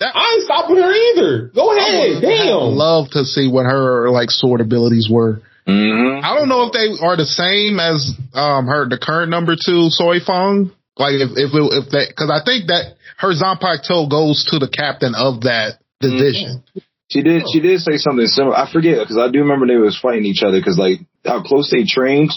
I 0.00 0.32
ain't 0.34 0.44
stopping 0.44 0.76
her 0.76 0.92
either. 0.92 1.48
Go 1.54 1.76
ahead. 1.76 2.16
I'd 2.16 2.20
Damn. 2.22 2.74
love 2.74 3.10
to 3.10 3.24
see 3.24 3.48
what 3.48 3.66
her 3.66 4.10
like 4.10 4.30
sword 4.30 4.60
abilities 4.60 5.08
were. 5.10 5.42
Mm-hmm. 5.68 6.24
I 6.24 6.34
don't 6.34 6.48
know 6.48 6.64
if 6.64 6.72
they 6.72 7.04
are 7.04 7.16
the 7.16 7.24
same 7.24 7.80
as 7.80 8.12
um 8.34 8.66
her 8.66 8.88
the 8.88 8.98
current 8.98 9.30
number 9.30 9.54
two 9.54 9.88
Soifon. 9.92 10.72
Like 10.96 11.14
if 11.14 11.30
if 11.36 11.50
it, 11.52 11.64
if 11.72 11.90
that 11.90 12.06
because 12.08 12.30
I 12.30 12.44
think 12.44 12.68
that 12.68 12.96
her 13.18 13.32
Zanpakuto 13.32 13.88
toe 13.88 14.08
goes 14.08 14.46
to 14.50 14.58
the 14.58 14.68
captain 14.68 15.14
of 15.14 15.42
that 15.42 15.80
division. 16.00 16.64
She 17.10 17.22
did. 17.22 17.44
She 17.52 17.60
did 17.60 17.80
say 17.80 17.96
something 17.96 18.26
similar. 18.26 18.56
I 18.56 18.70
forget 18.70 18.98
because 18.98 19.18
I 19.18 19.30
do 19.30 19.40
remember 19.40 19.66
they 19.66 19.76
was 19.76 19.98
fighting 19.98 20.24
each 20.24 20.42
other 20.42 20.58
because 20.58 20.78
like 20.78 21.00
how 21.24 21.42
close 21.42 21.70
they 21.70 21.84
trained 21.84 22.32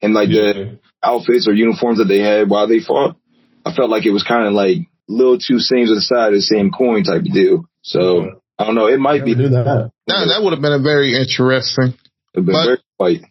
and 0.00 0.14
like 0.14 0.28
the 0.28 0.78
outfits 1.02 1.48
or 1.48 1.52
uniforms 1.54 1.98
that 1.98 2.06
they 2.06 2.20
had 2.20 2.48
while 2.48 2.66
they 2.66 2.80
fought. 2.80 3.16
I 3.64 3.72
felt 3.74 3.90
like 3.90 4.06
it 4.06 4.10
was 4.12 4.22
kind 4.22 4.46
of 4.46 4.52
like 4.52 4.78
little 5.08 5.38
two 5.38 5.58
seams 5.58 5.90
of 5.90 5.96
the 5.96 6.02
side 6.02 6.28
of 6.28 6.34
the 6.34 6.42
same 6.42 6.70
coin 6.70 7.04
type 7.04 7.20
of 7.22 7.32
deal. 7.32 7.64
So 7.82 8.40
I 8.58 8.64
don't 8.66 8.74
know. 8.74 8.86
It 8.86 8.98
might 9.00 9.24
be 9.24 9.34
do 9.34 9.48
that. 9.50 9.64
That 10.06 10.24
that 10.28 10.40
would 10.42 10.52
have 10.52 10.62
been 10.62 10.72
a 10.72 10.82
very 10.82 11.16
interesting. 11.18 11.94
a 12.36 12.40
but- 12.40 12.52
very 12.64 12.78
fight. 12.98 13.22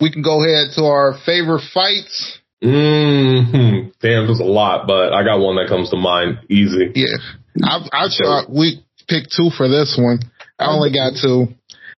We 0.00 0.10
can 0.12 0.22
go 0.22 0.42
ahead 0.44 0.74
to 0.76 0.82
our 0.84 1.14
favorite 1.24 1.62
fights. 1.72 2.38
hmm 2.60 3.88
Damn, 4.00 4.26
there's 4.26 4.40
a 4.40 4.44
lot, 4.44 4.86
but 4.86 5.12
I 5.14 5.22
got 5.24 5.38
one 5.40 5.56
that 5.56 5.68
comes 5.68 5.90
to 5.90 5.96
mind 5.96 6.38
easy. 6.50 6.90
Yeah, 6.94 7.16
I 7.62 7.88
I 7.92 8.04
uh, 8.24 8.42
we 8.48 8.84
picked 9.08 9.32
two 9.34 9.50
for 9.56 9.68
this 9.68 9.96
one. 9.98 10.18
I 10.58 10.66
only 10.66 10.92
got 10.92 11.12
two, 11.22 11.54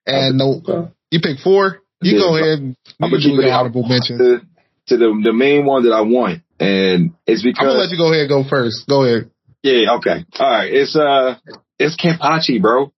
and 0.06 0.38
no, 0.38 0.92
you 1.10 1.20
picked 1.20 1.40
four. 1.40 1.80
You 2.02 2.12
Yeah. 2.16 2.18
go 2.20 2.36
ahead. 2.36 2.58
I'm 3.00 3.10
gonna 3.10 3.22
do 3.22 3.28
keep 3.30 3.36
the 3.40 3.46
it 3.48 3.50
honorable 3.50 3.88
mention. 3.88 4.18
to, 4.18 4.40
to 4.88 4.96
the 4.96 5.20
the 5.24 5.32
main 5.32 5.64
one 5.66 5.84
that 5.84 5.92
I 5.92 6.02
want, 6.02 6.42
and 6.60 7.12
it's 7.26 7.42
because 7.42 7.58
I'm 7.60 7.66
gonna 7.68 7.78
let 7.80 7.90
you 7.90 7.98
go 7.98 8.12
ahead. 8.12 8.30
and 8.30 8.44
Go 8.44 8.48
first. 8.48 8.86
Go 8.88 9.04
ahead. 9.04 9.30
yeah, 9.62 9.96
okay, 9.96 10.24
all 10.38 10.50
right. 10.50 10.72
It's 10.72 10.96
uh 10.96 11.36
It's 11.78 11.96
Kenpachi, 11.96 12.60
bro. 12.60 12.92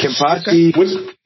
Kenpachi. 0.00 0.76
Which 0.76 1.16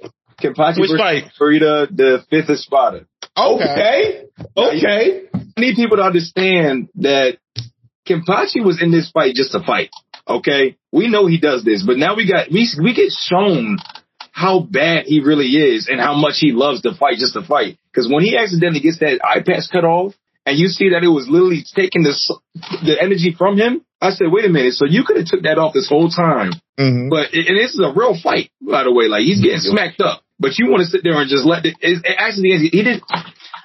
Kenpachi 0.40 0.80
Which 0.80 0.98
fight? 0.98 1.24
Frida, 1.38 1.88
the 1.90 2.24
fifth 2.30 2.50
Espada. 2.50 3.06
Okay. 3.36 4.24
okay, 4.56 4.56
okay. 4.56 5.22
I 5.34 5.60
need 5.60 5.76
people 5.76 5.96
to 5.96 6.02
understand 6.02 6.88
that 6.96 7.38
Kenpachi 8.08 8.64
was 8.64 8.80
in 8.82 8.90
this 8.90 9.10
fight 9.10 9.34
just 9.34 9.52
to 9.52 9.60
fight. 9.60 9.90
Okay, 10.26 10.76
we 10.92 11.08
know 11.08 11.26
he 11.26 11.38
does 11.38 11.64
this, 11.64 11.84
but 11.84 11.96
now 11.98 12.16
we 12.16 12.30
got 12.30 12.50
we 12.50 12.68
we 12.82 12.94
get 12.94 13.12
shown 13.12 13.78
how 14.32 14.60
bad 14.60 15.04
he 15.06 15.20
really 15.20 15.46
is 15.46 15.88
and 15.88 16.00
how 16.00 16.14
much 16.14 16.34
he 16.38 16.52
loves 16.52 16.82
to 16.82 16.94
fight 16.94 17.18
just 17.18 17.34
to 17.34 17.42
fight. 17.42 17.78
Because 17.92 18.10
when 18.10 18.24
he 18.24 18.36
accidentally 18.36 18.80
gets 18.80 18.98
that 18.98 19.20
eye 19.24 19.42
patch 19.46 19.64
cut 19.70 19.84
off, 19.84 20.14
and 20.46 20.58
you 20.58 20.68
see 20.68 20.90
that 20.90 21.02
it 21.04 21.08
was 21.08 21.28
literally 21.28 21.64
taking 21.74 22.02
the 22.02 22.14
the 22.84 23.00
energy 23.00 23.34
from 23.36 23.56
him, 23.56 23.84
I 24.00 24.10
said, 24.10 24.28
wait 24.30 24.44
a 24.44 24.48
minute, 24.48 24.74
so 24.74 24.84
you 24.86 25.04
could 25.04 25.16
have 25.16 25.26
took 25.26 25.42
that 25.42 25.58
off 25.58 25.72
this 25.72 25.88
whole 25.88 26.08
time. 26.08 26.52
Mhm. 26.78 27.08
But 27.10 27.32
and 27.32 27.56
this 27.56 27.72
is 27.74 27.80
a 27.80 27.92
real 27.94 28.16
fight, 28.20 28.50
by 28.60 28.84
the 28.84 28.92
way. 28.92 29.06
Like 29.08 29.22
he's 29.22 29.40
getting 29.40 29.60
smacked 29.60 30.00
up, 30.00 30.22
but 30.38 30.58
you 30.58 30.70
want 30.70 30.82
to 30.84 30.90
sit 30.90 31.02
there 31.02 31.16
and 31.20 31.30
just 31.30 31.44
let 31.44 31.64
it. 31.64 31.76
it 31.80 32.04
it 32.04 32.16
actually, 32.18 32.50
he 32.68 32.82
didn't. 32.82 33.02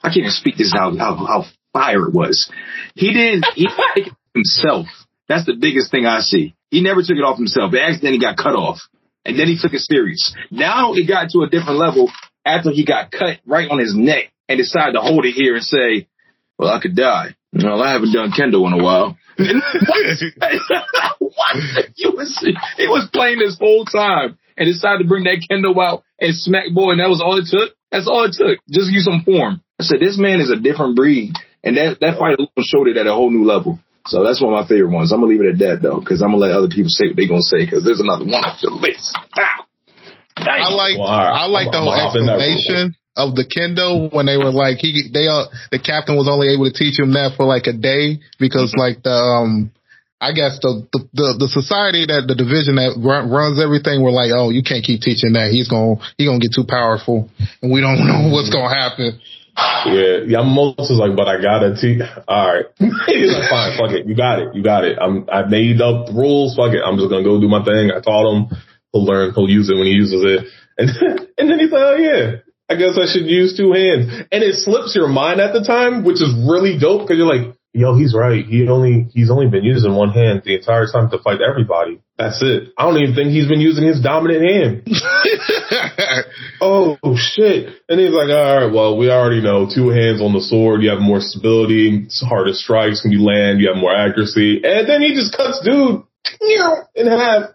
I 0.02 0.08
can't 0.08 0.30
even 0.30 0.32
speak 0.32 0.58
this 0.58 0.72
how 0.72 0.96
how 0.96 1.16
how 1.16 1.46
fire 1.74 2.08
it 2.08 2.14
was. 2.14 2.50
He 2.96 3.12
didn't. 3.14 3.46
He 3.56 3.68
didn't 3.68 4.08
it 4.08 4.14
himself. 4.34 4.88
That's 5.28 5.46
the 5.46 5.56
biggest 5.60 5.92
thing 5.92 6.06
I 6.06 6.22
see. 6.22 6.56
He 6.72 6.82
never 6.82 7.02
took 7.02 7.18
it 7.18 7.26
off 7.26 7.38
himself. 7.38 7.74
It 7.74 7.82
accidentally 7.82 8.20
got 8.20 8.38
cut 8.38 8.56
off, 8.56 8.80
and 9.26 9.38
then 9.38 9.48
he 9.48 9.58
took 9.60 9.74
it 9.74 9.82
serious. 9.82 10.34
Now 10.52 10.94
it 10.94 11.08
got 11.08 11.30
to 11.32 11.42
a 11.42 11.50
different 11.50 11.80
level 11.80 12.12
after 12.46 12.72
he 12.72 12.86
got 12.86 13.12
cut 13.12 13.40
right 13.46 13.70
on 13.70 13.80
his 13.80 13.94
neck 13.96 14.32
and 14.48 14.58
decided 14.58 14.94
to 14.94 15.02
hold 15.02 15.26
it 15.26 15.34
here 15.34 15.56
and 15.56 15.64
say, 15.64 16.08
"Well, 16.60 16.70
I 16.70 16.80
could 16.80 16.96
die." 16.96 17.36
Well, 17.54 17.82
I 17.82 17.94
haven't 17.94 18.14
done 18.14 18.32
kendo 18.32 18.68
in 18.68 18.74
a 18.80 18.84
while. 18.84 19.18
what? 19.40 19.50
He 21.96 22.08
was 22.08 22.38
he 22.78 22.88
was 22.88 23.10
playing 23.12 23.40
this 23.40 23.58
whole 23.58 23.86
time 23.86 24.38
and 24.58 24.68
decided 24.68 25.00
to 25.00 25.08
bring 25.08 25.24
that 25.24 25.42
kendo 25.50 25.74
out 25.82 26.04
and 26.20 26.36
smack 26.36 26.72
boy, 26.74 26.92
and 26.92 27.00
that 27.00 27.10
was 27.10 27.22
all 27.22 27.40
it 27.40 27.48
took. 27.50 27.74
That's 27.92 28.08
all 28.08 28.26
it 28.26 28.36
took. 28.38 28.60
Just 28.70 28.92
use 28.92 29.06
some 29.06 29.24
form. 29.24 29.62
I 29.80 29.84
said 29.84 30.00
this 30.00 30.20
man 30.20 30.42
is 30.42 30.52
a 30.52 30.60
different 30.60 30.96
breed, 30.96 31.34
and 31.64 31.78
that 31.78 31.98
that 32.02 32.20
fight 32.20 32.38
alone 32.38 32.52
showed 32.62 32.88
it 32.88 32.98
at 32.98 33.08
a 33.08 33.14
whole 33.14 33.32
new 33.32 33.46
level. 33.46 33.80
So 34.06 34.24
that's 34.24 34.42
one 34.42 34.54
of 34.54 34.62
my 34.62 34.68
favorite 34.68 34.94
ones. 34.94 35.12
I'm 35.12 35.22
gonna 35.22 35.32
leave 35.32 35.42
it 35.42 35.54
at 35.54 35.60
that 35.60 35.82
though, 35.82 36.00
because 36.00 36.22
I'm 36.22 36.30
gonna 36.30 36.46
let 36.46 36.52
other 36.52 36.70
people 36.70 36.90
say 36.90 37.08
what 37.08 37.16
they're 37.18 37.28
gonna 37.28 37.42
say, 37.42 37.66
because 37.66 37.84
there's 37.84 38.02
another 38.02 38.26
one 38.26 38.46
off 38.46 38.62
the 38.62 38.70
list. 38.70 39.18
Ow. 39.18 39.66
I 40.38 40.70
like 40.72 40.98
Well, 41.00 41.08
all 41.08 41.18
right. 41.18 41.42
I 41.42 41.46
like 41.48 41.72
the 41.72 41.80
whole 41.80 41.92
I'm 41.92 42.14
hopping 42.14 42.26
that 42.28 42.40
explanation 42.40 42.96
of 43.20 43.36
the 43.36 43.44
kendo 43.44 44.08
when 44.16 44.26
they 44.26 44.38
were 44.38 44.52
like 44.56 44.80
he 44.80 45.12
they 45.12 45.28
uh, 45.28 45.52
the 45.72 45.80
captain 45.80 46.16
was 46.16 46.32
only 46.32 46.56
able 46.56 46.66
to 46.66 46.74
teach 46.74 46.98
him 46.98 47.12
that 47.14 47.36
for 47.36 47.44
like 47.44 47.68
a 47.68 47.76
day 47.76 48.24
because 48.40 48.74
like 48.80 49.04
the 49.04 49.12
um 49.12 49.72
I 50.20 50.32
guess 50.32 50.60
the 50.64 50.88
the 50.92 51.00
the, 51.14 51.28
the 51.46 51.50
society 51.52 52.08
that 52.08 52.28
the 52.28 52.36
division 52.36 52.76
that 52.80 52.96
run, 53.00 53.32
runs 53.32 53.60
everything 53.60 54.04
were 54.04 54.16
like 54.16 54.32
oh 54.32 54.50
you 54.50 54.64
can't 54.64 54.84
keep 54.84 55.04
teaching 55.04 55.36
that 55.36 55.52
he's 55.52 55.68
gonna 55.68 56.00
he 56.18 56.24
gonna 56.24 56.40
get 56.40 56.56
too 56.56 56.68
powerful 56.68 57.28
and 57.62 57.72
we 57.72 57.84
don't 57.84 58.00
know 58.10 58.32
what's 58.32 58.50
gonna 58.50 58.72
happen. 58.72 59.20
Yeah, 59.60 60.40
Yamamoto's 60.40 60.96
like, 60.96 61.20
but 61.20 61.28
I 61.28 61.42
gotta 61.42 61.76
teach. 61.76 62.00
All 62.00 62.48
right, 62.48 62.66
he's 63.12 63.32
like, 63.36 63.50
fine, 63.52 63.76
fuck 63.76 63.92
it, 63.92 64.08
you 64.08 64.16
got 64.16 64.40
it, 64.40 64.56
you 64.56 64.64
got 64.64 64.86
it. 64.88 64.98
I'm 65.00 65.28
I 65.28 65.44
made 65.48 65.82
up 65.82 66.16
rules. 66.16 66.56
Fuck 66.56 66.72
it, 66.72 66.80
I'm 66.80 66.96
just 66.96 67.12
gonna 67.12 67.28
go 67.28 67.40
do 67.40 67.52
my 67.52 67.64
thing. 67.64 67.92
I 67.92 68.00
taught 68.00 68.32
him. 68.32 68.48
He'll 68.94 69.06
learn. 69.06 69.34
He'll 69.36 69.50
use 69.50 69.70
it 69.70 69.76
when 69.76 69.86
he 69.86 69.94
uses 69.94 70.24
it. 70.24 70.48
And 70.80 70.90
and 71.38 71.50
then 71.50 71.60
he's 71.60 71.72
like, 71.72 71.84
oh 71.84 71.96
yeah, 71.96 72.40
I 72.70 72.76
guess 72.76 72.98
I 72.98 73.12
should 73.12 73.26
use 73.26 73.58
two 73.58 73.74
hands. 73.74 74.28
And 74.32 74.44
it 74.44 74.56
slips 74.56 74.96
your 74.96 75.08
mind 75.08 75.42
at 75.42 75.54
the 75.54 75.64
time, 75.64 76.04
which 76.04 76.22
is 76.22 76.34
really 76.48 76.78
dope 76.78 77.02
because 77.02 77.18
you're 77.18 77.28
like, 77.28 77.58
yo, 77.74 77.98
he's 77.98 78.14
right. 78.16 78.46
He 78.46 78.68
only 78.68 79.08
he's 79.14 79.32
only 79.32 79.48
been 79.48 79.64
using 79.64 79.96
one 79.96 80.10
hand 80.12 80.44
the 80.46 80.56
entire 80.56 80.86
time 80.86 81.10
to 81.10 81.18
fight 81.20 81.40
everybody. 81.42 82.02
That's 82.18 82.42
it. 82.44 82.74
I 82.78 82.84
don't 82.84 83.02
even 83.02 83.16
think 83.16 83.30
he's 83.30 83.48
been 83.48 83.62
using 83.62 83.86
his 83.86 84.02
dominant 84.02 84.44
hand. 84.44 84.88
oh 86.62 86.98
shit. 87.16 87.74
And 87.88 88.00
he's 88.00 88.12
like, 88.12 88.30
all 88.30 88.58
right, 88.58 88.74
well, 88.74 88.98
we 88.98 89.10
already 89.10 89.42
know 89.42 89.68
two 89.68 89.90
hands 89.90 90.22
on 90.22 90.34
the 90.34 90.42
sword, 90.42 90.84
you 90.84 90.90
have 90.90 91.00
more 91.00 91.22
stability, 91.22 92.08
harder 92.22 92.54
strikes 92.54 93.04
when 93.04 93.14
you 93.14 93.24
land, 93.24 93.62
you 93.62 93.70
have 93.70 93.78
more 93.78 93.96
accuracy. 93.96 94.62
And 94.64 94.88
then 94.88 95.02
he 95.02 95.16
just 95.16 95.36
cuts 95.36 95.62
dude 95.64 96.04
in 96.96 97.08
half. 97.08 97.52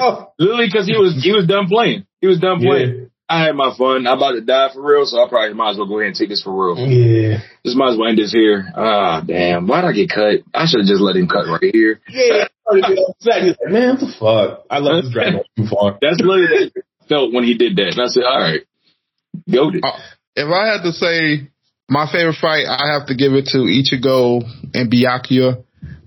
Oh, 0.00 0.32
Literally, 0.38 0.66
because 0.66 0.86
he 0.86 0.96
was 0.96 1.20
he 1.22 1.32
was 1.32 1.46
done 1.46 1.68
playing. 1.68 2.06
He 2.20 2.26
was 2.26 2.40
done 2.40 2.60
playing. 2.60 2.90
yeah. 2.90 3.04
I 3.32 3.46
had 3.46 3.56
my 3.56 3.74
fun. 3.76 4.06
I'm 4.06 4.18
about 4.18 4.32
to 4.32 4.42
die 4.42 4.68
for 4.74 4.82
real, 4.82 5.06
so 5.06 5.16
I 5.24 5.26
probably 5.26 5.54
might 5.54 5.70
as 5.70 5.78
well 5.78 5.86
go 5.88 5.98
ahead 6.00 6.08
and 6.08 6.16
take 6.16 6.28
this 6.28 6.42
for 6.42 6.52
real. 6.52 6.76
Yeah. 6.86 7.38
Just 7.64 7.78
might 7.78 7.92
as 7.92 7.96
well 7.98 8.08
end 8.08 8.18
this 8.18 8.30
here. 8.32 8.66
Ah, 8.76 9.22
damn. 9.26 9.66
Why'd 9.66 9.86
I 9.86 9.92
get 9.92 10.10
cut? 10.10 10.44
I 10.52 10.66
should 10.66 10.80
have 10.80 10.86
just 10.86 11.00
let 11.00 11.16
him 11.16 11.28
cut 11.28 11.48
right 11.48 11.72
here. 11.72 12.00
Yeah. 12.08 12.48
Exactly. 12.72 13.50
Like, 13.50 13.72
man, 13.72 13.90
what 13.90 14.00
the 14.00 14.14
fuck? 14.18 14.66
I 14.70 14.78
let 14.78 15.02
this 15.02 15.12
drag 15.12 15.34
too 15.56 15.66
far. 15.68 15.98
That's 16.00 16.20
literally 16.20 16.70
what 16.72 16.84
I 17.02 17.06
felt 17.06 17.34
when 17.34 17.44
he 17.44 17.54
did 17.54 17.76
that. 17.76 17.88
And 17.88 18.00
I 18.00 18.06
said, 18.06 18.22
all 18.22 18.40
right, 18.40 18.60
go 19.50 19.68
it. 19.68 19.84
Uh, 19.84 19.98
if 20.36 20.48
I 20.48 20.72
had 20.72 20.82
to 20.82 20.92
say 20.92 21.50
my 21.90 22.10
favorite 22.10 22.36
fight, 22.40 22.64
I 22.66 22.92
have 22.94 23.08
to 23.08 23.14
give 23.14 23.34
it 23.34 23.46
to 23.52 23.58
Ichigo 23.58 24.42
and 24.72 24.90
Byakuya. 24.90 25.64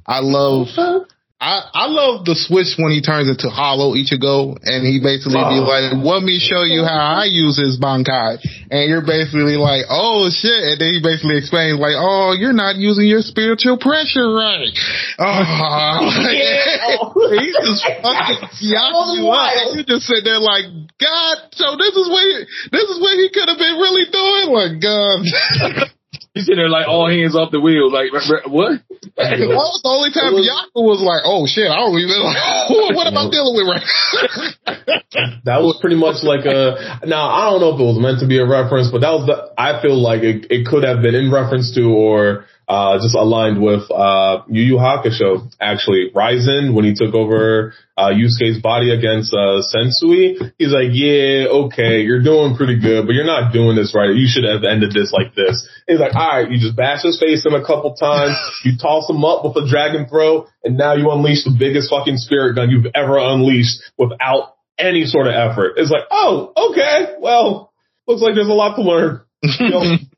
I 0.08 0.22
love, 0.22 0.68
I, 1.36 1.68
I 1.74 1.86
love 1.92 2.24
the 2.24 2.32
switch 2.34 2.80
when 2.80 2.96
he 2.96 3.04
turns 3.04 3.28
into 3.28 3.52
Hollow 3.52 3.92
Ichigo 3.92 4.56
and 4.64 4.88
he 4.88 5.04
basically 5.04 5.36
be 5.36 5.60
Oh. 5.60 5.68
like, 5.68 5.92
let 6.00 6.24
me 6.24 6.40
show 6.40 6.64
you 6.64 6.88
how 6.88 7.22
I 7.22 7.28
use 7.28 7.60
his 7.60 7.76
Bankai. 7.76 8.40
And 8.72 8.88
you're 8.88 9.04
basically 9.04 9.60
like, 9.60 9.84
oh 9.92 10.32
shit. 10.32 10.56
And 10.64 10.80
then 10.80 10.96
he 10.96 11.04
basically 11.04 11.36
explains 11.36 11.76
like, 11.76 12.00
oh, 12.00 12.32
you're 12.40 12.56
not 12.56 12.80
using 12.80 13.04
your 13.04 13.20
spiritual 13.20 13.76
pressure 13.76 14.32
right. 14.32 14.72
Oh, 15.20 16.08
he's 17.36 17.56
just 17.68 17.84
fucking 17.84 18.40
yacking 18.72 19.20
you 19.20 19.28
up. 19.28 19.52
And 19.60 19.70
you 19.76 19.84
just 19.84 20.08
sit 20.08 20.24
there 20.24 20.40
like, 20.40 20.66
God, 21.04 21.36
so 21.52 21.76
this 21.76 21.94
is 22.00 22.08
what 22.08 22.24
he, 22.24 22.36
this 22.72 22.88
is 22.90 22.98
what 23.04 23.16
he 23.20 23.28
could 23.36 23.52
have 23.52 23.60
been 23.60 23.76
really 23.76 24.08
doing. 24.08 24.46
Like, 24.56 24.80
God. 24.80 25.92
He's 26.34 26.46
sitting 26.46 26.58
there 26.58 26.70
like 26.70 26.88
all 26.88 27.08
hands 27.08 27.36
off 27.36 27.52
the 27.52 27.60
wheel. 27.60 27.92
Like, 27.92 28.12
what? 28.48 28.82
That 29.16 29.40
was 29.40 29.80
the 29.84 29.90
only 29.90 30.12
time 30.12 30.36
Yaku 30.36 30.84
was 30.84 31.00
like, 31.00 31.24
"Oh 31.24 31.48
shit, 31.48 31.72
I 31.72 31.80
don't 31.80 31.96
even 31.96 32.20
like, 32.20 32.42
what 32.96 33.08
am 33.08 33.18
I 33.18 33.30
dealing 33.32 33.56
with 33.56 33.68
right?" 33.70 33.86
That 35.46 35.62
was 35.64 35.78
pretty 35.80 35.96
much 35.96 36.24
like 36.24 36.44
a. 36.46 37.06
Now 37.08 37.30
I 37.30 37.50
don't 37.50 37.62
know 37.62 37.76
if 37.76 37.80
it 37.80 37.88
was 37.88 38.00
meant 38.02 38.20
to 38.20 38.28
be 38.28 38.40
a 38.40 38.48
reference, 38.48 38.92
but 38.92 39.02
that 39.02 39.14
was 39.16 39.26
the. 39.28 39.54
I 39.58 39.82
feel 39.82 39.96
like 39.96 40.24
it, 40.24 40.52
it 40.52 40.66
could 40.68 40.84
have 40.84 41.02
been 41.02 41.16
in 41.16 41.32
reference 41.32 41.74
to 41.76 41.88
or 41.88 42.46
uh, 42.68 42.98
just 42.98 43.16
aligned 43.16 43.62
with 43.62 43.90
uh, 43.92 44.42
Yu 44.48 44.64
Yu 44.64 44.76
Hakusho. 44.78 45.52
Actually, 45.62 46.12
Raizen 46.16 46.74
when 46.74 46.86
he 46.86 46.94
took 46.96 47.14
over 47.14 47.74
uh, 47.98 48.10
Yusuke's 48.10 48.62
body 48.62 48.92
against 48.92 49.34
uh, 49.34 49.62
Sensui, 49.62 50.52
he's 50.58 50.74
like, 50.74 50.90
"Yeah, 50.92 51.70
okay, 51.70 52.02
you're 52.02 52.24
doing 52.24 52.56
pretty 52.56 52.80
good, 52.80 53.06
but 53.06 53.14
you're 53.14 53.26
not 53.26 53.54
doing 53.54 53.76
this 53.76 53.94
right. 53.94 54.16
You 54.16 54.28
should 54.28 54.46
have 54.46 54.64
ended 54.64 54.94
this 54.94 55.14
like 55.14 55.36
this." 55.36 55.68
He's 55.88 56.00
like, 56.00 56.16
"All 56.16 56.42
right, 56.42 56.50
you 56.50 56.60
just 56.60 56.76
bash 56.76 57.04
his 57.04 57.20
face 57.20 57.46
in 57.46 57.54
a 57.54 57.66
couple 57.66 57.94
times, 57.96 58.36
you 58.64 58.78
toss 58.78 59.10
him 59.10 59.24
up 59.24 59.46
with 59.46 59.56
a 59.64 59.70
dragon 59.70 60.08
throw, 60.08 60.48
and 60.64 60.78
now 60.78 60.94
you 60.96 61.12
unleash 61.12 61.44
the 61.44 61.56
biggest 61.58 61.90
fucking 61.90 62.18
spirit 62.18 62.56
gun 62.56 62.70
you've 62.70 62.92
ever 62.96 63.18
unleashed 63.18 63.80
without." 63.98 64.54
any 64.78 65.06
sort 65.06 65.26
of 65.26 65.34
effort. 65.34 65.76
It's 65.78 65.90
like, 65.90 66.04
oh, 66.12 66.52
okay, 66.72 67.16
well, 67.22 67.72
looks 68.08 68.22
like 68.22 68.36
there's 68.36 68.50
a 68.50 68.52
lot 68.52 68.76
to 68.76 68.82
learn. 68.82 69.22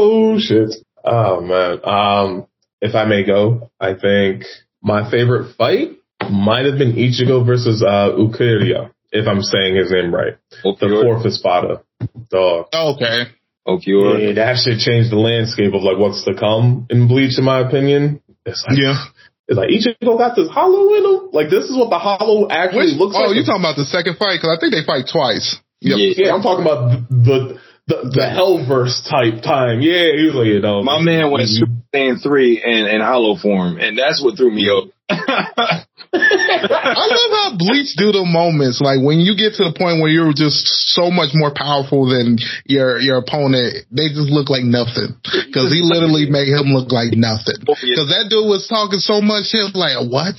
Oh 0.00 0.38
shit. 0.38 0.70
Oh 1.04 1.40
man. 1.40 1.80
Um, 1.84 2.46
if 2.80 2.94
I 2.94 3.04
may 3.04 3.24
go, 3.24 3.70
I 3.80 3.94
think 3.94 4.44
my 4.82 5.10
favorite 5.10 5.54
fight 5.56 5.98
might 6.30 6.66
have 6.66 6.78
been 6.78 6.92
Ichigo 6.92 7.44
versus 7.46 7.82
uh 7.82 8.10
Ulquiorra, 8.16 8.90
if 9.12 9.26
I'm 9.26 9.42
saying 9.42 9.76
his 9.76 9.90
name 9.90 10.14
right. 10.14 10.36
The 10.62 11.02
fourth 11.02 11.26
Espada. 11.26 11.82
Dog. 12.30 12.66
okay, 12.72 13.32
Ulquiorra. 13.66 14.20
Yeah, 14.20 14.32
that 14.44 14.56
shit 14.62 14.78
changed 14.78 15.10
the 15.10 15.18
landscape 15.18 15.74
of 15.74 15.82
like 15.82 15.98
what's 15.98 16.24
to 16.24 16.34
come 16.34 16.86
in 16.90 17.08
Bleach, 17.08 17.38
in 17.38 17.44
my 17.44 17.60
opinion. 17.60 18.22
It's 18.44 18.64
like, 18.68 18.78
yeah. 18.78 19.04
it's 19.48 19.58
like 19.58 19.68
Ichigo 19.68 20.16
got 20.16 20.36
this 20.36 20.48
hollow 20.48 20.94
in 20.94 21.04
him. 21.04 21.30
Like 21.32 21.50
this 21.50 21.64
is 21.64 21.76
what 21.76 21.90
the 21.90 21.98
hollow 21.98 22.48
actually 22.50 22.94
Which, 22.94 23.00
looks 23.00 23.16
oh, 23.16 23.20
like. 23.20 23.28
Oh, 23.30 23.32
you 23.32 23.44
talking 23.44 23.62
about 23.62 23.76
the 23.76 23.84
second 23.84 24.16
fight? 24.16 24.38
Because 24.40 24.56
I 24.56 24.60
think 24.60 24.72
they 24.72 24.84
fight 24.84 25.10
twice. 25.10 25.58
Yep. 25.80 25.96
Yeah. 25.98 26.12
Yeah, 26.16 26.34
I'm 26.34 26.42
talking 26.42 26.64
about 26.64 27.08
the 27.10 27.60
the 27.88 28.12
the 28.12 28.26
Hellverse 28.28 29.08
type 29.08 29.42
time. 29.42 29.80
Yeah, 29.80 30.12
he 30.12 30.28
was 30.28 30.36
like, 30.36 30.52
you 30.52 30.60
know, 30.60 30.84
My 30.84 31.00
man 31.00 31.32
went 31.32 31.48
Super 31.48 31.72
Saiyan 31.94 32.22
3 32.22 32.62
and 32.62 32.86
in 32.86 33.00
hollow 33.00 33.36
form, 33.36 33.80
and 33.80 33.96
that's 33.96 34.22
what 34.22 34.36
threw 34.36 34.52
me 34.52 34.68
off. 34.68 34.92
I 35.08 37.04
love 37.08 37.32
how 37.32 37.56
Bleach 37.56 37.96
do 37.96 38.12
the 38.12 38.24
moments 38.24 38.80
like 38.80 39.00
when 39.00 39.20
you 39.20 39.36
get 39.36 39.56
to 39.60 39.64
the 39.68 39.76
point 39.76 40.00
where 40.00 40.12
you're 40.12 40.36
just 40.36 40.92
so 40.92 41.10
much 41.12 41.32
more 41.32 41.52
powerful 41.52 42.08
than 42.08 42.36
your 42.64 43.00
your 43.00 43.24
opponent. 43.24 43.88
They 43.92 44.12
just 44.12 44.28
look 44.28 44.48
like 44.48 44.64
nothing 44.64 45.16
because 45.24 45.72
he 45.72 45.80
literally 45.84 46.28
made 46.28 46.48
him 46.48 46.72
look 46.76 46.92
like 46.92 47.12
nothing. 47.16 47.60
Oh, 47.68 47.76
because 47.76 48.08
that 48.12 48.28
dude 48.28 48.48
was 48.48 48.68
talking 48.68 49.00
so 49.00 49.20
much 49.20 49.52
shit 49.52 49.72
like 49.72 49.96
what. 50.08 50.36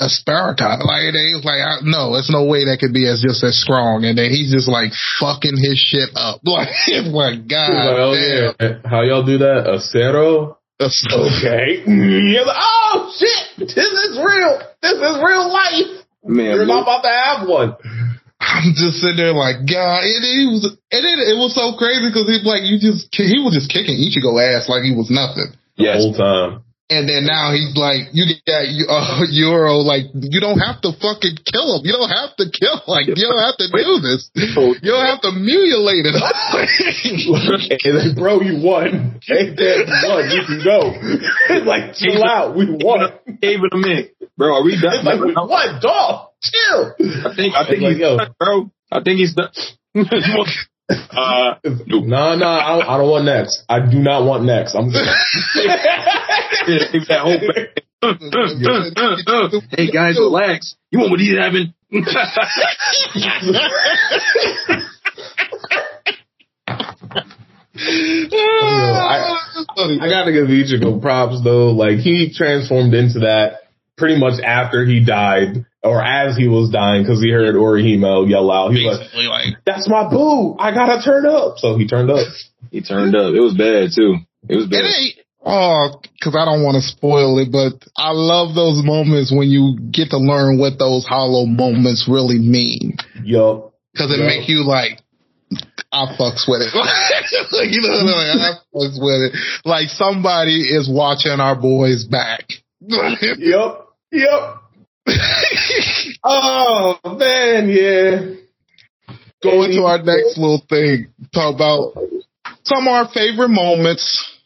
A 0.00 0.08
Sparta, 0.08 0.80
like 0.80 1.12
they 1.12 1.36
was 1.36 1.44
like, 1.44 1.60
I, 1.60 1.84
no, 1.84 2.16
it's 2.16 2.32
no 2.32 2.48
way 2.48 2.64
that 2.64 2.80
could 2.80 2.96
be 2.96 3.04
as 3.04 3.20
just 3.20 3.44
as 3.44 3.60
strong, 3.60 4.08
and 4.08 4.16
then 4.16 4.32
he's 4.32 4.48
just 4.48 4.64
like 4.64 4.96
fucking 5.20 5.60
his 5.60 5.76
shit 5.76 6.08
up. 6.16 6.40
Like, 6.48 6.72
like, 7.12 7.44
God, 7.44 7.68
like, 7.68 8.00
oh 8.00 8.16
damn. 8.16 8.54
yeah, 8.56 8.88
how 8.88 9.02
y'all 9.02 9.24
do 9.24 9.38
that? 9.44 9.68
A 9.68 9.78
zero? 9.78 10.56
Okay. 10.80 11.84
You're 11.86 12.48
like, 12.48 12.56
oh 12.56 13.12
shit, 13.12 13.68
this 13.68 13.76
is 13.76 14.16
real. 14.16 14.56
This 14.80 14.96
is 14.96 15.14
real 15.20 15.52
life. 15.52 16.00
Man, 16.24 16.56
You're 16.56 16.64
not 16.64 16.82
about 16.82 17.02
to 17.04 17.12
have 17.12 17.48
one. 17.48 17.76
I'm 18.40 18.72
just 18.72 19.04
sitting 19.04 19.20
there 19.20 19.36
like, 19.36 19.68
God, 19.68 20.00
it, 20.00 20.48
was, 20.48 20.64
and 20.64 21.04
it, 21.04 21.18
it 21.28 21.36
was 21.36 21.52
so 21.52 21.76
crazy 21.76 22.08
because 22.08 22.24
he's 22.24 22.44
like, 22.44 22.64
you 22.64 22.80
just, 22.80 23.12
he 23.12 23.36
was 23.44 23.52
just 23.52 23.68
kicking 23.68 24.00
Ichigo 24.00 24.32
ass 24.40 24.64
like 24.64 24.80
he 24.80 24.96
was 24.96 25.12
nothing. 25.12 25.52
The 25.76 25.84
yes. 25.84 26.00
whole 26.00 26.16
time. 26.16 26.64
And 26.90 27.06
then 27.08 27.22
now 27.22 27.54
he's 27.54 27.70
like, 27.78 28.10
you 28.10 28.26
got 28.42 28.66
uh, 28.66 29.22
Euro, 29.30 29.78
like, 29.78 30.10
you 30.12 30.40
don't 30.42 30.58
have 30.58 30.82
to 30.82 30.90
fucking 30.90 31.38
kill 31.46 31.78
him. 31.78 31.86
You 31.86 31.94
don't 31.94 32.10
have 32.10 32.34
to 32.34 32.50
kill, 32.50 32.82
like, 32.90 33.06
you 33.06 33.14
don't 33.14 33.38
have 33.46 33.54
to 33.62 33.70
do 33.70 34.02
this. 34.02 34.26
You 34.34 34.90
don't 34.90 35.06
have 35.06 35.22
to 35.22 35.30
mutilate 35.30 36.02
it. 36.10 36.18
and 36.18 37.94
then, 37.94 38.14
bro, 38.18 38.40
you 38.42 38.58
won. 38.58 39.20
Hey, 39.22 39.54
Dad, 39.54 39.86
you 39.86 40.08
won. 40.10 40.30
You 40.34 40.42
can 40.42 40.58
go. 40.66 40.78
like, 41.70 41.94
chill 41.94 42.24
out. 42.26 42.56
We 42.58 42.66
won. 42.66 43.06
Gave 43.40 43.62
it 43.62 43.70
a 43.72 43.78
minute, 43.78 44.16
bro. 44.36 44.56
Are 44.58 44.64
we 44.64 44.74
done? 44.74 44.98
It's 44.98 45.04
like, 45.06 45.20
we 45.20 45.32
won, 45.32 45.78
dog. 45.80 46.30
Chill. 46.42 46.94
I 46.98 47.36
think 47.36 47.54
I 47.54 47.66
think 47.70 47.82
Like, 47.82 47.92
he's 47.92 48.00
yo. 48.00 48.16
done, 48.16 48.34
bro. 48.38 48.70
I 48.90 49.00
think 49.02 49.18
he's 49.22 49.34
done. 49.34 49.54
Uh, 50.90 51.54
No, 51.86 52.34
no, 52.36 52.46
I 52.46 52.78
don't, 52.78 52.88
I 52.88 52.98
don't 52.98 53.10
want 53.10 53.24
next. 53.24 53.64
I 53.68 53.80
do 53.80 53.98
not 53.98 54.24
want 54.24 54.44
next. 54.44 54.74
I'm 54.74 54.90
good. 54.90 55.06
give 56.92 57.06
that 57.08 57.20
whole 57.22 57.38
back. 57.38 57.82
hey 59.76 59.90
guys, 59.90 60.16
relax. 60.18 60.74
You 60.90 61.00
want 61.00 61.10
what 61.10 61.20
he's 61.20 61.36
having? 61.38 61.74
I, 67.82 69.36
I 69.76 70.08
gotta 70.08 70.32
give 70.32 70.48
Ichigo 70.48 71.00
props 71.00 71.42
though. 71.42 71.70
Like 71.70 71.98
he 71.98 72.32
transformed 72.34 72.94
into 72.94 73.20
that 73.20 73.69
pretty 74.00 74.18
much 74.18 74.40
after 74.42 74.84
he 74.84 75.04
died 75.04 75.64
or 75.84 76.02
as 76.02 76.36
he 76.36 76.48
was 76.48 76.70
dying 76.70 77.02
because 77.04 77.22
he 77.22 77.30
heard 77.30 77.54
Orihime 77.54 78.28
yell 78.28 78.50
out. 78.50 78.72
He 78.72 78.84
was 78.84 78.98
like, 78.98 79.06
Basically, 79.06 79.26
like, 79.26 79.46
"That's 79.64 79.88
my 79.88 80.08
boo! 80.10 80.56
I 80.58 80.72
gotta 80.74 81.00
turn 81.04 81.24
up." 81.26 81.58
So 81.58 81.76
he 81.78 81.86
turned 81.86 82.10
up. 82.10 82.26
he 82.72 82.80
turned 82.82 83.14
up. 83.14 83.32
It 83.34 83.40
was 83.40 83.54
bad 83.54 83.90
too. 83.94 84.16
It 84.48 84.56
was 84.56 84.64
it 84.66 84.70
bad. 84.72 84.84
ain't, 84.84 85.16
oh, 85.44 86.00
cause 86.24 86.34
I 86.36 86.44
don't 86.44 86.64
want 86.64 86.76
to 86.76 86.82
spoil 86.82 87.38
it, 87.38 87.52
but 87.52 87.76
I 87.96 88.10
love 88.12 88.54
those 88.56 88.82
moments 88.82 89.30
when 89.30 89.48
you 89.48 89.78
get 89.92 90.10
to 90.10 90.18
learn 90.18 90.58
what 90.58 90.78
those 90.78 91.06
hollow 91.06 91.46
moments 91.46 92.08
really 92.10 92.38
mean. 92.38 92.96
Yup. 93.22 93.72
Cause 93.96 94.10
it 94.10 94.18
Yeah. 94.20 94.26
make 94.26 94.48
you 94.48 94.64
like, 94.66 94.98
I 95.92 96.06
fucks 96.18 96.48
with 96.48 96.62
it. 96.62 96.70
Like, 97.52 97.70
you 97.72 97.80
know, 97.82 98.04
like, 98.04 98.36
I 98.36 98.52
fucks 98.74 98.98
with 99.00 99.32
it. 99.32 99.32
Like 99.64 99.88
somebody 99.88 100.60
is 100.60 100.88
watching 100.90 101.38
our 101.40 101.54
boys 101.56 102.04
back. 102.04 102.44
Yup. 102.80 103.89
Yup. 104.12 104.62
Oh 106.22 106.98
man, 107.18 107.68
yeah. 107.70 108.34
Go 109.42 109.62
into 109.62 109.84
our 109.84 110.02
next 110.02 110.36
little 110.36 110.62
thing. 110.68 111.12
Talk 111.32 111.54
about 111.54 111.94
some 112.64 112.86
of 112.86 112.92
our 112.92 113.08
favorite 113.08 113.48
moments. 113.48 114.36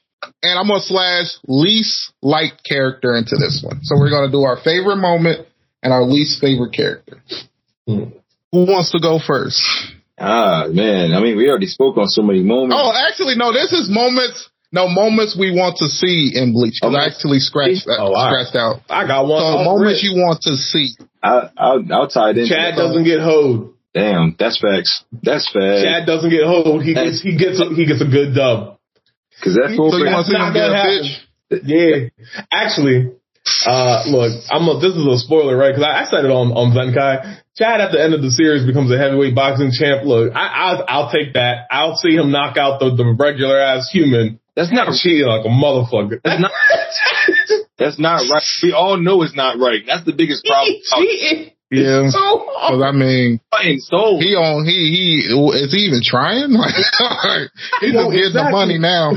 And 0.43 0.59
I'm 0.59 0.69
gonna 0.69 0.81
slash 0.81 1.37
least 1.47 2.13
liked 2.23 2.63
character 2.65 3.17
into 3.17 3.37
this 3.37 3.63
one. 3.67 3.81
So 3.83 3.97
we're 3.99 4.11
gonna 4.11 4.31
do 4.31 4.43
our 4.43 4.57
favorite 4.63 4.97
moment 4.97 5.47
and 5.83 5.93
our 5.93 6.05
least 6.05 6.41
favorite 6.41 6.73
character. 6.73 7.21
Hmm. 7.87 8.15
Who 8.53 8.67
wants 8.67 8.93
to 8.93 9.01
go 9.01 9.19
first? 9.19 9.61
Ah 10.19 10.67
man, 10.71 11.13
I 11.13 11.21
mean 11.21 11.37
we 11.37 11.49
already 11.51 11.67
spoke 11.67 11.99
on 11.99 12.07
so 12.07 12.23
many 12.23 12.43
moments. 12.43 12.77
Oh, 12.79 12.93
actually, 12.95 13.35
no. 13.35 13.53
This 13.53 13.73
is 13.73 13.91
moments. 13.91 14.49
No 14.75 14.89
moments 14.89 15.37
we 15.39 15.53
want 15.55 15.77
to 15.79 15.87
see 15.87 16.33
in 16.35 16.53
Bleach. 16.53 16.81
'Cause 16.83 16.93
I 16.95 16.99
Okay. 16.99 17.07
actually 17.15 17.39
scratched 17.39 17.87
Oh, 17.89 18.11
all 18.11 18.13
right. 18.13 18.43
scratched 18.45 18.57
out. 18.59 18.81
I 18.91 19.07
got 19.07 19.27
one. 19.27 19.39
So 19.41 19.47
off 19.47 19.65
moments 19.65 20.03
you 20.03 20.15
want 20.19 20.43
to 20.43 20.57
see. 20.57 20.91
I, 21.23 21.49
I'll, 21.57 21.83
I'll 21.93 22.09
tie 22.09 22.31
it 22.31 22.39
in. 22.39 22.47
Chad 22.49 22.75
doesn't 22.75 23.05
get 23.05 23.21
hoed. 23.21 23.71
Damn, 23.95 24.35
that's 24.37 24.59
facts. 24.59 25.05
That's 25.23 25.47
facts. 25.49 25.83
Chad 25.87 26.07
doesn't 26.07 26.29
get 26.31 26.43
hoed. 26.45 26.83
He 26.83 26.93
gets 26.95 27.23
he 27.23 27.37
gets 27.39 27.61
a, 27.61 27.67
he 27.73 27.87
gets 27.87 28.03
a 28.03 28.11
good 28.11 28.35
dub. 28.35 28.79
Because 29.39 29.55
that's 29.55 29.79
what 29.79 29.93
So 29.93 29.99
you 29.99 30.11
want 30.11 30.27
to 30.27 30.33
see 30.33 30.39
not 30.39 30.49
him 30.49 30.55
get 30.55 30.67
a 30.67 30.75
gonna 30.75 30.91
bitch? 30.91 32.11
Yeah, 32.11 32.27
actually, 32.51 33.13
uh, 33.67 34.03
look, 34.09 34.33
I'm 34.51 34.67
a, 34.69 34.81
this 34.81 34.95
is 34.97 35.07
a 35.07 35.19
spoiler, 35.19 35.57
right? 35.57 35.71
Because 35.71 35.85
I, 35.87 36.03
I 36.03 36.05
said 36.11 36.25
it 36.25 36.31
on 36.33 36.51
on 36.51 36.73
Zenkai. 36.75 37.39
Chad 37.57 37.81
at 37.81 37.93
the 37.93 38.03
end 38.03 38.15
of 38.15 38.23
the 38.23 38.31
series 38.31 38.67
becomes 38.67 38.91
a 38.91 38.99
heavyweight 38.99 39.35
boxing 39.37 39.71
champ. 39.71 40.03
Look, 40.05 40.35
I, 40.35 40.47
I'll 40.49 40.85
I'll 40.89 41.11
take 41.13 41.35
that. 41.35 41.67
I'll 41.71 41.95
see 41.97 42.17
him 42.17 42.33
knock 42.33 42.57
out 42.57 42.81
the, 42.81 42.91
the 42.97 43.15
regular 43.17 43.59
ass 43.61 43.89
human. 43.93 44.41
That's 44.57 44.73
not 44.73 44.93
Cheating 44.95 45.27
like 45.27 45.45
a 45.45 45.49
motherfucker. 45.49 46.21
That's 46.23 46.41
not- 46.41 46.53
that's 47.79 47.99
not 47.99 48.23
right. 48.31 48.43
We 48.63 48.73
all 48.73 48.97
know 48.97 49.23
it's 49.23 49.35
not 49.37 49.59
right. 49.59 49.83
That's 49.87 50.05
the 50.05 50.13
biggest 50.13 50.45
problem. 50.45 50.77
cheating 50.95 51.51
Yeah. 51.71 52.09
so 52.11 52.19
hard. 52.19 52.71
Cause 52.79 52.83
I 52.83 52.93
mean, 52.93 53.41
Fucking 53.51 53.79
soul. 53.81 54.21
he 54.21 54.35
on 54.37 54.65
he 54.65 54.73
he 55.27 55.35
is 55.59 55.73
he 55.73 55.79
even 55.91 56.01
trying? 56.05 56.53
Like 56.55 56.75
he 57.81 57.91
Yo, 57.93 58.11
just 58.13 58.13
getting 58.13 58.33
the 58.35 58.49
money 58.51 58.79
now. 58.79 59.13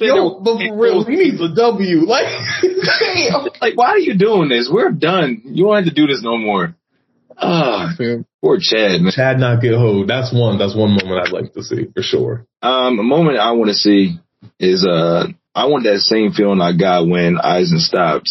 Yo, 0.00 0.38
but 0.40 0.58
for 0.58 0.76
real, 0.76 1.04
he 1.04 1.16
needs 1.16 1.40
a 1.40 1.48
W. 1.54 2.06
Like, 2.06 2.26
like, 3.60 3.76
why 3.76 3.88
are 3.90 3.98
you 3.98 4.16
doing 4.16 4.48
this? 4.48 4.70
We're 4.72 4.90
done. 4.92 5.42
You 5.44 5.64
don't 5.66 5.76
have 5.76 5.84
to 5.84 5.90
do 5.90 6.06
this 6.06 6.22
no 6.22 6.36
more. 6.38 6.74
Ah, 7.36 7.90
poor 8.40 8.58
Chad, 8.60 9.00
man. 9.00 9.12
Chad 9.12 9.38
not 9.38 9.60
get 9.62 9.74
hoed. 9.74 10.08
That's 10.08 10.32
one. 10.32 10.58
That's 10.58 10.76
one 10.76 10.90
moment 10.90 11.26
I'd 11.26 11.32
like 11.32 11.52
to 11.54 11.62
see 11.62 11.86
for 11.94 12.02
sure. 12.02 12.46
Um, 12.62 12.98
a 12.98 13.02
moment 13.02 13.38
I 13.38 13.52
want 13.52 13.68
to 13.68 13.74
see 13.74 14.18
is 14.58 14.86
uh, 14.86 15.26
I 15.54 15.66
want 15.66 15.84
that 15.84 16.00
same 16.00 16.32
feeling 16.32 16.60
I 16.60 16.76
got 16.76 17.06
when 17.06 17.36
Aizen 17.36 17.78
stopped 17.78 18.30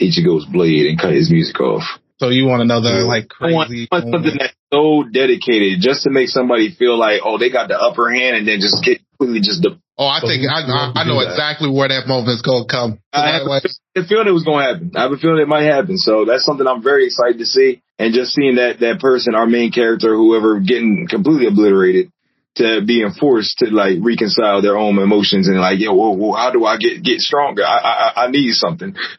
Ichigo's 0.00 0.46
blade 0.46 0.86
and 0.86 1.00
cut 1.00 1.12
his 1.12 1.30
music 1.30 1.58
off. 1.60 1.84
So 2.18 2.30
you 2.30 2.46
want 2.46 2.62
another 2.62 3.06
like 3.06 3.30
I 3.40 3.52
want, 3.52 3.68
crazy? 3.68 3.88
I 3.92 4.00
want 4.00 4.12
something 4.12 4.36
that's 4.38 4.54
so 4.72 5.04
dedicated 5.06 5.80
just 5.80 6.02
to 6.02 6.10
make 6.10 6.28
somebody 6.28 6.74
feel 6.74 6.98
like, 6.98 7.22
oh, 7.24 7.38
they 7.38 7.50
got 7.50 7.68
the 7.68 7.78
upper 7.78 8.10
hand, 8.10 8.36
and 8.36 8.48
then 8.48 8.58
just 8.60 8.82
get 8.82 8.98
completely 9.14 9.40
just 9.40 9.62
the. 9.62 9.78
Oh, 9.96 10.06
I 10.06 10.20
think 10.20 10.46
I, 10.46 10.62
I, 10.62 11.02
I 11.02 11.04
know 11.06 11.18
exactly 11.20 11.70
where 11.70 11.88
that 11.88 12.06
moment 12.06 12.30
is 12.30 12.42
gonna 12.42 12.66
come. 12.66 12.98
I 13.12 13.38
have 13.38 13.46
a 13.46 14.06
feeling 14.06 14.28
it 14.28 14.36
was 14.36 14.44
going 14.44 14.62
to 14.62 14.72
happen. 14.72 14.92
I 14.94 15.02
have 15.02 15.12
a 15.12 15.18
feeling 15.18 15.42
it 15.42 15.48
might 15.48 15.66
happen. 15.66 15.98
So 15.98 16.24
that's 16.24 16.44
something 16.44 16.66
I'm 16.66 16.82
very 16.82 17.06
excited 17.06 17.38
to 17.38 17.46
see. 17.46 17.82
And 17.98 18.14
just 18.14 18.30
seeing 18.30 18.62
that 18.62 18.78
that 18.78 19.00
person, 19.00 19.34
our 19.34 19.46
main 19.46 19.72
character, 19.72 20.14
whoever, 20.14 20.60
getting 20.60 21.08
completely 21.10 21.48
obliterated, 21.48 22.12
to 22.58 22.82
being 22.86 23.10
forced 23.10 23.58
to 23.58 23.66
like 23.70 23.98
reconcile 24.00 24.62
their 24.62 24.76
own 24.76 24.98
emotions 24.98 25.48
and 25.48 25.58
like, 25.58 25.80
yo, 25.80 25.92
whoa, 25.94 26.10
whoa, 26.10 26.32
how 26.32 26.50
do 26.52 26.64
I 26.64 26.76
get 26.76 27.02
get 27.02 27.20
stronger? 27.20 27.64
I 27.64 27.78
I, 27.78 28.24
I 28.26 28.30
need 28.30 28.52
something. 28.54 28.94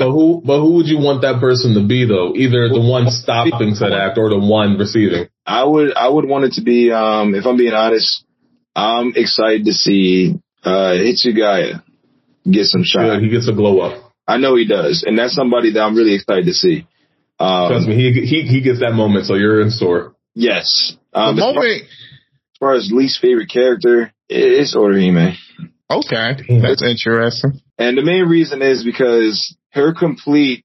But 0.00 0.10
who, 0.12 0.40
but 0.44 0.60
who 0.60 0.74
would 0.76 0.86
you 0.86 0.98
want 0.98 1.22
that 1.22 1.40
person 1.40 1.74
to 1.74 1.84
be 1.86 2.06
though? 2.06 2.32
Either 2.36 2.68
the 2.68 2.80
one 2.80 3.10
stopping 3.10 3.74
said 3.74 3.92
act 3.92 4.16
or 4.16 4.30
the 4.30 4.38
one 4.38 4.78
receiving. 4.78 5.28
I 5.44 5.64
would 5.64 5.92
I 5.94 6.08
would 6.08 6.24
want 6.24 6.44
it 6.44 6.52
to 6.54 6.62
be 6.62 6.92
um 6.92 7.34
if 7.34 7.44
I'm 7.46 7.56
being 7.56 7.74
honest, 7.74 8.24
I'm 8.76 9.12
excited 9.16 9.64
to 9.66 9.72
see 9.72 10.38
uh 10.64 10.94
Hitsugaya 10.94 11.82
get 12.48 12.66
some 12.66 12.84
Yeah, 12.94 13.18
he 13.20 13.28
gets 13.28 13.48
a 13.48 13.52
glow 13.52 13.80
up. 13.80 14.12
I 14.26 14.36
know 14.36 14.54
he 14.56 14.66
does, 14.66 15.04
and 15.06 15.18
that's 15.18 15.34
somebody 15.34 15.72
that 15.72 15.80
I'm 15.80 15.96
really 15.96 16.14
excited 16.14 16.44
to 16.46 16.52
see. 16.54 16.86
Trust 17.40 17.86
Um, 17.86 17.90
me, 17.90 17.96
he 17.96 18.26
he 18.26 18.42
he 18.42 18.60
gets 18.60 18.80
that 18.80 18.92
moment, 18.92 19.26
so 19.26 19.34
you're 19.34 19.60
in 19.60 19.70
store. 19.70 20.14
yes. 20.34 20.96
the 21.12 21.18
Um, 21.18 21.38
as 21.38 21.44
far, 21.44 21.54
moment. 21.54 21.82
As 22.58 22.66
far 22.66 22.74
as 22.74 22.90
least 22.92 23.20
favorite 23.20 23.50
character, 23.50 24.12
it's 24.28 24.74
Orihime. 24.74 25.36
Okay, 25.88 26.60
that's 26.60 26.82
interesting. 26.82 27.60
And 27.78 27.96
the 27.96 28.02
main 28.02 28.24
reason 28.24 28.62
is 28.62 28.84
because 28.84 29.56
her 29.70 29.94
complete, 29.94 30.64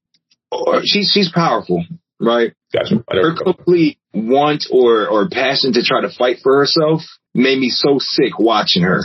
or 0.50 0.80
she's 0.82 1.12
she's 1.14 1.30
powerful, 1.30 1.84
right? 2.20 2.52
Gotcha. 2.72 3.04
Her 3.08 3.36
complete 3.36 3.98
want 4.12 4.64
or 4.72 5.08
or 5.08 5.28
passion 5.28 5.72
to 5.74 5.84
try 5.84 6.00
to 6.00 6.10
fight 6.10 6.38
for 6.42 6.58
herself 6.58 7.02
made 7.32 7.60
me 7.60 7.70
so 7.70 7.98
sick 8.00 8.40
watching 8.40 8.82
her. 8.82 9.02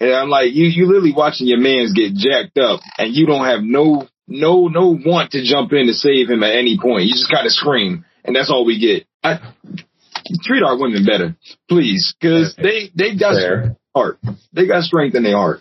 And 0.00 0.12
I'm 0.12 0.28
like, 0.28 0.52
you 0.52 0.66
you 0.66 0.86
literally 0.86 1.14
watching 1.16 1.46
your 1.46 1.60
man's 1.60 1.92
get 1.92 2.12
jacked 2.14 2.58
up, 2.58 2.80
and 2.98 3.14
you 3.14 3.26
don't 3.26 3.46
have 3.46 3.62
no 3.62 4.08
no 4.26 4.66
no 4.66 4.98
want 4.98 5.30
to 5.30 5.44
jump 5.44 5.72
in 5.72 5.86
to 5.86 5.94
save 5.94 6.28
him 6.28 6.42
at 6.42 6.56
any 6.56 6.76
point. 6.76 7.04
You 7.04 7.12
just 7.12 7.30
kind 7.32 7.46
of 7.46 7.52
scream, 7.52 8.04
and 8.24 8.34
that's 8.34 8.50
all 8.50 8.66
we 8.66 8.80
get. 8.80 9.06
I, 9.22 9.38
treat 10.42 10.62
our 10.62 10.78
women 10.78 11.04
better, 11.04 11.36
please, 11.68 12.14
because 12.18 12.54
they 12.56 12.90
they 12.94 13.16
got 13.16 13.34
Fair. 13.34 13.76
heart. 13.94 14.18
They 14.52 14.66
got 14.66 14.82
strength 14.84 15.14
in 15.14 15.22
their 15.22 15.36
heart. 15.36 15.60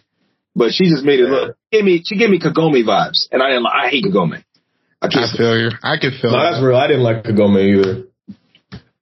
But 0.55 0.71
she 0.71 0.85
just 0.89 1.03
made 1.03 1.19
it 1.19 1.27
look. 1.27 1.57
Give 1.71 1.83
me, 1.83 2.01
she 2.05 2.15
gave 2.17 2.29
me 2.29 2.39
Kagome 2.39 2.83
vibes, 2.85 3.27
and 3.31 3.43
I 3.43 3.47
didn't. 3.49 3.63
like 3.63 3.73
I 3.75 3.89
hate 3.89 4.05
Kagome. 4.05 4.43
I 5.01 5.07
I 5.07 5.09
can't. 5.09 5.37
feel 5.37 5.59
you. 5.59 5.69
I 5.83 5.97
can 5.99 6.11
feel 6.21 6.31
No, 6.31 6.39
that's 6.41 6.63
real. 6.63 6.77
I 6.77 6.87
didn't 6.87 7.03
like 7.03 7.23
Kagome 7.23 7.59
either. 7.59 8.03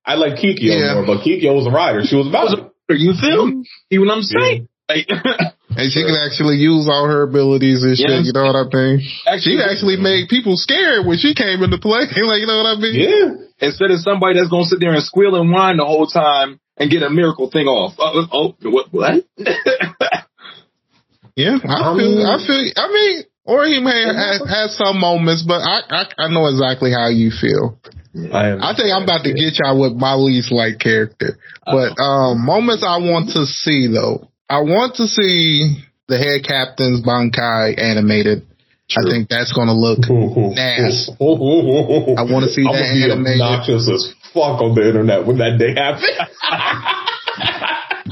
I 0.05 0.15
like 0.15 0.33
Kikyo 0.39 0.73
Yeah. 0.73 0.95
more, 0.95 1.05
but 1.05 1.23
Kikyo 1.23 1.53
was 1.55 1.67
a 1.67 1.71
rider. 1.71 2.01
She 2.03 2.15
was 2.15 2.27
about 2.27 2.57
it. 2.57 2.99
You 2.99 3.13
feel 3.21 3.45
me? 3.47 3.69
See 3.91 3.99
what 3.99 4.09
I'm 4.11 4.21
saying? 4.23 4.67
Like, 4.89 5.07
And 5.75 5.91
she 5.91 6.03
can 6.05 6.15
actually 6.15 6.57
use 6.57 6.87
all 6.89 7.07
her 7.07 7.23
abilities 7.23 7.81
and 7.83 7.97
shit. 7.97 8.09
Yes. 8.09 8.25
You 8.25 8.33
know 8.33 8.45
what 8.45 8.55
I 8.55 8.65
mean? 8.69 9.01
actually, 9.25 9.57
She 9.57 9.63
actually 9.63 9.97
made 9.97 10.29
people 10.29 10.55
scared 10.57 11.05
when 11.05 11.17
she 11.17 11.33
came 11.33 11.63
into 11.63 11.77
play. 11.77 12.01
like, 12.09 12.39
you 12.39 12.47
know 12.47 12.57
what 12.61 12.77
I 12.77 12.79
mean? 12.79 12.95
Yeah. 12.95 13.67
instead 13.69 13.91
of 13.91 13.99
somebody 13.99 14.37
that's 14.39 14.49
gonna 14.49 14.65
sit 14.65 14.79
there 14.79 14.93
and 14.93 15.03
squeal 15.03 15.35
and 15.35 15.51
whine 15.51 15.77
the 15.77 15.85
whole 15.85 16.05
time 16.07 16.59
and 16.77 16.89
get 16.89 17.01
a 17.03 17.09
miracle 17.09 17.49
thing 17.49 17.67
off. 17.67 17.93
Uh, 17.97 18.25
oh, 18.31 18.55
what? 18.63 18.87
What? 18.91 19.25
Yeah, 21.35 21.57
I 21.65 21.93
I 21.93 21.97
feel. 21.97 22.27
I 22.27 22.37
feel. 22.45 22.71
I 22.77 22.87
mean, 22.93 23.23
Or 23.45 23.65
he 23.65 23.81
may 23.81 24.05
have 24.05 24.47
had 24.47 24.69
some 24.69 24.99
moments, 24.99 25.41
but 25.41 25.61
I, 25.65 25.81
I 25.89 26.03
I 26.25 26.27
know 26.29 26.45
exactly 26.47 26.91
how 26.91 27.09
you 27.09 27.31
feel. 27.31 27.79
I, 28.31 28.53
I 28.53 28.73
think 28.77 28.93
I'm 28.93 29.03
about 29.03 29.23
to 29.25 29.33
get 29.33 29.57
y'all 29.57 29.81
with 29.81 29.93
my 29.97 30.13
least 30.13 30.51
like 30.51 30.77
character. 30.77 31.39
But 31.65 31.97
um 31.99 32.45
moments 32.45 32.83
I 32.85 32.97
want 32.97 33.31
to 33.33 33.45
see 33.47 33.87
though. 33.87 34.29
I 34.49 34.61
want 34.61 34.95
to 34.95 35.07
see 35.07 35.83
the 36.07 36.17
head 36.17 36.43
captain's 36.45 37.01
Bankai 37.01 37.79
animated. 37.79 38.45
I 38.95 39.01
think 39.09 39.29
that's 39.29 39.53
gonna 39.53 39.73
look 39.73 39.99
nasty. 40.05 41.15
I 41.17 42.23
want 42.29 42.45
to 42.45 42.51
see 42.51 42.61
I'm 42.67 42.75
that 42.75 42.83
gonna 42.83 42.93
be 42.93 43.03
animated. 43.09 43.41
obnoxious 43.41 43.89
as 43.89 44.13
fuck 44.33 44.61
on 44.61 44.75
the 44.75 44.85
internet 44.85 45.25
when 45.25 45.37
that 45.39 45.57
day 45.57 45.73
happens. 45.73 46.03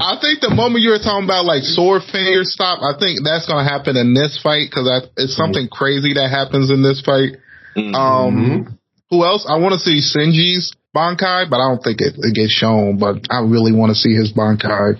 I 0.02 0.18
think 0.20 0.40
the 0.40 0.50
moment 0.50 0.82
you 0.82 0.90
were 0.90 0.98
talking 0.98 1.24
about 1.28 1.44
like 1.44 1.62
sword 1.62 2.02
finger 2.10 2.42
stop, 2.42 2.80
I 2.82 2.98
think 2.98 3.20
that's 3.22 3.46
gonna 3.46 3.68
happen 3.68 3.94
in 3.96 4.14
this 4.14 4.40
fight 4.42 4.66
because 4.70 4.88
it's 5.16 5.36
something 5.36 5.68
crazy 5.68 6.14
that 6.14 6.30
happens 6.32 6.70
in 6.72 6.82
this 6.82 7.00
fight. 7.04 7.36
Mhm. 7.76 7.94
Um, 7.94 8.78
who 9.10 9.22
else? 9.24 9.46
I 9.46 9.56
want 9.58 9.74
to 9.74 9.80
see 9.80 10.00
Shinji's 10.00 10.72
Bankai, 10.96 11.48
but 11.48 11.60
I 11.60 11.68
don't 11.68 11.84
think 11.84 12.00
it, 12.00 12.16
it 12.18 12.34
gets 12.34 12.52
shown. 12.52 12.96
But 12.98 13.28
I 13.30 13.40
really 13.44 13.72
want 13.72 13.90
to 13.90 13.94
see 13.96 14.14
his 14.14 14.32
Bankai. 14.32 14.98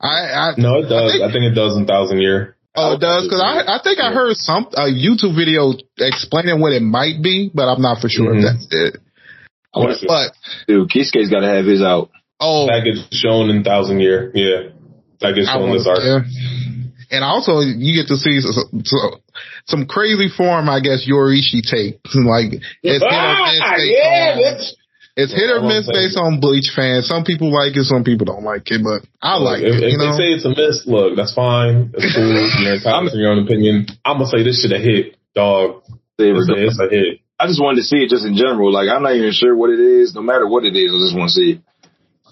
I, 0.00 0.06
I 0.06 0.54
no, 0.56 0.78
it 0.78 0.88
does. 0.88 0.92
I 0.92 1.12
think- 1.12 1.24
I 1.24 1.32
think 1.32 1.44
it 1.44 1.54
does 1.54 1.76
in 1.76 1.86
Thousand 1.86 2.20
Year. 2.20 2.56
oh 2.76 2.94
it 2.94 3.00
does 3.00 3.24
because 3.24 3.42
I 3.42 3.76
I 3.76 3.80
think 3.82 3.98
I 4.00 4.12
heard 4.12 4.36
some 4.36 4.68
a 4.76 4.86
YouTube 4.86 5.34
video 5.34 5.74
explaining 5.98 6.60
what 6.60 6.72
it 6.72 6.82
might 6.82 7.20
be, 7.22 7.50
but 7.52 7.68
I'm 7.68 7.82
not 7.82 8.00
for 8.00 8.08
sure 8.08 8.32
Mhm. 8.32 8.38
if 8.38 8.44
that's 8.44 8.66
it. 8.70 9.00
I 9.74 9.78
want 9.80 9.98
to 9.98 10.06
But 10.06 10.32
Dude, 10.68 10.88
Kisuke's 10.90 11.30
got 11.30 11.40
to 11.40 11.48
have 11.48 11.66
his 11.66 11.82
out. 11.82 12.10
oh, 12.40 12.66
That 12.66 12.84
gets 12.84 13.04
shown 13.16 13.50
in 13.50 13.64
Thousand 13.64 14.00
Year. 14.00 14.30
Yeah, 14.34 14.70
that 15.20 15.34
gets 15.34 15.48
shown 15.48 15.62
wanna- 15.68 15.78
this 15.78 15.86
arc. 15.86 16.00
yeah. 16.04 16.20
And 17.10 17.24
also, 17.24 17.60
you 17.60 17.94
get 17.94 18.08
to 18.08 18.16
see 18.18 18.38
so, 18.40 18.50
so- 18.84 19.20
some 19.66 19.86
crazy 19.86 20.28
form, 20.28 20.68
I 20.68 20.80
guess, 20.80 21.06
Yoruichi 21.08 21.62
take. 21.68 22.00
Like, 22.14 22.52
it's 22.52 22.62
hit 22.82 23.02
or 23.02 23.08
miss 23.08 23.60
Ah, 23.64 23.76
yeah, 23.78 24.34
on, 24.36 24.38
bitch. 24.38 24.72
It's 25.18 25.34
hit 25.34 25.50
or 25.50 25.58
That's 25.58 25.66
what 25.66 25.66
I'm 25.66 25.74
miss 25.74 25.86
saying. 25.90 25.98
based 25.98 26.18
on 26.18 26.38
Bleach 26.38 26.70
fans. 26.70 27.10
Some 27.10 27.26
people 27.26 27.50
like 27.50 27.74
it, 27.74 27.82
some 27.90 28.06
people 28.06 28.24
don't 28.30 28.46
like 28.46 28.70
it, 28.70 28.78
but 28.86 29.02
I 29.18 29.34
like 29.42 29.66
if, 29.66 29.74
it, 29.74 29.90
if 29.90 29.98
know? 29.98 30.14
they 30.14 30.16
say 30.16 30.28
it's 30.30 30.46
a 30.46 30.54
miss, 30.54 30.86
look, 30.86 31.18
that's 31.18 31.34
fine. 31.34 31.90
That's 31.90 32.14
cool. 32.14 32.30
You're 32.62 32.78
entitled 32.78 33.10
to 33.10 33.18
your 33.18 33.34
own 33.34 33.42
opinion. 33.42 33.90
I'm 34.06 34.22
gonna 34.22 34.30
say 34.30 34.46
this 34.46 34.62
should 34.62 34.70
have 34.70 34.80
hit, 34.86 35.18
dog. 35.34 35.82
There 36.16 36.38
It's 36.38 36.46
a, 36.46 36.54
it's 36.54 36.78
a 36.78 36.88
hit. 36.88 37.18
I 37.38 37.46
just 37.46 37.58
wanted 37.62 37.82
to 37.82 37.86
see 37.86 37.98
it 38.02 38.10
just 38.10 38.26
in 38.26 38.34
general. 38.34 38.70
Like, 38.70 38.88
I'm 38.90 39.02
not 39.02 39.14
even 39.14 39.30
sure 39.30 39.54
what 39.54 39.70
it 39.70 39.78
is. 39.78 40.14
No 40.14 40.22
matter 40.22 40.46
what 40.46 40.64
it 40.64 40.74
is, 40.74 40.90
I 40.90 40.98
just 41.02 41.14
want 41.18 41.30
to 41.30 41.34
see 41.34 41.50
it. 41.54 41.60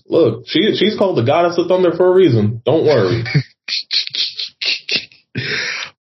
Look, 0.07 0.47
she 0.47 0.75
she's 0.79 0.99
called 0.99 1.19
the 1.19 1.27
goddess 1.27 1.59
of 1.59 1.67
thunder 1.67 1.91
for 1.95 2.07
a 2.07 2.15
reason. 2.15 2.63
Don't 2.65 2.87
worry. 2.87 3.23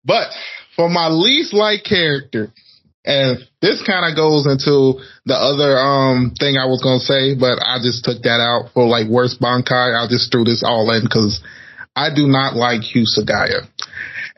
But 0.05 0.29
for 0.77 0.89
my 0.89 1.09
least 1.09 1.53
like 1.53 1.85
character, 1.85 2.53
and 3.07 3.39
this 3.63 3.83
kind 3.87 4.05
of 4.05 4.17
goes 4.17 4.47
into 4.47 4.99
the 5.25 5.39
other 5.39 5.79
um 5.79 6.35
thing 6.39 6.59
I 6.59 6.67
was 6.67 6.83
gonna 6.83 7.01
say, 7.01 7.39
but 7.39 7.63
I 7.63 7.79
just 7.79 8.05
took 8.05 8.23
that 8.23 8.43
out 8.43 8.75
for 8.75 8.87
like 8.87 9.07
worst 9.07 9.41
Bankai. 9.41 9.95
I 9.95 10.07
just 10.11 10.33
threw 10.33 10.45
this 10.45 10.63
all 10.67 10.91
in 10.91 11.03
because 11.03 11.41
I 11.95 12.13
do 12.15 12.27
not 12.27 12.55
like 12.55 12.83
Hitsugaya. 12.83 13.71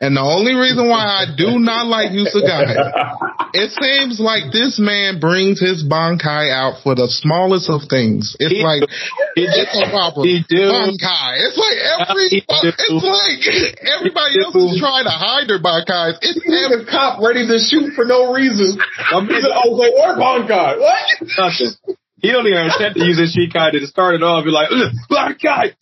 And 0.01 0.15
the 0.15 0.23
only 0.23 0.55
reason 0.55 0.87
why 0.87 1.03
I 1.03 1.25
do 1.35 1.59
not 1.59 1.87
like 1.87 2.15
Hitsugaya, 2.15 3.51
it 3.51 3.75
seems 3.75 4.15
like 4.19 4.47
this 4.55 4.79
man 4.79 5.19
brings 5.19 5.59
his 5.59 5.83
Bankai 5.83 6.47
out 6.55 6.79
for 6.83 6.95
the 6.95 7.11
smallest 7.11 7.69
of 7.69 7.83
things. 7.91 8.35
It's 8.39 8.55
He- 8.55 8.63
like 8.63 8.87
it's 9.35 9.75
a 9.75 9.91
problem. 9.91 10.23
He 10.27 10.39
do. 10.47 10.71
Bankai. 10.71 11.31
It's 11.43 11.59
like 11.59 11.77
every, 11.83 12.31
it's 12.31 13.03
like 13.03 13.43
everybody 13.83 14.39
else 14.39 14.55
is 14.55 14.79
trying 14.79 15.03
to 15.03 15.11
hide 15.11 15.51
their 15.51 15.59
Bankais. 15.59 16.15
It's 16.23 16.39
He's 16.47 16.71
a 16.79 16.87
cop 16.89 17.19
ready 17.19 17.43
to 17.47 17.59
shoot 17.59 17.91
for 17.93 18.05
no 18.05 18.31
reason. 18.31 18.79
I'm 19.11 19.27
He's 19.27 19.43
like, 19.43 19.51
oh, 19.67 19.75
wait, 19.75 19.93
where 19.99 20.15
Bankai? 20.15 20.79
What? 20.79 21.59
Nothing. 22.21 22.29
He 22.29 22.31
don't 22.31 22.47
even 22.47 22.67
attempt 22.67 22.97
to 22.99 23.05
use 23.05 23.17
his 23.19 23.35
Shikai 23.35 23.71
to 23.71 23.87
start 23.87 24.15
it 24.15 24.23
off. 24.23 24.43
Be 24.45 24.51
like, 24.51 24.69
"Ugh, 24.71 24.91
black 25.09 25.39
guy, 25.41 25.73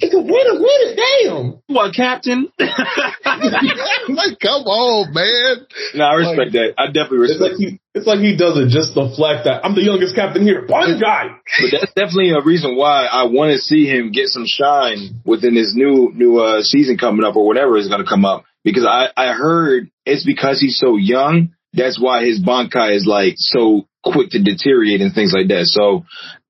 It's 0.00 0.14
a 0.14 0.20
winner, 0.20 0.60
winner, 0.60 0.94
damn. 0.96 1.58
what 1.68 1.94
captain? 1.94 2.48
like, 2.58 4.38
come 4.40 4.62
on, 4.66 5.12
man. 5.14 5.66
no, 5.94 6.04
I 6.04 6.14
respect 6.14 6.52
that. 6.52 6.74
I 6.78 6.86
definitely 6.86 7.26
It's 7.30 7.40
like 7.40 7.52
respect. 7.52 7.72
he, 7.72 7.80
it's 7.94 8.06
like 8.06 8.18
he 8.20 8.36
does 8.36 8.56
it 8.58 8.68
just 8.68 8.94
to 8.94 9.08
deflect 9.08 9.44
that. 9.44 9.64
I'm 9.64 9.74
the 9.74 9.82
youngest 9.82 10.14
captain 10.14 10.42
here. 10.42 10.66
Bankai. 10.66 11.38
But 11.60 11.70
that's 11.72 11.92
definitely 11.94 12.30
a 12.32 12.42
reason 12.42 12.76
why 12.76 13.06
I 13.06 13.24
want 13.24 13.52
to 13.52 13.58
see 13.58 13.86
him 13.86 14.12
get 14.12 14.28
some 14.28 14.44
shine 14.46 15.20
within 15.24 15.54
this 15.54 15.74
new 15.74 16.10
new 16.14 16.38
uh, 16.38 16.62
season 16.62 16.98
coming 16.98 17.24
up 17.24 17.36
or 17.36 17.46
whatever 17.46 17.76
is 17.76 17.88
going 17.88 18.02
to 18.02 18.08
come 18.08 18.24
up. 18.24 18.44
Because 18.64 18.84
I 18.86 19.08
I 19.16 19.32
heard 19.32 19.90
it's 20.04 20.24
because 20.24 20.60
he's 20.60 20.78
so 20.78 20.96
young. 20.96 21.54
That's 21.72 22.00
why 22.00 22.24
his 22.24 22.40
Bankai 22.42 22.94
is 22.96 23.04
like 23.06 23.34
so 23.36 23.86
quick 24.04 24.30
to 24.30 24.42
deteriorate 24.42 25.00
and 25.00 25.14
things 25.14 25.32
like 25.32 25.48
that. 25.48 25.64
So 25.66 26.04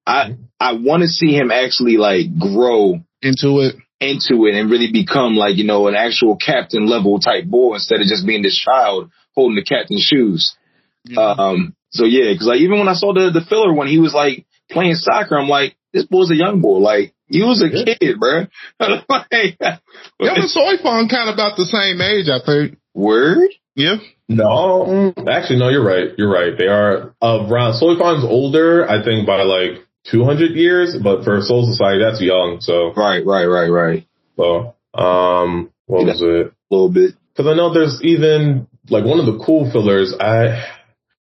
I 0.07 0.37
I 0.61 0.73
want 0.75 1.03
to 1.03 1.09
see 1.09 1.33
him 1.35 1.51
actually 1.51 1.97
like 1.97 2.37
grow 2.39 3.01
Into 3.23 3.61
it. 3.61 3.77
into 4.01 4.47
it 4.47 4.55
and 4.55 4.71
really 4.71 4.91
become 4.93 5.35
like, 5.37 5.57
you 5.57 5.65
know, 5.65 5.89
an 5.89 5.95
actual 5.95 6.37
captain 6.37 6.87
level 6.87 7.19
type 7.21 7.45
boy 7.47 7.75
instead 7.75 8.01
of 8.01 8.07
just 8.07 8.27
being 8.27 8.43
this 8.43 8.59
child 8.59 9.11
holding 9.35 9.57
the 9.57 9.65
captain's 9.65 10.03
shoes. 10.03 10.55
Um, 11.17 11.75
so 11.91 12.05
yeah, 12.05 12.33
cause 12.37 12.47
like 12.47 12.61
even 12.61 12.79
when 12.79 12.89
I 12.89 12.95
saw 12.95 13.13
the, 13.13 13.31
the 13.31 13.45
filler 13.49 13.73
when 13.75 13.89
he 13.89 13.99
was 13.99 14.15
like 14.15 14.47
playing 14.71 14.95
soccer, 14.95 15.39
I'm 15.39 15.49
like, 15.49 15.77
this 15.93 16.05
boy's 16.07 16.31
a 16.31 16.37
young 16.37 16.61
boy. 16.61 16.79
Like, 16.79 17.15
you 17.29 17.45
was 17.47 17.63
a 17.63 17.69
Yeah. 17.69 17.95
kid, 18.01 18.17
bruh. 18.21 18.49
like, 18.81 19.31
Him 19.31 19.57
and 20.21 20.51
Soifon 20.51 21.09
kind 21.11 21.29
of 21.29 21.35
about 21.35 21.57
the 21.57 21.67
same 21.67 22.01
age, 22.01 22.29
I 22.29 22.45
think. 22.45 22.79
word? 22.95 23.51
Yeah. 23.77 23.97
No, 24.29 25.13
actually, 25.29 25.59
no. 25.59 25.69
You're 25.69 25.85
right. 25.85 26.09
You're 26.17 26.33
right. 26.33 26.57
They 26.57 26.67
are 26.67 27.15
around. 27.23 27.75
Soifon's 27.81 28.25
older, 28.25 28.89
I 28.89 29.05
think, 29.05 29.27
by 29.27 29.43
like 29.43 29.85
200 30.11 30.53
years, 30.53 30.97
but 31.03 31.25
for 31.25 31.41
Soul 31.41 31.67
Society, 31.67 32.03
that's 32.03 32.21
young. 32.21 32.59
So, 32.61 32.93
Right, 32.95 33.25
right, 33.25 33.47
right, 33.47 33.69
right. 33.69 34.07
so 34.37 34.75
um, 34.95 35.71
what 35.87 36.07
was 36.07 36.23
it? 36.23 36.53
A 36.53 36.75
little 36.75 36.91
bit. 36.91 37.15
Because 37.35 37.51
I 37.51 37.57
know 37.57 37.73
there's 37.73 38.01
even 38.03 38.69
like 38.89 39.05
one 39.05 39.19
of 39.21 39.27
the 39.27 39.43
cool 39.45 39.71
fillers. 39.71 40.15
I 40.19 40.63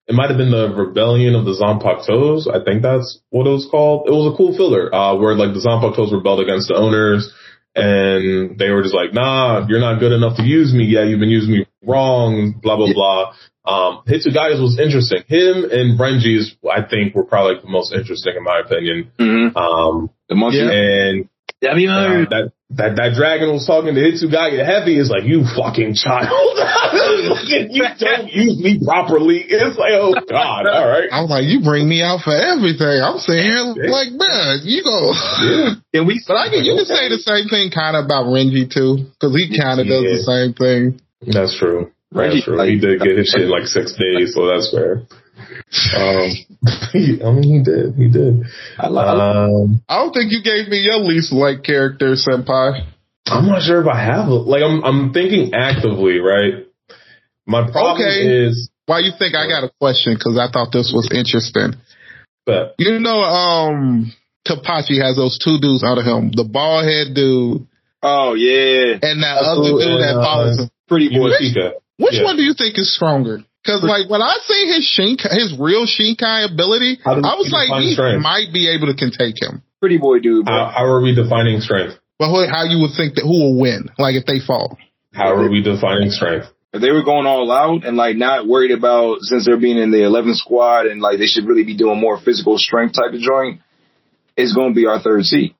it 0.07 0.15
might 0.15 0.30
have 0.30 0.38
been 0.38 0.52
the 0.52 0.73
Rebellion 0.76 1.36
of 1.36 1.45
the 1.45 1.56
Zanpakutos. 1.56 2.49
I 2.49 2.64
think 2.65 2.82
that's 2.82 3.19
what 3.30 3.48
it 3.48 3.52
was 3.52 3.68
called. 3.69 4.10
It 4.10 4.11
was 4.11 4.34
a 4.34 4.36
cool 4.36 4.52
filler 4.57 4.94
uh, 4.94 5.15
where 5.15 5.36
like 5.36 5.53
the 5.53 5.64
Zanpakutos 5.64 6.11
rebelled 6.11 6.41
against 6.41 6.68
the 6.68 6.76
owners, 6.76 7.32
and 7.76 8.57
they 8.57 8.69
were 8.69 8.84
just 8.84 8.95
like, 8.95 9.14
"Nah, 9.14 9.65
you're 9.68 9.80
not 9.80 9.99
good 9.99 10.11
enough 10.11 10.38
to 10.38 10.43
use 10.43 10.73
me. 10.73 10.85
Yeah, 10.85 11.03
you've 11.03 11.19
been 11.19 11.30
using 11.30 11.52
me 11.53 11.65
wrong." 11.85 12.60
Blah 12.61 12.77
blah 12.77 12.93
blah. 12.93 13.34
Um, 13.64 14.02
Hitsugaya's 14.07 14.60
was 14.60 14.80
interesting. 14.80 15.23
Him 15.27 15.69
and 15.72 15.99
Renji's, 15.99 16.56
I 16.69 16.81
think, 16.81 17.14
were 17.14 17.23
probably 17.23 17.56
like 17.56 17.64
the 17.64 17.69
most 17.69 17.93
interesting 17.93 18.34
in 18.35 18.43
my 18.43 18.60
opinion. 18.65 19.11
Mm-hmm. 19.19 19.56
Um, 19.56 20.10
The 20.30 20.35
monkey. 20.35 20.57
Yeah. 20.57 20.72
and 20.72 21.30
Have 21.62 21.78
you 21.78 21.90
uh, 21.94 22.26
that 22.34 22.52
that 22.74 22.92
that 22.98 23.14
dragon 23.14 23.54
was 23.54 23.70
talking 23.70 23.94
to 23.94 24.02
Hitsugaya 24.02 24.66
Heavy 24.66 24.98
is 24.98 25.14
like, 25.14 25.30
you 25.30 25.46
fucking 25.46 25.94
child. 25.94 26.34
you 27.70 27.86
don't 28.02 28.34
use 28.34 28.58
me 28.58 28.82
properly. 28.82 29.46
It's 29.46 29.78
like, 29.78 29.94
oh 29.94 30.18
god, 30.26 30.66
all 30.66 30.90
right. 30.90 31.06
I 31.12 31.22
was 31.22 31.30
like, 31.30 31.46
you 31.46 31.62
bring 31.62 31.86
me 31.86 32.02
out 32.02 32.26
for 32.26 32.34
everything. 32.34 32.98
I'm 32.98 33.22
sitting 33.22 33.46
here 33.46 33.94
like, 33.94 34.10
man, 34.10 34.66
you 34.66 34.82
go. 34.82 35.14
Can 35.94 36.10
we? 36.10 36.18
But 36.26 36.38
I 36.38 36.50
can, 36.50 36.66
you 36.66 36.82
can 36.82 36.90
say 36.90 37.14
the 37.14 37.22
same 37.22 37.46
thing 37.46 37.70
kind 37.70 37.94
of 37.94 38.10
about 38.10 38.26
Renji 38.34 38.66
too, 38.66 39.06
because 39.14 39.36
he 39.38 39.54
kind 39.54 39.78
of 39.78 39.86
does 39.86 40.02
the 40.02 40.22
same 40.26 40.52
thing. 40.58 40.98
That's 41.22 41.54
true. 41.54 41.94
Reggie, 42.10 42.42
That's 42.42 42.46
true. 42.46 42.58
like- 42.58 42.70
he 42.74 42.80
did 42.82 43.00
get 43.06 43.18
his 43.22 43.30
shit 43.30 43.46
in 43.46 43.54
like 43.54 43.70
six 43.70 43.94
days, 43.94 44.34
so 44.34 44.50
that's 44.50 44.74
fair. 44.74 45.06
Um, 45.95 46.32
I 46.94 47.32
mean, 47.32 47.44
he 47.44 47.64
did. 47.64 47.95
He 47.95 48.10
did. 48.10 48.44
I 48.78 48.88
love. 48.88 49.18
Um, 49.19 49.82
I 49.90 49.99
don't 50.03 50.14
think 50.14 50.32
you 50.32 50.41
gave 50.44 50.68
me 50.69 50.78
your 50.80 50.98
least 50.98 51.32
like 51.34 51.64
character, 51.64 52.15
Senpai. 52.15 52.86
I'm 53.28 53.45
not 53.48 53.61
sure 53.64 53.82
if 53.82 53.88
I 53.88 53.99
have. 54.03 54.28
a- 54.28 54.34
Like, 54.34 54.64
I'm 54.64 54.84
I'm 54.84 55.14
thinking 55.14 55.53
actively, 55.53 56.19
right? 56.19 56.65
My 57.45 57.69
problem 57.72 57.95
Okay. 58.02 58.45
is 58.48 58.69
Why 58.86 58.99
you 58.99 59.11
think 59.18 59.36
I 59.36 59.48
got 59.48 59.64
a 59.64 59.72
question? 59.80 60.14
Because 60.15 60.38
I 60.38 60.52
thought 60.52 60.72
this 60.72 60.91
was 60.94 61.10
interesting. 61.14 61.80
But 62.45 62.76
You 62.80 62.99
know, 62.99 63.22
um, 63.22 64.11
Kenpachi 64.48 65.02
has 65.02 65.15
those 65.15 65.38
two 65.38 65.60
dudes 65.61 65.84
out 65.84 65.98
of 65.98 66.06
him, 66.06 66.32
the 66.32 66.44
bald 66.44 66.86
head 66.86 67.14
dude 67.14 67.68
oh 68.03 68.34
yeah, 68.34 68.98
and 69.02 69.22
that 69.22 69.36
That's 69.38 69.48
other 69.48 69.61
cool, 69.69 69.78
dude 69.80 70.02
that 70.02 70.10
and, 70.10 70.19
uh, 70.19 70.23
follows 70.23 70.57
him. 70.60 70.69
pretty 70.88 71.10
boy. 71.10 71.30
Yumichika. 71.30 71.73
Which 71.98 72.14
yeah. 72.18 72.23
one 72.23 72.36
do 72.38 72.41
you 72.44 72.56
think 72.57 72.78
is 72.80 72.94
stronger? 72.95 73.44
Because 73.64 73.84
like 73.84 74.10
when 74.10 74.22
I 74.22 74.38
see 74.46 74.66
his 74.74 74.84
Shikai, 74.90 75.32
his 75.38 75.56
real 75.60 75.86
Shikai 75.86 76.52
ability, 76.52 76.98
I 77.06 77.14
was 77.38 77.50
like, 77.52 77.68
define 77.70 77.82
he 77.84 77.94
strength? 77.94 78.24
might 78.24 78.52
be 78.52 78.70
able 78.74 78.88
to 78.88 78.96
can 78.98 79.12
take 79.12 79.42
him. 79.42 79.62
Pretty 79.80 79.98
boy 79.98 80.20
dude, 80.20 80.46
bro. 80.46 80.54
How, 80.54 80.74
how 80.78 80.86
are 80.86 81.02
we 81.02 81.14
defining 81.14 81.60
strength? 81.62 81.96
Well, 82.20 82.30
who- 82.32 82.50
how 82.50 82.64
you 82.66 82.80
would 82.82 82.92
think 82.98 83.16
that 83.16 83.24
who 83.24 83.30
will 83.54 83.60
win? 83.60 83.90
Like 84.00 84.16
if 84.16 84.26
they 84.26 84.40
fall. 84.40 84.78
How 85.14 85.36
are 85.36 85.50
we 85.50 85.62
defining 85.62 86.10
strength? 86.12 86.48
if 86.74 86.82
they 86.82 86.90
were 86.92 87.04
going 87.04 87.26
all 87.28 87.52
out 87.52 87.84
and 87.86 87.98
like 87.98 88.16
not 88.16 88.48
worried 88.48 88.72
about 88.72 89.20
since 89.22 89.46
they're 89.46 89.60
being 89.60 89.78
in 89.78 89.92
the 89.92 90.06
11 90.06 90.36
squad 90.36 90.86
and 90.86 91.02
like 91.02 91.20
they 91.20 91.26
should 91.26 91.46
really 91.46 91.66
be 91.66 91.76
doing 91.76 92.00
more 92.00 92.18
physical 92.18 92.58
strength 92.58 92.96
type 92.96 93.12
of 93.14 93.20
joint, 93.20 93.60
it's 94.38 94.54
going 94.56 94.70
to 94.70 94.74
be 94.76 94.86
our 94.88 95.02
third 95.02 95.24
seat. 95.26 95.54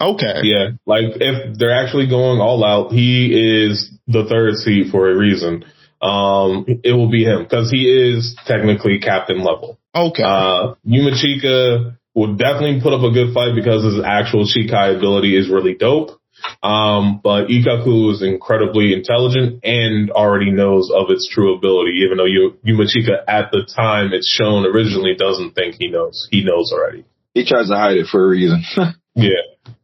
Okay. 0.00 0.40
Yeah, 0.42 0.70
like 0.86 1.16
if 1.20 1.56
they're 1.58 1.74
actually 1.74 2.08
going 2.08 2.40
all 2.40 2.62
out, 2.64 2.92
he 2.92 3.64
is 3.64 3.90
the 4.06 4.24
third 4.26 4.54
seat 4.56 4.90
for 4.90 5.10
a 5.10 5.16
reason. 5.16 5.64
Um, 6.02 6.64
it 6.66 6.92
will 6.92 7.10
be 7.10 7.24
him 7.24 7.44
because 7.44 7.70
he 7.70 7.86
is 7.86 8.36
technically 8.46 8.98
captain 8.98 9.38
level. 9.38 9.78
Okay. 9.94 10.22
Uh, 10.22 10.74
Yumichika 10.86 11.96
will 12.14 12.34
definitely 12.34 12.80
put 12.82 12.92
up 12.92 13.02
a 13.02 13.12
good 13.12 13.32
fight 13.32 13.54
because 13.54 13.84
his 13.84 14.02
actual 14.04 14.44
Shikai 14.44 14.96
ability 14.96 15.36
is 15.36 15.48
really 15.48 15.74
dope. 15.74 16.18
Um, 16.62 17.20
but 17.22 17.46
Ikkaku 17.46 18.12
is 18.12 18.22
incredibly 18.22 18.92
intelligent 18.94 19.60
and 19.62 20.10
already 20.10 20.50
knows 20.50 20.90
of 20.92 21.06
its 21.10 21.28
true 21.32 21.56
ability, 21.56 22.02
even 22.04 22.18
though 22.18 22.24
you, 22.24 22.58
Yumichika 22.66 23.22
at 23.28 23.52
the 23.52 23.64
time 23.64 24.12
it's 24.12 24.28
shown 24.28 24.66
originally 24.66 25.14
doesn't 25.16 25.54
think 25.54 25.76
he 25.78 25.88
knows. 25.88 26.28
He 26.32 26.42
knows 26.42 26.72
already. 26.72 27.04
He 27.34 27.46
tries 27.46 27.68
to 27.68 27.76
hide 27.76 27.96
it 27.96 28.06
for 28.10 28.24
a 28.24 28.28
reason. 28.28 28.64
yeah. 29.14 29.30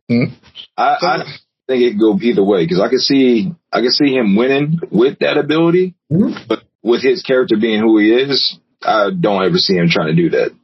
Hmm? 0.08 0.34
I, 0.76 0.96
I 1.00 1.24
think 1.68 1.82
it 1.82 1.90
could 1.92 2.00
go 2.00 2.18
either 2.20 2.44
way 2.44 2.64
because 2.64 2.80
I 2.80 2.88
could 2.88 3.00
see 3.00 3.52
I 3.72 3.80
can 3.80 3.90
see 3.90 4.14
him 4.14 4.36
winning 4.36 4.80
with 4.90 5.18
that 5.20 5.36
ability, 5.36 5.94
mm-hmm. 6.10 6.46
but 6.48 6.64
with 6.82 7.02
his 7.02 7.22
character 7.22 7.56
being 7.60 7.80
who 7.80 7.98
he 7.98 8.10
is, 8.10 8.58
I 8.82 9.10
don't 9.18 9.44
ever 9.44 9.58
see 9.58 9.74
him 9.74 9.88
trying 9.88 10.08
to 10.08 10.14
do 10.14 10.30
that. 10.30 10.54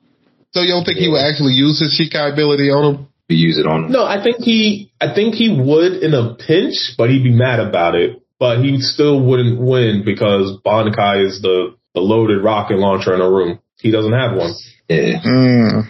So 0.52 0.60
you 0.60 0.72
don't 0.72 0.84
think 0.84 0.98
he 0.98 1.08
would 1.08 1.20
actually 1.20 1.52
use 1.52 1.80
his 1.80 1.98
Shikai 1.98 2.32
ability 2.32 2.70
on 2.70 2.94
him? 2.94 3.08
He 3.28 3.34
use 3.34 3.58
it 3.58 3.66
on 3.66 3.84
him? 3.84 3.92
No, 3.92 4.04
I 4.04 4.22
think 4.22 4.38
he, 4.38 4.92
I 5.00 5.14
think 5.14 5.34
he 5.34 5.48
would 5.50 6.02
in 6.02 6.14
a 6.14 6.34
pinch, 6.34 6.94
but 6.96 7.10
he'd 7.10 7.24
be 7.24 7.34
mad 7.34 7.60
about 7.60 7.94
it. 7.94 8.22
But 8.38 8.62
he 8.62 8.80
still 8.80 9.24
wouldn't 9.24 9.60
win 9.60 10.02
because 10.04 10.58
Bankai 10.64 11.26
is 11.26 11.40
the, 11.40 11.76
the 11.94 12.00
loaded 12.00 12.42
rocket 12.42 12.78
launcher 12.78 13.14
in 13.14 13.20
a 13.20 13.30
room. 13.30 13.60
He 13.80 13.90
doesn't 13.90 14.12
have 14.12 14.36
one. 14.36 14.52
Yeah. 14.88 15.20
Mm. 15.24 15.82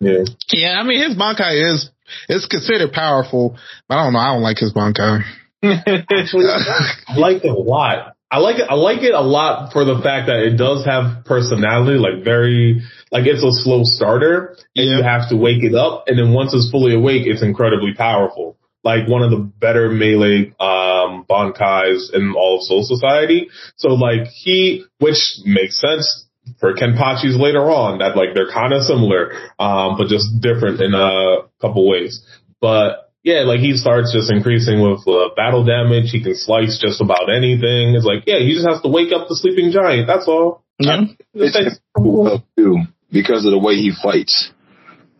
Yeah. 0.00 0.24
Yeah, 0.52 0.80
I 0.80 0.84
mean 0.84 1.02
his 1.02 1.16
Bankai 1.16 1.74
is 1.74 1.90
it's 2.28 2.46
considered 2.46 2.92
powerful, 2.92 3.58
but 3.88 3.98
I 3.98 4.04
don't 4.04 4.12
know. 4.12 4.18
I 4.18 4.32
don't 4.32 4.42
like 4.42 4.58
his 4.58 4.72
Bankai. 4.72 5.22
Actually, 5.62 6.46
I 6.46 7.16
like 7.16 7.44
it 7.44 7.50
a 7.50 7.54
lot. 7.54 8.14
I 8.30 8.38
like 8.40 8.58
it. 8.58 8.66
I 8.68 8.74
like 8.74 9.02
it 9.02 9.14
a 9.14 9.20
lot 9.20 9.72
for 9.72 9.84
the 9.84 10.00
fact 10.02 10.26
that 10.26 10.40
it 10.40 10.56
does 10.56 10.84
have 10.84 11.24
personality, 11.24 11.98
like 11.98 12.24
very, 12.24 12.82
like 13.10 13.24
it's 13.26 13.42
a 13.42 13.52
slow 13.62 13.80
starter 13.84 14.54
and 14.76 14.86
yeah. 14.86 14.98
you 14.98 15.02
have 15.02 15.30
to 15.30 15.36
wake 15.36 15.64
it 15.64 15.74
up. 15.74 16.04
And 16.06 16.18
then 16.18 16.32
once 16.32 16.52
it's 16.52 16.70
fully 16.70 16.94
awake, 16.94 17.22
it's 17.24 17.42
incredibly 17.42 17.94
powerful. 17.94 18.58
Like 18.84 19.08
one 19.08 19.22
of 19.22 19.30
the 19.30 19.38
better 19.38 19.88
melee, 19.88 20.52
um, 20.60 21.24
Bankais 21.28 22.12
in 22.12 22.34
all 22.36 22.58
of 22.58 22.62
Soul 22.64 22.84
Society. 22.84 23.48
So 23.76 23.94
like 23.94 24.28
he, 24.28 24.84
which 24.98 25.40
makes 25.44 25.80
sense 25.80 26.26
for 26.60 26.74
Kenpachi's 26.74 27.36
later 27.36 27.70
on 27.70 27.98
that 27.98 28.16
like 28.16 28.34
they're 28.34 28.50
kind 28.50 28.74
of 28.74 28.82
similar, 28.82 29.32
um, 29.58 29.96
but 29.96 30.08
just 30.08 30.40
different 30.40 30.80
in 30.80 30.92
a 30.94 31.48
couple 31.60 31.88
ways. 31.88 32.24
But 32.60 33.07
yeah, 33.22 33.42
like 33.42 33.60
he 33.60 33.76
starts 33.76 34.12
just 34.12 34.30
increasing 34.30 34.80
with 34.80 35.06
uh, 35.06 35.34
battle 35.34 35.64
damage. 35.64 36.10
He 36.10 36.22
can 36.22 36.36
slice 36.36 36.78
just 36.80 37.00
about 37.00 37.28
anything. 37.34 37.94
It's 37.94 38.04
like, 38.04 38.24
yeah, 38.26 38.38
he 38.38 38.54
just 38.54 38.68
has 38.68 38.80
to 38.82 38.88
wake 38.88 39.12
up 39.12 39.28
the 39.28 39.36
sleeping 39.36 39.70
giant. 39.72 40.06
That's 40.06 40.28
all. 40.28 40.64
Yeah. 40.78 41.02
It's 41.34 41.80
cool 41.96 42.44
too 42.56 42.76
because 43.10 43.44
of 43.44 43.50
the 43.50 43.58
way 43.58 43.74
he 43.74 43.92
fights. 44.02 44.52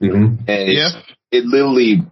Mm-hmm. 0.00 0.48
And 0.48 0.72
yeah. 0.72 1.02
it 1.32 1.44
literally 1.44 2.02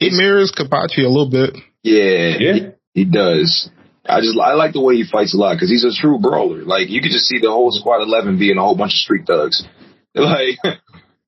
it 0.00 0.12
mirrors 0.12 0.52
Kenpachi 0.52 1.04
a 1.04 1.08
little 1.08 1.30
bit. 1.30 1.56
Yeah, 1.82 2.36
yeah, 2.38 2.52
he, 2.52 3.02
he 3.02 3.04
does. 3.04 3.70
I 4.04 4.20
just 4.20 4.36
I 4.38 4.54
like 4.54 4.72
the 4.72 4.80
way 4.80 4.96
he 4.96 5.04
fights 5.04 5.34
a 5.34 5.36
lot 5.36 5.54
because 5.54 5.70
he's 5.70 5.84
a 5.84 5.94
true 5.94 6.18
brawler. 6.18 6.64
Like 6.64 6.90
you 6.90 7.00
could 7.00 7.12
just 7.12 7.26
see 7.26 7.38
the 7.38 7.50
whole 7.50 7.70
squad 7.70 8.02
eleven 8.02 8.38
being 8.38 8.58
a 8.58 8.62
whole 8.62 8.76
bunch 8.76 8.92
of 8.92 8.98
street 8.98 9.26
thugs. 9.26 9.62
Like 10.16 10.56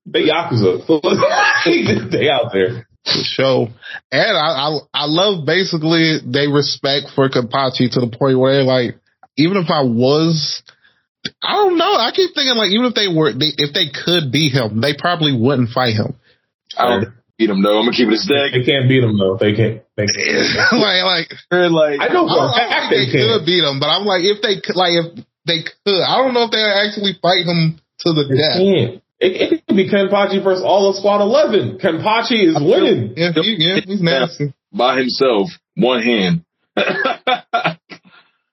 they 0.03 0.23
yakuza, 0.25 0.81
they 2.11 2.27
out 2.27 2.49
there 2.51 2.88
show. 3.05 3.67
And 4.11 4.37
I, 4.37 4.49
I, 4.49 4.79
I 4.93 5.05
love 5.05 5.45
basically 5.45 6.19
they 6.25 6.47
respect 6.47 7.07
for 7.15 7.29
Kenpachi 7.29 7.91
to 7.93 7.99
the 7.99 8.11
point 8.11 8.39
where 8.39 8.63
like, 8.63 8.95
even 9.37 9.57
if 9.57 9.69
I 9.69 9.83
was, 9.83 10.63
I 11.41 11.53
don't 11.55 11.77
know. 11.77 11.91
I 11.91 12.11
keep 12.13 12.35
thinking 12.35 12.55
like, 12.55 12.71
even 12.71 12.85
if 12.85 12.95
they 12.95 13.07
were, 13.07 13.31
they, 13.31 13.51
if 13.57 13.73
they 13.73 13.87
could 13.89 14.31
beat 14.31 14.53
him, 14.53 14.81
they 14.81 14.93
probably 14.97 15.35
wouldn't 15.35 15.69
fight 15.69 15.95
him. 15.95 16.15
I 16.77 16.89
don't 16.89 17.13
beat 17.37 17.49
him 17.49 17.63
though. 17.63 17.79
I'm 17.79 17.85
gonna 17.87 17.95
keep 17.95 18.07
it 18.07 18.13
a 18.13 18.21
stack. 18.21 18.51
They 18.51 18.63
can't 18.63 18.87
beat 18.87 19.03
him 19.03 19.17
though. 19.17 19.37
They 19.39 19.55
can't. 19.55 19.81
They 19.95 20.07
can't. 20.07 20.75
like, 20.75 21.01
like, 21.07 21.27
like, 21.71 21.97
I 22.03 22.11
know 22.11 22.27
for 22.27 22.43
a 22.43 22.51
fact 22.51 22.91
they, 22.91 23.07
they 23.07 23.11
could 23.11 23.45
beat 23.45 23.63
him, 23.63 23.79
but 23.79 23.87
I'm 23.87 24.05
like, 24.05 24.23
if 24.23 24.43
they 24.43 24.59
could, 24.59 24.75
like, 24.75 24.93
if 24.93 25.07
they 25.47 25.63
could, 25.63 26.03
I 26.03 26.19
don't 26.19 26.35
know 26.35 26.45
if 26.45 26.51
they 26.51 26.61
actually 26.61 27.15
fight 27.21 27.47
him 27.47 27.79
to 28.05 28.13
the 28.13 28.27
they 28.27 28.35
death. 28.35 28.59
Can't. 28.59 29.03
It, 29.19 29.53
it 29.53 29.67
could 29.67 29.75
be 29.75 29.89
Kenpachi 29.89 30.43
versus 30.43 30.63
all 30.65 30.89
of 30.89 30.95
Squad 30.95 31.21
11. 31.21 31.79
Kenpachi 31.79 32.47
is 32.47 32.55
winning. 32.55 33.13
Yeah, 33.17 33.31
he, 33.33 33.55
yeah 33.59 33.79
he's 33.85 34.01
nasty. 34.01 34.53
By 34.71 34.97
himself, 34.97 35.49
one 35.75 36.01
hand. 36.01 36.45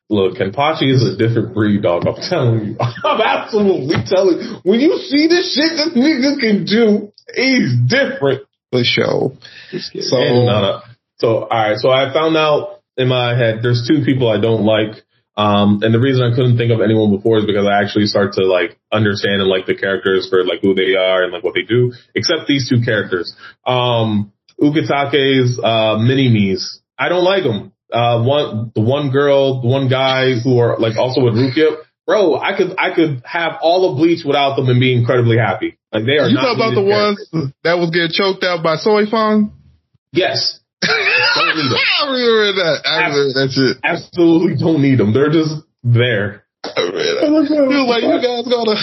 Look, 0.08 0.36
Kenpachi 0.38 0.92
is 0.92 1.02
a 1.02 1.16
different 1.16 1.54
breed, 1.54 1.82
dog. 1.82 2.06
I'm 2.06 2.16
telling 2.28 2.64
you. 2.64 2.76
I'm 3.04 3.20
absolutely 3.20 3.96
telling 4.06 4.38
you. 4.38 4.56
When 4.62 4.80
you 4.80 4.98
see 4.98 5.28
this 5.28 5.54
shit 5.54 5.76
this 5.76 5.96
nigga 5.96 6.40
can 6.40 6.64
do, 6.64 7.12
he's 7.34 7.74
different. 7.88 8.42
For 8.72 8.82
sure. 8.82 9.32
So, 9.70 10.16
and, 10.16 10.48
uh, 10.48 10.80
so, 11.18 11.44
alright, 11.44 11.78
so 11.78 11.90
I 11.90 12.12
found 12.12 12.36
out 12.36 12.80
in 12.96 13.08
my 13.08 13.36
head, 13.36 13.60
there's 13.62 13.86
two 13.88 14.04
people 14.04 14.28
I 14.28 14.40
don't 14.40 14.64
like 14.64 15.04
um, 15.36 15.80
and 15.82 15.92
the 15.92 16.00
reason 16.00 16.24
I 16.24 16.34
couldn't 16.34 16.56
think 16.56 16.72
of 16.72 16.80
anyone 16.80 17.14
before 17.14 17.38
is 17.38 17.44
because 17.44 17.66
I 17.66 17.82
actually 17.82 18.06
start 18.06 18.32
to 18.34 18.46
like 18.46 18.78
understand 18.90 19.42
and 19.42 19.50
like 19.50 19.66
the 19.66 19.76
characters 19.76 20.28
for 20.30 20.44
like 20.44 20.60
who 20.62 20.74
they 20.74 20.96
are 20.96 21.24
and 21.24 21.32
like 21.32 21.44
what 21.44 21.54
they 21.54 21.62
do, 21.62 21.92
except 22.14 22.48
these 22.48 22.68
two 22.68 22.80
characters. 22.80 23.36
Um, 23.66 24.32
Ukitake's, 24.60 25.60
uh, 25.62 25.98
mini-me's. 25.98 26.80
I 26.98 27.10
don't 27.10 27.24
like 27.24 27.44
them. 27.44 27.72
Uh, 27.92 28.24
one, 28.24 28.72
the 28.74 28.80
one 28.80 29.10
girl, 29.10 29.60
the 29.60 29.68
one 29.68 29.88
guy 29.88 30.40
who 30.42 30.58
are 30.58 30.78
like 30.78 30.96
also 30.96 31.22
with 31.22 31.34
Rukia. 31.34 31.76
Bro, 32.06 32.36
I 32.36 32.56
could, 32.56 32.74
I 32.78 32.94
could 32.94 33.22
have 33.26 33.58
all 33.60 33.90
of 33.90 33.98
Bleach 33.98 34.24
without 34.24 34.56
them 34.56 34.68
and 34.68 34.80
be 34.80 34.94
incredibly 34.94 35.36
happy. 35.36 35.76
Like 35.92 36.06
they 36.06 36.16
are. 36.18 36.28
You 36.28 36.36
talk 36.36 36.56
about 36.56 36.74
the 36.74 36.86
characters. 36.86 37.28
ones 37.32 37.52
that 37.62 37.74
was 37.78 37.90
getting 37.90 38.10
choked 38.10 38.42
out 38.44 38.62
by 38.62 38.76
Soifon? 38.76 39.52
Yes. 40.12 40.60
I 41.56 42.10
remember 42.10 42.52
that. 42.62 42.76
I 42.84 43.08
remember 43.08 43.32
that 43.40 43.50
shit. 43.52 43.76
Absolutely 43.82 44.56
don't 44.56 44.82
need 44.82 44.98
them. 44.98 45.12
They're 45.12 45.30
just 45.30 45.62
there. 45.82 46.46
I 46.66 46.82
that. 46.82 47.30
like, 47.86 48.02
you 48.02 48.18
guys 48.18 48.42
gonna 48.48 48.74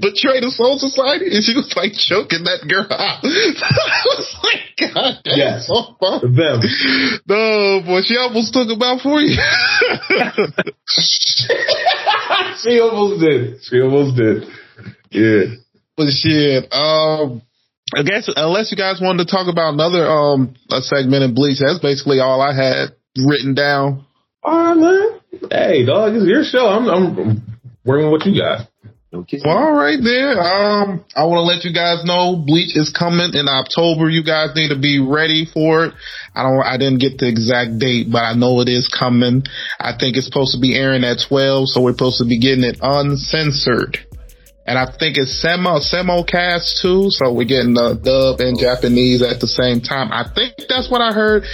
betray 0.00 0.40
the 0.44 0.50
Soul 0.52 0.76
Society? 0.76 1.32
And 1.32 1.40
she 1.44 1.54
was 1.56 1.72
like 1.76 1.96
choking 1.96 2.44
that 2.44 2.68
girl 2.68 2.84
out. 2.90 3.24
I 3.24 4.04
was 4.04 4.28
like, 4.44 4.92
God 4.92 5.24
damn, 5.24 5.38
yes. 5.38 5.66
so 5.66 5.96
fun. 5.96 6.20
Them. 6.34 6.60
No, 7.24 7.80
boy, 7.86 8.02
she 8.04 8.16
almost 8.18 8.52
took 8.52 8.68
him 8.68 8.82
out 8.82 9.00
for 9.00 9.20
you. 9.20 9.40
she 12.60 12.80
almost 12.80 13.20
did. 13.24 13.62
She 13.64 13.80
almost 13.80 14.16
did. 14.16 14.44
Yeah. 15.10 15.56
But 15.96 16.10
shit, 16.10 16.68
um, 16.72 17.42
I 17.92 18.02
guess 18.02 18.30
unless 18.34 18.70
you 18.70 18.76
guys 18.76 19.00
wanted 19.00 19.26
to 19.26 19.30
talk 19.30 19.48
about 19.48 19.74
another 19.74 20.06
um 20.06 20.54
a 20.70 20.80
segment 20.80 21.22
in 21.22 21.34
Bleach, 21.34 21.58
that's 21.60 21.80
basically 21.80 22.20
all 22.20 22.40
I 22.40 22.54
had 22.54 22.96
written 23.16 23.54
down. 23.54 24.06
All 24.42 24.74
right, 24.74 24.76
man. 24.76 25.20
Hey, 25.50 25.84
dog, 25.84 26.14
it's 26.14 26.26
your 26.26 26.44
show. 26.44 26.66
I'm, 26.66 26.86
I'm 26.88 27.58
working 27.84 28.10
with 28.10 28.20
what 28.20 28.26
you 28.26 28.40
got. 28.40 28.68
Okay. 29.12 29.38
Well, 29.44 29.56
all 29.56 29.72
right 29.72 29.98
there. 30.02 30.40
Um, 30.42 31.04
I 31.14 31.24
want 31.24 31.38
to 31.38 31.46
let 31.46 31.62
you 31.62 31.72
guys 31.72 32.02
know 32.04 32.34
Bleach 32.34 32.76
is 32.76 32.90
coming 32.90 33.30
in 33.32 33.46
October. 33.46 34.10
You 34.10 34.24
guys 34.24 34.50
need 34.56 34.74
to 34.74 34.78
be 34.78 34.98
ready 34.98 35.46
for 35.46 35.86
it. 35.86 35.94
I 36.34 36.42
don't, 36.42 36.66
I 36.66 36.78
didn't 36.78 36.98
get 36.98 37.18
the 37.18 37.28
exact 37.28 37.78
date, 37.78 38.10
but 38.10 38.26
I 38.26 38.34
know 38.34 38.60
it 38.60 38.68
is 38.68 38.88
coming. 38.88 39.44
I 39.78 39.92
think 39.94 40.16
it's 40.16 40.26
supposed 40.26 40.54
to 40.54 40.60
be 40.60 40.74
airing 40.74 41.04
at 41.04 41.22
12, 41.28 41.68
so 41.68 41.82
we're 41.82 41.92
supposed 41.92 42.18
to 42.18 42.26
be 42.26 42.40
getting 42.40 42.64
it 42.64 42.78
uncensored. 42.82 44.02
And 44.66 44.78
I 44.78 44.86
think 44.86 45.18
it's 45.18 45.44
Semo, 45.44 45.78
Simulcast 45.80 46.80
too. 46.80 47.10
So 47.10 47.32
we're 47.32 47.44
getting 47.44 47.74
the 47.74 47.94
dub 47.94 48.40
and 48.40 48.58
Japanese 48.58 49.20
at 49.22 49.40
the 49.40 49.46
same 49.46 49.80
time. 49.80 50.10
I 50.10 50.24
think 50.34 50.54
that's 50.68 50.90
what 50.90 51.02
I 51.02 51.12
heard. 51.12 51.44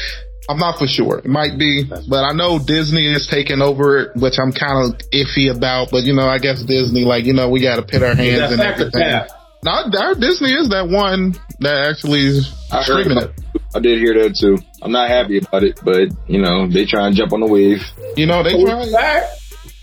I'm 0.48 0.58
not 0.58 0.78
for 0.78 0.86
sure. 0.86 1.18
It 1.18 1.26
might 1.26 1.58
be, 1.58 1.84
but 1.84 2.24
I 2.24 2.32
know 2.32 2.58
Disney 2.58 3.06
is 3.06 3.28
taking 3.28 3.62
over 3.62 3.98
it, 3.98 4.16
which 4.16 4.34
I'm 4.38 4.52
kind 4.52 4.82
of 4.82 4.98
iffy 5.10 5.54
about. 5.54 5.90
But 5.90 6.02
you 6.04 6.14
know, 6.14 6.26
I 6.26 6.38
guess 6.38 6.62
Disney, 6.62 7.04
like 7.04 7.24
you 7.24 7.34
know, 7.34 7.50
we 7.50 7.62
got 7.62 7.76
to 7.76 7.82
put 7.82 8.02
our 8.02 8.14
hands 8.14 8.52
in 8.52 8.60
everything. 8.60 9.26
Not 9.62 9.94
our 9.94 10.14
Disney 10.14 10.52
is 10.52 10.70
that 10.70 10.88
one 10.88 11.34
that 11.60 11.90
actually 11.90 12.26
is 12.26 12.52
streaming 12.82 13.18
it. 13.18 13.30
I 13.74 13.78
did 13.80 13.98
hear 13.98 14.14
that 14.22 14.34
too. 14.34 14.58
I'm 14.82 14.90
not 14.90 15.08
happy 15.08 15.38
about 15.38 15.62
it, 15.62 15.78
but 15.84 16.08
you 16.26 16.40
know, 16.40 16.66
they 16.66 16.84
try 16.86 17.06
and 17.06 17.14
jump 17.14 17.32
on 17.32 17.40
the 17.40 17.46
wave. 17.46 17.82
You 18.16 18.26
know, 18.26 18.42
they 18.42 18.60
try. 18.60 19.28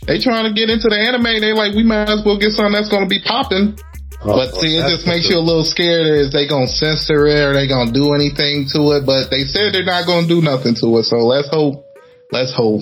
They 0.07 0.19
trying 0.23 0.47
to 0.47 0.53
get 0.55 0.71
into 0.71 0.87
the 0.87 0.95
anime. 0.95 1.43
They 1.43 1.51
like, 1.51 1.75
we 1.75 1.83
might 1.83 2.07
as 2.07 2.23
well 2.23 2.39
get 2.39 2.55
something 2.55 2.73
that's 2.73 2.89
going 2.89 3.03
to 3.03 3.11
be 3.11 3.19
popping. 3.19 3.77
Oh, 4.21 4.33
but 4.33 4.55
see, 4.55 4.73
it 4.73 4.89
just 4.89 5.05
makes 5.05 5.29
you 5.29 5.37
a 5.37 5.45
little 5.45 5.63
scared. 5.63 6.07
Is 6.07 6.33
they 6.33 6.47
gonna 6.47 6.67
censor 6.67 7.27
it? 7.27 7.37
Or 7.39 7.53
they 7.53 7.67
gonna 7.67 7.91
do 7.91 8.15
anything 8.15 8.65
to 8.73 8.97
it? 8.97 9.05
But 9.05 9.29
they 9.29 9.43
said 9.43 9.73
they're 9.73 9.85
not 9.85 10.07
gonna 10.07 10.27
do 10.27 10.41
nothing 10.41 10.73
to 10.81 10.97
it. 10.97 11.03
So 11.03 11.17
let's 11.17 11.47
hope. 11.49 11.85
Let's 12.31 12.53
hope. 12.55 12.81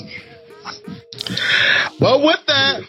But 1.99 2.23
with 2.23 2.39
that, 2.47 2.87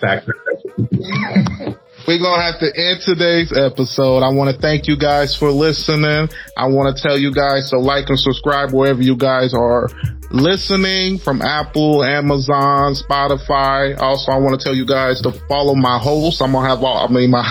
we're 2.07 2.21
gonna 2.21 2.43
have 2.43 2.61
to 2.61 2.71
end 2.75 3.01
today's 3.03 3.53
episode. 3.53 4.23
I 4.23 4.31
want 4.31 4.55
to 4.55 4.61
thank 4.61 4.87
you 4.87 4.97
guys 4.97 5.35
for 5.35 5.51
listening. 5.51 6.29
I 6.57 6.67
want 6.67 6.97
to 6.97 7.03
tell 7.03 7.19
you 7.19 7.35
guys 7.35 7.71
to 7.71 7.81
like 7.81 8.09
and 8.09 8.19
subscribe 8.19 8.73
wherever 8.73 9.03
you 9.03 9.17
guys 9.17 9.53
are 9.55 9.89
listening 10.31 11.19
from 11.19 11.43
Apple, 11.43 12.05
Amazon, 12.05 12.95
Spotify. 12.95 13.99
Also, 14.01 14.31
I 14.31 14.39
want 14.39 14.59
to 14.59 14.65
tell 14.65 14.75
you 14.75 14.87
guys 14.87 15.21
to 15.23 15.33
follow 15.49 15.75
my 15.75 15.99
host. 15.99 16.41
I'm 16.41 16.53
gonna 16.53 16.69
have 16.69 16.83
all, 16.85 17.09
I 17.09 17.11
mean, 17.11 17.31
my, 17.31 17.45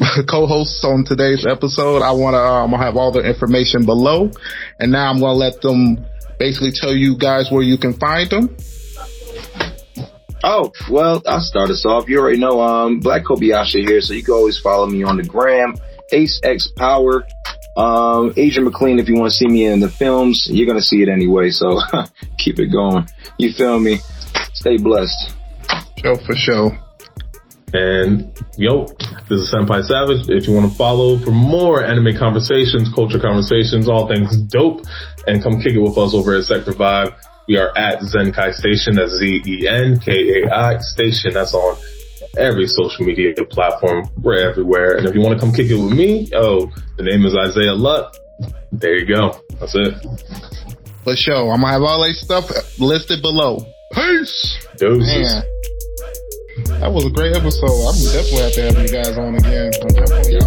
co-hosts 0.28 0.84
on 0.84 1.04
today's 1.04 1.46
episode. 1.46 2.02
I 2.02 2.12
want 2.12 2.34
to, 2.34 2.38
uh, 2.38 2.64
I'm 2.64 2.70
gonna 2.70 2.84
have 2.84 2.96
all 2.96 3.12
the 3.12 3.20
information 3.20 3.86
below. 3.86 4.30
And 4.80 4.92
now 4.92 5.10
I'm 5.10 5.20
gonna 5.20 5.32
let 5.32 5.62
them 5.62 6.04
basically 6.38 6.72
tell 6.72 6.94
you 6.94 7.16
guys 7.16 7.50
where 7.50 7.62
you 7.62 7.78
can 7.78 7.94
find 7.94 8.28
them. 8.28 8.56
Oh, 10.44 10.72
well, 10.90 11.22
I'll 11.26 11.40
start 11.40 11.70
us 11.70 11.84
off. 11.86 12.08
You 12.08 12.18
already 12.18 12.38
know, 12.38 12.60
um, 12.60 13.00
Black 13.00 13.24
Kobayashi 13.24 13.86
here, 13.86 14.00
so 14.00 14.12
you 14.12 14.24
can 14.24 14.34
always 14.34 14.58
follow 14.58 14.86
me 14.86 15.02
on 15.04 15.16
the 15.16 15.22
gram, 15.22 15.76
Ace 16.10 16.40
X 16.42 16.68
Power. 16.76 17.24
Um, 17.76 18.34
Adrian 18.36 18.64
McLean, 18.64 18.98
if 18.98 19.08
you 19.08 19.14
want 19.14 19.30
to 19.30 19.36
see 19.36 19.46
me 19.46 19.66
in 19.66 19.80
the 19.80 19.88
films, 19.88 20.46
you're 20.50 20.66
going 20.66 20.78
to 20.78 20.84
see 20.84 21.02
it 21.02 21.08
anyway. 21.08 21.50
So 21.50 21.78
keep 22.38 22.58
it 22.58 22.66
going. 22.66 23.06
You 23.38 23.52
feel 23.52 23.78
me? 23.78 23.98
Stay 24.52 24.76
blessed. 24.76 25.34
Show 26.02 26.16
for 26.16 26.34
show. 26.34 26.70
And 27.74 28.30
yo, 28.58 28.84
this 29.28 29.40
is 29.40 29.52
Senpai 29.52 29.82
Savage. 29.84 30.28
If 30.28 30.46
you 30.46 30.54
want 30.54 30.70
to 30.70 30.76
follow 30.76 31.18
for 31.18 31.30
more 31.30 31.82
anime 31.82 32.16
conversations, 32.18 32.92
culture 32.94 33.18
conversations, 33.18 33.88
all 33.88 34.06
things 34.08 34.36
dope, 34.36 34.82
and 35.26 35.42
come 35.42 35.60
kick 35.62 35.72
it 35.72 35.80
with 35.80 35.96
us 35.96 36.12
over 36.12 36.36
at 36.36 36.44
Sector 36.44 36.72
Vibe. 36.72 37.14
We 37.48 37.58
are 37.58 37.76
at 37.76 38.00
Zenkai 38.00 38.54
Station. 38.54 38.96
That's 38.96 39.12
Z-E-N-K-A-I 39.12 40.78
Station. 40.78 41.34
That's 41.34 41.54
on 41.54 41.76
every 42.38 42.66
social 42.66 43.04
media 43.04 43.34
platform. 43.50 44.08
We're 44.20 44.48
everywhere. 44.48 44.96
And 44.96 45.06
if 45.06 45.14
you 45.14 45.20
want 45.20 45.38
to 45.38 45.40
come 45.40 45.52
kick 45.52 45.70
it 45.70 45.76
with 45.76 45.92
me, 45.92 46.30
oh, 46.34 46.70
the 46.96 47.02
name 47.02 47.24
is 47.24 47.36
Isaiah 47.36 47.74
Luck. 47.74 48.14
There 48.70 48.96
you 48.96 49.06
go. 49.06 49.40
That's 49.60 49.74
it. 49.74 49.94
For 51.04 51.16
sure. 51.16 51.52
I'm 51.52 51.60
gonna 51.60 51.72
have 51.72 51.82
all 51.82 52.02
that 52.04 52.14
stuff 52.14 52.78
listed 52.78 53.22
below. 53.22 53.58
Peace. 53.92 54.66
Doses. 54.76 55.06
Man. 55.06 55.42
That 56.80 56.92
was 56.92 57.06
a 57.06 57.10
great 57.10 57.34
episode. 57.34 57.66
I'm 57.66 57.96
definitely 58.12 58.38
have 58.42 58.52
to 58.52 58.62
have 58.62 58.78
you 58.78 58.88
guys 58.88 59.18
on 59.18 59.34
again. 59.34 59.72
I'm 59.82 59.88
definitely 59.88 60.38